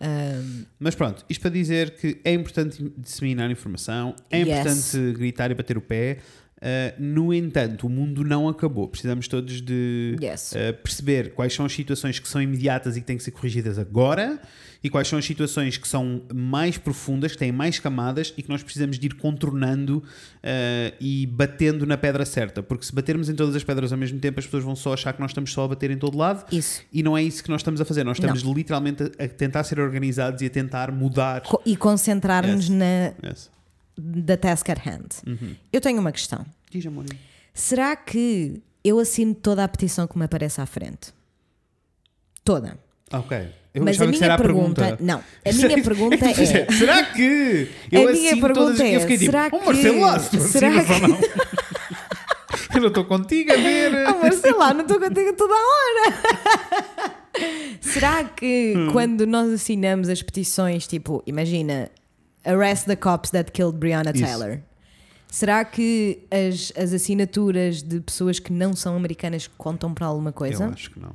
Ahm, 0.00 0.64
Mas 0.78 0.94
pronto, 0.94 1.24
isto 1.28 1.40
para 1.40 1.50
dizer 1.50 1.90
que 1.96 2.20
é 2.24 2.32
importante 2.34 2.92
disseminar 2.98 3.50
informação, 3.50 4.14
é 4.30 4.38
Yes. 4.40 4.48
importante 4.48 5.12
gritar 5.18 5.50
e 5.50 5.54
bater 5.54 5.76
o 5.78 5.80
pé. 5.80 6.18
Uh, 6.64 6.94
no 6.98 7.34
entanto, 7.34 7.86
o 7.86 7.90
mundo 7.90 8.24
não 8.24 8.48
acabou. 8.48 8.88
Precisamos 8.88 9.28
todos 9.28 9.60
de 9.60 10.16
Yes. 10.22 10.52
uh, 10.52 10.72
perceber 10.82 11.34
quais 11.34 11.52
são 11.52 11.66
as 11.66 11.72
situações 11.74 12.18
que 12.18 12.26
são 12.26 12.40
imediatas 12.40 12.96
e 12.96 13.00
que 13.02 13.06
têm 13.06 13.18
que 13.18 13.22
ser 13.22 13.32
corrigidas 13.32 13.78
agora 13.78 14.40
e 14.82 14.88
quais 14.88 15.06
são 15.08 15.18
as 15.18 15.24
situações 15.26 15.76
que 15.76 15.86
são 15.88 16.22
mais 16.34 16.76
profundas, 16.78 17.32
que 17.32 17.38
têm 17.38 17.52
mais 17.52 17.78
camadas 17.78 18.32
e 18.36 18.42
que 18.42 18.48
nós 18.48 18.62
precisamos 18.62 18.98
de 18.98 19.06
ir 19.06 19.14
contornando 19.14 19.98
uh, 19.98 20.94
e 21.00 21.26
batendo 21.26 21.84
na 21.86 21.96
pedra 21.98 22.24
certa. 22.24 22.62
Porque 22.62 22.84
se 22.86 22.94
batermos 22.94 23.28
em 23.28 23.34
todas 23.34 23.54
as 23.54 23.62
pedras 23.64 23.92
ao 23.92 23.98
mesmo 23.98 24.18
tempo, 24.18 24.38
as 24.40 24.46
pessoas 24.46 24.64
vão 24.64 24.74
só 24.76 24.94
achar 24.94 25.12
que 25.12 25.20
nós 25.20 25.30
estamos 25.32 25.52
só 25.52 25.64
a 25.64 25.68
bater 25.68 25.90
em 25.90 25.98
todo 25.98 26.16
lado 26.16 26.44
isso. 26.50 26.82
e 26.92 27.02
não 27.02 27.16
é 27.16 27.22
isso 27.22 27.42
que 27.44 27.50
nós 27.50 27.60
estamos 27.60 27.80
a 27.80 27.84
fazer. 27.84 28.04
Nós 28.04 28.16
estamos 28.18 28.40
literalmente 28.42 29.02
a, 29.18 29.28
tentar 29.28 29.64
ser 29.64 29.78
organizados 29.80 30.40
e 30.42 30.46
a 30.46 30.50
tentar 30.50 30.90
mudar. 30.92 31.42
Co- 31.42 31.60
E 31.66 31.76
concentrar-nos 31.76 32.68
Yes. 32.68 32.70
Na 32.70 33.28
Yes. 33.28 33.53
Da 33.96 34.36
task 34.36 34.68
at 34.70 34.78
hand. 34.86 35.08
Eu 35.72 35.80
tenho 35.80 36.00
uma 36.00 36.12
questão. 36.12 36.44
Diz, 36.70 36.84
amor. 36.86 37.04
Será 37.52 37.94
que 37.96 38.60
eu 38.82 38.98
assino 38.98 39.34
toda 39.34 39.62
a 39.64 39.68
petição 39.68 40.06
que 40.06 40.18
me 40.18 40.24
aparece 40.24 40.60
à 40.60 40.66
frente? 40.66 41.12
Toda. 42.44 42.78
Ah, 43.10 43.18
Ok. 43.20 43.36
Eu 43.74 43.82
Mas 43.82 44.00
a 44.00 44.06
minha 44.06 44.34
a 44.34 44.38
pergunta, 44.38 44.96
não, 45.00 45.18
a 45.44 45.52
minha 45.52 45.68
pergunta 45.82 46.14
É 46.14 46.32
tu 46.32 46.40
é, 46.42 46.66
Será 46.78 47.02
que 47.06 47.68
eu 47.90 48.08
a 48.08 48.12
minha 48.12 48.30
assino 48.30 48.40
pergunta 48.40 48.54
todas 48.66 48.80
as... 48.80 48.86
é, 48.86 48.94
Eu 48.96 49.00
fiquei 49.00 49.18
tipo, 49.18 49.30
será 49.32 49.48
oh, 49.52 49.64
Marcelo 49.66 49.94
que- 49.96 50.00
Lastro, 50.00 50.40
será 50.42 50.68
assinas 50.68 50.90
ou 50.90 51.00
que- 51.00 51.08
não? 51.08 51.18
Eu 52.76 52.80
não 52.80 52.88
estou 52.88 53.04
contigo 53.04 53.52
a 53.52 53.56
ver. 53.56 53.90
Mas 54.22 54.34
sei 54.36 54.52
lá, 54.52 54.72
não 54.74 54.82
estou 54.82 54.98
contigo 55.00 55.32
toda 55.36 55.54
a 55.54 55.56
hora. 55.56 57.14
Será 57.80 58.24
que 58.24 58.74
Hum. 58.76 58.92
quando 58.92 59.26
nós 59.26 59.50
assinamos 59.52 60.08
as 60.08 60.22
petições, 60.22 60.86
tipo, 60.86 61.22
imagina, 61.26 61.90
arrest 62.44 62.86
the 62.86 62.96
cops 62.96 63.30
that 63.30 63.52
killed 63.52 63.78
Breonna 63.78 64.12
Isso. 64.14 64.24
Taylor, 64.24 64.60
será 65.30 65.64
que 65.64 66.20
as, 66.30 66.72
as 66.76 66.92
assinaturas 66.92 67.82
de 67.82 68.00
pessoas 68.00 68.38
que 68.38 68.52
não 68.52 68.74
são 68.74 68.96
americanas 68.96 69.48
contam 69.58 69.92
para 69.94 70.06
alguma 70.06 70.32
coisa? 70.32 70.64
Eu 70.64 70.70
acho 70.70 70.90
que 70.90 71.00
não. 71.00 71.10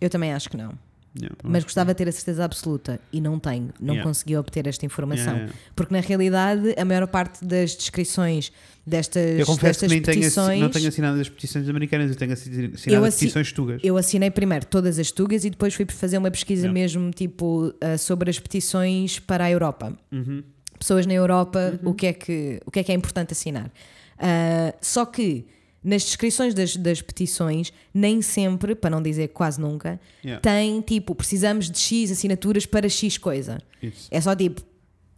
Eu 0.00 0.10
também 0.10 0.32
acho 0.32 0.48
que 0.50 0.56
não. 0.56 0.72
Yeah, 1.16 1.36
Mas 1.44 1.62
gostava 1.62 1.94
de 1.94 1.98
ter 1.98 2.08
a 2.08 2.12
certeza 2.12 2.44
absoluta 2.44 2.98
e 3.12 3.20
não 3.20 3.38
tenho, 3.38 3.70
não 3.80 3.94
Yeah. 3.94 4.02
consegui 4.02 4.36
obter 4.36 4.66
esta 4.66 4.84
informação. 4.84 5.32
Yeah. 5.34 5.52
Porque 5.76 5.94
na 5.94 6.00
realidade 6.00 6.74
a 6.76 6.84
maior 6.84 7.06
parte 7.06 7.44
das 7.44 7.76
descrições 7.76 8.50
destas, 8.84 9.38
Eu 9.38 9.46
confesso 9.46 9.78
que 9.78 9.86
destas 9.86 9.90
nem 9.92 10.02
tenho, 10.02 10.18
assi- 10.18 10.34
petições. 10.34 10.60
não 10.60 10.70
tenho 10.70 10.88
assinado 10.88 11.20
as 11.20 11.28
petições 11.28 11.68
americanas, 11.68 12.10
eu 12.10 12.16
tenho 12.16 12.32
assi- 12.32 12.50
assinado 12.74 12.90
Eu 13.00 13.04
as 13.04 13.14
petições 13.14 13.52
tugas. 13.52 13.80
Eu 13.84 13.96
assinei 13.96 14.28
primeiro 14.28 14.66
todas 14.66 14.98
as 14.98 15.12
tugas 15.12 15.44
e 15.44 15.50
depois 15.50 15.72
fui 15.72 15.86
fazer 15.88 16.18
uma 16.18 16.32
pesquisa 16.32 16.68
mesmo 16.72 17.08
tipo 17.12 17.72
ah, 17.80 17.96
sobre 17.96 18.28
as 18.28 18.40
petições 18.40 19.20
para 19.20 19.44
a 19.44 19.50
Europa. 19.52 19.96
Uhum. 20.10 20.42
Pessoas 20.84 21.06
na 21.06 21.14
Europa, 21.14 21.80
o, 21.82 21.94
que 21.94 22.06
é 22.08 22.12
que, 22.12 22.60
o 22.66 22.70
que 22.70 22.80
é 22.80 22.84
que 22.84 22.92
é 22.92 22.94
importante 22.94 23.32
assinar. 23.32 23.72
Ah, 24.18 24.74
só 24.82 25.06
que 25.06 25.46
nas 25.82 26.02
descrições 26.02 26.52
das, 26.52 26.76
das 26.76 27.00
petições, 27.00 27.72
nem 27.94 28.20
sempre, 28.20 28.74
para 28.74 28.90
não 28.90 29.02
dizer 29.02 29.28
quase 29.28 29.58
nunca, 29.58 29.98
Yeah. 30.22 30.42
tem 30.42 30.82
tipo, 30.82 31.14
precisamos 31.14 31.70
de 31.70 31.78
X 31.78 32.10
assinaturas 32.10 32.66
para 32.66 32.86
X 32.86 33.16
coisa. 33.16 33.62
Isso. 33.82 34.08
É 34.10 34.20
só 34.20 34.36
tipo, 34.36 34.60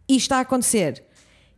isto 0.09 0.21
está 0.27 0.37
a 0.37 0.43
acontecer. 0.43 1.03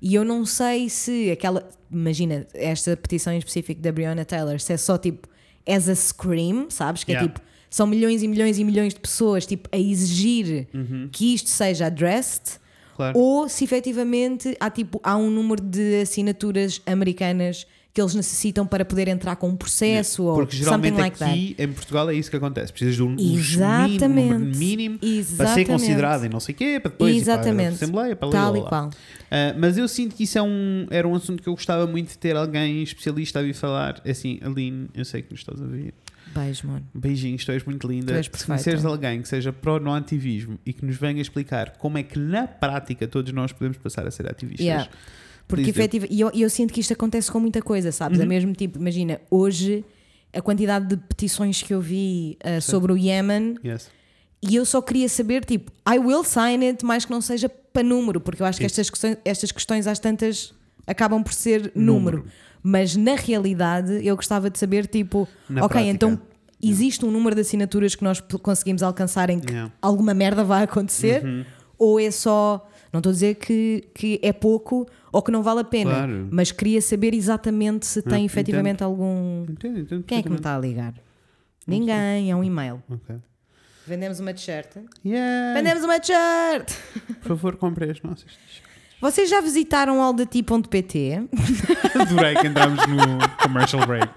E 0.00 0.14
eu 0.14 0.24
não 0.24 0.46
sei 0.46 0.88
se 0.88 1.30
aquela. 1.30 1.68
Imagina, 1.92 2.46
esta 2.54 2.96
petição 2.96 3.34
em 3.34 3.38
específico 3.38 3.82
da 3.82 3.92
Breonna 3.92 4.24
Taylor, 4.24 4.58
se 4.58 4.72
é 4.72 4.78
só 4.78 4.96
tipo, 4.96 5.28
as 5.66 5.86
a 5.86 5.94
scream, 5.94 6.70
sabes? 6.70 7.04
Que 7.04 7.12
Yeah. 7.12 7.26
é 7.26 7.28
tipo, 7.30 7.46
são 7.68 7.86
milhões 7.86 8.22
e 8.22 8.28
milhões 8.28 8.58
e 8.58 8.64
milhões 8.64 8.94
de 8.94 9.00
pessoas 9.00 9.44
tipo, 9.44 9.68
a 9.70 9.76
exigir 9.76 10.66
que 11.12 11.34
isto 11.34 11.50
seja 11.50 11.88
addressed, 11.88 12.58
Claro. 12.98 13.16
ou 13.16 13.48
se 13.48 13.62
efetivamente 13.62 14.56
há, 14.58 14.68
tipo, 14.68 15.00
há 15.04 15.16
um 15.16 15.30
número 15.30 15.62
de 15.62 16.00
assinaturas 16.00 16.82
americanas 16.84 17.64
que 17.92 18.00
eles 18.00 18.14
necessitam 18.14 18.64
para 18.66 18.84
poder 18.84 19.08
entrar 19.08 19.34
com 19.36 19.48
um 19.48 19.56
processo 19.56 20.22
ou 20.22 20.34
Porque 20.36 20.56
something 20.56 20.64
geralmente 20.64 20.98
like 21.00 21.18
that. 21.18 21.30
aqui 21.32 21.56
em 21.58 21.72
Portugal 21.72 22.08
é 22.10 22.14
isso 22.14 22.30
que 22.30 22.36
acontece. 22.36 22.72
Precisas 22.72 22.94
de 22.94 23.02
um, 23.02 23.16
um 23.18 23.34
Exatamente. 23.36 24.06
mínimo, 24.08 24.38
número 24.38 24.56
mínimo 24.56 24.98
para 24.98 25.08
ser 25.08 25.14
Exatamente. 25.32 25.66
considerado 25.66 26.24
e 26.26 26.28
não 26.28 26.38
sei 26.38 26.54
o 26.54 26.58
quê, 26.58 26.78
para 26.80 26.90
depois 26.92 27.10
ir 27.10 27.24
para 27.24 27.32
Exatamente. 27.34 27.74
Assembleia, 27.74 28.14
para 28.14 28.30
Tal 28.30 28.52
lá, 28.52 28.58
e 28.58 28.62
lá. 28.62 28.68
qual. 28.68 28.90
Ah, 29.30 29.54
mas 29.58 29.76
eu 29.78 29.88
sinto 29.88 30.14
que 30.14 30.22
isso 30.24 30.38
é 30.38 30.42
um, 30.42 30.86
era 30.90 31.08
um 31.08 31.14
assunto 31.14 31.42
que 31.42 31.48
eu 31.48 31.54
gostava 31.54 31.86
muito 31.86 32.10
de 32.10 32.18
ter 32.18 32.36
alguém 32.36 32.82
especialista 32.82 33.40
a 33.40 33.42
vir 33.42 33.54
falar. 33.54 34.00
É 34.04 34.10
Assim, 34.12 34.38
Aline, 34.42 34.88
eu 34.94 35.04
sei 35.04 35.22
que 35.22 35.32
nos 35.32 35.40
estás 35.40 35.60
a 35.60 35.64
ver. 35.66 35.92
Beijo, 36.34 36.68
mano. 36.68 36.86
Beijinhos, 36.94 37.44
tu 37.44 37.50
és 37.52 37.64
muito 37.64 37.88
linda. 37.88 38.12
Tu 38.12 38.16
és 38.16 38.26
Se 38.26 38.30
perfeita. 38.30 38.52
conheceres 38.52 38.84
alguém 38.84 39.22
que 39.22 39.28
seja 39.28 39.50
pró 39.52 39.80
no 39.80 39.92
ativismo 39.92 40.58
e 40.64 40.72
que 40.74 40.84
nos 40.84 40.96
venha 40.96 41.20
explicar 41.22 41.70
como 41.78 41.96
é 41.98 42.02
que 42.02 42.18
na 42.18 42.46
prática 42.46 43.08
todos 43.08 43.32
nós 43.32 43.50
podemos 43.50 43.78
passar 43.78 44.06
a 44.06 44.10
ser 44.10 44.28
ativistas. 44.30 44.64
Yeah. 44.64 44.88
Porque 45.48 45.70
efetiva, 45.70 46.06
e 46.10 46.20
eu, 46.20 46.30
eu 46.34 46.50
sinto 46.50 46.72
que 46.74 46.80
isto 46.80 46.92
acontece 46.92 47.32
com 47.32 47.40
muita 47.40 47.60
coisa, 47.62 47.90
sabes? 47.90 48.20
É 48.20 48.22
Uhum. 48.22 48.28
mesmo 48.28 48.52
tipo, 48.52 48.78
imagina, 48.78 49.20
hoje 49.30 49.84
a 50.32 50.42
quantidade 50.42 50.86
de 50.88 50.96
petições 50.98 51.62
que 51.62 51.72
eu 51.72 51.80
vi 51.80 52.36
uh, 52.44 52.60
sobre 52.60 52.92
o 52.92 52.96
Yemen 52.98 53.56
Yes. 53.64 53.88
e 54.42 54.54
eu 54.56 54.64
só 54.66 54.82
queria 54.82 55.08
saber, 55.08 55.44
tipo, 55.44 55.72
I 55.90 55.98
will 55.98 56.22
sign 56.22 56.64
it, 56.66 56.84
mais 56.84 57.06
que 57.06 57.10
não 57.10 57.22
seja 57.22 57.48
para 57.48 57.82
número, 57.82 58.20
porque 58.20 58.42
eu 58.42 58.46
acho 58.46 58.60
que 58.60 58.66
estas 58.66 58.90
questões, 58.90 59.16
estas 59.24 59.50
questões 59.50 59.86
às 59.86 59.98
tantas 59.98 60.52
acabam 60.86 61.22
por 61.22 61.32
ser 61.32 61.72
Número. 61.74 62.18
número. 62.18 62.24
Mas 62.62 62.94
na 62.94 63.14
realidade 63.14 64.04
eu 64.06 64.14
gostava 64.16 64.50
de 64.50 64.58
saber, 64.58 64.86
tipo, 64.86 65.26
Na 65.48 65.64
ok, 65.64 65.68
prática. 65.80 65.90
então 65.94 66.20
existe 66.62 67.04
um 67.06 67.10
número 67.10 67.34
de 67.34 67.40
assinaturas 67.40 67.94
que 67.94 68.04
nós 68.04 68.20
conseguimos 68.42 68.82
alcançar 68.82 69.30
em 69.30 69.38
que 69.40 69.50
Yeah. 69.52 69.72
alguma 69.80 70.12
merda 70.12 70.44
vai 70.44 70.64
acontecer, 70.64 71.24
Uhum. 71.24 71.44
ou 71.78 71.98
é 71.98 72.10
só. 72.10 72.68
Não 72.92 72.98
estou 72.98 73.10
a 73.10 73.12
dizer 73.12 73.34
que, 73.36 73.84
que 73.94 74.18
é 74.22 74.32
pouco 74.32 74.86
ou 75.12 75.22
que 75.22 75.30
não 75.30 75.42
vale 75.42 75.60
a 75.60 75.64
pena, 75.64 75.90
Claro. 75.90 76.28
mas 76.30 76.52
queria 76.52 76.80
saber 76.82 77.14
exatamente 77.14 77.86
se 77.86 78.02
tem 78.02 78.22
Ah, 78.22 78.26
efetivamente 78.26 78.82
algum. 78.84 79.44
Entendo, 79.48 79.78
entendo 79.80 80.02
Quem 80.04 80.18
é 80.18 80.22
que 80.22 80.28
me 80.28 80.36
está 80.36 80.56
a 80.56 80.58
ligar? 80.58 80.92
Ninguém, 81.66 82.30
é 82.30 82.36
um 82.36 82.44
e-mail. 82.44 82.82
Ok. 82.90 83.16
Vendemos 83.86 84.20
uma 84.20 84.34
t-shirt. 84.34 84.76
Yeah. 85.04 85.54
Vendemos 85.54 85.82
uma 85.84 85.98
t-shirt! 85.98 86.72
Por 87.20 87.28
favor, 87.28 87.56
compre 87.56 87.90
as 87.90 88.02
nossas. 88.02 88.26
Vocês 89.00 89.30
já 89.30 89.40
visitaram 89.40 90.02
aldati.pt? 90.02 91.28
Adorei 92.00 92.34
que 92.34 92.46
entramos 92.48 92.84
no 92.86 92.96
commercial 93.42 93.86
break. 93.86 94.08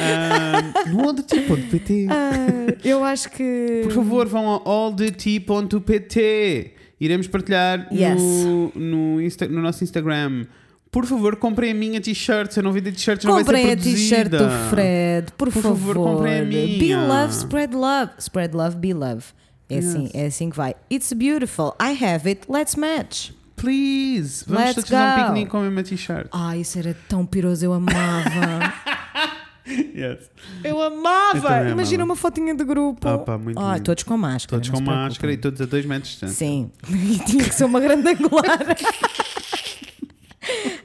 Ah, 0.00 0.88
no 0.90 1.08
allthetea.pt. 1.08 2.06
Ah, 2.10 2.76
eu 2.84 3.02
acho 3.04 3.30
que. 3.30 3.80
Por 3.84 3.92
favor, 3.92 4.26
vão 4.28 4.54
a 4.54 4.60
allthetea.pt. 4.70 6.74
Iremos 7.00 7.26
partilhar 7.26 7.86
Yes. 7.92 8.20
no, 8.20 8.72
no, 8.74 9.20
Insta- 9.22 9.46
no 9.48 9.62
nosso 9.62 9.84
Instagram. 9.84 10.46
Por 10.90 11.04
favor, 11.04 11.36
comprem 11.36 11.70
a 11.70 11.74
minha 11.74 12.00
t-shirt. 12.00 12.50
Se 12.52 12.60
eu 12.60 12.64
não 12.64 12.72
vender 12.72 12.92
t-shirts, 12.92 13.24
não 13.24 13.34
vai 13.34 13.44
Comprem 13.44 13.66
ser 13.66 13.72
a 13.72 13.76
t-shirt 13.76 14.28
produzida. 14.30 14.38
do 14.38 14.70
Fred, 14.70 15.32
por, 15.36 15.52
Por 15.52 15.62
favor, 15.62 15.94
comprem 15.94 16.40
a 16.40 16.44
Be 16.44 16.78
minha. 16.78 17.00
love, 17.06 17.32
spread 17.34 17.74
love. 17.76 18.12
Spread 18.18 18.56
love, 18.56 18.76
be 18.76 18.92
love. 18.94 19.24
É, 19.70 19.78
assim, 19.78 20.04
Yes. 20.04 20.10
é 20.14 20.26
assim 20.26 20.48
que 20.50 20.56
vai. 20.56 20.74
It's 20.90 21.12
beautiful. 21.12 21.74
I 21.80 21.92
have 22.04 22.26
it. 22.28 22.40
Let's 22.48 22.74
match. 22.74 23.30
Please. 23.54 24.44
Vamos 24.46 24.62
Let's 24.64 24.74
todos 24.76 24.90
fazer 24.90 25.20
um 25.20 25.24
piquenique 25.24 25.50
com 25.50 25.58
a 25.58 25.62
mesma 25.62 25.82
t-shirt. 25.82 26.26
Ah, 26.32 26.56
isso 26.56 26.78
era 26.78 26.96
tão 27.08 27.26
piroso, 27.26 27.64
eu 27.64 27.72
amava. 27.74 27.92
Yes. 29.94 30.30
eu 30.64 30.70
Eu 30.70 30.82
amava! 30.82 31.40
também 31.48 31.72
Imagina 31.72 32.02
amava. 32.02 32.12
uma 32.12 32.16
fotinha 32.16 32.54
de 32.54 32.64
grupo. 32.64 33.06
Ah, 33.08 33.18
pá, 33.18 33.36
muito 33.38 33.60
lindo. 33.60 33.80
todos 33.82 34.02
com 34.04 34.16
máscara. 34.16 34.60
Todos 34.62 34.70
com 34.70 34.80
máscara 34.84 35.32
e 35.32 35.36
todos 35.36 35.60
a 35.60 35.66
dois 35.66 35.84
metros 35.84 36.08
de 36.12 36.26
distância. 36.26 36.36
Sim, 36.46 36.70
e 36.88 37.18
tinha 37.24 37.44
que 37.44 37.54
ser 37.54 37.64
uma 37.64 37.80
grande 37.80 38.08
angular. 38.08 38.58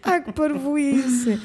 Ai, 0.03 0.21
que 0.23 0.31
parvoíce. 0.31 1.39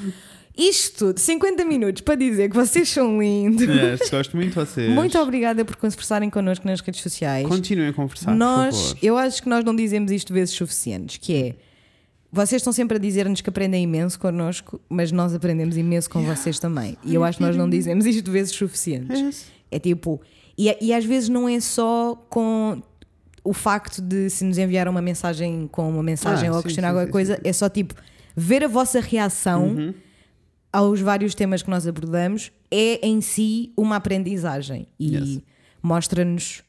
Isto 0.57 1.07
tudo, 1.07 1.19
50 1.21 1.65
minutos 1.65 2.03
para 2.03 2.17
dizer 2.17 2.51
que 2.51 2.57
vocês 2.57 2.89
são 2.89 3.21
lindos. 3.21 3.63
Yes, 3.63 4.11
gosto 4.11 4.37
muito 4.37 4.49
de 4.49 4.55
vocês. 4.57 4.91
Muito 4.91 5.17
obrigada 5.17 5.65
por 5.65 5.77
conversarem 5.77 6.29
connosco 6.29 6.67
nas 6.67 6.81
redes 6.81 7.01
sociais. 7.01 7.47
Continuem 7.47 7.91
a 7.91 7.93
conversar, 7.93 8.35
nós, 8.35 8.75
por 8.77 8.83
favor. 8.89 8.99
eu 9.01 9.17
acho 9.17 9.41
que 9.41 9.49
nós 9.49 9.65
não 9.65 9.77
dizemos 9.77 10.11
isto 10.11 10.33
vezes 10.33 10.55
suficientes, 10.57 11.17
que 11.19 11.33
é 11.33 11.55
vocês 12.31 12.61
estão 12.61 12.73
sempre 12.73 12.97
a 12.97 13.01
dizer-nos 13.01 13.41
que 13.41 13.49
aprendem 13.49 13.83
imenso 13.85 14.19
connosco, 14.21 14.81
mas 14.89 15.11
nós 15.11 15.35
aprendemos 15.35 15.77
imenso 15.77 16.11
com 16.11 16.23
vocês 16.25 16.59
também. 16.59 16.97
E 17.05 17.15
eu 17.15 17.25
acho 17.25 17.39
que 17.39 17.45
nós 17.45 17.57
não 17.57 17.69
dizemos 17.69 18.05
isto 18.07 18.31
vezes 18.31 18.53
suficientes. 18.55 19.19
Yes. 19.19 19.47
É 19.71 19.79
tipo, 19.79 20.21
e, 20.57 20.75
e 20.81 20.93
às 20.93 21.05
vezes 21.05 21.29
não 21.29 21.49
é 21.49 21.59
só 21.61 22.15
com 22.29 22.83
o 23.45 23.53
facto 23.55 24.03
de 24.03 24.29
se 24.29 24.45
nos 24.45 24.59
enviar 24.59 24.89
uma 24.89 25.01
mensagem 25.01 25.67
com 25.73 25.89
uma 25.89 26.03
mensagem 26.03 26.49
Ah, 26.49 26.53
ou 26.53 26.59
sim, 26.59 26.65
questionar 26.65 26.89
sim, 26.89 26.91
alguma 26.91 27.07
sim, 27.07 27.13
coisa, 27.13 27.41
é 27.43 27.53
só 27.53 27.69
tipo 27.69 27.95
ver 28.37 28.63
a 28.65 28.69
vossa 28.69 29.01
reação 29.01 29.69
Uhum. 29.69 29.95
aos 30.73 31.01
vários 31.01 31.35
temas 31.35 31.63
que 31.63 31.71
nós 31.71 31.87
abordamos 31.87 32.53
é 32.71 33.07
em 33.07 33.21
si 33.23 33.73
uma 33.77 33.97
aprendizagem 33.97 34.87
e 35.01 35.17
Yes. 35.17 35.41
mostra-nos 35.83 36.63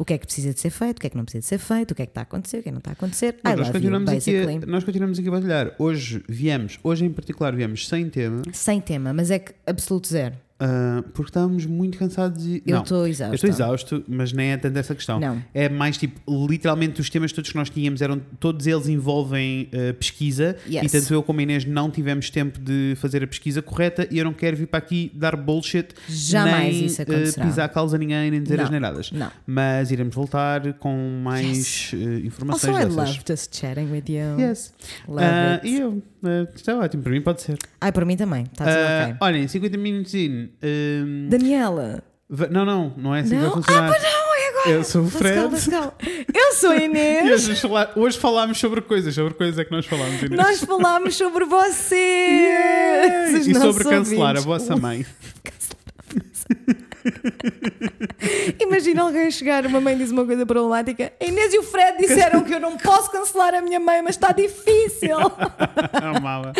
o 0.00 0.04
que 0.04 0.14
é 0.14 0.18
que 0.18 0.24
precisa 0.24 0.54
de 0.54 0.58
ser 0.58 0.70
feito, 0.70 0.96
o 0.96 1.00
que 1.02 1.06
é 1.08 1.10
que 1.10 1.16
não 1.18 1.26
precisa 1.26 1.42
de 1.42 1.46
ser 1.46 1.58
feito, 1.58 1.90
o 1.90 1.94
que 1.94 2.00
é 2.00 2.06
que 2.06 2.10
está 2.10 2.22
a 2.22 2.24
acontecer, 2.24 2.60
o 2.60 2.62
que 2.62 2.70
é 2.70 2.70
que 2.70 2.72
não 2.72 2.78
está 2.78 2.92
a 2.92 2.94
acontecer. 2.94 3.36
Mas 3.44 3.58
nós, 3.58 3.66
you, 3.66 3.72
continuamos 3.74 4.10
aqui 4.10 4.36
a, 4.38 4.66
nós 4.66 4.82
continuamos 4.82 5.18
aqui 5.18 5.28
a 5.28 5.30
batalhar. 5.30 5.76
Hoje 5.78 6.24
viemos, 6.26 6.80
hoje 6.82 7.04
em 7.04 7.12
particular 7.12 7.54
viemos 7.54 7.86
sem 7.86 8.08
tema, 8.08 8.40
Sem 8.50 8.80
tema, 8.80 9.12
mas 9.12 9.30
é 9.30 9.38
que 9.38 9.52
absoluto 9.66 10.08
zero. 10.08 10.36
Ah, 10.60 11.02
porque 11.14 11.30
estávamos 11.30 11.66
muito 11.66 11.98
cansados 11.98 12.44
e. 12.46 12.62
Eu 12.66 12.80
estou 12.82 13.06
exausta. 13.06 13.32
eu 13.32 13.34
estou 13.34 13.50
exausto, 13.50 14.04
mas 14.06 14.32
nem 14.32 14.50
é 14.52 14.56
tanto 14.56 14.78
essa 14.78 14.94
questão. 14.94 15.18
Não. 15.18 15.42
É 15.54 15.68
mais 15.68 15.96
tipo, 15.96 16.20
literalmente 16.46 17.00
os 17.00 17.08
temas 17.10 17.32
todos 17.32 17.50
que 17.50 17.56
nós 17.56 17.70
tínhamos 17.70 18.02
eram, 18.02 18.20
todos 18.38 18.66
eles 18.66 18.88
envolvem 18.88 19.68
ah, 19.72 19.94
pesquisa 19.94 20.56
Yes. 20.68 20.92
e 20.92 21.00
tanto 21.00 21.14
eu 21.14 21.22
como 21.22 21.40
a 21.40 21.42
Inês 21.42 21.64
não 21.64 21.90
tivemos 21.90 22.28
tempo 22.30 22.58
de 22.60 22.94
fazer 22.96 23.22
a 23.24 23.26
pesquisa 23.26 23.62
correta 23.62 24.06
e 24.10 24.18
eu 24.18 24.24
não 24.24 24.32
quero 24.32 24.56
vir 24.56 24.66
para 24.66 24.78
aqui 24.78 25.10
dar 25.14 25.34
bullshit, 25.36 25.88
Jamais 26.08 26.74
nem 26.76 26.86
isso 26.86 27.02
acontecerá. 27.02 27.46
pisar 27.46 27.68
calos 27.70 27.94
a 27.94 27.98
ninguém, 27.98 28.30
nem 28.30 28.42
dizer 28.42 28.56
Não. 28.58 28.64
as 28.64 28.70
neiradas. 28.70 29.12
Não. 29.12 29.30
Mas 29.46 29.90
iremos 29.90 30.14
voltar 30.14 30.72
com 30.74 31.20
mais 31.22 31.90
ah, 31.94 31.96
informações 32.26 32.74
Also, 32.76 32.82
I 32.82 32.84
dessas. 32.96 32.96
loved 33.16 33.24
just 33.32 33.56
chatting 33.58 33.90
with 33.90 34.04
you. 34.08 34.38
Yes. 34.38 34.72
Love 35.08 35.24
it. 35.62 35.66
e 35.68 35.76
eu, 35.80 36.02
ah, 36.24 36.46
está 36.54 36.76
ótimo, 36.78 37.02
para 37.02 37.12
mim 37.12 37.20
pode 37.22 37.42
ser. 37.42 37.58
Ai, 37.80 37.92
para 37.92 38.04
mim 38.04 38.16
também. 38.16 38.42
Está 38.44 38.64
tudo 38.64 38.76
Ah, 38.76 39.04
ok. 39.08 39.16
Olhem, 39.20 39.48
50 39.48 39.76
minutos 39.78 40.14
in. 40.14 40.48
hum, 40.62 41.28
Daniela. 41.28 42.02
va- 42.28 42.48
não, 42.48 42.64
não, 42.64 42.94
não 42.96 43.14
é 43.14 43.20
assim 43.20 43.30
que 43.30 43.36
vai 43.36 43.44
Não? 43.44 43.52
funcionar. 43.52 43.84
Ah, 43.84 43.88
pois 43.92 44.02
não, 44.02 44.34
é 44.34 44.48
agora. 44.48 44.70
Eu 44.70 44.84
sou 44.84 45.00
o 45.02 45.04
Let's 45.04 45.16
Fred. 45.18 45.40
go, 45.40 45.48
let's 45.48 45.66
go. 45.68 45.92
Eu 46.34 46.52
sou 46.54 46.70
a 46.70 46.76
E 46.80 46.84
Inês. 46.84 47.48
hoje, 47.48 47.62
hoje 47.96 48.18
falámos 48.18 48.58
sobre 48.58 48.80
coisas, 48.82 49.14
sobre 49.14 49.34
coisas 49.34 49.58
é 49.58 49.64
que 49.64 49.70
nós 49.72 49.86
falámos. 49.86 50.20
Inês. 50.22 50.36
Nós 50.40 50.60
falámos 50.64 51.16
sobre 51.16 51.44
vocês. 51.44 52.40
Yeah! 52.42 53.38
os 53.38 53.46
E 53.46 53.54
sobre 53.54 53.84
cancelar 53.84 54.36
a 54.36 54.40
ouvintes. 54.40 54.44
vossa 54.44 54.76
mãe. 54.76 55.06
Imagina 58.60 59.02
alguém 59.02 59.30
chegar, 59.30 59.66
uma 59.66 59.80
mãe 59.80 59.96
diz 59.96 60.10
uma 60.10 60.24
coisa 60.24 60.44
problemática. 60.44 61.12
A 61.20 61.24
Inês 61.24 61.52
e 61.54 61.58
o 61.58 61.62
Fred 61.62 61.98
disseram 61.98 62.42
que 62.42 62.54
eu 62.54 62.60
não 62.60 62.76
posso 62.76 63.10
cancelar 63.10 63.54
a 63.54 63.62
minha 63.62 63.80
mãe, 63.80 64.02
mas 64.02 64.16
está 64.16 64.32
difícil. 64.32 65.16
Amava. 66.16 66.52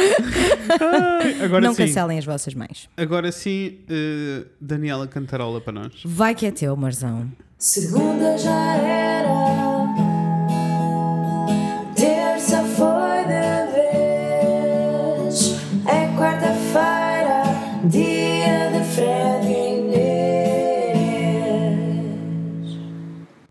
Ai, 0.81 1.43
agora 1.45 1.61
não 1.67 1.75
sim. 1.75 1.87
cancelem 1.87 2.19
as 2.19 2.25
vossas 2.25 2.55
mães. 2.55 2.89
Agora 2.97 3.31
sim, 3.33 3.79
eh, 3.89 4.45
Daniela 4.61 5.07
cantarola 5.07 5.61
para 5.61 5.73
nós. 5.73 6.03
Vai 6.05 6.35
que 6.35 6.47
é 6.47 6.51
teu, 6.51 6.77
Marzão. 6.77 7.31
Segunda 7.59 8.39
já 8.39 8.77
era, 8.77 9.70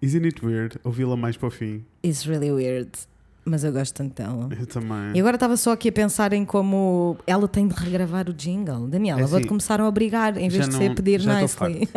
Isn't 0.09 0.25
it 0.25 0.43
weird? 0.45 0.79
Ouvi-la 0.83 1.15
mais 1.15 1.37
para 1.37 1.47
o 1.47 1.51
fim. 1.51 1.83
It's 2.03 2.25
really 2.25 2.51
weird. 2.51 2.89
Mas 3.45 3.63
eu 3.63 3.71
gosto 3.71 3.93
tanto 3.95 4.15
dela. 4.15 4.49
Eu 4.59 4.65
também. 4.67 5.11
E 5.15 5.19
agora 5.19 5.35
estava 5.35 5.55
só 5.57 5.71
aqui 5.71 5.89
a 5.89 5.91
pensar 5.91 6.33
em 6.33 6.43
como 6.45 7.17
ela 7.25 7.47
tem 7.47 7.67
de 7.67 7.73
regravar 7.75 8.29
o 8.29 8.33
jingle. 8.33 8.87
Daniela, 8.87 9.21
É 9.21 9.23
vou-te 9.25 9.41
assim, 9.43 9.47
começar 9.47 9.79
a 9.81 9.87
obrigar, 9.87 10.37
em 10.37 10.49
vez 10.49 10.65
já 10.65 10.69
de 10.71 10.75
ser 10.77 10.89
não- 10.89 10.95
pedir 10.95 11.19
já 11.21 11.43
estou 11.43 11.67
nicely. 11.67 11.89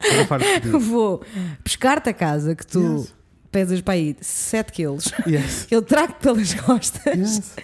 Estou 0.00 0.26
farto 0.26 0.44
de 0.46 0.60
pedir. 0.60 0.78
vou 0.78 1.22
pescar-te 1.64 2.08
a 2.08 2.12
casa 2.12 2.54
que 2.54 2.66
tu 2.66 2.80
Yes. 2.80 3.14
pesas 3.50 3.80
para 3.80 3.94
aí 3.94 4.16
7 4.20 4.72
quilos. 4.72 5.12
Yes. 5.26 5.66
Eu 5.72 5.82
trago 5.82 6.14
pelas 6.20 6.52
costas 6.60 7.16
Yes. 7.16 7.56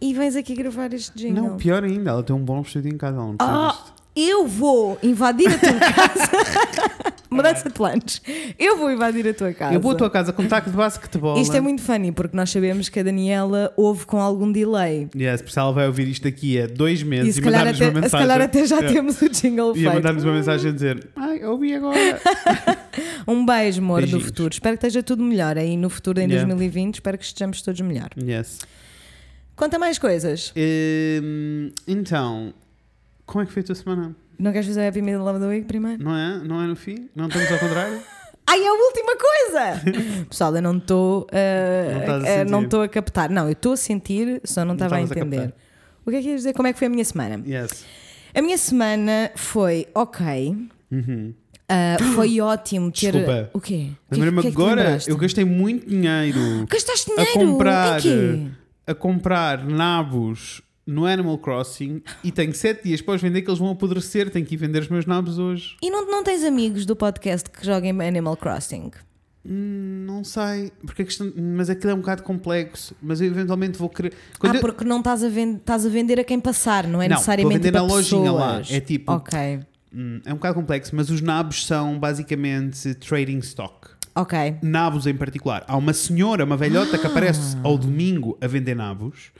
e 0.00 0.14
vens 0.14 0.36
aqui 0.36 0.54
gravar 0.54 0.92
este 0.92 1.16
jingle. 1.16 1.42
Não, 1.50 1.56
pior 1.56 1.82
ainda, 1.84 2.10
ela 2.10 2.22
tem 2.22 2.34
um 2.36 2.44
bom 2.44 2.62
vestido 2.62 2.86
em 2.88 2.96
casa. 2.96 3.16
Ela 3.16 3.26
não 3.26 3.36
precisa 3.36 3.56
Ah, 3.58 3.70
disto. 3.72 3.92
eu 4.16 4.46
vou 4.46 4.98
invadir 5.02 5.48
a 5.48 5.58
tua 5.58 5.80
casa. 5.80 7.13
Mudança 7.30 7.68
de 7.68 7.74
planos. 7.74 8.22
Eu 8.58 8.76
vou 8.78 8.90
invadir 8.92 9.26
a 9.28 9.34
tua 9.34 9.52
casa. 9.52 9.74
Eu 9.74 9.80
vou 9.80 9.92
à 9.92 9.94
tua 9.96 10.08
casa 10.10 10.32
com 10.32 10.46
taco 10.46 10.70
de 10.70 10.76
basquetebol. 10.76 11.40
Isto 11.40 11.56
é 11.56 11.60
muito 11.60 11.82
funny 11.82 12.12
porque 12.12 12.36
nós 12.36 12.50
sabemos 12.50 12.88
que 12.88 13.00
a 13.00 13.02
Daniela 13.02 13.72
ouve 13.76 14.06
com 14.06 14.18
algum 14.20 14.50
delay. 14.52 15.08
Yes, 15.16 15.40
porque 15.40 15.52
se 15.52 15.58
ela 15.58 15.72
vai 15.72 15.86
ouvir 15.86 16.06
isto 16.08 16.22
daqui 16.24 16.60
a 16.60 16.66
dois 16.66 17.00
E 17.00 17.04
meses 17.04 17.34
se 17.34 17.40
e, 17.40 17.42
calhar, 17.44 17.60
mandar-nos 17.64 17.80
até, 17.80 17.88
uma 17.90 17.94
se 17.94 18.00
mensagem. 18.02 18.26
calhar 18.28 18.44
até 18.44 18.66
já 18.66 18.76
Yeah. 18.76 18.94
temos 18.94 19.22
o 19.22 19.28
jingle 19.28 19.68
Ia 19.68 19.74
feito. 19.74 19.94
mandar-nos 19.94 20.24
uma 20.24 20.32
mensagem 20.34 20.70
a 20.70 20.74
dizer: 20.74 21.08
Ai, 21.16 21.44
ouvi 21.44 21.74
agora. 21.74 22.20
Um 23.26 23.44
beijo, 23.46 23.80
amor, 23.80 24.00
do 24.00 24.02
Beijinhos. 24.02 24.26
futuro. 24.26 24.52
Espero 24.52 24.76
que 24.76 24.86
esteja 24.86 25.02
tudo 25.02 25.22
melhor 25.22 25.56
aí 25.58 25.76
no 25.76 25.88
futuro 25.88 26.20
em 26.20 26.24
Yeah. 26.28 26.44
2020. 26.46 26.94
Espero 26.96 27.16
que 27.18 27.24
estejamos 27.24 27.62
todos 27.62 27.80
melhor. 27.80 28.10
yes. 28.22 28.60
Conta 29.56 29.78
mais 29.78 29.98
coisas. 29.98 30.52
Hum, 30.56 31.70
então, 31.88 32.52
como 33.24 33.42
é 33.42 33.46
que 33.46 33.52
foi 33.52 33.62
a 33.62 33.64
tua 33.66 33.74
semana? 33.74 34.14
Não 34.38 34.52
queres 34.52 34.66
fazer 34.66 34.82
a 34.82 34.88
Happy 34.88 35.02
Middle 35.02 35.26
of 35.28 35.38
the 35.40 35.46
Week 35.46 35.66
primeiro? 35.66 36.02
Não 36.02 36.16
é? 36.16 36.38
Não 36.38 36.62
é 36.62 36.66
no 36.66 36.76
fim? 36.76 37.08
Não 37.14 37.26
estamos 37.28 37.50
ao 37.52 37.58
contrário? 37.58 38.00
Ai, 38.46 38.60
é 38.60 38.68
a 38.68 38.72
última 38.72 39.16
coisa! 39.16 40.24
Pessoal, 40.28 40.54
eu 40.56 40.62
não 40.62 40.76
estou 40.76 41.26
Não 41.32 42.00
estás 42.00 42.24
a 42.24 42.42
a, 42.42 42.62
estou 42.62 42.82
a 42.82 42.88
captar. 42.88 43.30
Não, 43.30 43.46
eu 43.46 43.52
estou 43.52 43.72
a 43.72 43.76
sentir, 43.76 44.40
só 44.44 44.64
não 44.64 44.74
estava 44.74 44.96
a 44.96 44.98
a 44.98 45.02
entender. 45.02 45.36
captar. 45.48 45.52
o 46.04 46.10
que 46.10 46.16
é 46.16 46.20
que 46.20 46.28
ias 46.28 46.36
dizer? 46.40 46.52
Como 46.52 46.68
é 46.68 46.72
que 46.72 46.78
foi 46.78 46.86
a 46.86 46.90
minha 46.90 47.04
semana? 47.04 47.42
Yes. 47.46 47.84
A 48.34 48.42
minha 48.42 48.58
semana 48.58 49.30
foi 49.34 49.86
ok. 49.94 50.56
Uhum. 50.90 51.32
Ah, 51.68 51.96
foi 52.14 52.38
ótimo 52.42 52.92
ter. 52.92 53.12
Desculpa. 53.12 53.50
O 53.54 53.60
quê? 53.60 53.88
Que- 54.10 54.14
Lembrei-me 54.14 54.38
o 54.38 54.42
que 54.42 54.48
é 54.48 54.50
que 54.50 54.56
te 54.56 54.62
agora, 54.62 54.82
lembraste? 54.82 55.10
eu 55.10 55.16
gastei 55.16 55.44
muito 55.46 55.88
dinheiro 55.88 56.66
Gastaste 56.68 57.10
a 57.12 57.14
dinheiro? 57.24 57.52
comprar, 57.52 57.98
Em 57.98 58.02
quê? 58.02 58.46
a 58.86 58.94
comprar 58.94 59.64
nabos 59.64 60.60
no 60.86 61.06
Animal 61.06 61.38
Crossing 61.38 62.02
e 62.22 62.30
tenho 62.30 62.54
7 62.54 62.84
dias 62.84 63.00
para 63.00 63.14
os 63.14 63.22
vender 63.22 63.42
que 63.42 63.48
eles 63.50 63.58
vão 63.58 63.70
apodrecer. 63.70 64.30
Tenho 64.30 64.44
que 64.44 64.54
ir 64.54 64.58
vender 64.58 64.82
os 64.82 64.88
meus 64.88 65.06
nabos 65.06 65.38
hoje. 65.38 65.76
E 65.82 65.90
não, 65.90 66.10
não 66.10 66.22
tens 66.22 66.44
amigos 66.44 66.84
do 66.86 66.94
podcast 66.94 67.48
que 67.50 67.64
joguem 67.64 67.90
Animal 68.00 68.36
Crossing? 68.36 68.90
Hum, 69.46 70.04
não 70.06 70.24
sei, 70.24 70.72
porque 70.86 71.02
a 71.02 71.04
questão, 71.04 71.30
mas 71.36 71.68
aquilo 71.68 71.90
é 71.90 71.94
um 71.94 71.98
bocado 71.98 72.22
complexo. 72.22 72.94
Mas 73.02 73.20
eu 73.20 73.26
eventualmente 73.26 73.78
vou 73.78 73.88
querer. 73.88 74.14
Quando 74.38 74.56
ah, 74.56 74.60
porque 74.60 74.84
não 74.84 74.98
estás 74.98 75.22
a, 75.22 75.28
vend 75.28 75.56
estás 75.58 75.84
a 75.84 75.88
vender 75.88 76.18
a 76.18 76.24
quem 76.24 76.40
passar, 76.40 76.86
não 76.86 77.02
é 77.02 77.08
Não, 77.08 77.16
necessariamente 77.16 77.54
a 77.56 77.58
vender 77.58 77.72
na 77.72 77.82
lojinha 77.82 78.32
lá. 78.32 78.62
É 78.70 78.80
tipo- 78.80 79.12
Ok, 79.12 79.60
Hum, 79.96 80.20
é 80.24 80.32
um 80.32 80.36
bocado 80.36 80.56
complexo, 80.56 80.96
mas 80.96 81.08
os 81.08 81.20
nabos 81.20 81.64
são 81.64 81.98
basicamente 82.00 82.94
trading 82.96 83.38
stock. 83.38 83.90
Ok. 84.14 84.56
Nabos 84.62 85.06
em 85.06 85.14
particular. 85.14 85.64
Há 85.66 85.76
uma 85.76 85.92
senhora, 85.92 86.44
uma 86.44 86.56
velhota 86.56 86.96
que 86.98 87.06
aparece 87.06 87.56
ao 87.62 87.76
domingo 87.76 88.36
a 88.40 88.46
vender 88.46 88.74
nabos 88.74 89.32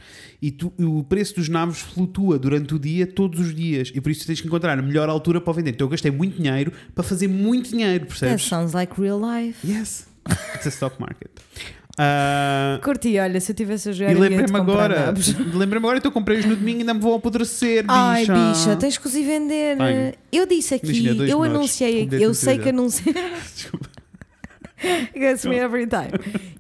e 0.43 0.51
tu- 0.51 0.73
e 0.79 0.85
o 0.85 1.03
preço 1.05 1.37
dos 1.37 1.49
nabos 1.49 1.81
flutua 1.81 2.39
durante 2.39 2.75
o 2.75 2.79
dia, 2.79 3.07
todos 3.07 3.41
os 3.41 3.55
dias. 3.55 3.91
E 3.95 4.01
por 4.01 4.11
isso 4.11 4.27
tens 4.27 4.41
que 4.41 4.47
encontrar 4.47 4.79
a 4.79 4.83
melhor 4.83 5.09
altura 5.09 5.41
para 5.41 5.53
vender. 5.53 5.71
Então 5.71 5.87
eu 5.87 5.91
gastei 5.91 6.11
muito 6.11 6.37
dinheiro 6.41 6.73
para 6.95 7.05
fazer 7.05 7.29
muito 7.29 7.71
dinheiro, 7.71 8.05
That 8.07 8.09
percebes? 8.19 8.45
sounds 8.45 8.73
like 8.73 8.93
real 9.01 9.21
life. 9.21 9.67
Yes. 9.67 10.07
It's 10.55 10.67
a 10.67 10.71
stock 10.71 10.97
market. 11.01 11.31
Ah, 11.97 12.81
Curti, 12.83 13.17
olha, 13.21 13.41
se 13.41 13.53
eu 13.53 13.57
tivesse 13.57 13.89
a 13.89 13.93
jogar 13.93 14.11
e 14.11 14.15
eu 14.17 14.19
ia-te 14.25 14.31
lembrei-me 14.31 14.59
comprar 14.59 14.85
agora, 14.91 15.07
nabos. 15.07 15.29
lembrei-me 15.55 15.77
agora, 15.77 15.99
então 15.99 16.11
comprei-os 16.11 16.45
no 16.45 16.57
domingo 16.57 16.79
e 16.79 16.81
ainda 16.81 16.93
me 16.95 16.99
vão 17.01 17.15
apodrecer, 17.15 17.83
bicha. 17.85 17.95
Ai, 17.95 18.27
bicha, 18.27 18.75
tens 18.77 18.99
que 18.99 19.07
os 19.07 19.15
ir 19.15 19.25
vender. 19.25 19.77
Tenho. 19.79 20.13
Eu 20.33 20.45
disse 20.47 20.75
aqui, 20.75 20.87
Imagina, 20.87 21.15
dois 21.15 21.31
eu 21.31 21.43
anunciei 21.45 22.03
aqui, 22.03 22.17
eu 22.21 22.35
sei 22.35 22.59
que 22.59 22.69
anunciei. 22.71 23.15
Desculpa. 23.55 23.89
Gets 25.15 25.45
me 25.45 25.57
every 25.57 25.87
time. 25.87 26.11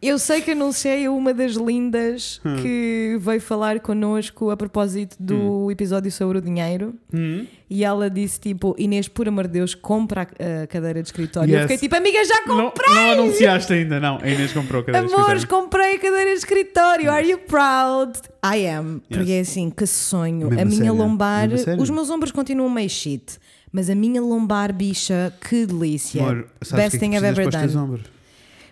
Eu 0.01 0.18
sei 0.18 0.41
que 0.41 0.51
anunciei 0.53 1.09
uma 1.09 1.33
das 1.35 1.53
lindas 1.55 2.41
Hum. 2.45 2.57
que 2.62 3.16
veio 3.20 3.41
falar 3.41 3.81
connosco 3.81 4.51
a 4.51 4.57
propósito 4.57 5.16
do 5.18 5.70
episódio 5.70 6.11
sobre 6.12 6.39
o 6.39 6.41
dinheiro. 6.41 6.95
Hum? 7.12 7.47
E 7.70 7.83
ela 7.85 8.09
disse 8.11 8.39
tipo: 8.39 8.75
Inês, 8.79 9.09
por 9.09 9.27
amor 9.27 9.47
de 9.47 9.55
Deus, 9.55 9.75
compra 9.75 10.22
a, 10.22 10.66
cadeira 10.66 11.03
de 11.03 11.09
escritório. 11.09 11.51
Eu 11.55 11.59
Yes. 11.61 11.62
fiquei 11.62 11.79
tipo: 11.79 11.97
Amiga, 11.97 12.25
já 12.25 12.43
Não, 12.47 12.66
comprei! 12.66 12.95
não 12.95 13.11
anunciaste 13.12 13.72
ainda, 13.72 13.99
não. 13.99 14.18
A 14.22 14.29
Inês 14.29 14.53
comprou 14.53 14.83
a 14.83 14.85
cadeira 14.85 15.07
de 15.07 15.12
Amores, 15.14 15.39
escritório. 15.43 15.64
comprei 15.64 15.97
a 15.97 15.99
cadeira 15.99 16.31
de 16.31 16.37
escritório. 16.37 17.11
Are 17.11 17.29
you 17.29 17.39
proud? 17.39 18.18
I 18.45 18.66
am. 18.68 19.01
Porque 19.09 19.33
é 19.33 19.41
assim, 19.41 19.70
que 19.70 19.87
sonho. 19.87 20.49
Mesmo 20.51 20.61
a 20.61 20.64
minha 20.64 20.77
sério? 20.77 20.95
lombar, 20.95 21.49
Mesmo 21.49 21.83
os 21.83 21.91
meus 21.91 22.11
ombros 22.11 22.31
continuam 22.31 22.68
meio 22.70 22.91
shit. 22.91 23.39
Mas 23.72 23.91
a 23.91 23.95
minha 23.95 24.20
lombar, 24.20 24.72
bicha, 24.72 25.33
que 25.49 25.66
delícia. 25.66 26.22
Amor, 26.22 26.47
Best 26.61 26.70
o 26.70 26.77
que 26.91 26.97
é 26.97 27.09
thing 27.09 27.16
I've 27.16 27.27
ever 27.27 27.49
done. 27.51 28.01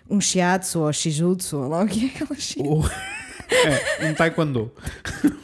Um 0.09 0.19
shiatsu 0.21 0.79
ou 0.81 0.91
shijutsu, 0.93 1.57
ou 1.57 1.67
lá 1.69 1.83
o 1.83 1.87
que 1.87 2.05
é 2.05 2.09
aquela. 2.09 2.37
Ou- 2.69 2.85
é, 3.99 4.09
um 4.09 4.13
taekwondo. 4.13 4.71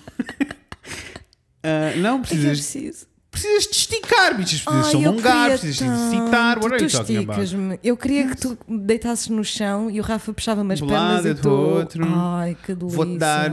Ah, 1.62 1.93
não, 1.97 2.20
É 2.20 2.22
que 2.22 2.34
eu 2.34 2.38
precisas, 2.38 2.57
preciso. 2.60 3.05
precisas 3.30 3.64
de 3.66 3.76
esticar, 3.76 4.38
bichos. 4.38 4.62
Precisas 4.62 4.86
Ai, 4.86 4.95
de 5.01 5.05
alongar, 5.05 5.49
precisas 5.49 5.76
de 5.78 5.84
excitar. 5.84 6.57
What 6.57 6.78
tu 6.78 6.97
about? 6.97 7.12
esticas-me. 7.12 7.80
Eu 7.84 7.97
queria 7.97 8.28
que 8.30 8.38
tu 8.38 8.57
deitasses 8.68 9.28
no 9.28 9.43
chão 9.43 9.89
e 9.91 9.99
o 9.99 10.03
Rafa 10.03 10.34
puxava-me 10.34 10.74
as 10.74 10.80
De 10.80 10.86
um 10.86 10.89
lado 10.89 11.22
pernas 11.24 11.26
e 11.26 11.34
do 11.34 11.41
tu... 11.41 11.49
outro. 11.49 12.05
Ai, 12.07 12.55
que 12.64 12.74
delícia. 12.74 12.95
Vou-te 12.95 13.18
dar. 13.18 13.51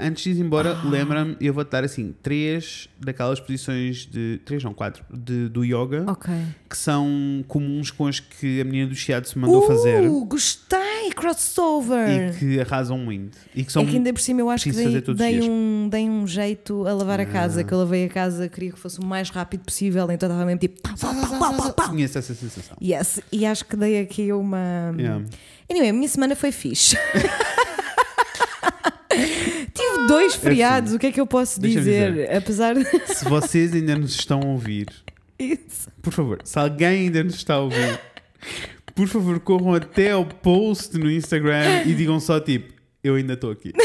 Antes 0.00 0.24
de 0.24 0.30
ir 0.40 0.44
embora, 0.44 0.74
lembra-me, 0.84 1.36
eu 1.40 1.52
vou-te 1.54 1.70
dar 1.70 1.84
assim, 1.84 2.14
três 2.22 2.88
daquelas 2.98 3.38
posições 3.40 4.06
de. 4.06 4.40
Três, 4.44 4.62
não, 4.64 4.72
quatro. 4.74 5.04
De, 5.12 5.48
do 5.48 5.64
yoga 5.64 6.04
Ok. 6.08 6.32
que 6.68 6.76
são 6.76 7.44
comuns 7.46 7.90
com 7.90 8.06
as 8.06 8.18
que 8.18 8.60
a 8.60 8.64
menina 8.64 8.88
do 8.88 8.94
Shiatsu 8.94 9.38
mandou 9.38 9.62
fazer 9.66 10.08
Uh, 10.08 10.24
gostei, 10.24 11.10
crossover. 11.14 12.34
e 12.34 12.38
que 12.38 12.60
arrasam 12.60 12.98
muito. 12.98 13.38
E 13.54 13.64
que 13.64 13.72
são. 13.72 13.82
É 13.82 13.86
que 13.86 13.96
ainda 13.96 14.12
por 14.12 14.20
cima 14.20 14.40
eu 14.40 14.50
acho 14.50 14.64
que 14.64 14.72
dei, 14.72 14.84
fazer 14.84 15.14
dei. 15.14 15.40
Ah. 15.40 15.44
um, 15.50 15.88
dei 15.90 16.08
um 16.08 16.26
jeito 16.26 16.86
a 16.86 16.92
lavar 16.92 17.20
a 17.20 17.26
casa, 17.26 17.62
que 17.62 17.72
eu 17.72 17.78
lavei 17.78 18.06
a 18.06 18.08
casa, 18.08 18.48
queria 18.48 18.72
que 18.72 18.78
fosse 18.78 18.98
o 18.98 19.04
mais 19.04 19.30
rápido 19.30 19.60
possível, 19.64 20.10
então 20.10 20.28
estava 20.28 20.44
mesmo 20.44 20.58
tipo. 20.60 20.80
pau, 20.82 21.54
pau, 21.54 21.72
pau. 21.72 21.88
Conheço 21.90 22.18
essa 22.18 22.34
sensação. 22.34 22.76
Yes, 22.82 23.20
e 23.30 23.44
acho 23.46 23.64
que 23.64 23.76
dei 23.76 24.00
aqui 24.00 24.32
uma. 24.32 24.92
Yeah. 24.98 25.24
Anyway, 25.70 25.90
a 25.90 25.92
minha 25.92 26.08
semana 26.08 26.34
foi 26.34 26.50
fixe. 26.52 26.96
Dois 30.06 30.34
feriados, 30.34 30.92
o 30.92 30.98
que 30.98 31.06
é 31.06 31.12
que 31.12 31.20
eu 31.20 31.26
posso 31.26 31.60
dizer? 31.60 32.12
dizer. 32.12 32.34
Apesar 32.36 32.74
de 32.74 32.84
Se 33.14 33.24
vocês 33.24 33.72
ainda 33.74 33.96
nos 33.96 34.14
estão 34.14 34.40
a 34.40 34.46
ouvir, 34.46 34.86
isso. 35.38 35.88
por 36.02 36.12
favor, 36.12 36.38
se 36.44 36.58
alguém 36.58 36.86
ainda 37.06 37.22
nos 37.24 37.34
está 37.34 37.54
a 37.54 37.60
ouvir, 37.60 37.98
por 38.94 39.08
favor, 39.08 39.38
corram 39.40 39.74
até 39.74 40.12
ao 40.12 40.24
post 40.24 40.96
no 40.98 41.10
Instagram 41.10 41.82
e 41.86 41.94
digam 41.94 42.18
só 42.20 42.38
tipo, 42.40 42.72
eu 43.02 43.14
ainda 43.16 43.34
estou 43.34 43.50
aqui. 43.50 43.72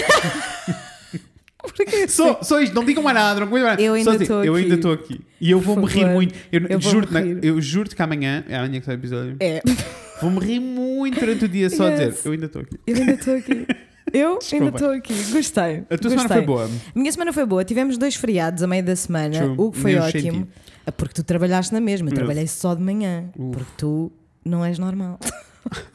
Porque 1.64 2.08
Só, 2.08 2.42
só 2.42 2.60
isto, 2.60 2.74
não 2.74 2.84
digam 2.84 3.04
mais 3.04 3.16
nada, 3.16 3.40
não 3.40 3.48
mais 3.48 3.64
nada. 3.64 3.82
Eu 3.82 3.94
ainda 3.94 4.12
assim, 4.14 4.24
estou 4.24 4.44
Eu 4.44 4.56
aqui. 4.56 4.64
ainda 4.64 4.76
estou 4.76 4.92
aqui. 4.92 5.22
E 5.40 5.52
eu 5.52 5.60
Por 5.62 5.66
vou-me 5.76 5.86
rir 5.88 6.06
muito. 6.08 6.34
Eu, 6.52 6.62
Eu 6.68 6.82
juro-te, 6.82 7.14
eu 7.48 7.62
juro-te 7.62 7.96
que 7.96 8.02
amanhã, 8.02 8.44
é 8.50 8.58
amanhã 8.58 8.80
que 8.80 8.86
sai 8.86 8.96
o 8.96 8.98
episódio, 8.98 9.38
É, 9.40 9.62
vou-me 10.20 10.40
rir 10.40 10.60
muito 10.60 11.20
durante 11.20 11.46
o 11.46 11.48
dia 11.48 11.70
só 11.70 11.86
a 11.88 11.92
Yes. 11.92 12.00
dizer, 12.16 12.28
eu 12.28 12.32
ainda 12.32 12.46
estou 12.48 12.62
aqui. 12.64 12.78
eu 12.88 12.96
ainda 12.96 13.12
estou 13.14 13.36
aqui. 13.36 13.68
Eu 14.12 14.40
Desculpa. 14.40 14.66
ainda 14.66 14.78
estou 14.78 14.92
aqui. 14.92 15.14
Gostei. 15.32 15.84
A 15.90 15.98
tua 15.98 16.10
semana 16.10 16.28
Gostei. 16.28 16.38
foi 16.38 16.42
boa. 16.46 16.66
A 16.66 17.00
minha 17.00 17.12
semana 17.12 17.34
foi 17.34 17.46
boa. 17.46 17.64
Tivemos 17.64 17.98
dois 17.98 18.16
feriados 18.16 18.64
a 18.64 18.68
meio 18.68 18.84
da 18.84 18.96
semana, 18.96 19.38
True. 19.38 19.56
o 19.58 19.72
que 19.72 19.78
foi 19.78 19.96
ótimo. 19.96 20.48
Ah, 20.86 20.92
Porque 20.92 21.14
tu 21.14 21.24
trabalhaste 21.24 21.74
na 21.74 21.80
mesma, 21.80 22.10
eu 22.10 22.14
trabalhei 22.16 22.48
só 22.48 22.74
de 22.74 22.82
manhã. 22.82 23.30
Uf. 23.38 23.52
Porque 23.58 23.72
tu 23.78 24.12
não 24.44 24.66
és 24.66 24.80
normal. 24.80 25.20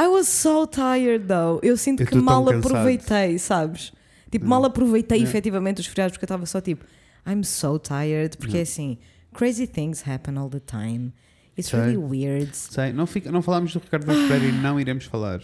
I 0.00 0.06
was 0.06 0.28
so 0.28 0.66
tired 0.66 1.26
though. 1.26 1.58
Eu 1.62 1.76
sinto 1.76 2.02
Eu 2.02 2.06
que 2.06 2.14
mal 2.16 2.44
cansado. 2.44 2.66
aproveitei, 2.66 3.38
sabes? 3.38 3.92
Tipo, 4.30 4.46
mal 4.46 4.64
aproveitei 4.64 5.20
É. 5.20 5.22
efetivamente 5.22 5.80
os 5.80 5.86
feriados 5.86 6.12
porque 6.12 6.24
eu 6.24 6.26
estava 6.26 6.46
só 6.46 6.60
tipo, 6.60 6.84
I'm 7.26 7.42
so 7.44 7.78
tired. 7.78 8.36
Porque 8.38 8.58
é 8.58 8.62
assim, 8.62 8.96
crazy 9.34 9.66
things 9.66 10.02
happen 10.06 10.36
all 10.38 10.48
the 10.48 10.60
time. 10.60 11.12
It's 11.58 11.70
Sei. 11.70 11.80
really 11.80 11.96
weird. 11.96 12.50
Sei, 12.52 12.92
não, 12.92 13.06
fica, 13.06 13.32
não 13.32 13.42
falámos 13.42 13.72
do 13.72 13.80
Ricardo 13.80 14.06
Vaz 14.06 14.18
Pereira 14.28 14.46
e 14.46 14.52
não 14.52 14.78
iremos 14.80 15.04
falar. 15.04 15.40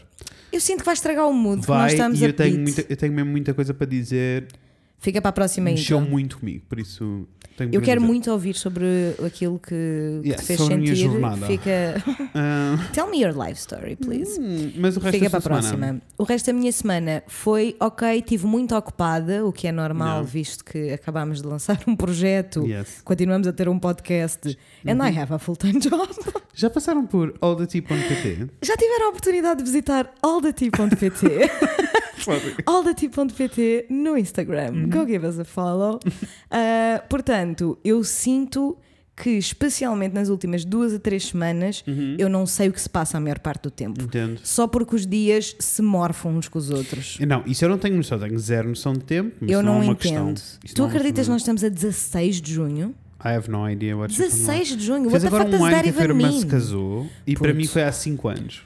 Eu 0.52 0.60
sinto 0.60 0.78
que 0.78 0.84
vai 0.84 0.94
estragar 0.94 1.26
o 1.28 1.32
mood, 1.32 1.62
que 1.62 1.68
nós 1.68 1.78
Vai 1.78 1.92
estamos 1.92 2.20
e 2.20 2.24
a 2.24 2.28
eu 2.28 2.32
tenho, 2.32 2.60
muita, 2.60 2.86
eu 2.88 2.96
tenho 2.96 3.12
mesmo 3.12 3.30
muita 3.32 3.52
coisa 3.52 3.74
para 3.74 3.86
dizer. 3.88 4.46
Fica 5.04 5.20
para 5.20 5.28
a 5.28 5.32
próxima 5.32 5.66
Mexeu 5.70 5.98
então. 5.98 6.10
muito 6.10 6.38
comigo, 6.38 6.64
por 6.66 6.78
isso 6.80 7.28
tenho 7.58 7.72
Eu 7.74 7.82
quero 7.82 8.00
dizer. 8.00 8.10
muito 8.12 8.30
ouvir 8.32 8.54
sobre 8.54 8.84
aquilo 9.24 9.58
que, 9.58 9.68
que 10.22 10.28
Yes, 10.30 10.40
te 10.40 10.46
fez 10.46 10.58
sobre 10.58 10.74
a 10.74 10.78
minha 10.78 10.96
sentir. 10.96 11.10
jornada. 11.10 11.46
Fica. 11.46 12.02
Ah, 12.34 12.78
Tell 12.94 13.10
me 13.10 13.20
your 13.22 13.36
life 13.36 13.60
story, 13.60 13.96
please. 13.96 14.40
hum, 14.40 14.72
mas 14.78 14.96
o 14.96 15.00
resto 15.00 15.18
Fica 15.18 15.28
da 15.30 15.40
para 15.42 15.58
a 15.58 15.62
sua 15.62 15.70
semana? 15.72 15.92
próxima. 16.00 16.14
O 16.16 16.24
resto 16.24 16.46
da 16.46 16.52
minha 16.54 16.72
semana 16.72 17.22
foi 17.28 17.76
ok, 17.78 18.16
estive 18.16 18.46
muito 18.46 18.74
ocupada, 18.74 19.44
o 19.44 19.52
que 19.52 19.66
é 19.68 19.72
normal, 19.72 20.20
Não. 20.20 20.24
visto 20.24 20.64
que 20.64 20.90
acabámos 20.92 21.42
de 21.42 21.46
lançar 21.48 21.78
um 21.86 21.94
projeto, 21.94 22.66
Yes. 22.66 23.02
continuamos 23.04 23.46
a 23.46 23.52
ter 23.52 23.68
um 23.68 23.78
podcast, 23.78 24.56
and 24.86 24.94
Uhum. 24.98 25.06
I 25.06 25.18
have 25.18 25.34
a 25.34 25.38
full-time 25.38 25.78
job. 25.80 26.08
Já 26.56 26.70
passaram 26.70 27.04
por 27.06 27.34
allthetea.pt? 27.42 28.48
Já 28.62 28.74
tiveram 28.76 29.06
a 29.06 29.08
oportunidade 29.10 29.58
de 29.58 29.64
visitar 29.64 30.10
allthety.pt? 30.22 31.50
allthety.pt 32.64 33.86
no 33.90 34.16
Instagram. 34.16 34.88
Go 34.94 35.06
give 35.06 35.26
us 35.26 35.38
a 35.38 35.44
follow. 35.44 35.98
Uh, 36.06 37.06
portanto, 37.08 37.78
eu 37.84 38.02
sinto 38.04 38.76
que, 39.16 39.30
especialmente 39.30 40.12
nas 40.12 40.28
últimas 40.28 40.64
duas 40.64 40.92
a 40.92 40.98
três 40.98 41.26
semanas, 41.26 41.84
Uhum. 41.86 42.16
eu 42.18 42.28
não 42.28 42.46
sei 42.46 42.68
o 42.68 42.72
que 42.72 42.80
se 42.80 42.88
passa 42.88 43.16
a 43.16 43.20
maior 43.20 43.38
parte 43.38 43.62
do 43.62 43.70
tempo. 43.70 44.02
Entendo. 44.02 44.40
Só 44.42 44.66
porque 44.66 44.96
os 44.96 45.06
dias 45.06 45.54
se 45.58 45.82
morfam 45.82 46.32
uns 46.32 46.48
com 46.48 46.58
os 46.58 46.68
outros. 46.70 47.18
Não, 47.20 47.44
isso 47.46 47.64
eu 47.64 47.68
não 47.68 47.78
tenho 47.78 47.96
noção, 47.96 48.18
tenho 48.18 48.38
zero 48.38 48.68
noção 48.68 48.92
de 48.92 49.04
tempo. 49.04 49.36
Mas 49.40 49.50
eu 49.50 49.62
não, 49.62 49.82
é 49.82 49.86
entendo. 49.86 50.40
Tu 50.74 50.78
não 50.82 50.86
é 50.86 50.88
acreditas 50.90 51.26
que 51.26 51.30
nós 51.32 51.42
estamos 51.42 51.62
a 51.62 51.68
16 51.68 52.40
de 52.40 52.52
junho? 52.52 52.94
I 53.24 53.28
have 53.28 53.48
no 53.50 53.66
idea 53.70 53.96
what 53.96 54.12
you're 54.12 54.28
talking 54.30 54.44
16 54.44 54.76
de 54.76 54.84
junho? 54.84 55.10
Fez 55.10 55.22
What 55.22 55.22
the 55.22 55.26
agora 55.28 55.44
fuck 55.44 55.54
um 55.56 55.58
does 55.58 55.70
that 55.70 55.82
que 55.84 55.88
a 55.88 56.04
even 56.04 56.14
minha 56.14 56.28
irmã 56.28 56.40
se 56.40 56.46
casou 56.46 57.06
e 57.26 57.34
para 57.36 57.54
mim 57.54 57.66
foi 57.66 57.82
há 57.82 57.92
5 57.92 58.28
anos. 58.28 58.62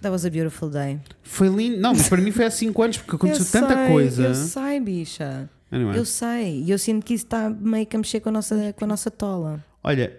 That 0.00 0.10
was 0.10 0.24
a 0.24 0.30
beautiful 0.30 0.70
day. 0.70 0.98
Foi 1.22 1.48
lindo. 1.48 1.78
Não, 1.78 1.92
mas 1.92 2.08
para 2.08 2.20
mim 2.22 2.30
foi 2.30 2.44
há 2.46 2.50
5 2.50 2.82
anos 2.82 2.96
porque 2.98 3.16
aconteceu 3.16 3.44
eu 3.44 3.50
tanta 3.66 3.74
sei, 3.76 3.88
coisa. 3.92 4.22
Eu 4.28 4.34
sei, 4.34 4.80
bicha. 4.80 5.50
Anyway. 5.70 5.96
Eu 5.98 6.04
sei. 6.04 6.62
E 6.64 6.70
eu 6.70 6.78
sinto 6.78 7.04
que 7.04 7.14
isso 7.14 7.24
está 7.24 7.48
meio 7.50 7.86
que 7.86 7.94
a 7.96 7.98
mexer 7.98 8.20
com 8.20 8.28
a 8.30 8.32
nossa, 8.32 8.72
com 8.72 8.84
a 8.84 8.88
nossa 8.88 9.10
tola. 9.10 9.64
Olha, 9.84 10.12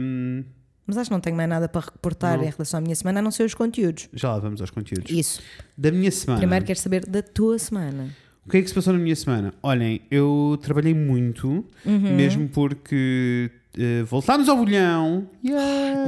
hum, 0.00 0.42
Mas 0.86 0.96
acho 0.96 1.10
que 1.10 1.14
não 1.14 1.20
tenho 1.20 1.36
mais 1.36 1.48
nada 1.48 1.68
para 1.68 1.80
reportar 1.82 2.38
Não. 2.38 2.44
em 2.44 2.50
relação 2.50 2.78
à 2.78 2.80
minha 2.80 2.94
semana, 2.94 3.18
a 3.18 3.22
não 3.22 3.30
ser 3.30 3.42
os 3.44 3.54
conteúdos. 3.54 4.08
já 4.12 4.32
lá 4.32 4.38
vamos 4.38 4.60
aos 4.60 4.70
conteúdos. 4.70 5.10
Isso. 5.10 5.40
Da 5.76 5.90
minha 5.90 6.10
semana. 6.10 6.38
Primeiro 6.40 6.64
quero 6.64 6.78
saber 6.78 7.04
da 7.06 7.22
tua 7.22 7.58
semana. 7.58 8.08
O 8.46 8.48
que 8.50 8.58
é 8.58 8.62
que 8.62 8.68
se 8.68 8.74
passou 8.74 8.92
na 8.92 8.98
minha 9.00 9.16
semana? 9.16 9.52
Olhem, 9.62 10.02
eu 10.08 10.56
trabalhei 10.62 10.94
muito, 10.94 11.64
Uhum. 11.84 12.14
mesmo 12.16 12.48
porque 12.48 13.50
eh, 13.76 14.02
voltámos 14.04 14.48
ao 14.48 14.56
bolhão. 14.56 15.28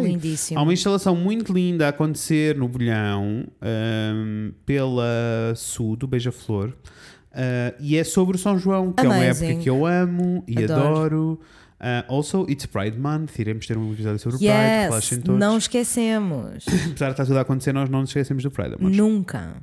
Lindíssimo. 0.02 0.58
Há 0.58 0.62
uma 0.62 0.72
instalação 0.72 1.14
muito 1.16 1.52
linda 1.52 1.86
a 1.86 1.88
acontecer 1.90 2.56
no 2.56 2.68
Bolhão, 2.68 3.44
ahm, 3.60 4.52
pela 4.64 5.52
Sul 5.56 5.96
do 5.96 6.06
Beija-Flor, 6.06 6.72
ah, 7.32 7.74
e 7.80 7.96
é 7.96 8.04
sobre 8.04 8.36
o 8.36 8.38
São 8.38 8.58
João, 8.58 8.92
que 8.92 9.04
é 9.04 9.08
uma 9.08 9.16
Amazing. 9.16 9.46
época 9.46 9.62
que 9.62 9.70
eu 9.70 9.86
amo 9.86 10.42
e 10.46 10.64
Adoro. 10.64 10.84
adoro. 10.84 11.40
Ah, 11.80 12.04
also, 12.08 12.44
it's 12.50 12.66
Pride 12.66 12.98
Month, 12.98 13.38
iremos 13.38 13.64
ter 13.66 13.78
um 13.78 13.92
episódio 13.92 14.18
sobre 14.18 14.36
o 14.36 14.38
Pride, 14.38 14.52
Yes, 14.52 14.82
relaxem 14.88 15.20
todos. 15.20 15.38
não 15.40 15.56
esquecemos. 15.58 16.64
Apesar 16.90 17.06
de 17.06 17.12
estar 17.12 17.24
tudo 17.24 17.38
a 17.38 17.42
acontecer, 17.42 17.72
nós 17.72 17.88
não 17.88 18.00
nos 18.00 18.10
esquecemos 18.10 18.42
do 18.42 18.50
Pride. 18.50 18.74
Nunca. 18.80 19.54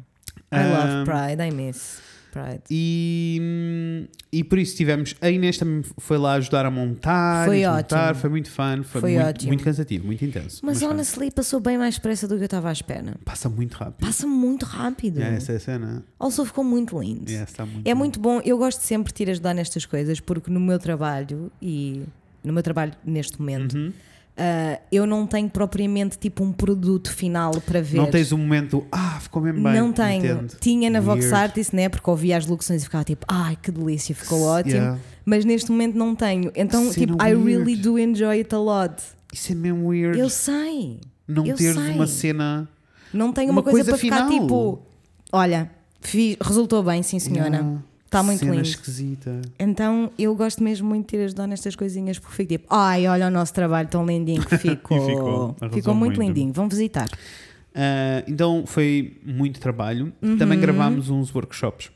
I 0.52 0.58
Um, 0.58 0.70
love 0.72 1.06
Pride, 1.06 1.42
I 1.44 1.52
miss 1.52 2.00
Pride. 2.36 2.64
E, 2.70 4.10
e 4.32 4.44
por 4.44 4.60
isso 4.60 4.76
tivemos. 4.76 5.16
A 5.22 5.30
Inês 5.30 5.58
também 5.58 5.82
foi 5.98 6.18
lá 6.18 6.34
ajudar 6.34 6.66
a 6.66 6.72
montar. 6.72 7.46
Foi 7.46 7.64
ótimo. 7.66 8.16
Foi 8.16 8.30
muito 8.30 8.52
fun, 8.52 8.84
foi, 8.84 9.02
Foi 9.02 9.14
muito, 9.14 9.26
ótimo. 9.28 9.48
muito 9.48 9.64
cansativo, 9.64 10.06
muito 10.06 10.26
intenso. 10.26 10.60
Mas 10.64 10.80
fun. 10.82 10.90
honestly, 10.90 11.32
passou 11.32 11.60
bem 11.62 11.78
mais 11.78 11.96
depressa 11.96 12.28
do 12.28 12.36
que 12.36 12.42
eu 12.42 12.46
estava 12.46 12.70
à 12.70 12.74
espera. 12.74 13.16
passa 13.24 13.48
muito 13.48 13.74
rápido. 13.76 14.06
Passa 14.06 14.28
muito 14.28 14.66
rápido. 14.66 15.22
É, 15.22 15.36
essa 15.36 15.54
é 15.54 15.56
a 15.56 15.60
cena. 15.60 16.04
Also 16.20 16.44
ficou 16.46 16.64
muito 16.64 17.00
lindo. 17.00 17.32
É, 17.32 17.38
muito 17.66 17.88
É 17.88 17.94
bom. 17.94 18.00
muito 18.00 18.20
bom, 18.20 18.42
eu 18.44 18.58
gosto 18.58 18.82
sempre 18.82 19.14
de 19.14 19.18
te 19.18 19.24
ir 19.24 19.30
ajudar 19.32 19.54
nestas 19.54 19.86
coisas, 19.86 20.20
porque 20.20 20.52
no 20.52 20.60
meu 20.60 20.78
trabalho 20.78 21.52
e 21.62 22.04
no 22.44 22.52
meu 22.52 22.62
trabalho 22.64 22.92
neste 23.06 23.40
momento, 23.40 23.78
Uhum. 23.78 23.94
Ah, 24.38 24.80
eu 24.92 25.06
não 25.06 25.26
tenho 25.26 25.50
propriamente 25.50 26.18
tipo 26.18 26.44
um 26.44 26.52
produto 26.52 27.12
final 27.12 27.52
para 27.62 27.82
ver. 27.82 27.98
Não 27.98 28.10
tens 28.12 28.32
um 28.32 28.38
momento, 28.38 28.86
ah, 28.92 29.20
ficou 29.22 29.42
mesmo 29.42 29.64
bem. 29.64 29.74
Não 29.74 29.92
tenho. 29.94 30.26
entendo. 30.26 30.58
Tinha 30.60 30.90
na 30.90 31.00
Vox 31.00 31.22
Weird. 31.26 31.36
Artist, 31.36 31.76
né? 31.76 31.88
Porque 31.90 32.10
ouvia 32.10 32.38
as 32.38 32.46
locuções 32.46 32.82
e 32.82 32.86
ficava 32.86 33.04
tipo, 33.04 33.26
ai 33.30 33.58
que 33.62 33.72
delícia, 33.72 34.14
ficou 34.14 34.42
ótimo. 34.44 34.76
Yeah. 34.76 35.00
Mas 35.26 35.46
neste 35.46 35.72
momento 35.72 35.96
não 35.98 36.14
tenho. 36.16 36.52
Então, 36.56 36.92
Cena 36.92 37.08
tipo, 37.08 37.24
I 37.24 37.30
really 37.34 37.56
weird. 37.64 37.82
do 37.82 37.98
enjoy 37.98 38.38
it 38.40 38.54
a 38.54 38.60
lot. 38.60 38.94
Isso 39.34 39.52
é 39.52 39.56
mesmo 39.56 39.88
weird. 39.88 40.20
Eu 40.20 40.30
sei. 40.30 41.00
não 41.28 41.46
eu 41.46 41.56
teres 41.56 41.76
sei. 41.76 41.92
uma 41.94 42.08
cena. 42.08 42.70
Não 43.14 43.32
tenho 43.32 43.50
Uma 43.52 43.62
uma, 43.62 43.64
coisa, 43.64 43.78
coisa 43.78 43.92
para 43.92 43.98
ficar 43.98 44.28
final. 44.28 44.42
tipo, 44.42 44.82
olha, 45.32 45.72
fiz- 46.02 46.36
resultou 46.42 46.84
bem, 46.84 47.02
sim 47.02 47.18
senhora. 47.20 47.50
Yeah. 47.56 47.80
Está 48.06 48.22
muito 48.24 48.40
cena 48.40 48.52
lindo. 48.56 48.68
esquisita. 48.68 49.42
Então 49.60 50.12
eu 50.18 50.34
gosto 50.36 50.64
mesmo 50.64 50.88
muito 50.88 51.10
de 51.10 51.18
ir 51.22 51.26
ajudar 51.26 51.48
nestas 51.48 51.76
coisinhas 51.76 52.18
porque 52.20 52.36
fico 52.36 52.50
tipo, 52.50 52.68
ai, 52.74 53.08
olha 53.08 53.28
o 53.28 53.32
nosso 53.32 53.54
trabalho 53.54 53.88
tão 53.90 54.06
lindinho 54.06 54.46
que 54.46 54.56
ficou. 54.58 55.06
Ficou, 55.06 55.56
ficou 55.74 55.94
muito, 55.96 56.16
muito. 56.18 56.22
lindinho. 56.22 56.54
Vão 56.54 56.70
visitar. 56.70 57.10
Ah, 57.74 58.24
então 58.28 58.64
foi 58.66 59.20
muito 59.26 59.60
trabalho. 59.60 60.14
Uhum. 60.22 60.38
Também 60.38 60.60
gravámos 60.60 61.10
uns 61.10 61.34
workshops 61.34 61.92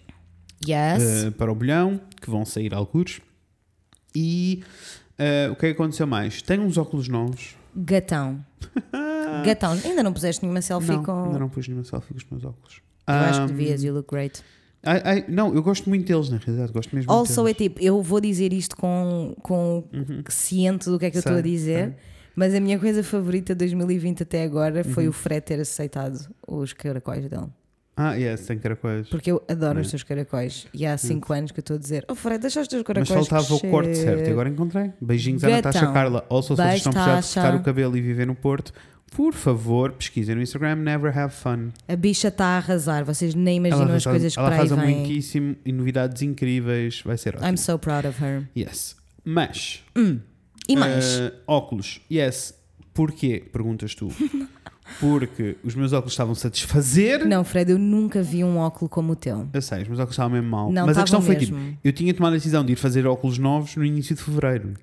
Yes. 0.68 1.28
uh, 1.28 1.32
para 1.32 1.49
o 1.49 1.55
bolhão, 1.55 2.01
que 2.22 2.30
vão 2.30 2.43
sair 2.43 2.74
alguns. 2.74 3.22
E 4.14 4.62
uh, 5.18 5.53
o 5.53 5.55
que 5.55 5.68
é 5.68 5.70
que 5.70 5.76
aconteceu 5.76 6.05
mais? 6.05 6.41
Tenho 6.41 6.64
uns 6.64 6.78
óculos 6.78 7.07
novos. 7.07 7.55
Gatão. 7.76 8.43
Gatão. 9.45 9.72
Ainda 9.86 10.03
não 10.03 10.12
puseste 10.12 10.41
nenhuma 10.43 10.62
selfie 10.62 10.91
Não, 10.91 11.03
com. 11.03 11.24
ainda 11.26 11.39
não 11.39 11.47
pus 11.49 11.68
nenhuma 11.68 11.86
selfie 11.86 12.10
com 12.14 12.18
os 12.18 12.26
meus 12.30 12.43
óculos. 12.43 12.82
Eu 13.07 13.14
acho 13.14 13.39
que 13.39 13.53
Um, 13.53 13.55
devias, 13.55 13.84
you 13.84 13.93
look 13.93 14.10
great. 14.10 14.43
Ai, 14.84 15.01
ai, 15.03 15.25
não, 15.27 15.53
eu 15.53 15.61
gosto 15.63 15.89
muito 15.89 16.05
deles, 16.07 16.30
na 16.30 16.38
realidade. 16.38 16.71
Gosto 16.71 16.95
mesmo 16.95 17.11
Also 17.11 17.47
é 17.47 17.53
tipo, 17.53 17.82
eu 17.82 18.01
vou 18.01 18.19
dizer 18.21 18.51
isto 18.53 18.75
com, 18.77 19.36
com 19.41 19.84
ciente 20.30 20.89
do 20.89 20.97
que 20.99 21.05
é 21.05 21.11
que 21.11 21.17
eu 21.17 21.19
estou 21.19 21.34
a 21.34 21.36
Uhum. 21.38 21.41
Sei, 21.43 21.51
dizer, 21.51 21.86
sei. 21.86 21.95
mas 22.36 22.53
a 22.55 22.59
minha 22.59 22.80
coisa 22.80 23.03
favorita 23.03 23.53
de 23.53 23.59
2020 23.59 24.23
até 24.23 24.43
agora 24.43 24.84
foi 24.84 25.03
Uhum. 25.05 25.09
o 25.09 25.13
Fred 25.13 25.41
ter 25.41 25.59
aceitado 25.59 26.19
os 26.47 26.73
caracóis 26.73 27.27
dele. 27.30 27.47
Ah, 28.01 28.13
yes, 28.13 28.45
tem 28.45 28.57
caracóis. 28.57 29.09
Porque 29.09 29.30
eu 29.30 29.43
adoro 29.45 29.82
os 29.82 29.88
Né? 29.88 29.91
teus 29.91 30.03
caracóis. 30.03 30.67
E 30.73 30.86
há 30.86 30.97
5 30.97 31.34
anos 31.34 31.51
que 31.51 31.59
eu 31.59 31.61
estou 31.61 31.75
a 31.75 31.80
dizer: 31.80 32.05
Oh 32.07 32.15
Fred, 32.15 32.39
deixa 32.39 32.61
os 32.61 32.67
teus 32.69 32.82
Mas 32.88 32.88
caracóis. 33.09 33.27
faltava 33.27 33.53
o 33.55 33.59
corte 33.69 33.88
crescer." 33.89 34.03
certo 34.05 34.27
e 34.30 34.32
agora 34.32 34.47
encontrei. 34.47 34.93
Beijinhos 35.01 35.43
à 35.43 35.49
Gatão. 35.49 35.69
Natasha 35.73 35.91
Carla. 35.91 36.25
Also, 36.30 36.55
se 36.55 36.61
vocês 36.61 36.75
estão 36.75 36.91
a 36.93 37.17
precisar 37.17 37.19
de 37.19 37.34
cortar 37.49 37.55
o 37.59 37.63
cabelo 37.63 37.97
e 37.97 38.01
viver 38.01 38.25
no 38.25 38.36
Porto, 38.36 38.71
por 39.10 39.34
favor, 39.34 39.91
pesquisem 39.93 40.36
no 40.36 40.41
Instagram 40.41 40.76
Never 40.76 41.18
Have 41.18 41.34
Fun. 41.34 41.70
A 41.88 41.95
bicha 41.95 42.28
está 42.30 42.45
a 42.45 42.57
arrasar. 42.57 43.03
Vocês 43.05 43.34
nem 43.36 43.57
imaginam 43.57 43.84
as 43.84 43.89
arrasa- 43.89 44.10
coisas 44.12 44.34
que 44.34 44.39
ela 44.39 44.47
para 44.49 44.55
aí 44.62 44.68
arrasa 44.68 44.76
vêm. 44.86 44.95
muitíssimo 44.99 45.55
e 45.66 45.72
novidades 45.72 46.22
incríveis. 46.22 47.01
Vai 47.03 47.18
ser 47.18 47.36
ótimo. 47.36 47.49
I'm 47.51 47.57
so 47.57 47.78
proud 47.80 48.07
of 48.07 48.24
her. 48.24 48.47
Yes. 48.57 48.95
Mas, 49.26 49.84
E 50.68 50.76
mais? 50.76 51.20
eh, 51.20 51.34
óculos. 51.47 52.01
Yes. 52.12 52.53
Porquê? 52.93 53.43
Perguntas 53.51 53.93
tu. 53.95 54.07
Porque 54.99 55.55
os 55.64 55.76
meus 55.76 55.93
óculos 55.93 56.14
estavam-se 56.14 56.47
a 56.47 56.49
desfazer. 56.49 57.24
Não, 57.26 57.43
Fred, 57.43 57.72
eu 57.72 57.78
nunca 57.78 58.24
vi 58.24 58.43
um 58.43 58.57
óculo 58.57 58.89
como 58.89 59.14
o 59.14 59.16
teu. 59.16 59.47
Eu 59.53 59.62
sei, 59.62 59.84
os 59.84 59.88
meus 59.88 59.99
óculos 59.99 60.14
estavam 60.16 60.32
mesmo 60.34 60.49
mal. 60.49 60.72
Não, 60.72 60.86
Mas 60.88 60.97
a 60.97 61.01
questão 61.01 61.20
estavam 61.20 61.26
foi 61.26 61.36
tipo: 61.45 61.55
mesmo. 61.57 61.78
eu 61.84 61.93
tinha 61.93 62.12
tomado 62.14 62.34
a 62.34 62.36
decisão 62.38 62.66
de 62.66 62.74
ir 62.74 62.76
fazer 62.76 63.05
óculos 63.05 63.38
novos 63.38 63.76
no 63.76 63.86
início 63.86 64.16
de 64.16 64.22
fevereiro. 64.24 64.74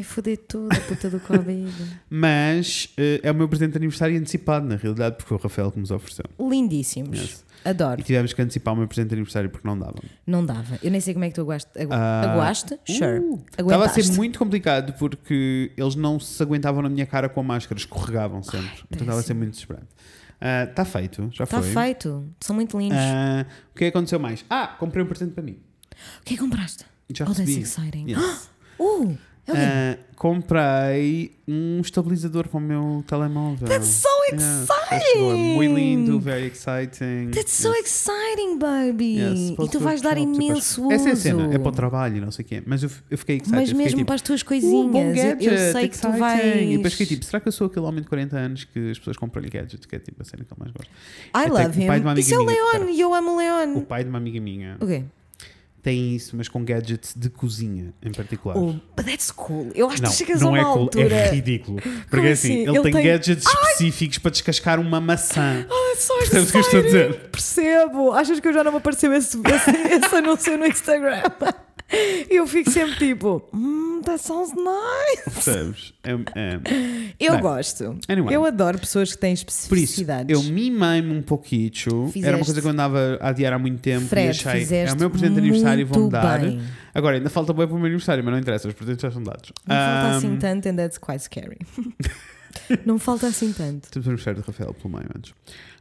Vai 0.00 0.02
foder 0.04 0.38
tudo, 0.48 0.72
a 0.74 0.80
puta 0.80 1.10
do 1.10 1.20
Covid. 1.20 1.70
Mas 2.08 2.88
eh, 2.96 3.20
é 3.22 3.30
o 3.30 3.34
meu 3.34 3.46
presente 3.46 3.72
de 3.72 3.76
aniversário 3.76 4.16
antecipado, 4.18 4.66
na 4.66 4.76
realidade, 4.76 5.16
porque 5.16 5.28
foi 5.28 5.36
o 5.36 5.40
Rafael 5.40 5.70
que 5.70 5.78
nos 5.78 5.90
ofereceu. 5.90 6.24
Lindíssimos. 6.40 7.18
Yes. 7.20 7.44
Adoro. 7.62 8.00
E 8.00 8.04
tivemos 8.04 8.32
que 8.32 8.40
antecipar 8.40 8.72
o 8.72 8.76
meu 8.78 8.88
presente 8.88 9.08
de 9.08 9.14
aniversário 9.16 9.50
porque 9.50 9.68
não 9.68 9.78
dava. 9.78 9.96
Não 10.26 10.44
dava. 10.46 10.78
Eu 10.82 10.90
nem 10.90 11.02
sei 11.02 11.12
como 11.12 11.26
é 11.26 11.28
que 11.28 11.34
tu 11.34 11.42
aguaste. 11.42 11.70
Agu 11.78 11.92
Ah, 11.92 12.32
aguaste? 12.32 12.78
Sure. 12.86 13.18
Uh, 13.18 13.34
Estava 13.50 13.72
a 13.72 13.74
Aguentaste. 13.74 14.02
ser 14.04 14.16
muito 14.16 14.38
complicado 14.38 14.94
porque 14.94 15.70
eles 15.76 15.94
não 15.94 16.18
se 16.18 16.42
aguentavam 16.42 16.80
na 16.80 16.88
minha 16.88 17.04
cara 17.04 17.28
com 17.28 17.40
a 17.40 17.42
máscara, 17.42 17.78
escorregavam 17.78 18.42
sempre. 18.42 18.70
então 18.90 19.02
estava 19.02 19.20
a 19.20 19.22
ser 19.22 19.34
muito 19.34 19.50
desesperado. 19.50 19.86
Está 20.70 20.86
feito, 20.86 21.28
já 21.32 21.44
Está 21.44 21.60
foi. 21.60 21.70
feito. 21.70 22.26
São 22.40 22.56
muito 22.56 22.78
lindos. 22.78 22.96
Ah, 22.98 23.44
o 23.74 23.76
que 23.76 23.84
é 23.84 23.90
que 23.90 23.94
aconteceu 23.98 24.18
mais? 24.18 24.42
Ah, 24.48 24.66
comprei 24.78 25.04
um 25.04 25.06
presente 25.06 25.32
para 25.34 25.42
mim. 25.44 25.58
O 26.22 26.24
que 26.24 26.32
é 26.32 26.36
que 26.38 26.42
compraste? 26.42 26.86
Já 27.14 27.24
oh, 27.24 27.34
that's 27.34 27.40
recebi. 27.40 27.60
exciting. 27.62 28.10
Yes. 28.10 28.48
Uh, 28.80 29.10
é? 29.12 29.29
Ah, 29.56 29.98
comprei 30.16 31.32
um 31.48 31.80
estabilizador 31.80 32.48
para 32.48 32.58
o 32.58 32.60
meu 32.60 33.02
telemóvel. 33.06 33.66
That's 33.68 33.86
so 33.86 34.08
chegou. 35.12 35.32
É 35.32 35.36
muito 35.36 35.74
lindo, 35.74 36.20
very 36.20 36.46
exciting. 36.46 37.30
That's 37.32 37.52
so 37.52 37.68
Yes. 37.74 37.86
exciting, 37.86 38.58
baby. 38.58 39.18
Yes, 39.18 39.50
e 39.58 39.68
tu 39.70 39.80
vais 39.80 40.00
dar 40.00 40.16
e 40.18 40.22
imenso 40.22 40.82
uso. 40.82 40.92
Essa 40.92 41.08
é 41.08 41.12
a 41.12 41.16
cena, 41.16 41.52
é 41.54 41.58
para 41.58 41.68
o 41.68 41.72
trabalho 41.72 42.20
não 42.20 42.30
sei 42.30 42.44
o 42.44 42.48
quê. 42.48 42.62
Mas 42.66 42.82
eu, 42.82 42.90
eu 43.10 43.18
fiquei 43.18 43.36
excited. 43.36 43.52
Mas 43.56 43.60
eu 43.62 43.66
fiquei 43.68 43.84
mesmo 43.84 43.98
tipo, 43.98 44.06
para 44.06 44.14
as 44.14 44.22
tuas 44.22 44.42
"Uh, 44.42 44.44
coisinhas. 44.44 44.92
bom 44.92 44.98
Eu- 45.08 45.14
gadget, 45.14 45.44
eu 45.46 45.72
sei 45.72 45.88
que 45.88 45.98
tu 45.98 46.06
exciting." 46.06 46.18
vais. 46.18 46.62
E 46.70 46.76
depois 46.76 46.92
fiquei 46.94 47.06
tipo, 47.06 47.24
será 47.24 47.40
que 47.40 47.48
eu 47.48 47.52
sou 47.52 47.66
aquele 47.66 47.86
homem 47.86 48.02
de 48.02 48.08
40 48.08 48.36
anos 48.36 48.64
que 48.64 48.90
as 48.90 48.98
pessoas 48.98 49.16
compram-lhe 49.16 49.48
gadgets, 49.48 49.86
que 49.86 49.96
é 49.96 49.98
tipo 49.98 50.22
a 50.22 50.24
cena 50.24 50.44
que 50.44 50.52
ele 50.52 50.60
mais 50.60 50.72
gosta? 50.72 50.92
I 50.92 51.30
Até 51.32 51.48
love 51.50 52.08
o 52.08 52.12
him. 52.14 52.20
Isso 52.20 52.34
é 52.34 52.38
o 52.38 52.44
Leon 52.44 52.88
e 52.90 53.00
eu 53.00 53.14
amo 53.14 53.30
o 53.30 53.34
O 53.34 53.38
Leon. 53.38 53.80
pai 53.82 54.04
de 54.04 54.10
uma 54.10 54.18
amiga 54.18 54.40
minha 54.40 54.76
O 54.80 54.86
quê? 54.86 55.02
Tem 55.82 56.14
isso, 56.14 56.36
mas 56.36 56.48
com 56.48 56.64
gadgets 56.64 57.14
de 57.16 57.30
cozinha 57.30 57.94
em 58.02 58.12
particular. 58.12 58.56
Oh, 58.56 58.72
but 58.96 59.06
that's 59.06 59.30
cool. 59.30 59.70
Eu 59.74 59.88
acho 59.88 60.02
não, 60.02 60.10
que 60.10 60.16
chegas 60.16 60.40
não 60.42 60.54
a 60.54 60.58
é 60.58 60.62
uma 60.62 60.72
cool, 60.72 60.82
altura. 60.82 61.14
é 61.14 61.30
ridículo. 61.30 61.80
Porque 61.80 62.16
Como 62.16 62.28
assim, 62.28 62.52
ele, 62.62 62.70
Ele 62.70 62.80
tem, 62.82 62.92
tem- 62.92 63.04
gadgets 63.04 63.44
específicos 63.46 64.18
para 64.18 64.30
descascar 64.30 64.78
uma 64.80 65.00
maçã. 65.00 65.66
Ah, 65.70 65.96
so 65.96 66.14
Percebes 66.18 66.48
o 66.48 66.52
que 66.52 66.56
eu 66.56 66.60
estou 66.60 66.80
a 66.80 66.82
dizer? 66.82 67.14
Percebo. 67.30 68.12
Achas 68.12 68.40
que 68.40 68.48
eu 68.48 68.52
já 68.52 68.62
não 68.62 68.72
me 68.72 68.78
apareceu 68.78 69.12
esse, 69.12 69.38
esse, 69.38 69.70
esse 69.70 70.14
anúncio 70.16 70.56
no 70.58 70.66
Instagram? 70.66 71.22
E 71.92 72.36
eu 72.36 72.46
fico 72.46 72.70
sempre 72.70 72.94
tipo, 72.96 73.42
hum, 73.52 74.00
that 74.04 74.22
sounds 74.22 74.52
nice. 74.54 75.22
Percebes? 75.24 75.92
É, 76.04 76.12
é- 76.12 76.60
Eu 77.18 77.32
Bem, 77.32 77.40
gosto. 77.42 77.98
anyway. 78.08 78.34
Eu 78.36 78.44
adoro 78.44 78.78
pessoas 78.78 79.12
que 79.12 79.18
têm 79.18 79.34
Por 79.34 79.48
isso, 79.50 79.62
especificidades. 79.64 80.32
eu 80.32 80.42
mimei-me 80.52 81.12
um 81.12 81.22
pouquinho. 81.22 81.70
Era 82.22 82.36
uma 82.36 82.44
coisa 82.44 82.60
que 82.60 82.66
eu 82.66 82.70
andava 82.70 83.18
a 83.20 83.28
adiar 83.30 83.52
há 83.52 83.58
muito 83.58 83.80
tempo 83.80 84.06
Fred, 84.06 84.28
e 84.28 84.30
achei. 84.30 84.78
É 84.86 84.92
o 84.92 84.96
meu 84.98 85.10
presente 85.10 85.32
de 85.34 85.38
aniversário 85.40 85.82
e 85.82 85.84
muito 85.84 86.10
dar. 86.10 86.40
bem. 86.40 86.60
Agora, 86.94 87.16
ainda 87.16 87.28
falta 87.30 87.52
bem 87.52 87.66
para 87.66 87.74
o 87.74 87.78
meu 87.78 87.86
aniversário, 87.86 88.22
mas 88.22 88.32
não 88.32 88.38
interessa, 88.40 88.68
os 88.68 88.74
presentes 88.74 89.02
já 89.02 89.10
são 89.10 89.22
dados. 89.22 89.52
Não 89.66 89.76
falta 89.76 90.06
Ahm, 90.06 90.16
assim 90.16 90.36
tanto, 90.36 90.68
and 90.68 90.76
that's 90.76 90.98
quite 90.98 91.22
scary. 91.24 91.58
não 92.86 92.98
falta 92.98 93.26
assim 93.26 93.52
tanto. 93.52 93.90
Temos 93.90 94.06
o 94.06 94.10
aniversário 94.10 94.40
de 94.40 94.46
Rafael 94.46 94.72
pelo 94.74 94.94
meio 94.94 95.06
antes. 95.16 95.34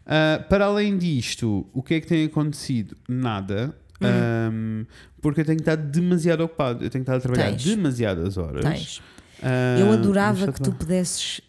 Ah, 0.06 0.44
para 0.50 0.66
além 0.66 0.98
disto, 0.98 1.68
o 1.74 1.84
que 1.84 1.96
é 1.96 2.02
que 2.02 2.08
tem 2.08 2.26
acontecido? 2.26 2.98
Nada. 3.08 3.76
Hum. 4.02 4.06
Ahm, 4.08 4.86
porque 5.22 5.42
eu 5.42 5.46
tenho 5.46 5.58
estado 5.58 5.90
demasiado 5.92 6.42
ocupado. 6.42 6.84
Eu 6.84 6.90
tenho 6.90 7.02
estado 7.02 7.18
a 7.18 7.22
trabalhar 7.22 7.50
Tens. 7.52 7.64
demasiadas 7.66 8.38
horas. 8.38 8.64
Tens. 8.64 9.02
Ah, 9.42 9.78
Eu 9.80 9.92
adorava 9.92 10.52
que 10.52 10.62
tudo 10.62 10.72
tu 10.72 10.78
pudesses 10.80 11.42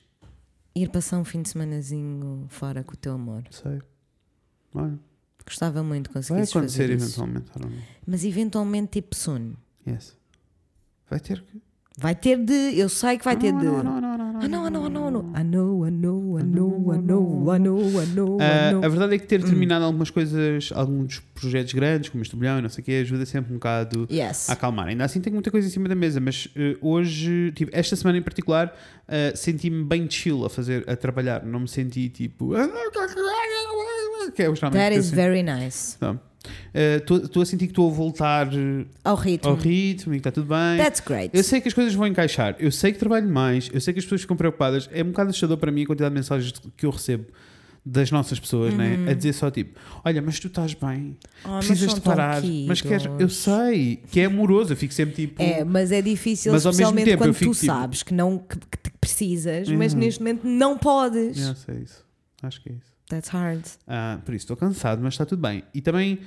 ir 0.75 0.89
passar 0.91 1.19
um 1.19 1.25
fim 1.25 1.43
de 1.43 1.49
semanazinho 1.49 2.47
fora 2.49 2.83
com 2.85 2.95
o 2.95 2.97
teu 2.97 3.13
amor. 3.15 3.45
Sei. 3.51 3.79
Olha, 4.75 4.99
Gostava 5.45 5.83
muito 5.83 6.09
de 6.09 6.15
vai 6.15 6.23
conseguir 6.23 6.43
acontecer 6.43 6.83
fazer 6.83 6.91
isso. 6.95 7.05
eventualmente. 7.21 7.51
I 7.51 7.59
don't 7.61 7.75
know. 7.75 7.85
Mas 8.07 8.25
eventualmente 8.25 8.91
tipo 9.01 9.17
soon. 9.17 9.55
Yes. 9.87 10.17
Vai 11.09 11.19
ter 11.19 11.41
que. 11.43 11.61
Vai 11.99 12.15
ter 12.15 12.37
de. 12.45 12.79
Eu 12.79 12.89
sei 12.89 13.19
que 13.19 13.25
vai 13.25 13.37
ter 13.37 13.53
de. 13.53 13.65
Não, 13.65 13.83
não, 13.83 14.01
não, 14.01 14.17
não, 14.17 14.17
não, 14.19 14.30
Ah, 14.43 14.47
ah, 14.47 14.67
ah, 14.67 14.71
não, 14.71 14.87
ah, 14.87 15.11
não. 15.11 15.21
I 15.37 15.45
know, 15.45 15.87
I 15.87 15.91
know, 15.91 16.39
I 16.39 16.43
know, 16.43 16.91
I 16.93 16.97
know, 16.97 17.53
I 17.53 17.59
know, 17.59 18.01
I 18.03 18.07
know, 18.07 18.39
I 18.41 18.43
Ah, 18.43 18.73
know. 18.73 18.85
a 18.85 18.89
verdade 18.89 19.15
é 19.15 19.19
que 19.19 19.25
Hum. 19.25 19.29
ter 19.29 19.43
terminado 19.45 19.85
algumas 19.85 20.09
coisas, 20.11 20.71
alguns 20.75 21.19
projetos 21.35 21.75
grandes, 21.75 22.09
como 22.09 22.23
este 22.23 22.35
bilhão 22.37 22.59
e 22.59 22.63
não 22.63 22.69
sei 22.71 22.81
o 22.81 22.85
que, 22.85 22.93
ajuda 23.01 23.27
sempre 23.27 23.53
um 23.53 23.57
bocado 23.57 24.09
Yes. 24.11 24.49
a 24.49 24.55
acalmar. 24.55 24.89
Ainda 24.89 25.05
assim 25.05 25.21
tenho 25.21 25.35
muita 25.35 25.51
coisa 25.51 25.69
em 25.69 25.71
cima 25.71 25.89
da 25.89 25.95
mesa, 25.95 26.21
mas 26.21 26.49
eh, 26.57 26.77
hoje, 26.81 27.53
tipo, 27.55 27.71
esta 27.75 27.95
semana 27.97 28.17
em 28.19 28.23
particular, 28.23 28.75
eh, 29.07 29.33
senti-me 29.37 29.85
bem 29.85 30.09
chill 30.09 30.45
a 30.47 30.51
fazer, 30.51 30.85
a 30.89 30.97
trabalhar. 30.97 31.45
Não 31.45 31.61
me 31.61 31.69
senti 31.69 32.09
tipo. 32.09 32.53
Que 34.35 34.43
é 34.45 34.51
That 34.71 34.95
is 34.95 35.11
very 35.11 35.43
nice. 35.43 35.99
Estou 36.73 37.43
a 37.43 37.47
sentir 37.47 37.67
que 37.67 37.73
estou 37.73 37.91
a 37.91 37.93
voltar 37.93 38.49
eh, 38.53 38.87
Ao 39.05 39.15
ritmo. 39.17 39.51
ao 39.51 39.57
ritmo 39.57 40.15
e 40.15 40.17
que 40.17 40.21
está 40.21 40.31
tudo 40.31 40.47
bem. 40.49 40.79
That's 40.79 41.01
great. 41.01 41.31
Eu 41.37 41.43
sei 41.45 41.61
que 41.61 41.69
as 41.69 41.75
coisas 41.75 41.93
vão 41.95 42.07
encaixar, 42.07 42.57
eu 42.59 42.71
sei 42.71 42.93
que 42.93 42.99
trabalho 42.99 43.29
mais, 43.29 43.69
eu 43.73 43.81
sei 43.81 43.93
que 43.93 43.99
as 43.99 44.05
pessoas 44.05 44.23
ficam 44.23 44.37
preocupadas. 44.37 44.89
É 44.93 45.03
um 45.03 45.09
bocado 45.09 45.31
assustador 45.31 45.57
para 45.59 45.71
mim 45.73 45.83
a 45.83 45.87
quantidade 45.87 46.15
de 46.15 46.19
mensagens 46.21 46.55
que 46.77 46.87
eu 46.87 46.91
recebo 46.91 47.27
das 47.85 48.11
nossas 48.11 48.39
pessoas, 48.39 48.75
né? 48.75 49.07
a 49.11 49.15
dizer 49.15 49.33
só 49.33 49.51
tipo: 49.51 49.79
Olha, 50.05 50.21
mas 50.23 50.39
tu 50.39 50.47
estás 50.49 50.75
bem, 50.75 51.17
Oh, 51.45 51.49
Uhum. 51.49 51.55
mas 51.57 51.67
precisas 51.67 51.95
de 51.95 52.01
parar, 52.03 52.43
mas 52.67 52.81
queres. 52.83 53.05
Eu 53.19 53.29
sei 53.29 54.03
que 54.11 54.21
é 54.21 54.27
amoroso, 54.27 54.73
eu 54.73 54.77
fico 54.77 54.93
sempre 54.95 55.15
tipo. 55.15 55.43
É, 55.43 55.65
mas 55.65 55.91
é 55.91 56.01
difícil, 56.03 56.53
Mas 56.53 56.65
especialmente 56.65 57.05
tempo 57.07 57.25
eu 57.25 57.29
quando 57.29 57.35
tu 57.37 57.39
tipo- 57.41 57.55
sabes 57.55 58.03
que 58.03 58.13
não 58.15 58.39
que, 58.39 58.59
que 58.59 58.91
precisas, 59.01 59.69
mas 59.71 59.93
Uhum. 59.95 59.99
neste 60.01 60.21
momento 60.21 60.43
não 60.47 60.77
podes. 60.79 61.37
Yeah, 61.39 61.55
sei 61.59 61.77
isso. 61.85 62.05
Acho 62.43 62.63
que 62.63 62.69
é 62.69 62.73
isso. 62.73 62.91
That's 63.11 63.29
hard. 63.29 63.65
Ah, 63.87 64.19
por 64.25 64.33
isso, 64.35 64.45
estou 64.45 64.57
cansado, 64.57 65.03
mas 65.03 65.15
está 65.15 65.27
tudo 65.27 65.43
bem. 65.43 65.65
E 65.75 65.81
também, 65.81 66.21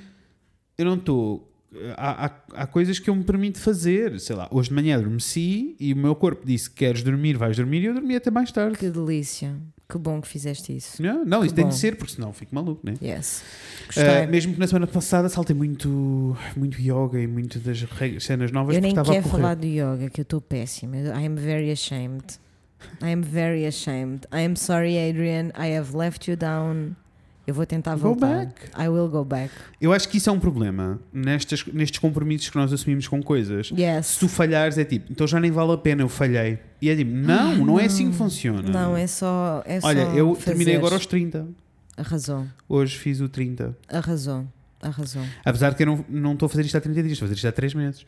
eu 0.78 0.84
não 0.84 0.94
estou. 0.94 1.50
Há, 1.96 2.26
há, 2.26 2.30
há 2.62 2.66
coisas 2.68 2.98
que 3.00 3.10
eu 3.10 3.16
me 3.16 3.24
permito 3.24 3.58
fazer. 3.58 4.20
Sei 4.20 4.36
lá, 4.36 4.46
hoje 4.52 4.68
de 4.68 4.74
manhã 4.76 4.96
adormeci 4.96 5.74
e 5.80 5.92
o 5.92 5.96
meu 5.96 6.14
corpo 6.14 6.46
disse: 6.46 6.70
Queres 6.70 7.02
dormir, 7.02 7.36
vais 7.36 7.56
dormir, 7.56 7.80
e 7.82 7.86
eu 7.86 7.94
dormi 7.94 8.14
até 8.14 8.30
mais 8.30 8.52
tarde. 8.52 8.76
Que 8.78 8.90
delícia. 8.90 9.56
Que 9.88 9.98
bom 9.98 10.20
que 10.20 10.28
fizeste 10.28 10.74
isso. 10.76 11.02
Não, 11.02 11.24
não 11.24 11.40
Que 11.40 11.46
isso 11.46 11.54
tem 11.54 11.64
bom. 11.64 11.70
de 11.70 11.76
ser, 11.76 11.96
porque 11.96 12.12
senão 12.14 12.32
fico 12.32 12.54
maluco, 12.54 12.80
né? 12.84 12.94
Yes. 13.02 13.42
Gostei. 13.86 14.26
mesmo 14.26 14.54
que 14.54 14.60
na 14.60 14.66
semana 14.66 14.86
passada 14.86 15.28
saltei 15.28 15.54
muito, 15.56 16.36
muito 16.56 16.80
yoga 16.80 17.20
e 17.20 17.26
muito 17.26 17.58
das 17.58 17.82
regras, 17.82 18.24
cenas 18.24 18.50
novas 18.52 18.76
eu 18.76 18.82
nem 18.82 18.94
quero 18.94 19.22
falar 19.28 19.54
do 19.54 19.66
yoga, 19.66 20.08
que 20.10 20.20
eu 20.20 20.22
estou 20.22 20.40
péssima. 20.40 20.96
I 20.96 21.26
am 21.26 21.34
very 21.34 21.70
ashamed. 21.70 22.24
I 23.02 23.12
am 23.12 23.22
very 23.22 23.66
ashamed. 23.66 24.26
I 24.32 24.40
am 24.44 24.56
sorry, 24.56 24.96
Adrian. 24.98 25.48
I 25.58 25.76
have 25.76 25.96
left 25.96 26.30
you 26.30 26.36
down. 26.36 26.96
Eu 27.46 27.52
vou 27.52 27.66
tentar 27.66 27.92
Go 27.96 28.00
voltar. 28.14 28.46
back. 28.46 28.54
I 28.78 28.88
will 28.88 29.06
go 29.08 29.22
back. 29.22 29.52
Eu 29.78 29.92
acho 29.92 30.08
que 30.08 30.16
isso 30.16 30.30
é 30.30 30.32
um 30.32 30.40
problema 30.40 30.98
nestes, 31.12 31.62
nestes 31.66 31.98
compromissos 31.98 32.48
que 32.48 32.56
nós 32.56 32.72
assumimos 32.72 33.06
com 33.06 33.22
coisas. 33.22 33.66
Se 33.68 33.74
Yes. 33.78 34.16
tu 34.16 34.28
falhares, 34.28 34.78
é 34.78 34.84
tipo, 34.84 35.12
então 35.12 35.26
já 35.26 35.38
nem 35.38 35.50
vale 35.50 35.72
a 35.72 35.76
pena, 35.76 36.00
eu 36.02 36.08
falhei. 36.08 36.58
E 36.80 36.88
é 36.88 36.96
tipo, 36.96 37.10
não, 37.10 37.54
não, 37.56 37.78
é 37.78 37.84
assim 37.84 38.10
que 38.10 38.16
funciona. 38.16 38.62
Não, 38.70 38.96
é 38.96 39.06
só. 39.06 39.62
É 39.66 39.78
Olha, 39.82 40.06
só 40.06 40.12
eu 40.12 40.34
fazer. 40.34 40.44
terminei 40.46 40.76
agora 40.76 40.94
aos 40.94 41.04
30. 41.04 41.46
Arrasou. 41.98 42.46
Hoje 42.66 42.96
fiz 42.96 43.20
o 43.20 43.28
30. 43.28 43.76
Arrasou. 43.88 44.46
Arrasou. 44.82 45.22
Apesar 45.44 45.70
de 45.70 45.76
que 45.76 45.82
eu 45.82 45.86
não 45.86 46.04
não 46.08 46.32
estou 46.32 46.46
a 46.46 46.48
fazer 46.48 46.64
isto 46.64 46.76
há 46.76 46.80
30 46.80 47.02
dias, 47.02 47.12
estou 47.12 47.24
a 47.26 47.28
fazer 47.28 47.36
isto 47.36 47.48
há 47.48 47.52
3 47.52 47.74
meses. 47.74 48.06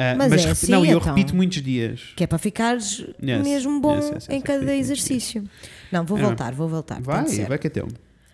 Ah, 0.00 0.14
Mas 0.16 0.32
é 0.32 0.36
repi- 0.36 0.50
assim, 0.50 0.70
não, 0.70 0.84
eu 0.84 0.98
então. 0.98 1.12
repito 1.14 1.34
muitos 1.34 1.60
dias. 1.60 2.12
Que 2.14 2.22
é 2.22 2.26
para 2.28 2.38
ficares 2.38 3.04
Yes. 3.20 3.42
mesmo 3.42 3.80
bom 3.80 3.96
Yes, 3.96 4.10
yes, 4.10 4.28
em 4.28 4.40
cada 4.40 4.72
exercício. 4.76 5.42
Não, 5.90 6.04
vou 6.06 6.16
É. 6.16 6.22
voltar, 6.22 6.54
vou 6.54 6.68
voltar. 6.68 7.00
Vai, 7.02 7.24
vai 7.46 7.58
que 7.58 7.66
é 7.66 7.70
teu. 7.70 7.88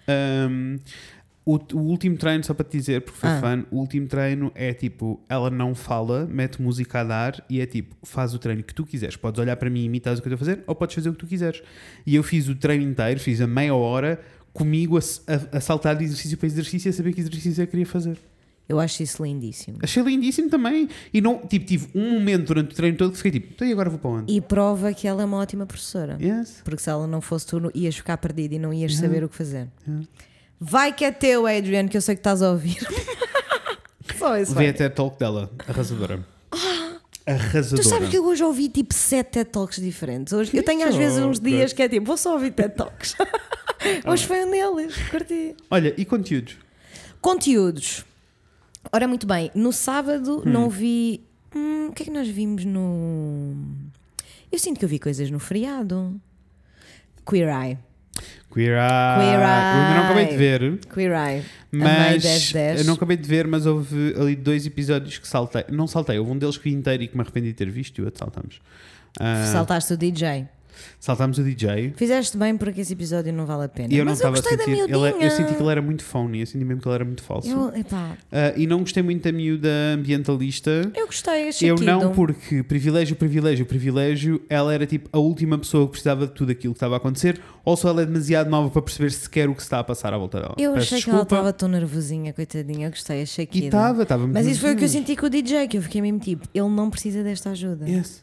Ahm, 0.07 0.77
o, 1.47 1.59
o 1.75 1.79
último 1.79 2.19
treino, 2.19 2.45
só 2.45 2.53
para 2.53 2.65
te 2.67 2.77
dizer, 2.77 3.01
porque 3.01 3.19
foi 3.19 3.31
Ah. 3.31 3.41
fã, 3.41 3.65
o 3.71 3.79
último 3.79 4.07
treino 4.07 4.53
é 4.55 4.75
tipo, 4.75 5.19
ela 5.27 5.49
não 5.49 5.75
fala, 5.75 6.27
mete 6.31 6.61
música 6.61 7.01
a 7.01 7.05
dar 7.05 7.45
e 7.49 7.61
é 7.63 7.67
tipo, 7.67 7.97
faz 8.03 8.35
o 8.35 8.39
treino 8.39 8.63
que 8.63 8.75
tu 8.75 8.85
quiseres. 8.85 9.17
Podes 9.17 9.41
olhar 9.41 9.57
para 9.57 9.71
mim 9.71 9.81
e 9.81 9.85
imitar 9.85 10.13
o 10.15 10.21
que 10.21 10.29
eu 10.29 10.35
estou 10.35 10.37
a 10.47 10.47
fazer, 10.55 10.65
ou 10.67 10.75
podes 10.75 10.95
fazer 10.95 11.09
o 11.09 11.13
que 11.13 11.19
tu 11.19 11.27
quiseres. 11.27 11.63
E 12.07 12.15
eu 12.15 12.23
fiz 12.23 12.47
o 12.49 12.55
treino 12.55 12.85
inteiro, 12.85 13.19
fiz 13.21 13.41
a 13.41 13.47
meia 13.47 13.75
hora, 13.75 14.21
comigo 14.53 14.99
a, 14.99 15.01
a- 15.33 15.57
a 15.57 15.61
saltar 15.63 15.97
de 15.97 16.05
exercício 16.05 16.37
para 16.37 16.47
exercício 16.47 16.89
e 16.89 16.91
a 16.91 16.93
saber 16.93 17.15
que 17.15 17.21
exercício 17.21 17.63
é 17.63 17.65
que 17.65 17.71
queria 17.71 17.87
fazer. 17.87 18.19
Eu 18.69 18.81
acho 18.81 19.03
isso 19.03 19.23
lindíssimo. 19.23 19.79
Achei 19.83 20.03
lindíssimo 20.03 20.49
também. 20.49 20.89
E 21.13 21.21
não, 21.21 21.39
tipo, 21.47 21.67
tive 21.67 21.89
um 21.95 22.15
momento 22.15 22.47
durante 22.47 22.73
o 22.73 22.75
treino 22.75 22.97
todo 22.97 23.11
que 23.11 23.19
fiquei 23.19 23.33
tipo, 23.33 23.53
então 23.55 23.69
e 23.69 23.73
agora 23.73 23.91
vou 23.91 23.99
para 23.99 24.11
onde? 24.11 24.33
E 24.33 24.41
prova 24.41 24.95
que 24.95 25.07
ela 25.07 25.23
é 25.23 25.25
uma 25.25 25.37
ótima 25.37 25.67
professora. 25.67 26.17
Yes. 26.21 26.63
Porque 26.65 26.83
se 26.83 26.89
ela 26.89 27.07
não 27.07 27.21
fosse 27.21 27.47
tu, 27.47 27.71
ias 27.75 27.95
ficar 27.97 28.17
perdido 28.17 28.55
e 28.55 28.59
não 28.59 28.73
ias 28.73 28.97
saber 28.97 29.23
o 29.23 29.29
que 29.29 29.37
fazer. 29.37 29.69
Vai 30.59 30.93
que 30.95 31.05
é 31.05 31.11
teu, 31.11 31.47
Adrian, 31.47 31.89
que 31.89 31.97
eu 31.97 32.01
sei 32.01 32.15
que 32.15 32.21
estás 32.21 32.41
a 32.41 32.51
ouvir. 32.51 32.79
Só 34.19 34.39
isso. 34.39 34.53
Vê 34.53 34.65
vai. 34.65 34.69
a 34.69 34.73
TED 34.73 34.95
Talk 34.95 35.19
dela, 35.19 35.51
arrasadora. 35.67 36.25
Tu 36.51 37.31
Arrasadora. 37.31 37.83
sabes 37.89 38.09
que 38.11 38.17
eu 38.19 38.27
hoje 38.27 38.45
ouvi 38.45 38.69
tipo 38.69 38.93
sete 38.95 39.31
TED 39.33 39.51
Talks 39.51 39.81
diferentes. 39.81 40.33
Hoje, 40.33 40.55
eu 40.55 40.63
tenho 40.63 40.87
às 40.87 40.95
vezes 40.95 41.19
uns 41.19 41.41
dias 41.41 41.73
que 41.73 41.83
é 41.83 41.89
tipo, 41.89 42.07
vou 42.07 42.17
só 42.17 42.35
ouvir 42.35 42.53
TED 42.53 42.75
Talks. 42.75 43.15
hoje 44.07 44.27
foi 44.27 44.45
um 44.45 44.51
deles, 44.51 44.95
curti. 45.11 45.55
Olha, 45.71 45.95
e 45.97 46.05
conteúdos? 46.05 46.57
Conteúdos. 47.21 48.05
Ora, 48.93 49.09
muito 49.09 49.27
bem, 49.27 49.51
no 49.55 49.73
sábado 49.73 50.43
Hum. 50.47 50.51
não 50.51 50.69
vi. 50.71 51.21
Hum, 51.55 51.89
o 51.89 51.93
que 51.93 52.03
é 52.03 52.07
que 52.07 52.13
nós 52.13 52.29
vimos 52.29 52.65
no. 52.65 53.55
Eu 54.51 54.59
sinto 54.59 54.79
que 54.79 54.85
eu 54.85 54.89
vi 54.89 54.99
coisas 54.99 55.31
no 55.31 55.39
feriado. 55.39 56.21
Queer 57.29 57.49
Eye. 57.49 57.79
Queer 58.53 58.77
Eye. 58.79 59.19
Queer 59.19 59.41
Eu 59.41 59.47
ainda 59.47 59.95
não 59.97 60.05
acabei 60.05 60.25
de 60.27 60.31
Eye. 60.33 60.37
ver, 60.39 60.79
Queer 60.93 61.11
Eye. 61.13 61.45
Mas 61.73 62.23
10-10. 62.23 62.79
eu 62.79 62.85
não 62.85 62.95
acabei 62.95 63.17
de 63.17 63.29
ver, 63.29 63.47
mas 63.49 63.67
houve 63.67 64.15
ali 64.17 64.37
dois 64.37 64.65
episódios 64.67 65.19
que 65.19 65.27
saltei. 65.27 65.65
Não 65.71 65.87
saltei, 65.89 66.19
houve 66.19 66.31
um 66.31 66.39
deles 66.39 66.57
que 66.57 66.71
vi 66.71 66.77
inteiro 66.77 67.03
e 67.03 67.09
que 67.09 67.17
me 67.17 67.23
arrependi 67.23 67.49
de 67.49 67.55
ter 67.55 67.69
visto 67.71 67.99
e 67.99 68.03
o 68.03 68.05
outro 68.05 68.19
saltamos. 68.21 68.61
Ah, 69.19 69.47
Saltaste 69.53 69.93
o 69.95 69.97
DJ. 69.97 70.47
Saltámos 71.01 71.39
o 71.39 71.43
DJ. 71.45 71.93
Fizeste 71.97 72.37
bem 72.37 72.57
porque 72.57 72.81
esse 72.81 72.93
episódio 72.93 73.33
não 73.33 73.47
vale 73.47 73.65
a 73.65 73.69
pena. 73.69 73.93
E 73.93 73.97
eu 73.99 74.05
não 74.05 74.13
Mas 74.13 74.21
eu 74.21 74.31
estava 74.33 74.37
a 74.37 74.41
gostei 74.41 74.57
da 74.57 74.65
sentir. 74.65 74.81
ele- 74.93 74.99
miudinha. 74.99 75.25
eu 75.27 75.31
senti 75.31 75.55
que 75.55 75.63
ele 75.63 75.71
era 75.71 75.83
muito 75.83 76.05
phony, 76.05 76.41
eu 76.41 76.47
senti 76.47 76.65
mesmo 76.65 76.81
que 76.83 76.89
ele 76.89 76.95
era 76.95 77.05
muito 77.05 77.23
falso. 77.23 77.49
Eu, 77.49 77.73
Ah, 78.33 78.53
e 78.57 78.67
não 78.67 78.81
gostei 78.81 79.03
muito 79.03 79.23
da 79.25 79.33
miúda 79.33 79.69
ambientalista. 79.95 80.91
eu 80.95 81.07
gostei, 81.07 81.49
achei 81.49 81.71
Eu 81.71 81.77
não, 81.77 82.13
porque 82.13 82.63
privilégio, 82.63 83.17
privilégio, 83.17 83.67
privilégio, 83.67 84.43
ela 84.49 84.73
era 84.75 84.87
tipo 84.87 85.09
a 85.13 85.19
última 85.19 85.59
pessoa 85.59 85.85
que 85.87 85.93
precisava 85.93 86.27
de 86.27 86.33
tudo 86.33 86.53
aquilo 86.53 86.73
que 86.75 86.79
estava 86.79 86.95
a 86.95 86.97
acontecer, 86.99 87.41
ou 87.65 87.77
só 87.77 87.89
ela 87.89 88.03
é 88.03 88.07
demasiado 88.07 88.49
nova 88.51 88.71
para 88.71 88.83
perceber 88.83 89.11
sequer 89.13 89.49
o 89.49 89.55
que 89.55 89.61
se 89.63 89.67
está 89.67 89.79
a 89.81 89.85
passar 89.85 90.13
à 90.13 90.19
volta 90.19 90.41
dela. 90.41 90.55
Eu 90.59 90.73
Peço 90.75 90.87
achei 90.95 91.03
que 91.03 91.11
ela 91.11 91.19
desculpa. 91.21 91.35
estava 91.37 91.53
tão 91.53 91.69
nervosinha, 91.69 92.33
coitadinha. 92.33 92.87
Eu 92.87 92.91
gostei, 92.91 93.23
achei 93.23 93.47
que. 93.47 93.59
E 93.61 93.65
estava, 93.67 94.03
estava 94.03 94.23
muito 94.23 94.35
Mas 94.35 94.47
isso 94.47 94.61
foi 94.61 94.73
o 94.75 94.77
que 94.77 94.85
eu 94.85 94.89
senti 94.89 95.17
com 95.17 95.27
o 95.27 95.31
DJ, 95.31 95.69
que 95.69 95.77
eu 95.79 95.83
fiquei 95.83 96.01
mesmo 96.03 96.19
tipo, 96.19 96.47
ele 96.55 96.69
não 96.69 96.91
precisa 96.91 97.23
desta 97.23 97.51
ajuda. 97.51 97.89
Yes. 97.89 98.23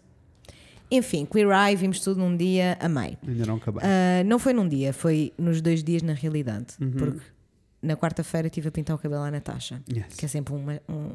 Enfim, 0.91 1.25
Queer 1.25 1.47
Eye, 1.49 1.75
vimos 1.75 2.01
tudo 2.01 2.19
num 2.19 2.35
dia, 2.35 2.77
amei. 2.81 3.17
Ainda 3.25 3.45
não 3.45 3.55
acabei. 3.55 3.81
Ah, 3.83 4.23
não 4.25 4.37
foi 4.37 4.51
num 4.53 4.67
dia, 4.67 4.91
foi 4.91 5.31
nos 5.37 5.61
dois 5.61 5.81
dias 5.83 6.01
na 6.01 6.13
realidade. 6.13 6.67
Uhum. 6.81 6.91
Porque 6.91 7.21
na 7.81 7.95
quarta-feira 7.95 8.47
estive 8.47 8.67
a 8.67 8.71
pintar 8.71 8.95
o 8.95 8.99
cabelo 8.99 9.21
à 9.23 9.31
Natasha, 9.31 9.81
Yes. 9.89 10.15
que 10.17 10.25
é 10.25 10.27
sempre 10.27 10.53
uma- 10.53 10.81
um, 10.89 11.11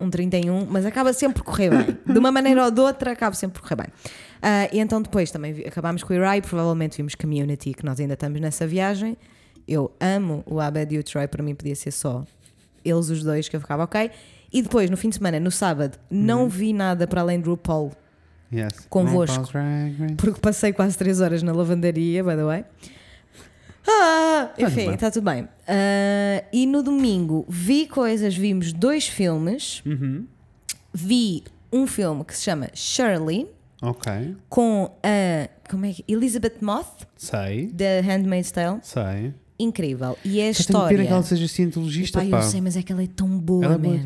um 0.00 0.10
31, 0.10 0.66
mas 0.66 0.84
acaba 0.86 1.12
sempre 1.12 1.42
por 1.42 1.44
correr 1.52 1.70
bem. 1.70 1.96
De 2.12 2.18
uma 2.18 2.32
maneira 2.32 2.64
ou 2.64 2.70
de 2.70 2.80
outra, 2.80 3.12
acaba 3.12 3.36
sempre 3.36 3.60
por 3.60 3.68
correr 3.68 3.82
bem. 3.82 3.92
Ah, 4.42 4.68
e 4.72 4.78
então 4.80 5.00
depois 5.02 5.30
também 5.30 5.52
acabámos 5.66 6.02
Queer 6.02 6.22
Eye, 6.22 6.40
provavelmente 6.42 6.96
vimos 6.96 7.14
Community, 7.14 7.74
que 7.74 7.84
nós 7.84 8.00
ainda 8.00 8.14
estamos 8.14 8.40
nessa 8.40 8.66
viagem. 8.66 9.16
Eu 9.68 9.92
amo 10.00 10.42
o 10.46 10.58
Abed 10.60 10.94
e 10.94 10.98
o 10.98 11.02
Troy, 11.04 11.26
para 11.28 11.42
mim 11.42 11.54
podia 11.54 11.74
ser 11.76 11.90
só 11.90 12.24
eles 12.84 13.10
os 13.10 13.22
dois 13.22 13.48
que 13.48 13.56
eu 13.56 13.60
ficava 13.60 13.84
ok. 13.84 14.10
E 14.52 14.62
depois, 14.62 14.88
no 14.88 14.96
fim 14.96 15.08
de 15.10 15.16
semana, 15.16 15.38
no 15.40 15.50
sábado, 15.50 15.98
não 16.10 16.48
vi 16.48 16.72
nada 16.72 17.06
para 17.06 17.20
além 17.20 17.40
de 17.40 17.48
RuPaul, 17.48 17.92
Yes. 18.52 18.86
Convosco. 18.88 19.48
Porque 20.16 20.40
passei 20.40 20.72
quase 20.72 20.96
3 20.96 21.20
horas 21.20 21.42
na 21.42 21.52
lavandaria, 21.52 22.22
by 22.22 22.36
the 22.36 22.44
way. 22.44 22.64
Ah, 23.88 24.50
tudo 24.56 24.66
enfim, 24.68 24.92
está 24.94 25.10
tudo 25.10 25.24
bem. 25.24 25.48
Ah, 25.66 26.44
e 26.52 26.66
no 26.66 26.82
domingo 26.82 27.44
vi 27.48 27.86
coisas, 27.86 28.36
vimos 28.36 28.72
dois 28.72 29.06
filmes. 29.08 29.82
Uhum. 29.86 30.26
Vi 30.92 31.44
um 31.72 31.86
filme 31.86 32.24
que 32.24 32.36
se 32.36 32.42
chama 32.44 32.68
Shirley, 32.74 33.48
Ok. 33.82 34.34
com 34.48 34.90
a 35.02 35.48
como 35.68 35.84
é 35.86 35.92
que, 35.92 36.04
Elizabeth 36.08 36.58
Moth, 36.62 37.06
Sei. 37.16 37.66
da 37.66 38.00
Handmaid's 38.04 38.50
Tale. 38.50 38.78
Sei. 38.82 39.34
Incrível. 39.58 40.18
E 40.24 40.38
é 40.40 40.50
a 40.50 40.54
Só 40.54 40.58
tenho 40.64 40.66
história. 40.76 40.96
pena 40.98 41.06
que 41.08 41.12
ela 41.14 41.22
seja 41.22 41.48
cientologista, 41.48 42.20
Pá, 42.20 42.26
pá. 42.26 42.36
eu 42.38 42.42
sei, 42.42 42.60
mas 42.60 42.76
é 42.76 42.82
que 42.82 42.92
ela 42.92 43.02
é 43.02 43.06
tão 43.06 43.38
boa, 43.38 43.64
Ela 43.64 43.74
é 43.74 43.78
boa 43.78 43.94
man. 43.96 44.02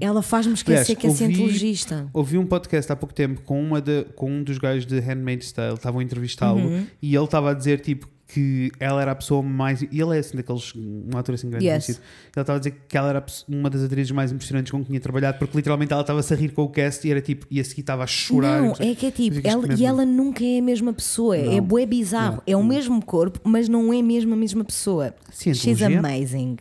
é. 0.00 0.04
Ela 0.04 0.22
faz-me 0.22 0.54
esquecer 0.54 0.92
Aliás, 0.92 0.98
que 0.98 1.06
é 1.06 1.10
ouvi- 1.10 1.18
cientologista. 1.24 2.10
Ouvi 2.12 2.38
um 2.38 2.46
podcast 2.46 2.92
há 2.92 2.96
pouco 2.96 3.14
tempo 3.14 3.40
com, 3.42 3.60
uma 3.60 3.80
de- 3.80 4.04
com 4.14 4.30
um 4.30 4.42
dos 4.44 4.58
gajos 4.58 4.86
de 4.86 5.00
Handmaid's 5.00 5.50
Tale, 5.52 5.74
estavam 5.74 6.00
a 6.00 6.04
entrevistá-lo 6.04 6.60
Uhum. 6.60 6.86
e 7.02 7.14
ele 7.16 7.24
estava 7.24 7.50
a 7.50 7.54
dizer 7.54 7.80
tipo 7.80 8.08
que 8.32 8.70
ela 8.80 9.02
era 9.02 9.12
a 9.12 9.14
pessoa 9.14 9.42
mais. 9.42 9.82
E 9.82 9.88
ele 9.92 10.16
é 10.16 10.18
assim 10.20 10.36
daqueles. 10.36 10.72
Um 10.74 11.16
ator 11.16 11.34
assim 11.34 11.48
grande 11.50 11.66
Yes. 11.66 11.86
conhecido. 11.86 11.98
Ele 12.34 12.40
estava 12.42 12.56
a 12.56 12.58
dizer 12.58 12.74
que 12.88 12.96
ela 12.96 13.08
era 13.10 13.26
uma 13.48 13.68
das 13.70 13.82
atrizes 13.82 14.10
mais 14.10 14.32
impressionantes 14.32 14.70
com 14.70 14.78
quem 14.78 14.86
tinha 14.86 15.00
trabalhado, 15.00 15.38
porque 15.38 15.56
literalmente 15.56 15.92
ela 15.92 16.02
estava-se 16.02 16.32
a 16.32 16.36
rir 16.36 16.50
com 16.50 16.62
o 16.62 16.68
cast 16.68 17.06
e 17.06 17.10
era 17.10 17.20
tipo. 17.20 17.46
E 17.50 17.60
a 17.60 17.64
seguir 17.64 17.80
estava 17.82 18.04
a 18.04 18.06
chorar. 18.06 18.62
Não, 18.62 18.72
é 18.78 18.94
que 18.94 19.06
é 19.06 19.10
tipo, 19.10 19.40
ela, 19.46 19.66
mesmo- 19.66 19.82
e 19.82 19.86
ela 19.86 20.04
nunca 20.06 20.44
é 20.44 20.58
a 20.58 20.62
mesma 20.62 20.92
pessoa. 20.92 21.36
É 21.36 21.44
Não. 21.56 21.60
bué 21.62 21.84
bizarro. 21.86 22.36
Não. 22.36 22.42
É 22.46 22.56
o 22.56 22.64
mesmo 22.64 23.04
corpo, 23.04 23.40
mas 23.44 23.68
não 23.68 23.92
é 23.92 24.00
mesmo 24.02 24.32
a 24.34 24.36
mesma 24.36 24.64
pessoa. 24.64 25.14
She's 25.32 25.58
Cientologia? 25.58 25.98
amazing. 25.98 26.56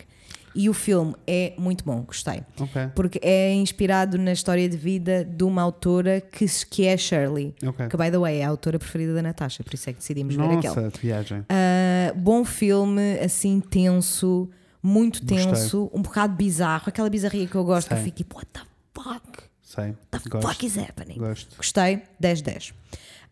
E 0.53 0.69
o 0.69 0.73
filme 0.73 1.15
é 1.25 1.53
muito 1.57 1.83
bom, 1.85 2.01
gostei. 2.01 2.41
Ok. 2.59 2.89
Porque 2.93 3.19
é 3.23 3.53
inspirado 3.53 4.17
na 4.17 4.33
história 4.33 4.67
de 4.67 4.75
vida 4.75 5.23
de 5.23 5.43
uma 5.43 5.61
autora 5.61 6.19
que, 6.19 6.45
que 6.69 6.85
é 6.85 6.97
Shirley. 6.97 7.55
Ok. 7.65 7.87
Que, 7.87 7.95
by 7.97 8.11
the 8.11 8.17
way, 8.17 8.39
é 8.39 8.43
a 8.45 8.49
autora 8.49 8.77
preferida 8.77 9.13
da 9.13 9.21
Natasha, 9.21 9.63
por 9.63 9.73
isso 9.73 9.89
é 9.89 9.93
que 9.93 9.99
decidimos 9.99 10.35
ver 10.35 10.43
aquela. 10.43 10.75
Nossa, 10.81 10.97
viagem. 11.01 11.45
Ah, 11.49 12.13
bom 12.15 12.43
filme, 12.43 13.17
assim, 13.19 13.59
tenso, 13.61 14.49
muito 14.83 15.21
Gostei. 15.25 15.45
tenso, 15.45 15.89
um 15.93 16.01
bocado 16.01 16.35
bizarro, 16.35 16.83
aquela 16.87 17.09
bizarria 17.09 17.47
que 17.47 17.55
eu 17.55 17.63
gosto, 17.63 17.87
que 17.87 17.93
eu 17.93 17.97
Sei. 17.97 18.05
fico 18.05 18.17
tipo, 18.17 18.35
what 18.35 18.47
the 18.51 18.61
fuck? 18.93 19.43
Sei. 19.61 19.93
The 20.11 20.19
Gosto. 20.29 20.47
fuck 20.49 20.65
is 20.65 20.77
happening? 20.77 21.17
Gosto. 21.17 21.55
Gostei, 21.55 22.01
10-10. 22.21 22.73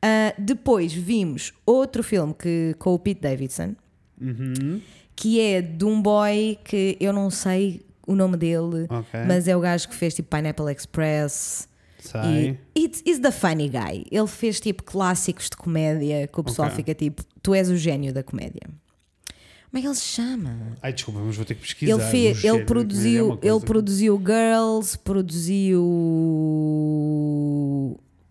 Ah, 0.01 0.33
depois 0.37 0.93
vimos 0.93 1.51
outro 1.65 2.01
filme 2.01 2.33
que, 2.33 2.73
com 2.79 2.93
o 2.93 2.99
Pete 2.99 3.19
Davidson, 3.21 3.75
Uhum. 4.21 4.81
Que 5.19 5.37
é 5.41 5.61
de 5.61 5.83
um 5.83 6.01
boy 6.01 6.57
que 6.63 6.95
eu 6.97 7.11
não 7.11 7.29
sei 7.29 7.81
o 8.07 8.15
nome 8.15 8.37
dele, 8.37 8.87
Ok. 8.89 9.19
mas 9.27 9.49
é 9.49 9.57
o 9.57 9.59
gajo 9.59 9.89
que 9.89 9.93
fez 9.93 10.15
tipo 10.15 10.33
Pineapple 10.33 10.71
Express. 10.71 11.67
Sei. 11.99 12.57
E 12.73 12.85
it's, 12.85 13.03
it's 13.05 13.19
the 13.19 13.29
funny 13.29 13.67
guy. 13.67 14.05
Ele 14.09 14.27
fez 14.27 14.61
tipo 14.61 14.81
clássicos 14.81 15.49
de 15.49 15.57
comédia 15.57 16.25
que 16.25 16.39
o 16.39 16.43
pessoal 16.45 16.69
Ok. 16.69 16.77
fica 16.77 16.95
tipo, 16.95 17.21
tu 17.43 17.53
és 17.53 17.69
o 17.69 17.75
gênio 17.75 18.13
da 18.13 18.23
comédia. 18.23 18.61
Como 19.69 19.77
é 19.77 19.81
que 19.81 19.87
ele 19.87 19.95
se 19.95 20.05
chama? 20.05 20.77
Ai, 20.81 20.93
desculpa, 20.93 21.19
mas 21.19 21.35
vou 21.35 21.43
ter 21.43 21.55
que 21.55 21.61
pesquisar. 21.63 21.91
Ele, 21.95 22.03
fez, 22.09 22.41
ele 22.41 22.61
é 22.61 22.63
produziu, 22.63 23.37
coisa 23.37 23.53
ele 23.55 23.65
produziu 23.65 24.17
Girls, 24.25 24.97
produziu. 24.99 25.81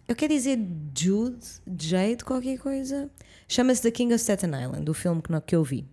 Eu 0.08 0.16
quero 0.16 0.32
dizer 0.32 0.58
Jude, 0.98 1.36
Jade, 1.78 2.24
qualquer 2.24 2.58
coisa. 2.58 3.10
Chama-se 3.46 3.82
The 3.82 3.90
King 3.90 4.14
of 4.14 4.22
Staten 4.22 4.48
Island, 4.50 4.90
o 4.90 4.94
filme 4.94 5.20
que, 5.20 5.38
que 5.42 5.54
eu 5.54 5.62
vi. 5.62 5.84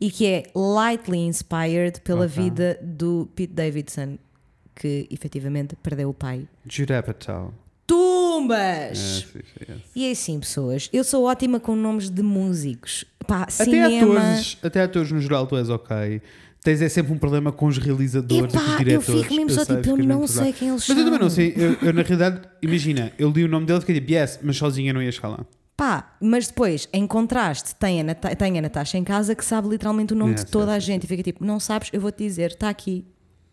E 0.00 0.10
que 0.10 0.26
é 0.26 0.42
lightly 0.54 1.18
inspired 1.18 2.00
pela 2.02 2.26
Ok. 2.26 2.42
vida 2.44 2.78
do 2.82 3.28
Pete 3.34 3.52
Davidson, 3.54 4.18
que 4.74 5.06
efetivamente 5.10 5.74
perdeu 5.82 6.10
o 6.10 6.14
pai. 6.14 6.46
Judd 6.68 6.92
Apatow. 6.92 7.52
Tumbas! 7.86 8.98
Yes, 8.98 9.34
yes, 9.34 9.44
yes. 9.68 9.78
E 9.94 10.06
é 10.06 10.10
assim, 10.10 10.38
pessoas, 10.40 10.90
eu 10.92 11.02
sou 11.04 11.24
ótima 11.24 11.58
com 11.60 11.74
nomes 11.76 12.10
de 12.10 12.22
músicos. 12.22 13.04
Pá, 13.26 13.42
Até 13.42 13.64
cinema. 13.64 13.96
atores, 14.20 14.58
até 14.62 14.82
atores 14.82 15.12
no 15.12 15.20
geral 15.20 15.46
tu 15.46 15.56
és 15.56 15.68
ok. 15.70 16.20
Tens 16.62 16.82
é 16.82 16.88
sempre 16.88 17.12
um 17.12 17.18
problema 17.18 17.52
com 17.52 17.66
os 17.66 17.78
realizadores 17.78 18.52
e 18.52 18.56
com 18.56 18.58
os 18.58 18.64
Epá, 18.64 18.72
eu 18.72 18.78
diretores. 18.78 19.22
fico 19.22 19.34
mesmo 19.34 19.50
só 19.50 19.64
tipo, 19.64 19.88
eu 19.88 19.96
não 20.04 20.26
sei 20.26 20.52
quem 20.52 20.68
eles 20.68 20.80
Mas 20.80 20.84
são. 20.86 20.98
eu 20.98 21.04
também 21.04 21.20
não 21.20 21.30
sei. 21.30 21.54
Eu, 21.56 21.72
eu, 21.80 21.92
na 21.92 22.02
realidade, 22.02 22.40
imagina, 22.60 23.12
eu 23.18 23.30
li 23.30 23.44
o 23.44 23.48
nome 23.48 23.66
dele 23.66 23.78
e 23.78 23.80
fiquei 23.82 23.94
tipo, 24.00 24.12
yes, 24.12 24.40
mas 24.42 24.56
sozinha 24.56 24.92
não 24.92 25.00
ia 25.00 25.10
lá. 25.22 25.46
Pá, 25.76 26.16
mas 26.20 26.46
depois, 26.48 26.88
em 26.90 27.06
contraste, 27.06 27.74
tem 27.74 28.00
a, 28.00 28.04
Nata 28.04 28.34
tem 28.34 28.58
a 28.58 28.62
Natasha 28.62 28.96
em 28.96 29.04
casa 29.04 29.34
que 29.34 29.44
sabe 29.44 29.68
literalmente 29.68 30.14
o 30.14 30.16
nome 30.16 30.32
Yes, 30.32 30.44
de 30.44 30.50
toda 30.50 30.72
yes, 30.72 30.76
a 30.76 30.78
gente 30.78 31.04
e 31.04 31.06
fica 31.06 31.22
tipo, 31.22 31.44
não 31.44 31.60
sabes, 31.60 31.90
eu 31.92 32.00
vou-te 32.00 32.16
dizer, 32.24 32.52
está 32.52 32.70
aqui 32.70 33.04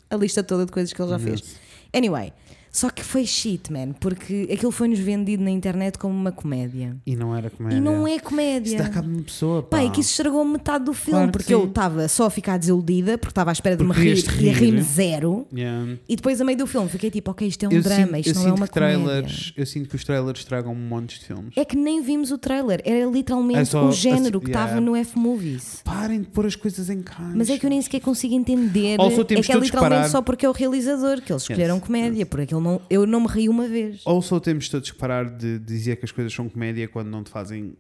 a 0.10 0.16
lista 0.16 0.42
toda 0.42 0.66
de 0.66 0.72
coisas 0.72 0.94
que 0.94 1.02
ele 1.02 1.10
já 1.10 1.20
fez. 1.20 1.60
Anyway, 1.94 2.32
só 2.76 2.90
que 2.90 3.04
foi 3.04 3.24
shit, 3.26 3.72
man, 3.72 3.94
porque 4.00 4.50
aquilo 4.52 4.72
foi-nos 4.72 4.98
vendido 5.00 5.44
na 5.44 5.52
internet 5.52 5.98
como 6.00 6.14
uma 6.14 6.32
comédia. 6.32 6.96
E 7.06 7.16
não 7.16 7.36
era 7.36 7.50
comédia. 7.52 7.78
E 7.78 7.80
não 7.80 8.08
é 8.08 8.16
Isso 8.16 8.24
comédia. 8.26 8.78
dá 8.80 8.90
cabo 8.90 9.08
de 9.08 9.14
uma 9.14 9.24
pessoa, 9.24 9.62
pá. 9.62 9.78
Pá, 9.78 9.84
é 9.84 9.90
que 9.92 10.02
isso 10.02 10.10
estragou 10.10 10.44
metade 10.44 10.84
do 10.86 10.94
filme, 10.94 11.20
Claro 11.20 11.32
que 11.32 11.38
porque 11.38 11.54
eu 11.54 11.62
sim. 11.62 11.68
estava 11.68 12.08
só 12.08 12.26
a 12.26 12.30
ficar 12.32 12.58
desiludida, 12.58 13.18
porque 13.18 13.32
estava 13.32 13.52
à 13.52 13.54
espera 13.54 13.78
de 13.78 13.84
me 13.84 13.94
rir 13.94 14.10
ias-te 14.10 14.30
e 14.44 14.50
a 14.50 14.54
rir. 14.54 14.60
rir-me 14.60 14.82
zero. 14.82 15.48
Yeah. 15.54 15.94
E 16.10 16.16
depois, 16.16 16.42
a 16.42 16.44
meio 16.44 16.58
do 16.58 16.66
filme, 16.66 16.90
fiquei 16.90 17.12
tipo, 17.12 17.30
ok, 17.30 17.48
isto 17.48 17.64
é 17.64 17.70
um 17.70 17.72
Eu 17.72 17.82
drama, 17.84 18.18
sinto, 18.18 18.28
isto 18.28 18.40
eu 18.40 18.44
não 18.44 18.50
é 18.50 18.54
uma 18.54 18.68
que 18.68 18.74
comédia. 18.74 18.98
trailers, 19.04 19.54
Eu 19.56 19.66
sinto 19.68 19.90
que 19.90 19.96
os 19.96 20.04
trailers 20.04 20.40
estragam 20.40 20.74
montes 20.74 21.20
de 21.20 21.26
filmes. 21.26 21.54
É 21.56 21.64
que 21.64 21.76
nem 21.76 22.02
vimos 22.02 22.32
o 22.32 22.38
trailer, 22.40 22.82
era 22.84 23.06
literalmente 23.06 23.60
É 23.60 23.66
só 23.66 23.88
o 23.88 23.92
género 23.92 24.38
assim, 24.38 24.40
que 24.40 24.46
estava 24.48 24.68
yeah. 24.72 24.82
no 24.82 24.96
F-Movies. 24.96 25.82
Parem 25.84 26.22
de 26.22 26.28
pôr 26.28 26.48
as 26.48 26.56
coisas 26.56 26.90
em 26.90 27.02
caixa. 27.04 27.34
Mas 27.36 27.50
é 27.52 27.58
que 27.60 27.66
eu 27.66 27.70
nem 27.70 27.82
sequer 27.82 28.00
consigo 28.02 28.34
entender. 28.34 29.00
Also, 29.00 29.22
é 29.22 29.26
que 29.26 29.34
é 29.34 29.38
literalmente 29.38 29.72
parar- 29.72 30.10
só 30.10 30.22
porque 30.24 30.46
é 30.46 30.50
o 30.50 30.54
realizador 30.54 31.22
que 31.22 31.32
eles 31.32 31.44
escolheram 31.44 31.76
Yes, 31.76 31.84
comédia, 31.86 32.26
porque 32.26 32.44
aquilo 32.44 32.63
não, 32.64 32.82
eu 32.90 33.06
não 33.06 33.22
me 33.22 33.28
ri 33.28 33.50
uma 33.50 33.68
vez. 33.68 34.02
Ou 34.06 34.22
só 34.22 34.40
temos 34.40 34.70
todos 34.70 34.90
que 34.92 34.98
parar 34.98 35.26
de 35.30 35.60
dizer 35.60 35.98
que 35.98 36.06
as 36.06 36.12
coisas 36.12 36.34
são 36.34 36.48
comédia 36.50 36.88
quando 36.88 37.10
não 37.10 37.24
te 37.24 37.30
fazem 37.30 37.76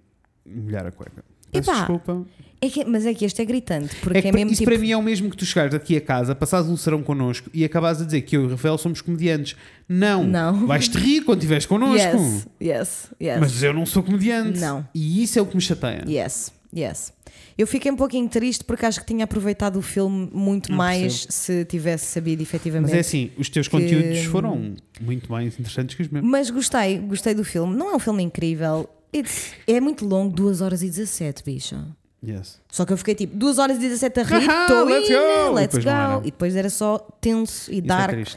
molhar 0.45 0.85
a 0.85 0.91
cueca. 0.91 1.23
Peço 1.51 1.69
Epá, 1.69 1.77
desculpa. 1.79 2.25
É 2.59 2.67
que- 2.69 2.83
mas 2.85 3.05
é 3.05 3.13
que 3.13 3.25
este 3.25 3.41
é 3.41 3.45
gritante, 3.45 3.95
porque 3.97 4.17
É 4.17 4.19
é, 4.19 4.21
que 4.23 4.29
para- 4.29 4.37
mesmo 4.39 4.51
isso 4.53 4.61
tipo. 4.61 4.71
para 4.71 4.79
mim 4.79 4.89
é 4.91 4.97
o 4.97 5.01
mesmo 5.03 5.29
que 5.29 5.37
tu 5.37 5.45
chegares 5.45 5.73
aqui 5.75 5.95
a 5.95 6.01
casa, 6.01 6.33
passares 6.33 6.67
um 6.67 6.75
serão 6.75 7.03
connosco 7.03 7.49
e 7.53 7.63
acabares 7.63 8.01
a 8.01 8.05
dizer 8.05 8.21
que 8.21 8.35
eu 8.35 8.43
e 8.43 8.45
o 8.45 8.49
Rafael 8.49 8.77
somos 8.77 9.01
comediantes. 9.01 9.55
Não. 9.87 10.23
Não. 10.25 10.65
Vais-te 10.65 10.97
rir 10.97 11.21
quando 11.21 11.39
estiveres 11.39 11.65
connosco. 11.67 11.95
Yes, 12.17 12.47
yes, 12.61 13.11
yes. 13.21 13.39
Mas 13.39 13.61
eu 13.61 13.71
não 13.73 13.85
sou 13.85 14.01
comediante. 14.01 14.59
Não. 14.59 14.87
E 14.95 15.21
isso 15.23 15.37
é 15.37 15.41
o 15.41 15.45
que 15.45 15.55
me 15.55 15.61
chateia. 15.61 16.03
Yes, 16.07 16.51
yes. 16.75 17.13
Eu 17.57 17.67
fiquei 17.67 17.91
um 17.91 17.95
pouquinho 17.95 18.27
triste 18.27 18.63
porque 18.63 18.85
acho 18.85 18.99
que 18.99 19.05
tinha 19.05 19.25
aproveitado 19.25 19.77
o 19.77 19.81
filme 19.81 20.29
muito 20.33 20.69
Não 20.71 20.77
mais 20.77 21.27
se 21.29 21.63
tivesse 21.65 22.05
sabido 22.07 22.41
efetivamente. 22.41 22.89
Mas 22.89 22.97
é 22.97 22.99
assim, 23.01 23.31
os 23.37 23.49
teus 23.49 23.67
que- 23.67 23.71
conteúdos 23.71 24.23
foram 24.25 24.75
muito 24.99 25.31
mais 25.31 25.53
interessantes 25.59 25.95
que 25.95 26.01
os 26.01 26.07
meus. 26.07 26.25
Mas 26.25 26.49
gostei, 26.49 26.97
gostei 26.99 27.33
do 27.35 27.43
filme. 27.43 27.75
Não 27.75 27.91
é 27.91 27.95
um 27.95 27.99
filme 27.99 28.23
incrível. 28.23 28.89
It's- 29.15 29.53
é 29.67 29.79
muito 29.79 30.05
longo, 30.05 30.33
2 30.35 30.61
horas 30.61 30.81
e 30.81 30.87
17, 30.87 31.43
bicha. 31.43 31.85
Yes. 32.25 32.59
Só 32.71 32.85
que 32.85 32.93
eu 32.93 32.97
fiquei 32.97 33.13
tipo 33.13 33.35
2 33.35 33.59
horas 33.59 33.77
e 33.77 33.81
17 33.81 34.19
a 34.21 34.23
rir, 34.23 34.49
estou 34.49 34.85
let's 34.85 35.09
in, 35.09 35.13
go! 35.13 35.51
Let's 35.53 35.77
go. 35.77 36.21
E 36.21 36.31
depois 36.31 36.55
era 36.55 36.69
só 36.69 36.97
tenso 37.19 37.69
e 37.69 37.75
Isso 37.75 37.83
é 37.83 37.87
dark. 37.87 38.27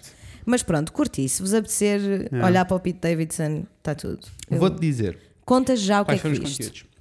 Mas 0.44 0.62
pronto, 0.62 0.92
curti. 0.92 1.28
Se 1.28 1.40
vos 1.40 1.54
apetecer 1.54 2.28
É. 2.32 2.44
olhar 2.44 2.64
para 2.64 2.76
o 2.76 2.80
Pete 2.80 2.98
Davidson, 3.00 3.64
está 3.78 3.94
tudo. 3.94 4.26
Vou-te 4.50 4.80
dizer 4.80 5.18
Conta 5.44 5.74
já 5.76 6.02
o 6.02 6.04
que 6.04 6.10
quais 6.12 6.18
é 6.18 6.22
que 6.22 6.28
foram 6.28 6.32
os 6.34 6.56
viste. 6.56 6.64
conteúdos. 6.64 6.95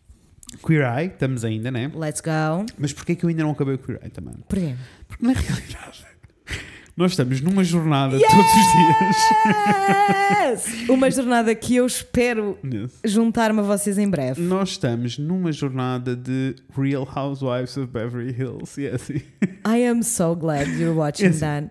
Queer 0.66 0.84
Eye, 0.98 1.08
estamos 1.08 1.44
ainda, 1.44 1.70
né? 1.72 1.92
Let's 1.94 2.22
go. 2.22 2.66
Mas 2.78 2.94
porquê 2.94 3.16
que 3.16 3.24
eu 3.26 3.30
ainda 3.30 3.44
não 3.44 3.52
acabei 3.52 3.76
o 3.76 3.78
Queer 3.78 4.00
Eye 4.04 4.10
também? 4.12 4.34
Porquê? 4.48 4.76
Porque 5.08 5.26
na 5.26 5.34
realidade 5.34 6.06
nós 6.96 7.12
estamos 7.12 7.42
numa 7.42 7.64
jornada 7.64 8.18
todos 8.18 8.46
os 8.46 8.68
Yes! 10.40 10.88
Uma 10.90 11.12
jornada 11.12 11.54
que 11.54 11.76
eu 11.76 11.86
espero 11.86 12.58
dias. 12.64 13.00
juntar-me 13.04 13.60
a 13.60 13.64
vocês 13.64 13.98
em 13.98 14.10
breve. 14.10 14.42
Nós 14.42 14.70
estamos 14.72 15.18
numa 15.18 15.52
jornada 15.52 16.16
de 16.16 16.56
Real 16.76 17.08
Housewives 17.16 17.76
of 17.78 17.88
Beverly 17.92 18.32
Hills. 18.32 18.80
E 18.80 18.86
é 18.88 18.96
assim. 18.96 19.22
I 19.68 19.86
am 19.88 20.02
so 20.04 20.36
glad 20.36 20.68
you're 20.80 20.96
watching 20.98 21.26
Yes. 21.28 21.40
that. 21.42 21.70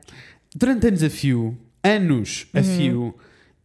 Durante 0.55 0.87
anos 0.89 1.03
a 1.03 1.11
fio, 1.11 1.57
anos 1.83 2.47
a 2.55 2.59
Uhum. 2.61 2.65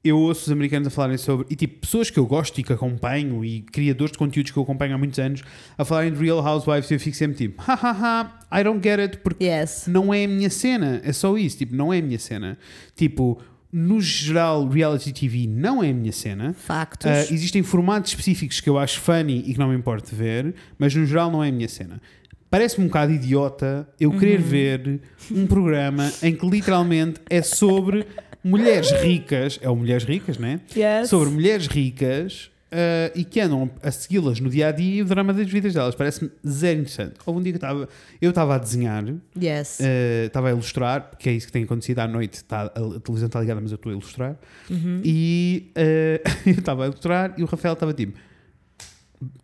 Eu 0.03 0.17
ouço 0.17 0.43
os 0.45 0.51
americanos 0.51 0.88
a 0.88 0.91
falarem 0.91 1.17
sobre, 1.17 1.45
e 1.49 1.55
tipo, 1.55 1.80
pessoas 1.81 2.09
que 2.09 2.17
eu 2.17 2.26
gosto 2.26 2.57
e 2.59 2.63
que 2.63 2.71
acompanho, 2.71 3.43
e 3.43 3.61
criadores 3.61 4.11
de 4.13 4.17
conteúdos 4.17 4.51
que 4.51 4.57
eu 4.57 4.63
acompanho 4.63 4.95
há 4.95 4.97
muitos 4.97 5.19
anos, 5.19 5.41
a 5.77 5.84
falarem 5.84 6.13
de 6.13 6.19
Real 6.23 6.39
Housewives, 6.39 6.89
e 6.89 6.93
eu 6.93 6.99
fico 6.99 7.17
sempre 7.17 7.38
tipo, 7.38 7.61
hahaha, 7.61 8.39
I 8.51 8.63
don't 8.63 8.81
get 8.81 8.99
it, 8.99 9.17
porque 9.17 9.43
Yes. 9.43 9.85
não 9.88 10.13
é 10.13 10.23
a 10.23 10.27
minha 10.27 10.49
cena, 10.49 11.01
é 11.03 11.11
só 11.11 11.38
isso, 11.38 11.57
tipo, 11.57 11.76
não 11.76 11.91
é 11.93 11.99
a 11.99 12.01
minha 12.01 12.19
cena. 12.19 12.57
Tipo, 12.95 13.41
no 13.71 14.01
geral, 14.01 14.67
reality 14.67 15.11
TV 15.11 15.45
não 15.47 15.84
é 15.84 15.89
a 15.89 15.93
minha 15.93 16.11
cena. 16.11 16.53
Factos. 16.53 17.05
Ah, 17.05 17.21
existem 17.31 17.61
formatos 17.61 18.11
específicos 18.11 18.59
que 18.61 18.69
eu 18.69 18.80
acho 18.80 18.99
funny 18.99 19.43
e 19.45 19.53
que 19.53 19.59
não 19.59 19.67
me 19.69 19.76
importo 19.76 20.15
ver, 20.15 20.55
mas 20.77 20.95
no 20.95 21.05
geral 21.05 21.30
não 21.30 21.43
é 21.43 21.49
a 21.49 21.51
minha 21.51 21.67
cena. 21.69 22.01
Parece-me 22.49 22.85
um 22.85 22.88
bocado 22.88 23.11
idiota 23.11 23.88
eu 23.99 24.09
querer 24.17 24.39
ver 24.41 25.01
um 25.31 25.45
programa 25.45 26.11
em 26.23 26.35
que 26.35 26.49
literalmente 26.49 27.19
é 27.30 27.43
sobre 27.43 28.07
mulheres 28.43 28.91
ricas, 28.91 29.59
é 29.61 29.69
o 29.69 29.75
Mulheres 29.75 30.03
Ricas, 30.03 30.37
né? 30.37 30.61
Yes. 30.75 31.09
Sobre 31.09 31.29
mulheres 31.29 31.67
ricas 31.67 32.49
ah, 32.71 33.11
e 33.15 33.23
que 33.23 33.39
andam 33.39 33.69
a 33.81 33.91
segui-las 33.91 34.39
no 34.39 34.49
dia 34.49 34.67
a 34.67 34.71
dia 34.71 34.97
e 34.97 35.01
o 35.01 35.05
drama 35.05 35.33
das 35.33 35.49
vidas 35.49 35.73
delas. 35.73 35.95
Parece-me 35.95 36.29
zero 36.47 36.81
interessante. 36.81 37.15
Houve 37.25 37.39
um 37.39 37.43
dia 37.43 37.53
que 37.53 37.57
eu 37.57 37.67
estava 37.67 37.89
eu 38.21 38.29
estava 38.29 38.55
a 38.55 38.57
desenhar, 38.57 39.03
Yes. 39.41 39.79
ah, 39.81 40.25
estava 40.25 40.49
a 40.49 40.51
ilustrar, 40.51 41.09
porque 41.09 41.29
é 41.29 41.33
isso 41.33 41.47
que 41.47 41.53
tem 41.53 41.63
acontecido 41.63 41.99
à 41.99 42.07
noite. 42.07 42.43
Tá, 42.43 42.63
a, 42.63 42.99
televisão 42.99 43.27
está 43.27 43.39
ligada, 43.39 43.59
mas 43.61 43.71
eu 43.71 43.75
estou 43.75 43.91
a 43.91 43.93
ilustrar. 43.93 44.35
Uhum. 44.69 45.01
E 45.03 45.71
ah, 45.75 46.29
eu 46.45 46.53
estava 46.53 46.83
a 46.83 46.87
ilustrar 46.87 47.33
e 47.37 47.43
o 47.43 47.45
Rafael 47.45 47.73
estava 47.73 47.93
tipo. 47.93 48.17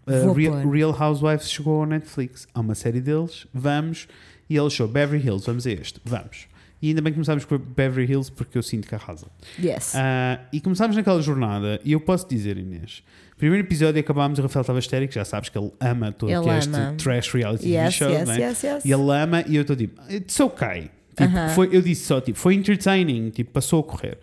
Vou 0.05 0.34
Real. 0.34 0.69
Real 0.69 0.97
Housewives 0.97 1.49
chegou 1.49 1.81
ao 1.81 1.85
Netflix. 1.85 2.47
Há 2.53 2.61
uma 2.61 2.76
série 2.76 3.01
deles, 3.01 3.45
vamos. 3.53 4.07
E 4.49 4.55
ele 4.55 4.67
achou 4.67 4.88
Beverly 4.88 5.26
Hills, 5.26 5.45
vamos 5.45 5.65
a 5.65 5.72
este, 5.72 5.99
vamos. 6.05 6.47
E 6.86 6.90
ainda 6.90 7.02
bem 7.02 7.12
que 7.12 7.16
começámos 7.16 7.45
com 7.45 7.57
Beverly 7.57 8.12
Hills 8.12 8.32
porque 8.32 8.56
eu 8.56 8.62
sinto 8.62 8.88
que 8.88 8.94
arrasa. 8.94 9.26
Yes. 9.60 9.94
Ah, 9.95 10.40
e 10.53 10.62
começámos 10.62 10.95
naquela 10.95 11.20
jornada, 11.20 11.82
e 11.84 11.94
eu 11.94 11.99
posso 11.99 12.30
dizer, 12.30 12.60
Inês, 12.60 13.02
primeiro 13.40 13.66
episódio 13.66 13.99
acabámos, 13.99 14.38
o 14.38 14.44
Rafael 14.44 14.62
estava 14.62 14.78
histérico, 14.78 15.12
já 15.12 15.26
sabes 15.26 15.49
que 15.49 15.57
ele 15.57 15.72
ama 15.80 16.12
todo 16.12 16.30
Ele 16.30 16.48
é 16.48 16.60
este 16.60 16.76
ama. 16.76 16.94
trash 16.95 17.34
reality 17.34 17.70
yes, 17.70 17.94
show, 17.95 18.07
yes, 18.07 18.28
não 18.28 18.36
é? 18.36 18.38
yes, 18.38 18.64
yes. 18.64 18.86
E 18.86 18.91
ele 18.91 19.12
ama, 19.12 19.44
e 19.48 19.56
eu 19.56 19.64
estou 19.64 19.76
tipo, 19.76 19.99
it's 20.14 20.40
okay. 20.40 20.91
Tipo, 21.18 21.24
Aham. 21.24 21.49
foi, 21.56 21.70
eu 21.72 21.82
disse 21.82 22.06
só, 22.06 22.22
tipo, 22.22 22.38
foi 22.38 22.53
entertaining, 22.53 23.32
tipo, 23.32 23.49
passou 23.49 23.80
a 23.80 23.84
correr. 23.84 24.20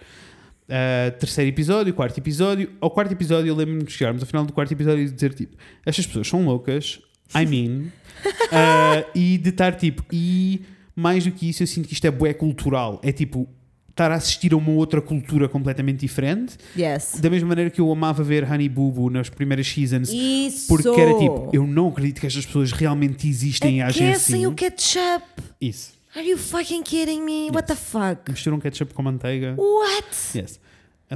Ah, 0.68 1.10
terceiro 1.18 1.48
episódio, 1.50 1.92
quarto 1.92 2.16
episódio. 2.18 2.70
Ao 2.80 2.92
quarto 2.92 3.10
episódio, 3.10 3.48
eu 3.48 3.56
lembro-me 3.56 3.82
de 3.82 3.90
chegarmos 3.90 4.22
ao 4.22 4.26
final 4.28 4.44
do 4.46 4.52
quarto 4.52 4.72
episódio 4.72 5.02
e 5.02 5.10
dizer 5.10 5.34
tipo: 5.34 5.56
Estas 5.84 6.06
pessoas 6.06 6.28
são 6.28 6.44
loucas, 6.44 7.00
I 7.34 7.44
mean, 7.44 7.86
ah, 8.52 9.04
e 9.14 9.36
de 9.36 9.48
estar 9.50 9.74
tipo, 9.74 10.04
e 10.12 10.62
mais 10.94 11.24
do 11.24 11.32
que 11.32 11.48
isso, 11.48 11.62
eu 11.62 11.66
sinto 11.66 11.88
que 11.88 11.94
isto 11.94 12.04
é 12.06 12.10
bué 12.10 12.32
cultural. 12.34 13.00
É 13.02 13.12
tipo, 13.12 13.48
estar 13.92 14.10
a 14.10 14.14
assistir 14.14 14.52
a 14.52 14.56
uma 14.56 14.70
outra 14.72 15.00
cultura 15.00 15.48
completamente 15.48 16.00
diferente. 16.00 16.56
Yes. 16.76 17.18
Da 17.20 17.30
mesma 17.30 17.48
maneira 17.48 17.70
que 17.70 17.80
eu 17.80 17.90
amava 17.90 18.22
ver 18.22 18.50
Honey 18.50 18.68
Boo 18.68 18.90
Boo 18.90 19.10
nas 19.10 19.28
primeiras 19.28 19.68
seasons. 19.68 20.10
Isso. 20.10 20.68
Porque 20.68 20.88
era 20.88 21.16
tipo, 21.18 21.50
eu 21.52 21.66
não 21.66 21.88
acredito 21.88 22.20
que 22.20 22.26
estas 22.26 22.44
pessoas 22.46 22.72
realmente 22.72 23.28
existem 23.28 23.78
e 23.78 23.82
agem 23.82 24.12
assim. 24.12 24.46
o 24.46 24.52
ketchup. 24.52 25.24
Isso. 25.60 25.92
Are 26.14 26.28
you 26.28 26.36
fucking 26.36 26.82
kidding 26.82 27.22
me? 27.22 27.50
What 27.50 27.66
the 27.68 27.74
fuck? 27.74 28.30
Misturam 28.30 28.58
ketchup 28.58 28.92
com 28.92 29.02
manteiga. 29.02 29.54
What? 29.56 30.08
Yes. 30.36 30.60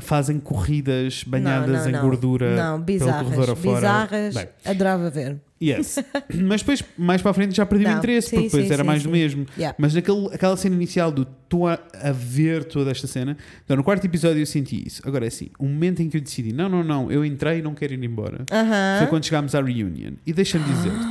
Fazem 0.00 0.38
corridas 0.38 1.24
banhadas 1.24 1.68
não, 1.68 1.82
não, 1.82 1.88
em 1.88 1.92
não. 1.92 2.00
gordura 2.02 2.56
Não, 2.56 2.82
pelo 2.82 2.98
corredor 3.00 3.56
bizarras. 3.56 3.58
afora. 3.58 3.74
Bizarras. 3.74 4.34
Bem, 4.34 4.48
Adorava 4.64 5.10
ver. 5.10 5.40
Yes. 5.62 5.98
Mas 6.34 6.60
depois, 6.60 6.84
mais 6.96 7.22
para 7.22 7.30
a 7.30 7.34
frente, 7.34 7.54
já 7.54 7.64
perdi 7.64 7.84
o 7.84 7.88
Não, 7.88 7.98
interesse, 7.98 8.28
sim, 8.28 8.36
porque 8.36 8.48
depois 8.48 8.66
sim, 8.66 8.72
era 8.72 8.82
sim, 8.82 8.86
mais 8.86 9.02
do 9.02 9.10
mesmo. 9.10 9.46
Yeah. 9.56 9.76
Mas 9.78 9.94
naquele, 9.94 10.26
aquela 10.32 10.56
cena 10.56 10.74
inicial 10.74 11.10
do 11.10 11.22
estou 11.22 11.68
a, 11.68 11.78
a 11.94 12.12
ver 12.12 12.64
toda 12.64 12.90
esta 12.90 13.06
cena, 13.06 13.36
então 13.64 13.76
no 13.76 13.84
quarto 13.84 14.04
episódio 14.04 14.40
eu 14.40 14.46
senti 14.46 14.86
isso. 14.86 15.00
Agora 15.06 15.24
é 15.24 15.28
assim, 15.28 15.48
o 15.58 15.64
momento 15.64 16.02
em 16.02 16.08
que 16.08 16.16
eu 16.16 16.20
decidi, 16.20 16.52
não, 16.52 16.68
não, 16.68 16.82
não, 16.82 17.10
eu 17.10 17.24
entrei 17.24 17.58
e 17.58 17.62
não 17.62 17.74
quero 17.74 17.94
ir 17.94 18.02
embora, 18.02 18.44
Aham. 18.50 18.98
foi 18.98 19.06
quando 19.08 19.24
chegámos 19.24 19.54
à 19.54 19.60
reunion. 19.60 20.14
E 20.26 20.32
deixa-me 20.32 20.64
dizer-te, 20.64 21.06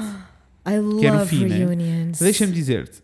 I 0.67 0.99
que 0.99 1.07
é 1.07 1.11
love 1.11 1.45
né? 1.45 1.57
reunions. 1.57 2.19
deixa-me 2.19 2.51
dizer-te, 2.51 3.01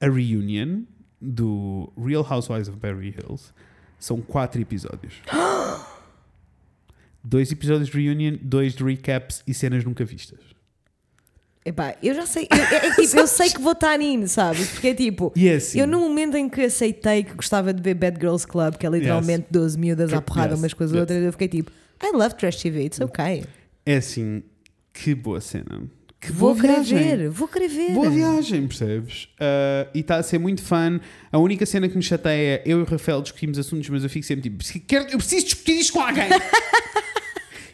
a 0.00 0.06
reunion 0.06 0.82
do 1.20 1.92
Real 1.96 2.26
Housewives 2.28 2.68
of 2.68 2.78
Beverly 2.78 3.14
Hills 3.16 3.52
são 3.98 4.20
quatro 4.20 4.60
episódios. 4.60 5.14
Dois 7.22 7.52
episódios 7.52 7.90
de 7.90 8.00
reunion, 8.00 8.38
dois 8.40 8.74
de 8.74 8.82
recaps 8.82 9.42
e 9.46 9.52
cenas 9.52 9.84
nunca 9.84 10.06
vistas. 10.06 10.40
Epá, 11.64 11.94
eu 12.02 12.14
já 12.14 12.24
sei. 12.24 12.48
Eu, 12.50 12.56
é, 12.56 12.86
é 12.86 12.94
tipo, 12.94 13.16
eu 13.18 13.26
sei 13.26 13.50
que 13.50 13.60
vou 13.60 13.72
estar 13.72 14.00
in, 14.00 14.26
sabes? 14.26 14.66
Porque 14.70 14.88
é 14.88 14.94
tipo. 14.94 15.30
E 15.36 15.46
é 15.48 15.56
assim. 15.56 15.78
Eu, 15.78 15.86
no 15.86 16.00
momento 16.00 16.36
em 16.36 16.48
que 16.48 16.62
aceitei 16.62 17.22
que 17.22 17.34
gostava 17.34 17.72
de 17.74 17.82
ver 17.82 17.94
Bad 17.94 18.18
Girls 18.18 18.46
Club, 18.46 18.76
que 18.76 18.86
é 18.86 18.90
literalmente 18.90 19.46
12 19.50 19.78
miúdas 19.78 20.12
à 20.14 20.22
porrada 20.22 20.52
Yes, 20.54 20.58
umas 20.60 20.72
com 20.74 20.84
as 20.84 20.90
yes. 20.90 21.00
outras, 21.00 21.22
eu 21.22 21.32
fiquei 21.32 21.48
tipo, 21.48 21.70
I 22.02 22.16
love 22.16 22.34
Trash 22.36 22.56
TV, 22.62 22.84
it's 22.84 22.98
okay. 23.00 23.44
É 23.84 23.96
assim, 23.96 24.42
que 24.94 25.14
boa 25.14 25.40
cena. 25.40 25.82
Que 26.18 26.32
Vou 26.32 26.54
querer 26.54 26.82
ver, 26.82 27.28
vou 27.30 27.48
querer 27.48 27.68
ver. 27.68 27.92
Boa 27.92 28.10
viagem, 28.10 28.66
percebes? 28.66 29.28
Ah, 29.40 29.86
e 29.94 30.00
está 30.00 30.16
a 30.16 30.22
ser 30.22 30.38
muito 30.38 30.62
fun. 30.62 30.98
A 31.32 31.38
única 31.38 31.64
cena 31.64 31.88
que 31.88 31.96
me 31.96 32.02
chateia 32.02 32.56
é 32.56 32.62
eu 32.66 32.78
e 32.78 32.82
o 32.82 32.84
Rafael 32.84 33.22
discutimos 33.22 33.58
assuntos, 33.58 33.88
mas 33.88 34.02
eu 34.02 34.10
fico 34.10 34.26
sempre 34.26 34.42
tipo, 34.50 34.62
"Se 34.62 34.78
quero- 34.80 35.06
eu 35.10 35.16
preciso 35.18 35.44
discutir 35.46 35.78
isto 35.80 35.92
com 35.94 36.00
alguém. 36.00 36.28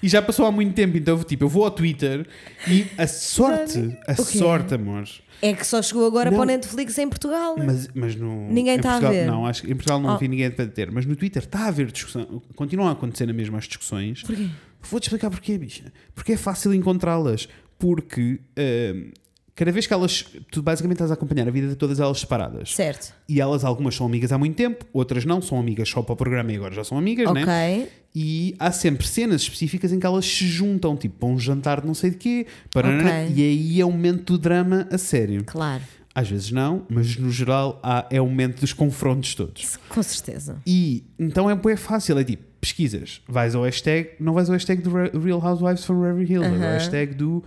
e 0.07 0.09
já 0.09 0.23
passou 0.23 0.47
há 0.47 0.53
muito 0.53 0.73
tempo, 0.75 0.97
então 0.97 1.19
tipo, 1.25 1.45
eu 1.45 1.49
vou 1.49 1.65
ao 1.65 1.71
Twitter 1.71 2.27
e 2.69 2.87
a 2.97 3.07
sorte, 3.07 3.79
a 4.07 4.13
O 4.13 4.25
quê? 4.25 4.39
sorte, 4.39 4.75
amor. 4.75 5.05
É 5.43 5.53
que 5.53 5.67
só 5.67 5.83
chegou 5.83 6.07
agora 6.07 6.31
Não. 6.31 6.39
para 6.39 6.45
o 6.45 6.47
Netflix 6.47 6.97
em 6.97 7.09
Portugal. 7.09 7.57
Mas, 7.59 7.89
mas 7.95 8.15
no, 8.17 8.49
Ninguém 8.51 8.77
em 8.77 8.81
tá 8.81 8.97
a 8.97 9.01
ver. 9.01 9.27
Não, 9.27 9.45
acho 9.45 9.63
que 9.63 9.71
em 9.71 9.75
Portugal 9.75 10.01
não 10.01 10.15
Oh. 10.15 10.19
vi 10.19 10.29
ninguém 10.29 10.51
para 10.51 10.67
ter, 10.67 10.91
mas 10.91 11.05
no 11.05 11.15
Twitter 11.15 11.43
está 11.43 11.61
a 11.65 11.67
haver 11.67 11.91
discussão. 11.93 12.41
Continuam 12.55 12.89
a 12.89 12.93
acontecer 12.93 13.27
na 13.27 13.33
mesma 13.35 13.59
as 13.59 13.65
discussões. 13.65 14.23
Porquê? 14.23 14.49
Vou-te 14.89 15.05
explicar 15.05 15.29
porquê, 15.31 15.59
bicha. 15.59 15.93
Porque 16.15 16.33
é 16.33 16.37
fácil 16.37 16.73
encontrá-las. 16.73 17.49
Porque 17.79 18.39
hum, 18.59 19.11
cada 19.57 19.73
vez 19.73 19.87
que 19.87 19.93
elas. 19.93 20.25
Tu 20.53 20.63
basicamente 20.63 20.97
estás 20.97 21.11
a 21.11 21.15
acompanhar 21.15 21.49
a 21.49 21.51
vida 21.51 21.67
de 21.67 21.75
todas 21.75 21.99
elas 21.99 22.21
separadas. 22.21 22.73
Certo. 22.73 23.13
E 23.29 23.41
elas, 23.41 23.65
algumas 23.65 23.97
são 23.97 24.07
amigas 24.07 24.31
há 24.31 24.39
muito 24.39 24.55
tempo, 24.55 24.85
outras 24.93 25.25
não, 25.25 25.43
são 25.43 25.59
amigas 25.59 25.89
só 25.89 26.03
para 26.03 26.13
o 26.13 26.17
programa 26.17 26.53
e 26.53 26.57
agora 26.57 26.73
já 26.75 26.85
são 26.85 26.97
amigas, 26.97 27.27
Ok. 27.27 27.45
né? 27.45 27.89
E 28.15 28.55
há 28.59 28.71
sempre 28.71 29.07
cenas 29.07 29.43
específicas 29.43 29.93
em 29.93 29.99
que 29.99 30.07
elas 30.07 30.25
se 30.25 30.47
juntam, 30.47 30.97
tipo 30.97 31.17
para 31.19 31.29
um 31.29 31.39
jantar 31.39 31.81
de 31.81 31.87
não 31.87 31.95
sei 31.95 32.11
de 32.11 32.17
quê, 32.17 32.47
para 32.73 32.89
Ok. 32.89 33.33
e 33.35 33.43
aí 33.43 33.81
é 33.81 33.85
o 33.85 33.91
momento 33.91 34.35
do 34.35 34.39
drama 34.39 34.87
a 34.93 34.97
sério. 34.99 35.43
Claro. 35.45 35.83
Às 36.15 36.31
vezes 36.31 36.51
não, 36.51 36.87
mas 36.89 37.15
no 37.19 37.31
geral 37.31 37.79
há, 37.83 38.07
é 38.11 38.19
o 38.23 38.27
momento 38.27 38.61
dos 38.61 38.73
confrontos 38.73 39.35
todos. 39.35 39.77
Com 39.89 40.03
certeza. 40.03 40.57
E 40.67 41.05
então 41.19 41.51
é 41.51 41.55
bem 41.55 41.77
fácil, 41.77 42.19
é 42.19 42.25
tipo, 42.25 42.43
pesquisas, 42.59 43.21
vais 43.29 43.55
ao 43.55 43.65
hashtag, 43.65 44.11
não 44.19 44.33
vais 44.33 44.49
ao 44.49 44.55
hashtag 44.55 44.81
do 44.81 44.91
Re- 44.95 45.11
Real 45.23 45.39
Housewives 45.45 45.85
from 45.85 46.01
Beverly 46.01 46.25
Hills, 46.33 46.49
vais 46.49 46.63
ao 46.63 46.71
hashtag 46.71 47.15
do 47.15 47.45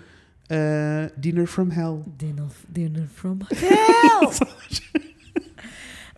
uh, 0.49 1.19
Dinner 1.19 1.47
from 1.47 1.69
Hell. 1.71 2.03
Dinner, 2.17 2.47
dinner 2.71 3.07
from 3.07 3.39
hell! 3.51 4.31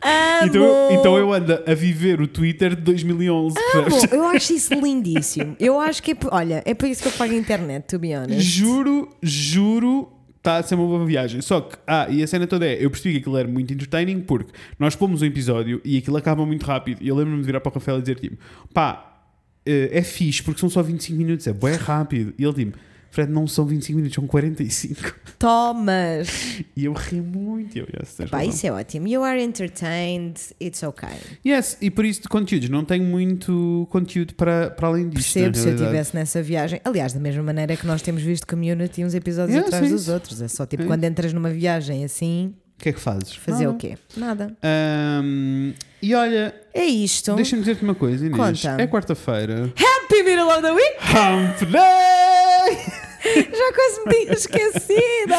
Amo! 0.03 0.47
Então, 0.47 0.91
então 0.91 1.17
eu 1.17 1.31
ando 1.31 1.53
a 1.65 1.73
viver 1.75 2.21
o 2.21 2.27
Twitter 2.27 2.75
de 2.75 2.81
2011, 2.81 3.55
percebes? 3.55 4.03
Amo! 4.05 4.13
Eu 4.13 4.25
acho 4.29 4.53
isso 4.53 4.73
lindíssimo. 4.73 5.55
Eu 5.59 5.79
acho 5.79 6.01
que 6.01 6.11
é. 6.11 6.15
Olha, 6.31 6.63
é 6.65 6.73
por 6.73 6.87
isso 6.87 7.03
que 7.03 7.09
eu 7.09 7.13
pago 7.13 7.33
a 7.33 7.35
internet, 7.35 7.85
to 7.87 7.99
be 7.99 8.15
honest. 8.15 8.41
Juro, 8.41 9.09
juro, 9.21 10.11
está 10.37 10.57
a 10.57 10.63
ser 10.63 10.75
uma 10.75 10.87
boa 10.87 11.05
viagem. 11.05 11.39
Só 11.41 11.61
que, 11.61 11.77
ah, 11.85 12.07
e 12.09 12.23
a 12.23 12.27
cena 12.27 12.47
toda 12.47 12.65
é, 12.65 12.83
eu 12.83 12.89
percebi 12.89 13.13
que 13.13 13.19
aquilo 13.21 13.37
era 13.37 13.47
muito 13.47 13.71
entertaining 13.71 14.21
porque 14.21 14.51
nós 14.79 14.95
pomos 14.95 15.21
um 15.21 15.25
episódio 15.25 15.79
e 15.85 15.99
aquilo 15.99 16.17
acaba 16.17 16.45
muito 16.45 16.65
rápido. 16.65 17.01
E 17.01 17.07
eu 17.07 17.15
lembro-me 17.15 17.39
de 17.39 17.45
virar 17.45 17.61
para 17.61 17.69
o 17.69 17.73
Rafael 17.73 17.99
e 17.99 18.01
dizer 18.01 18.19
tipo, 18.19 18.37
pá, 18.73 19.19
eh, 19.65 19.89
é 19.91 20.01
fixe 20.01 20.41
porque 20.41 20.59
são 20.59 20.69
só 20.69 20.81
25 20.81 21.17
minutos, 21.17 21.45
é 21.45 21.53
bem 21.53 21.75
rápido. 21.75 22.33
E 22.39 22.43
ele 22.43 22.53
tipo, 22.53 22.77
Fred, 23.11 23.29
não 23.31 23.45
são 23.45 23.65
25 23.65 23.97
minutos, 23.97 24.15
são 24.15 24.25
45. 24.25 25.13
Tomas! 25.37 26.29
E 26.75 26.85
eu 26.85 26.93
ri 26.93 27.19
muito. 27.21 27.77
Eu, 27.77 27.85
yes, 27.93 28.13
tens 28.15 28.29
Pá, 28.29 28.37
razão. 28.37 28.49
isso 28.53 28.65
é 28.67 28.71
ótimo. 28.71 29.07
You 29.07 29.23
are 29.23 29.41
entertained, 29.43 30.39
it's 30.59 30.81
okay. 30.81 31.09
Yes, 31.45 31.77
e 31.81 31.91
por 31.91 32.05
isso 32.05 32.21
de 32.21 32.27
conteúdos, 32.29 32.69
não 32.69 32.83
tenho 32.85 33.03
muito 33.03 33.85
conteúdo 33.91 34.33
para, 34.35 34.69
para 34.71 34.87
além 34.87 35.09
disto. 35.09 35.33
Percebo 35.33 35.57
se 35.57 35.67
eu 35.67 35.75
estivesse 35.75 36.15
nessa 36.15 36.41
viagem. 36.41 36.79
Aliás, 36.85 37.11
da 37.13 37.19
mesma 37.19 37.43
maneira 37.43 37.75
que 37.75 37.85
nós 37.85 38.01
temos 38.01 38.21
visto 38.23 38.47
community 38.47 39.03
uns 39.03 39.13
episódios 39.13 39.55
Yeah, 39.55 39.67
atrás 39.75 39.91
dos 39.91 40.07
outros. 40.07 40.41
É 40.41 40.47
só 40.47 40.65
tipo 40.65 40.83
É. 40.83 40.85
quando 40.87 41.03
entras 41.03 41.33
numa 41.33 41.49
viagem 41.49 42.03
assim, 42.05 42.53
O 42.79 42.81
que 42.83 42.89
é 42.89 42.93
que 42.93 42.99
fazes? 42.99 43.35
fazer 43.35 43.65
Nada. 43.65 43.75
o 43.75 43.77
quê? 43.77 43.97
Nada. 44.15 44.57
Ahm, 44.63 45.73
e 46.01 46.15
olha, 46.15 46.55
É 46.73 46.85
isto. 46.85 47.35
deixa-me 47.35 47.61
dizer-te 47.61 47.83
uma 47.83 47.95
coisa, 47.95 48.25
Inês. 48.25 48.61
Conta. 48.61 48.81
É 48.81 48.87
quarta-feira. 48.87 49.73
Happy 49.75 50.23
Middle 50.23 50.47
of 50.47 50.61
the 50.61 50.71
Week! 50.71 50.95
Hump 51.11 51.69
Day! 51.71 52.91
Já 53.35 53.73
quase 53.73 54.05
me 54.05 54.13
tinha 54.13 54.33
esquecido! 54.33 55.33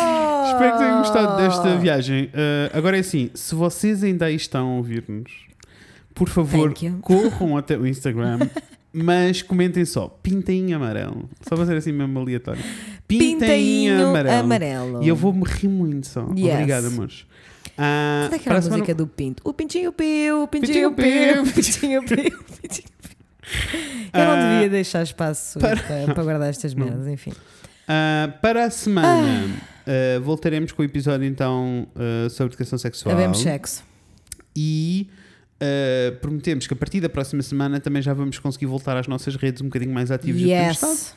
Espero 0.46 0.72
que 0.72 0.78
tenham 0.78 0.98
gostado 0.98 1.36
desta 1.36 1.76
viagem. 1.76 2.24
Uh, 2.26 2.76
agora 2.76 2.96
é 2.96 3.00
assim, 3.00 3.30
se 3.34 3.54
vocês 3.54 4.02
ainda 4.04 4.26
aí 4.26 4.34
estão 4.36 4.68
a 4.68 4.76
ouvir-nos, 4.76 5.30
por 6.14 6.28
favor, 6.28 6.72
corram 7.00 7.56
até 7.56 7.76
o 7.76 7.86
Instagram, 7.86 8.38
mas 8.92 9.42
comentem 9.42 9.84
só, 9.84 10.08
pintem 10.22 10.70
em 10.70 10.74
amarelo. 10.74 11.28
Só 11.48 11.56
para 11.56 11.66
ser 11.66 11.76
assim 11.76 11.92
mesmo 11.92 12.18
aleatório. 12.18 12.62
Pintem 13.08 13.30
em 13.30 13.38
Pintainho 13.38 14.06
amarelo. 14.08 14.36
amarelo. 14.40 15.02
E 15.02 15.08
eu 15.08 15.16
vou-me 15.16 15.44
rir 15.44 15.68
muito 15.68 16.06
só. 16.06 16.26
Yes. 16.36 16.52
Obrigado, 16.54 16.86
amores. 16.86 17.26
Ah, 17.78 18.28
é 18.30 18.38
que 18.38 18.44
para 18.44 18.52
era 18.52 18.54
a 18.54 18.58
a 18.58 18.62
semana- 18.62 18.78
música 18.82 18.94
do 18.94 19.06
Pinto? 19.06 19.42
O 19.46 19.52
Pintinho 19.54 19.92
Piu, 19.92 20.42
o 20.42 20.48
Pintinho 20.48 20.92
Pintinho 20.92 20.92
Piu. 20.92 21.32
Piu, 21.34 21.42
o 21.42 21.46
Pintinho 21.54 22.02
Piu, 22.02 22.16
Pintinho 22.60 22.88
Piu. 23.02 23.12
Eu 24.12 24.24
não 24.24 24.32
Ah, 24.32 24.52
devia 24.52 24.68
deixar 24.68 25.02
espaço 25.02 25.58
para, 25.58 25.76
para 26.14 26.22
guardar 26.22 26.50
estas 26.50 26.74
merdas, 26.74 27.06
enfim. 27.08 27.32
Ah, 27.94 28.28
para 28.40 28.64
a 28.64 28.70
semana 28.70 29.50
ah, 29.86 30.20
voltaremos 30.22 30.72
com 30.72 30.80
o 30.80 30.84
episódio 30.84 31.26
então 31.26 31.86
ah, 31.94 32.28
sobre 32.30 32.52
educação 32.54 32.78
sexual. 32.78 33.14
Havemos 33.14 33.38
sexo. 33.40 33.82
e 34.56 35.08
uh, 35.62 36.16
prometemos 36.20 36.66
que 36.66 36.72
a 36.74 36.76
partir 36.76 37.00
da 37.00 37.08
próxima 37.08 37.42
semana 37.42 37.80
também 37.80 38.00
já 38.02 38.12
vamos 38.14 38.38
conseguir 38.38 38.66
voltar 38.66 38.96
às 38.96 39.06
nossas 39.06 39.36
redes 39.36 39.60
um 39.62 39.66
bocadinho 39.66 39.92
mais 39.92 40.10
ativos 40.10 40.40
do 40.40 40.46
que 40.48 40.54
temos 40.54 40.72
estado, 40.76 40.90
Yes. 40.92 41.14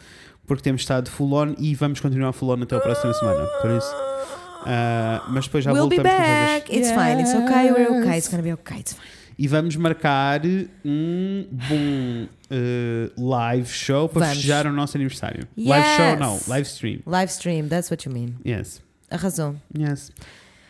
porque 0.47 0.64
temos 0.64 0.81
estado 0.81 1.10
full 1.10 1.34
on 1.34 1.56
e 1.60 1.73
vamos 1.76 1.99
continuar 1.99 2.31
full 2.34 2.49
on 2.49 2.61
até 2.64 2.76
a 2.76 2.80
próxima 2.80 3.14
semana. 3.14 3.45
Por 3.61 3.72
isso, 3.72 3.93
uh, 3.95 5.31
mas 5.31 5.45
depois 5.45 5.64
já 5.64 5.72
We'll 5.73 5.88
be 5.89 5.95
voltamos 5.97 6.18
com 6.18 6.26
coisas. 6.26 6.53
back. 6.53 6.76
It's 6.76 6.89
fine. 6.91 7.22
It's 7.22 7.34
okay. 7.34 7.72
We're 7.72 8.02
okay. 8.02 8.18
It's 8.18 8.27
gonna 8.27 8.43
be 8.43 8.53
okay. 8.53 8.80
It's 8.80 8.93
fine. 8.93 9.06
E 9.38 9.48
vamos 9.48 9.76
marcar 9.76 10.41
um 10.84 11.48
bom 11.52 12.28
eh, 12.49 13.10
live 13.18 13.68
show 13.70 14.07
para 14.10 14.22
Vamos. 14.22 14.36
festejar 14.38 14.66
o 14.68 14.72
nosso 14.72 14.98
aniversário. 14.98 15.48
Live 15.57 15.88
Yes! 15.88 15.98
show, 15.98 16.20
não, 16.20 16.40
live 16.48 16.68
stream. 16.68 16.99
Live 17.06 17.32
stream, 17.32 17.68
that's 17.68 17.90
what 17.91 18.07
you 18.07 18.14
mean. 18.14 18.36
Yes, 18.45 18.82
Arrasou. 19.12 19.56
yes. 19.78 20.12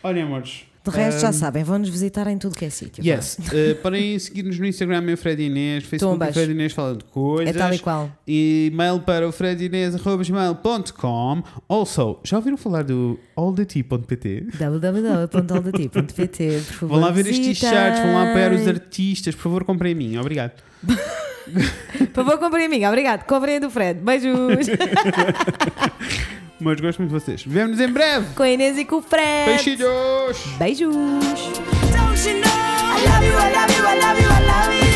Olhem, 0.02 0.22
amores. 0.24 0.65
De 0.90 0.96
resto, 0.96 1.20
já 1.20 1.32
sabem, 1.32 1.62
vão-nos 1.64 1.88
visitar 1.88 2.26
em 2.28 2.38
tudo 2.38 2.54
que 2.56 2.64
é 2.64 2.70
sítio. 2.70 3.04
Yes, 3.04 3.38
uh, 3.38 3.74
podem 3.82 4.18
seguir-nos 4.18 4.58
no 4.58 4.66
Instagram, 4.66 5.02
eu 5.08 5.16
Fred 5.16 5.42
Inês, 5.42 5.84
Facebook, 5.84 6.14
Tumbas. 6.18 6.34
Fred 6.34 6.52
Inês 6.52 6.72
fala 6.72 6.94
de 6.94 7.04
É 7.04 7.08
coisas. 7.10 7.56
tal 7.56 7.72
e 7.74 7.78
qual. 7.78 8.10
E-mail 8.26 9.00
para 9.00 9.26
o 9.28 9.32
fredinês.gmail.com. 9.32 11.42
Also, 11.68 12.18
já 12.24 12.36
ouviram 12.36 12.56
falar 12.56 12.84
do 12.84 13.18
allthety.pt? 13.36 14.46
www.aldati.pt 14.58 16.62
Por 16.66 16.74
favor, 16.74 16.88
Vão 16.94 17.00
lá 17.00 17.10
ver 17.10 17.26
estes 17.26 17.38
visitem. 17.46 17.70
t-shirts, 17.70 18.00
vão 18.02 18.14
lá 18.14 18.30
apoiar 18.30 18.52
os 18.52 18.66
artistas. 18.68 19.34
Por 19.34 19.42
favor, 19.42 19.64
comprem 19.64 19.92
a 19.92 19.96
mim. 19.96 20.16
Obrigado. 20.18 20.52
Por 22.12 22.24
favor, 22.24 22.38
comprem 22.38 22.66
a 22.66 22.68
mim. 22.68 22.84
Obrigado. 22.84 23.24
Comprem 23.24 23.56
a 23.56 23.60
do 23.60 23.70
Fred. 23.70 24.00
Beijos. 24.00 24.66
Mas 26.58 26.80
gosto 26.80 27.00
muito 27.00 27.12
de 27.12 27.20
vocês. 27.20 27.42
Vemo-nos 27.44 27.80
em 27.80 27.88
breve. 27.88 28.26
com 28.34 28.42
a 28.42 28.48
Inês 28.50 28.78
e 28.78 28.84
com 28.84 28.96
o 28.96 29.02
Fred. 29.02 29.46
Beijinhos! 29.64 30.38
Beijos. 30.58 30.92
Don't 30.92 32.28
you 32.28 32.40
know? 32.40 32.56
I 32.96 33.04
love 33.06 33.26
you, 33.26 33.32
I 33.32 33.52
love 33.52 33.72
you, 33.76 33.84
I 33.84 34.00
love 34.00 34.20
you, 34.20 34.28
I 34.28 34.40
love 34.46 34.90
you. 34.90 34.95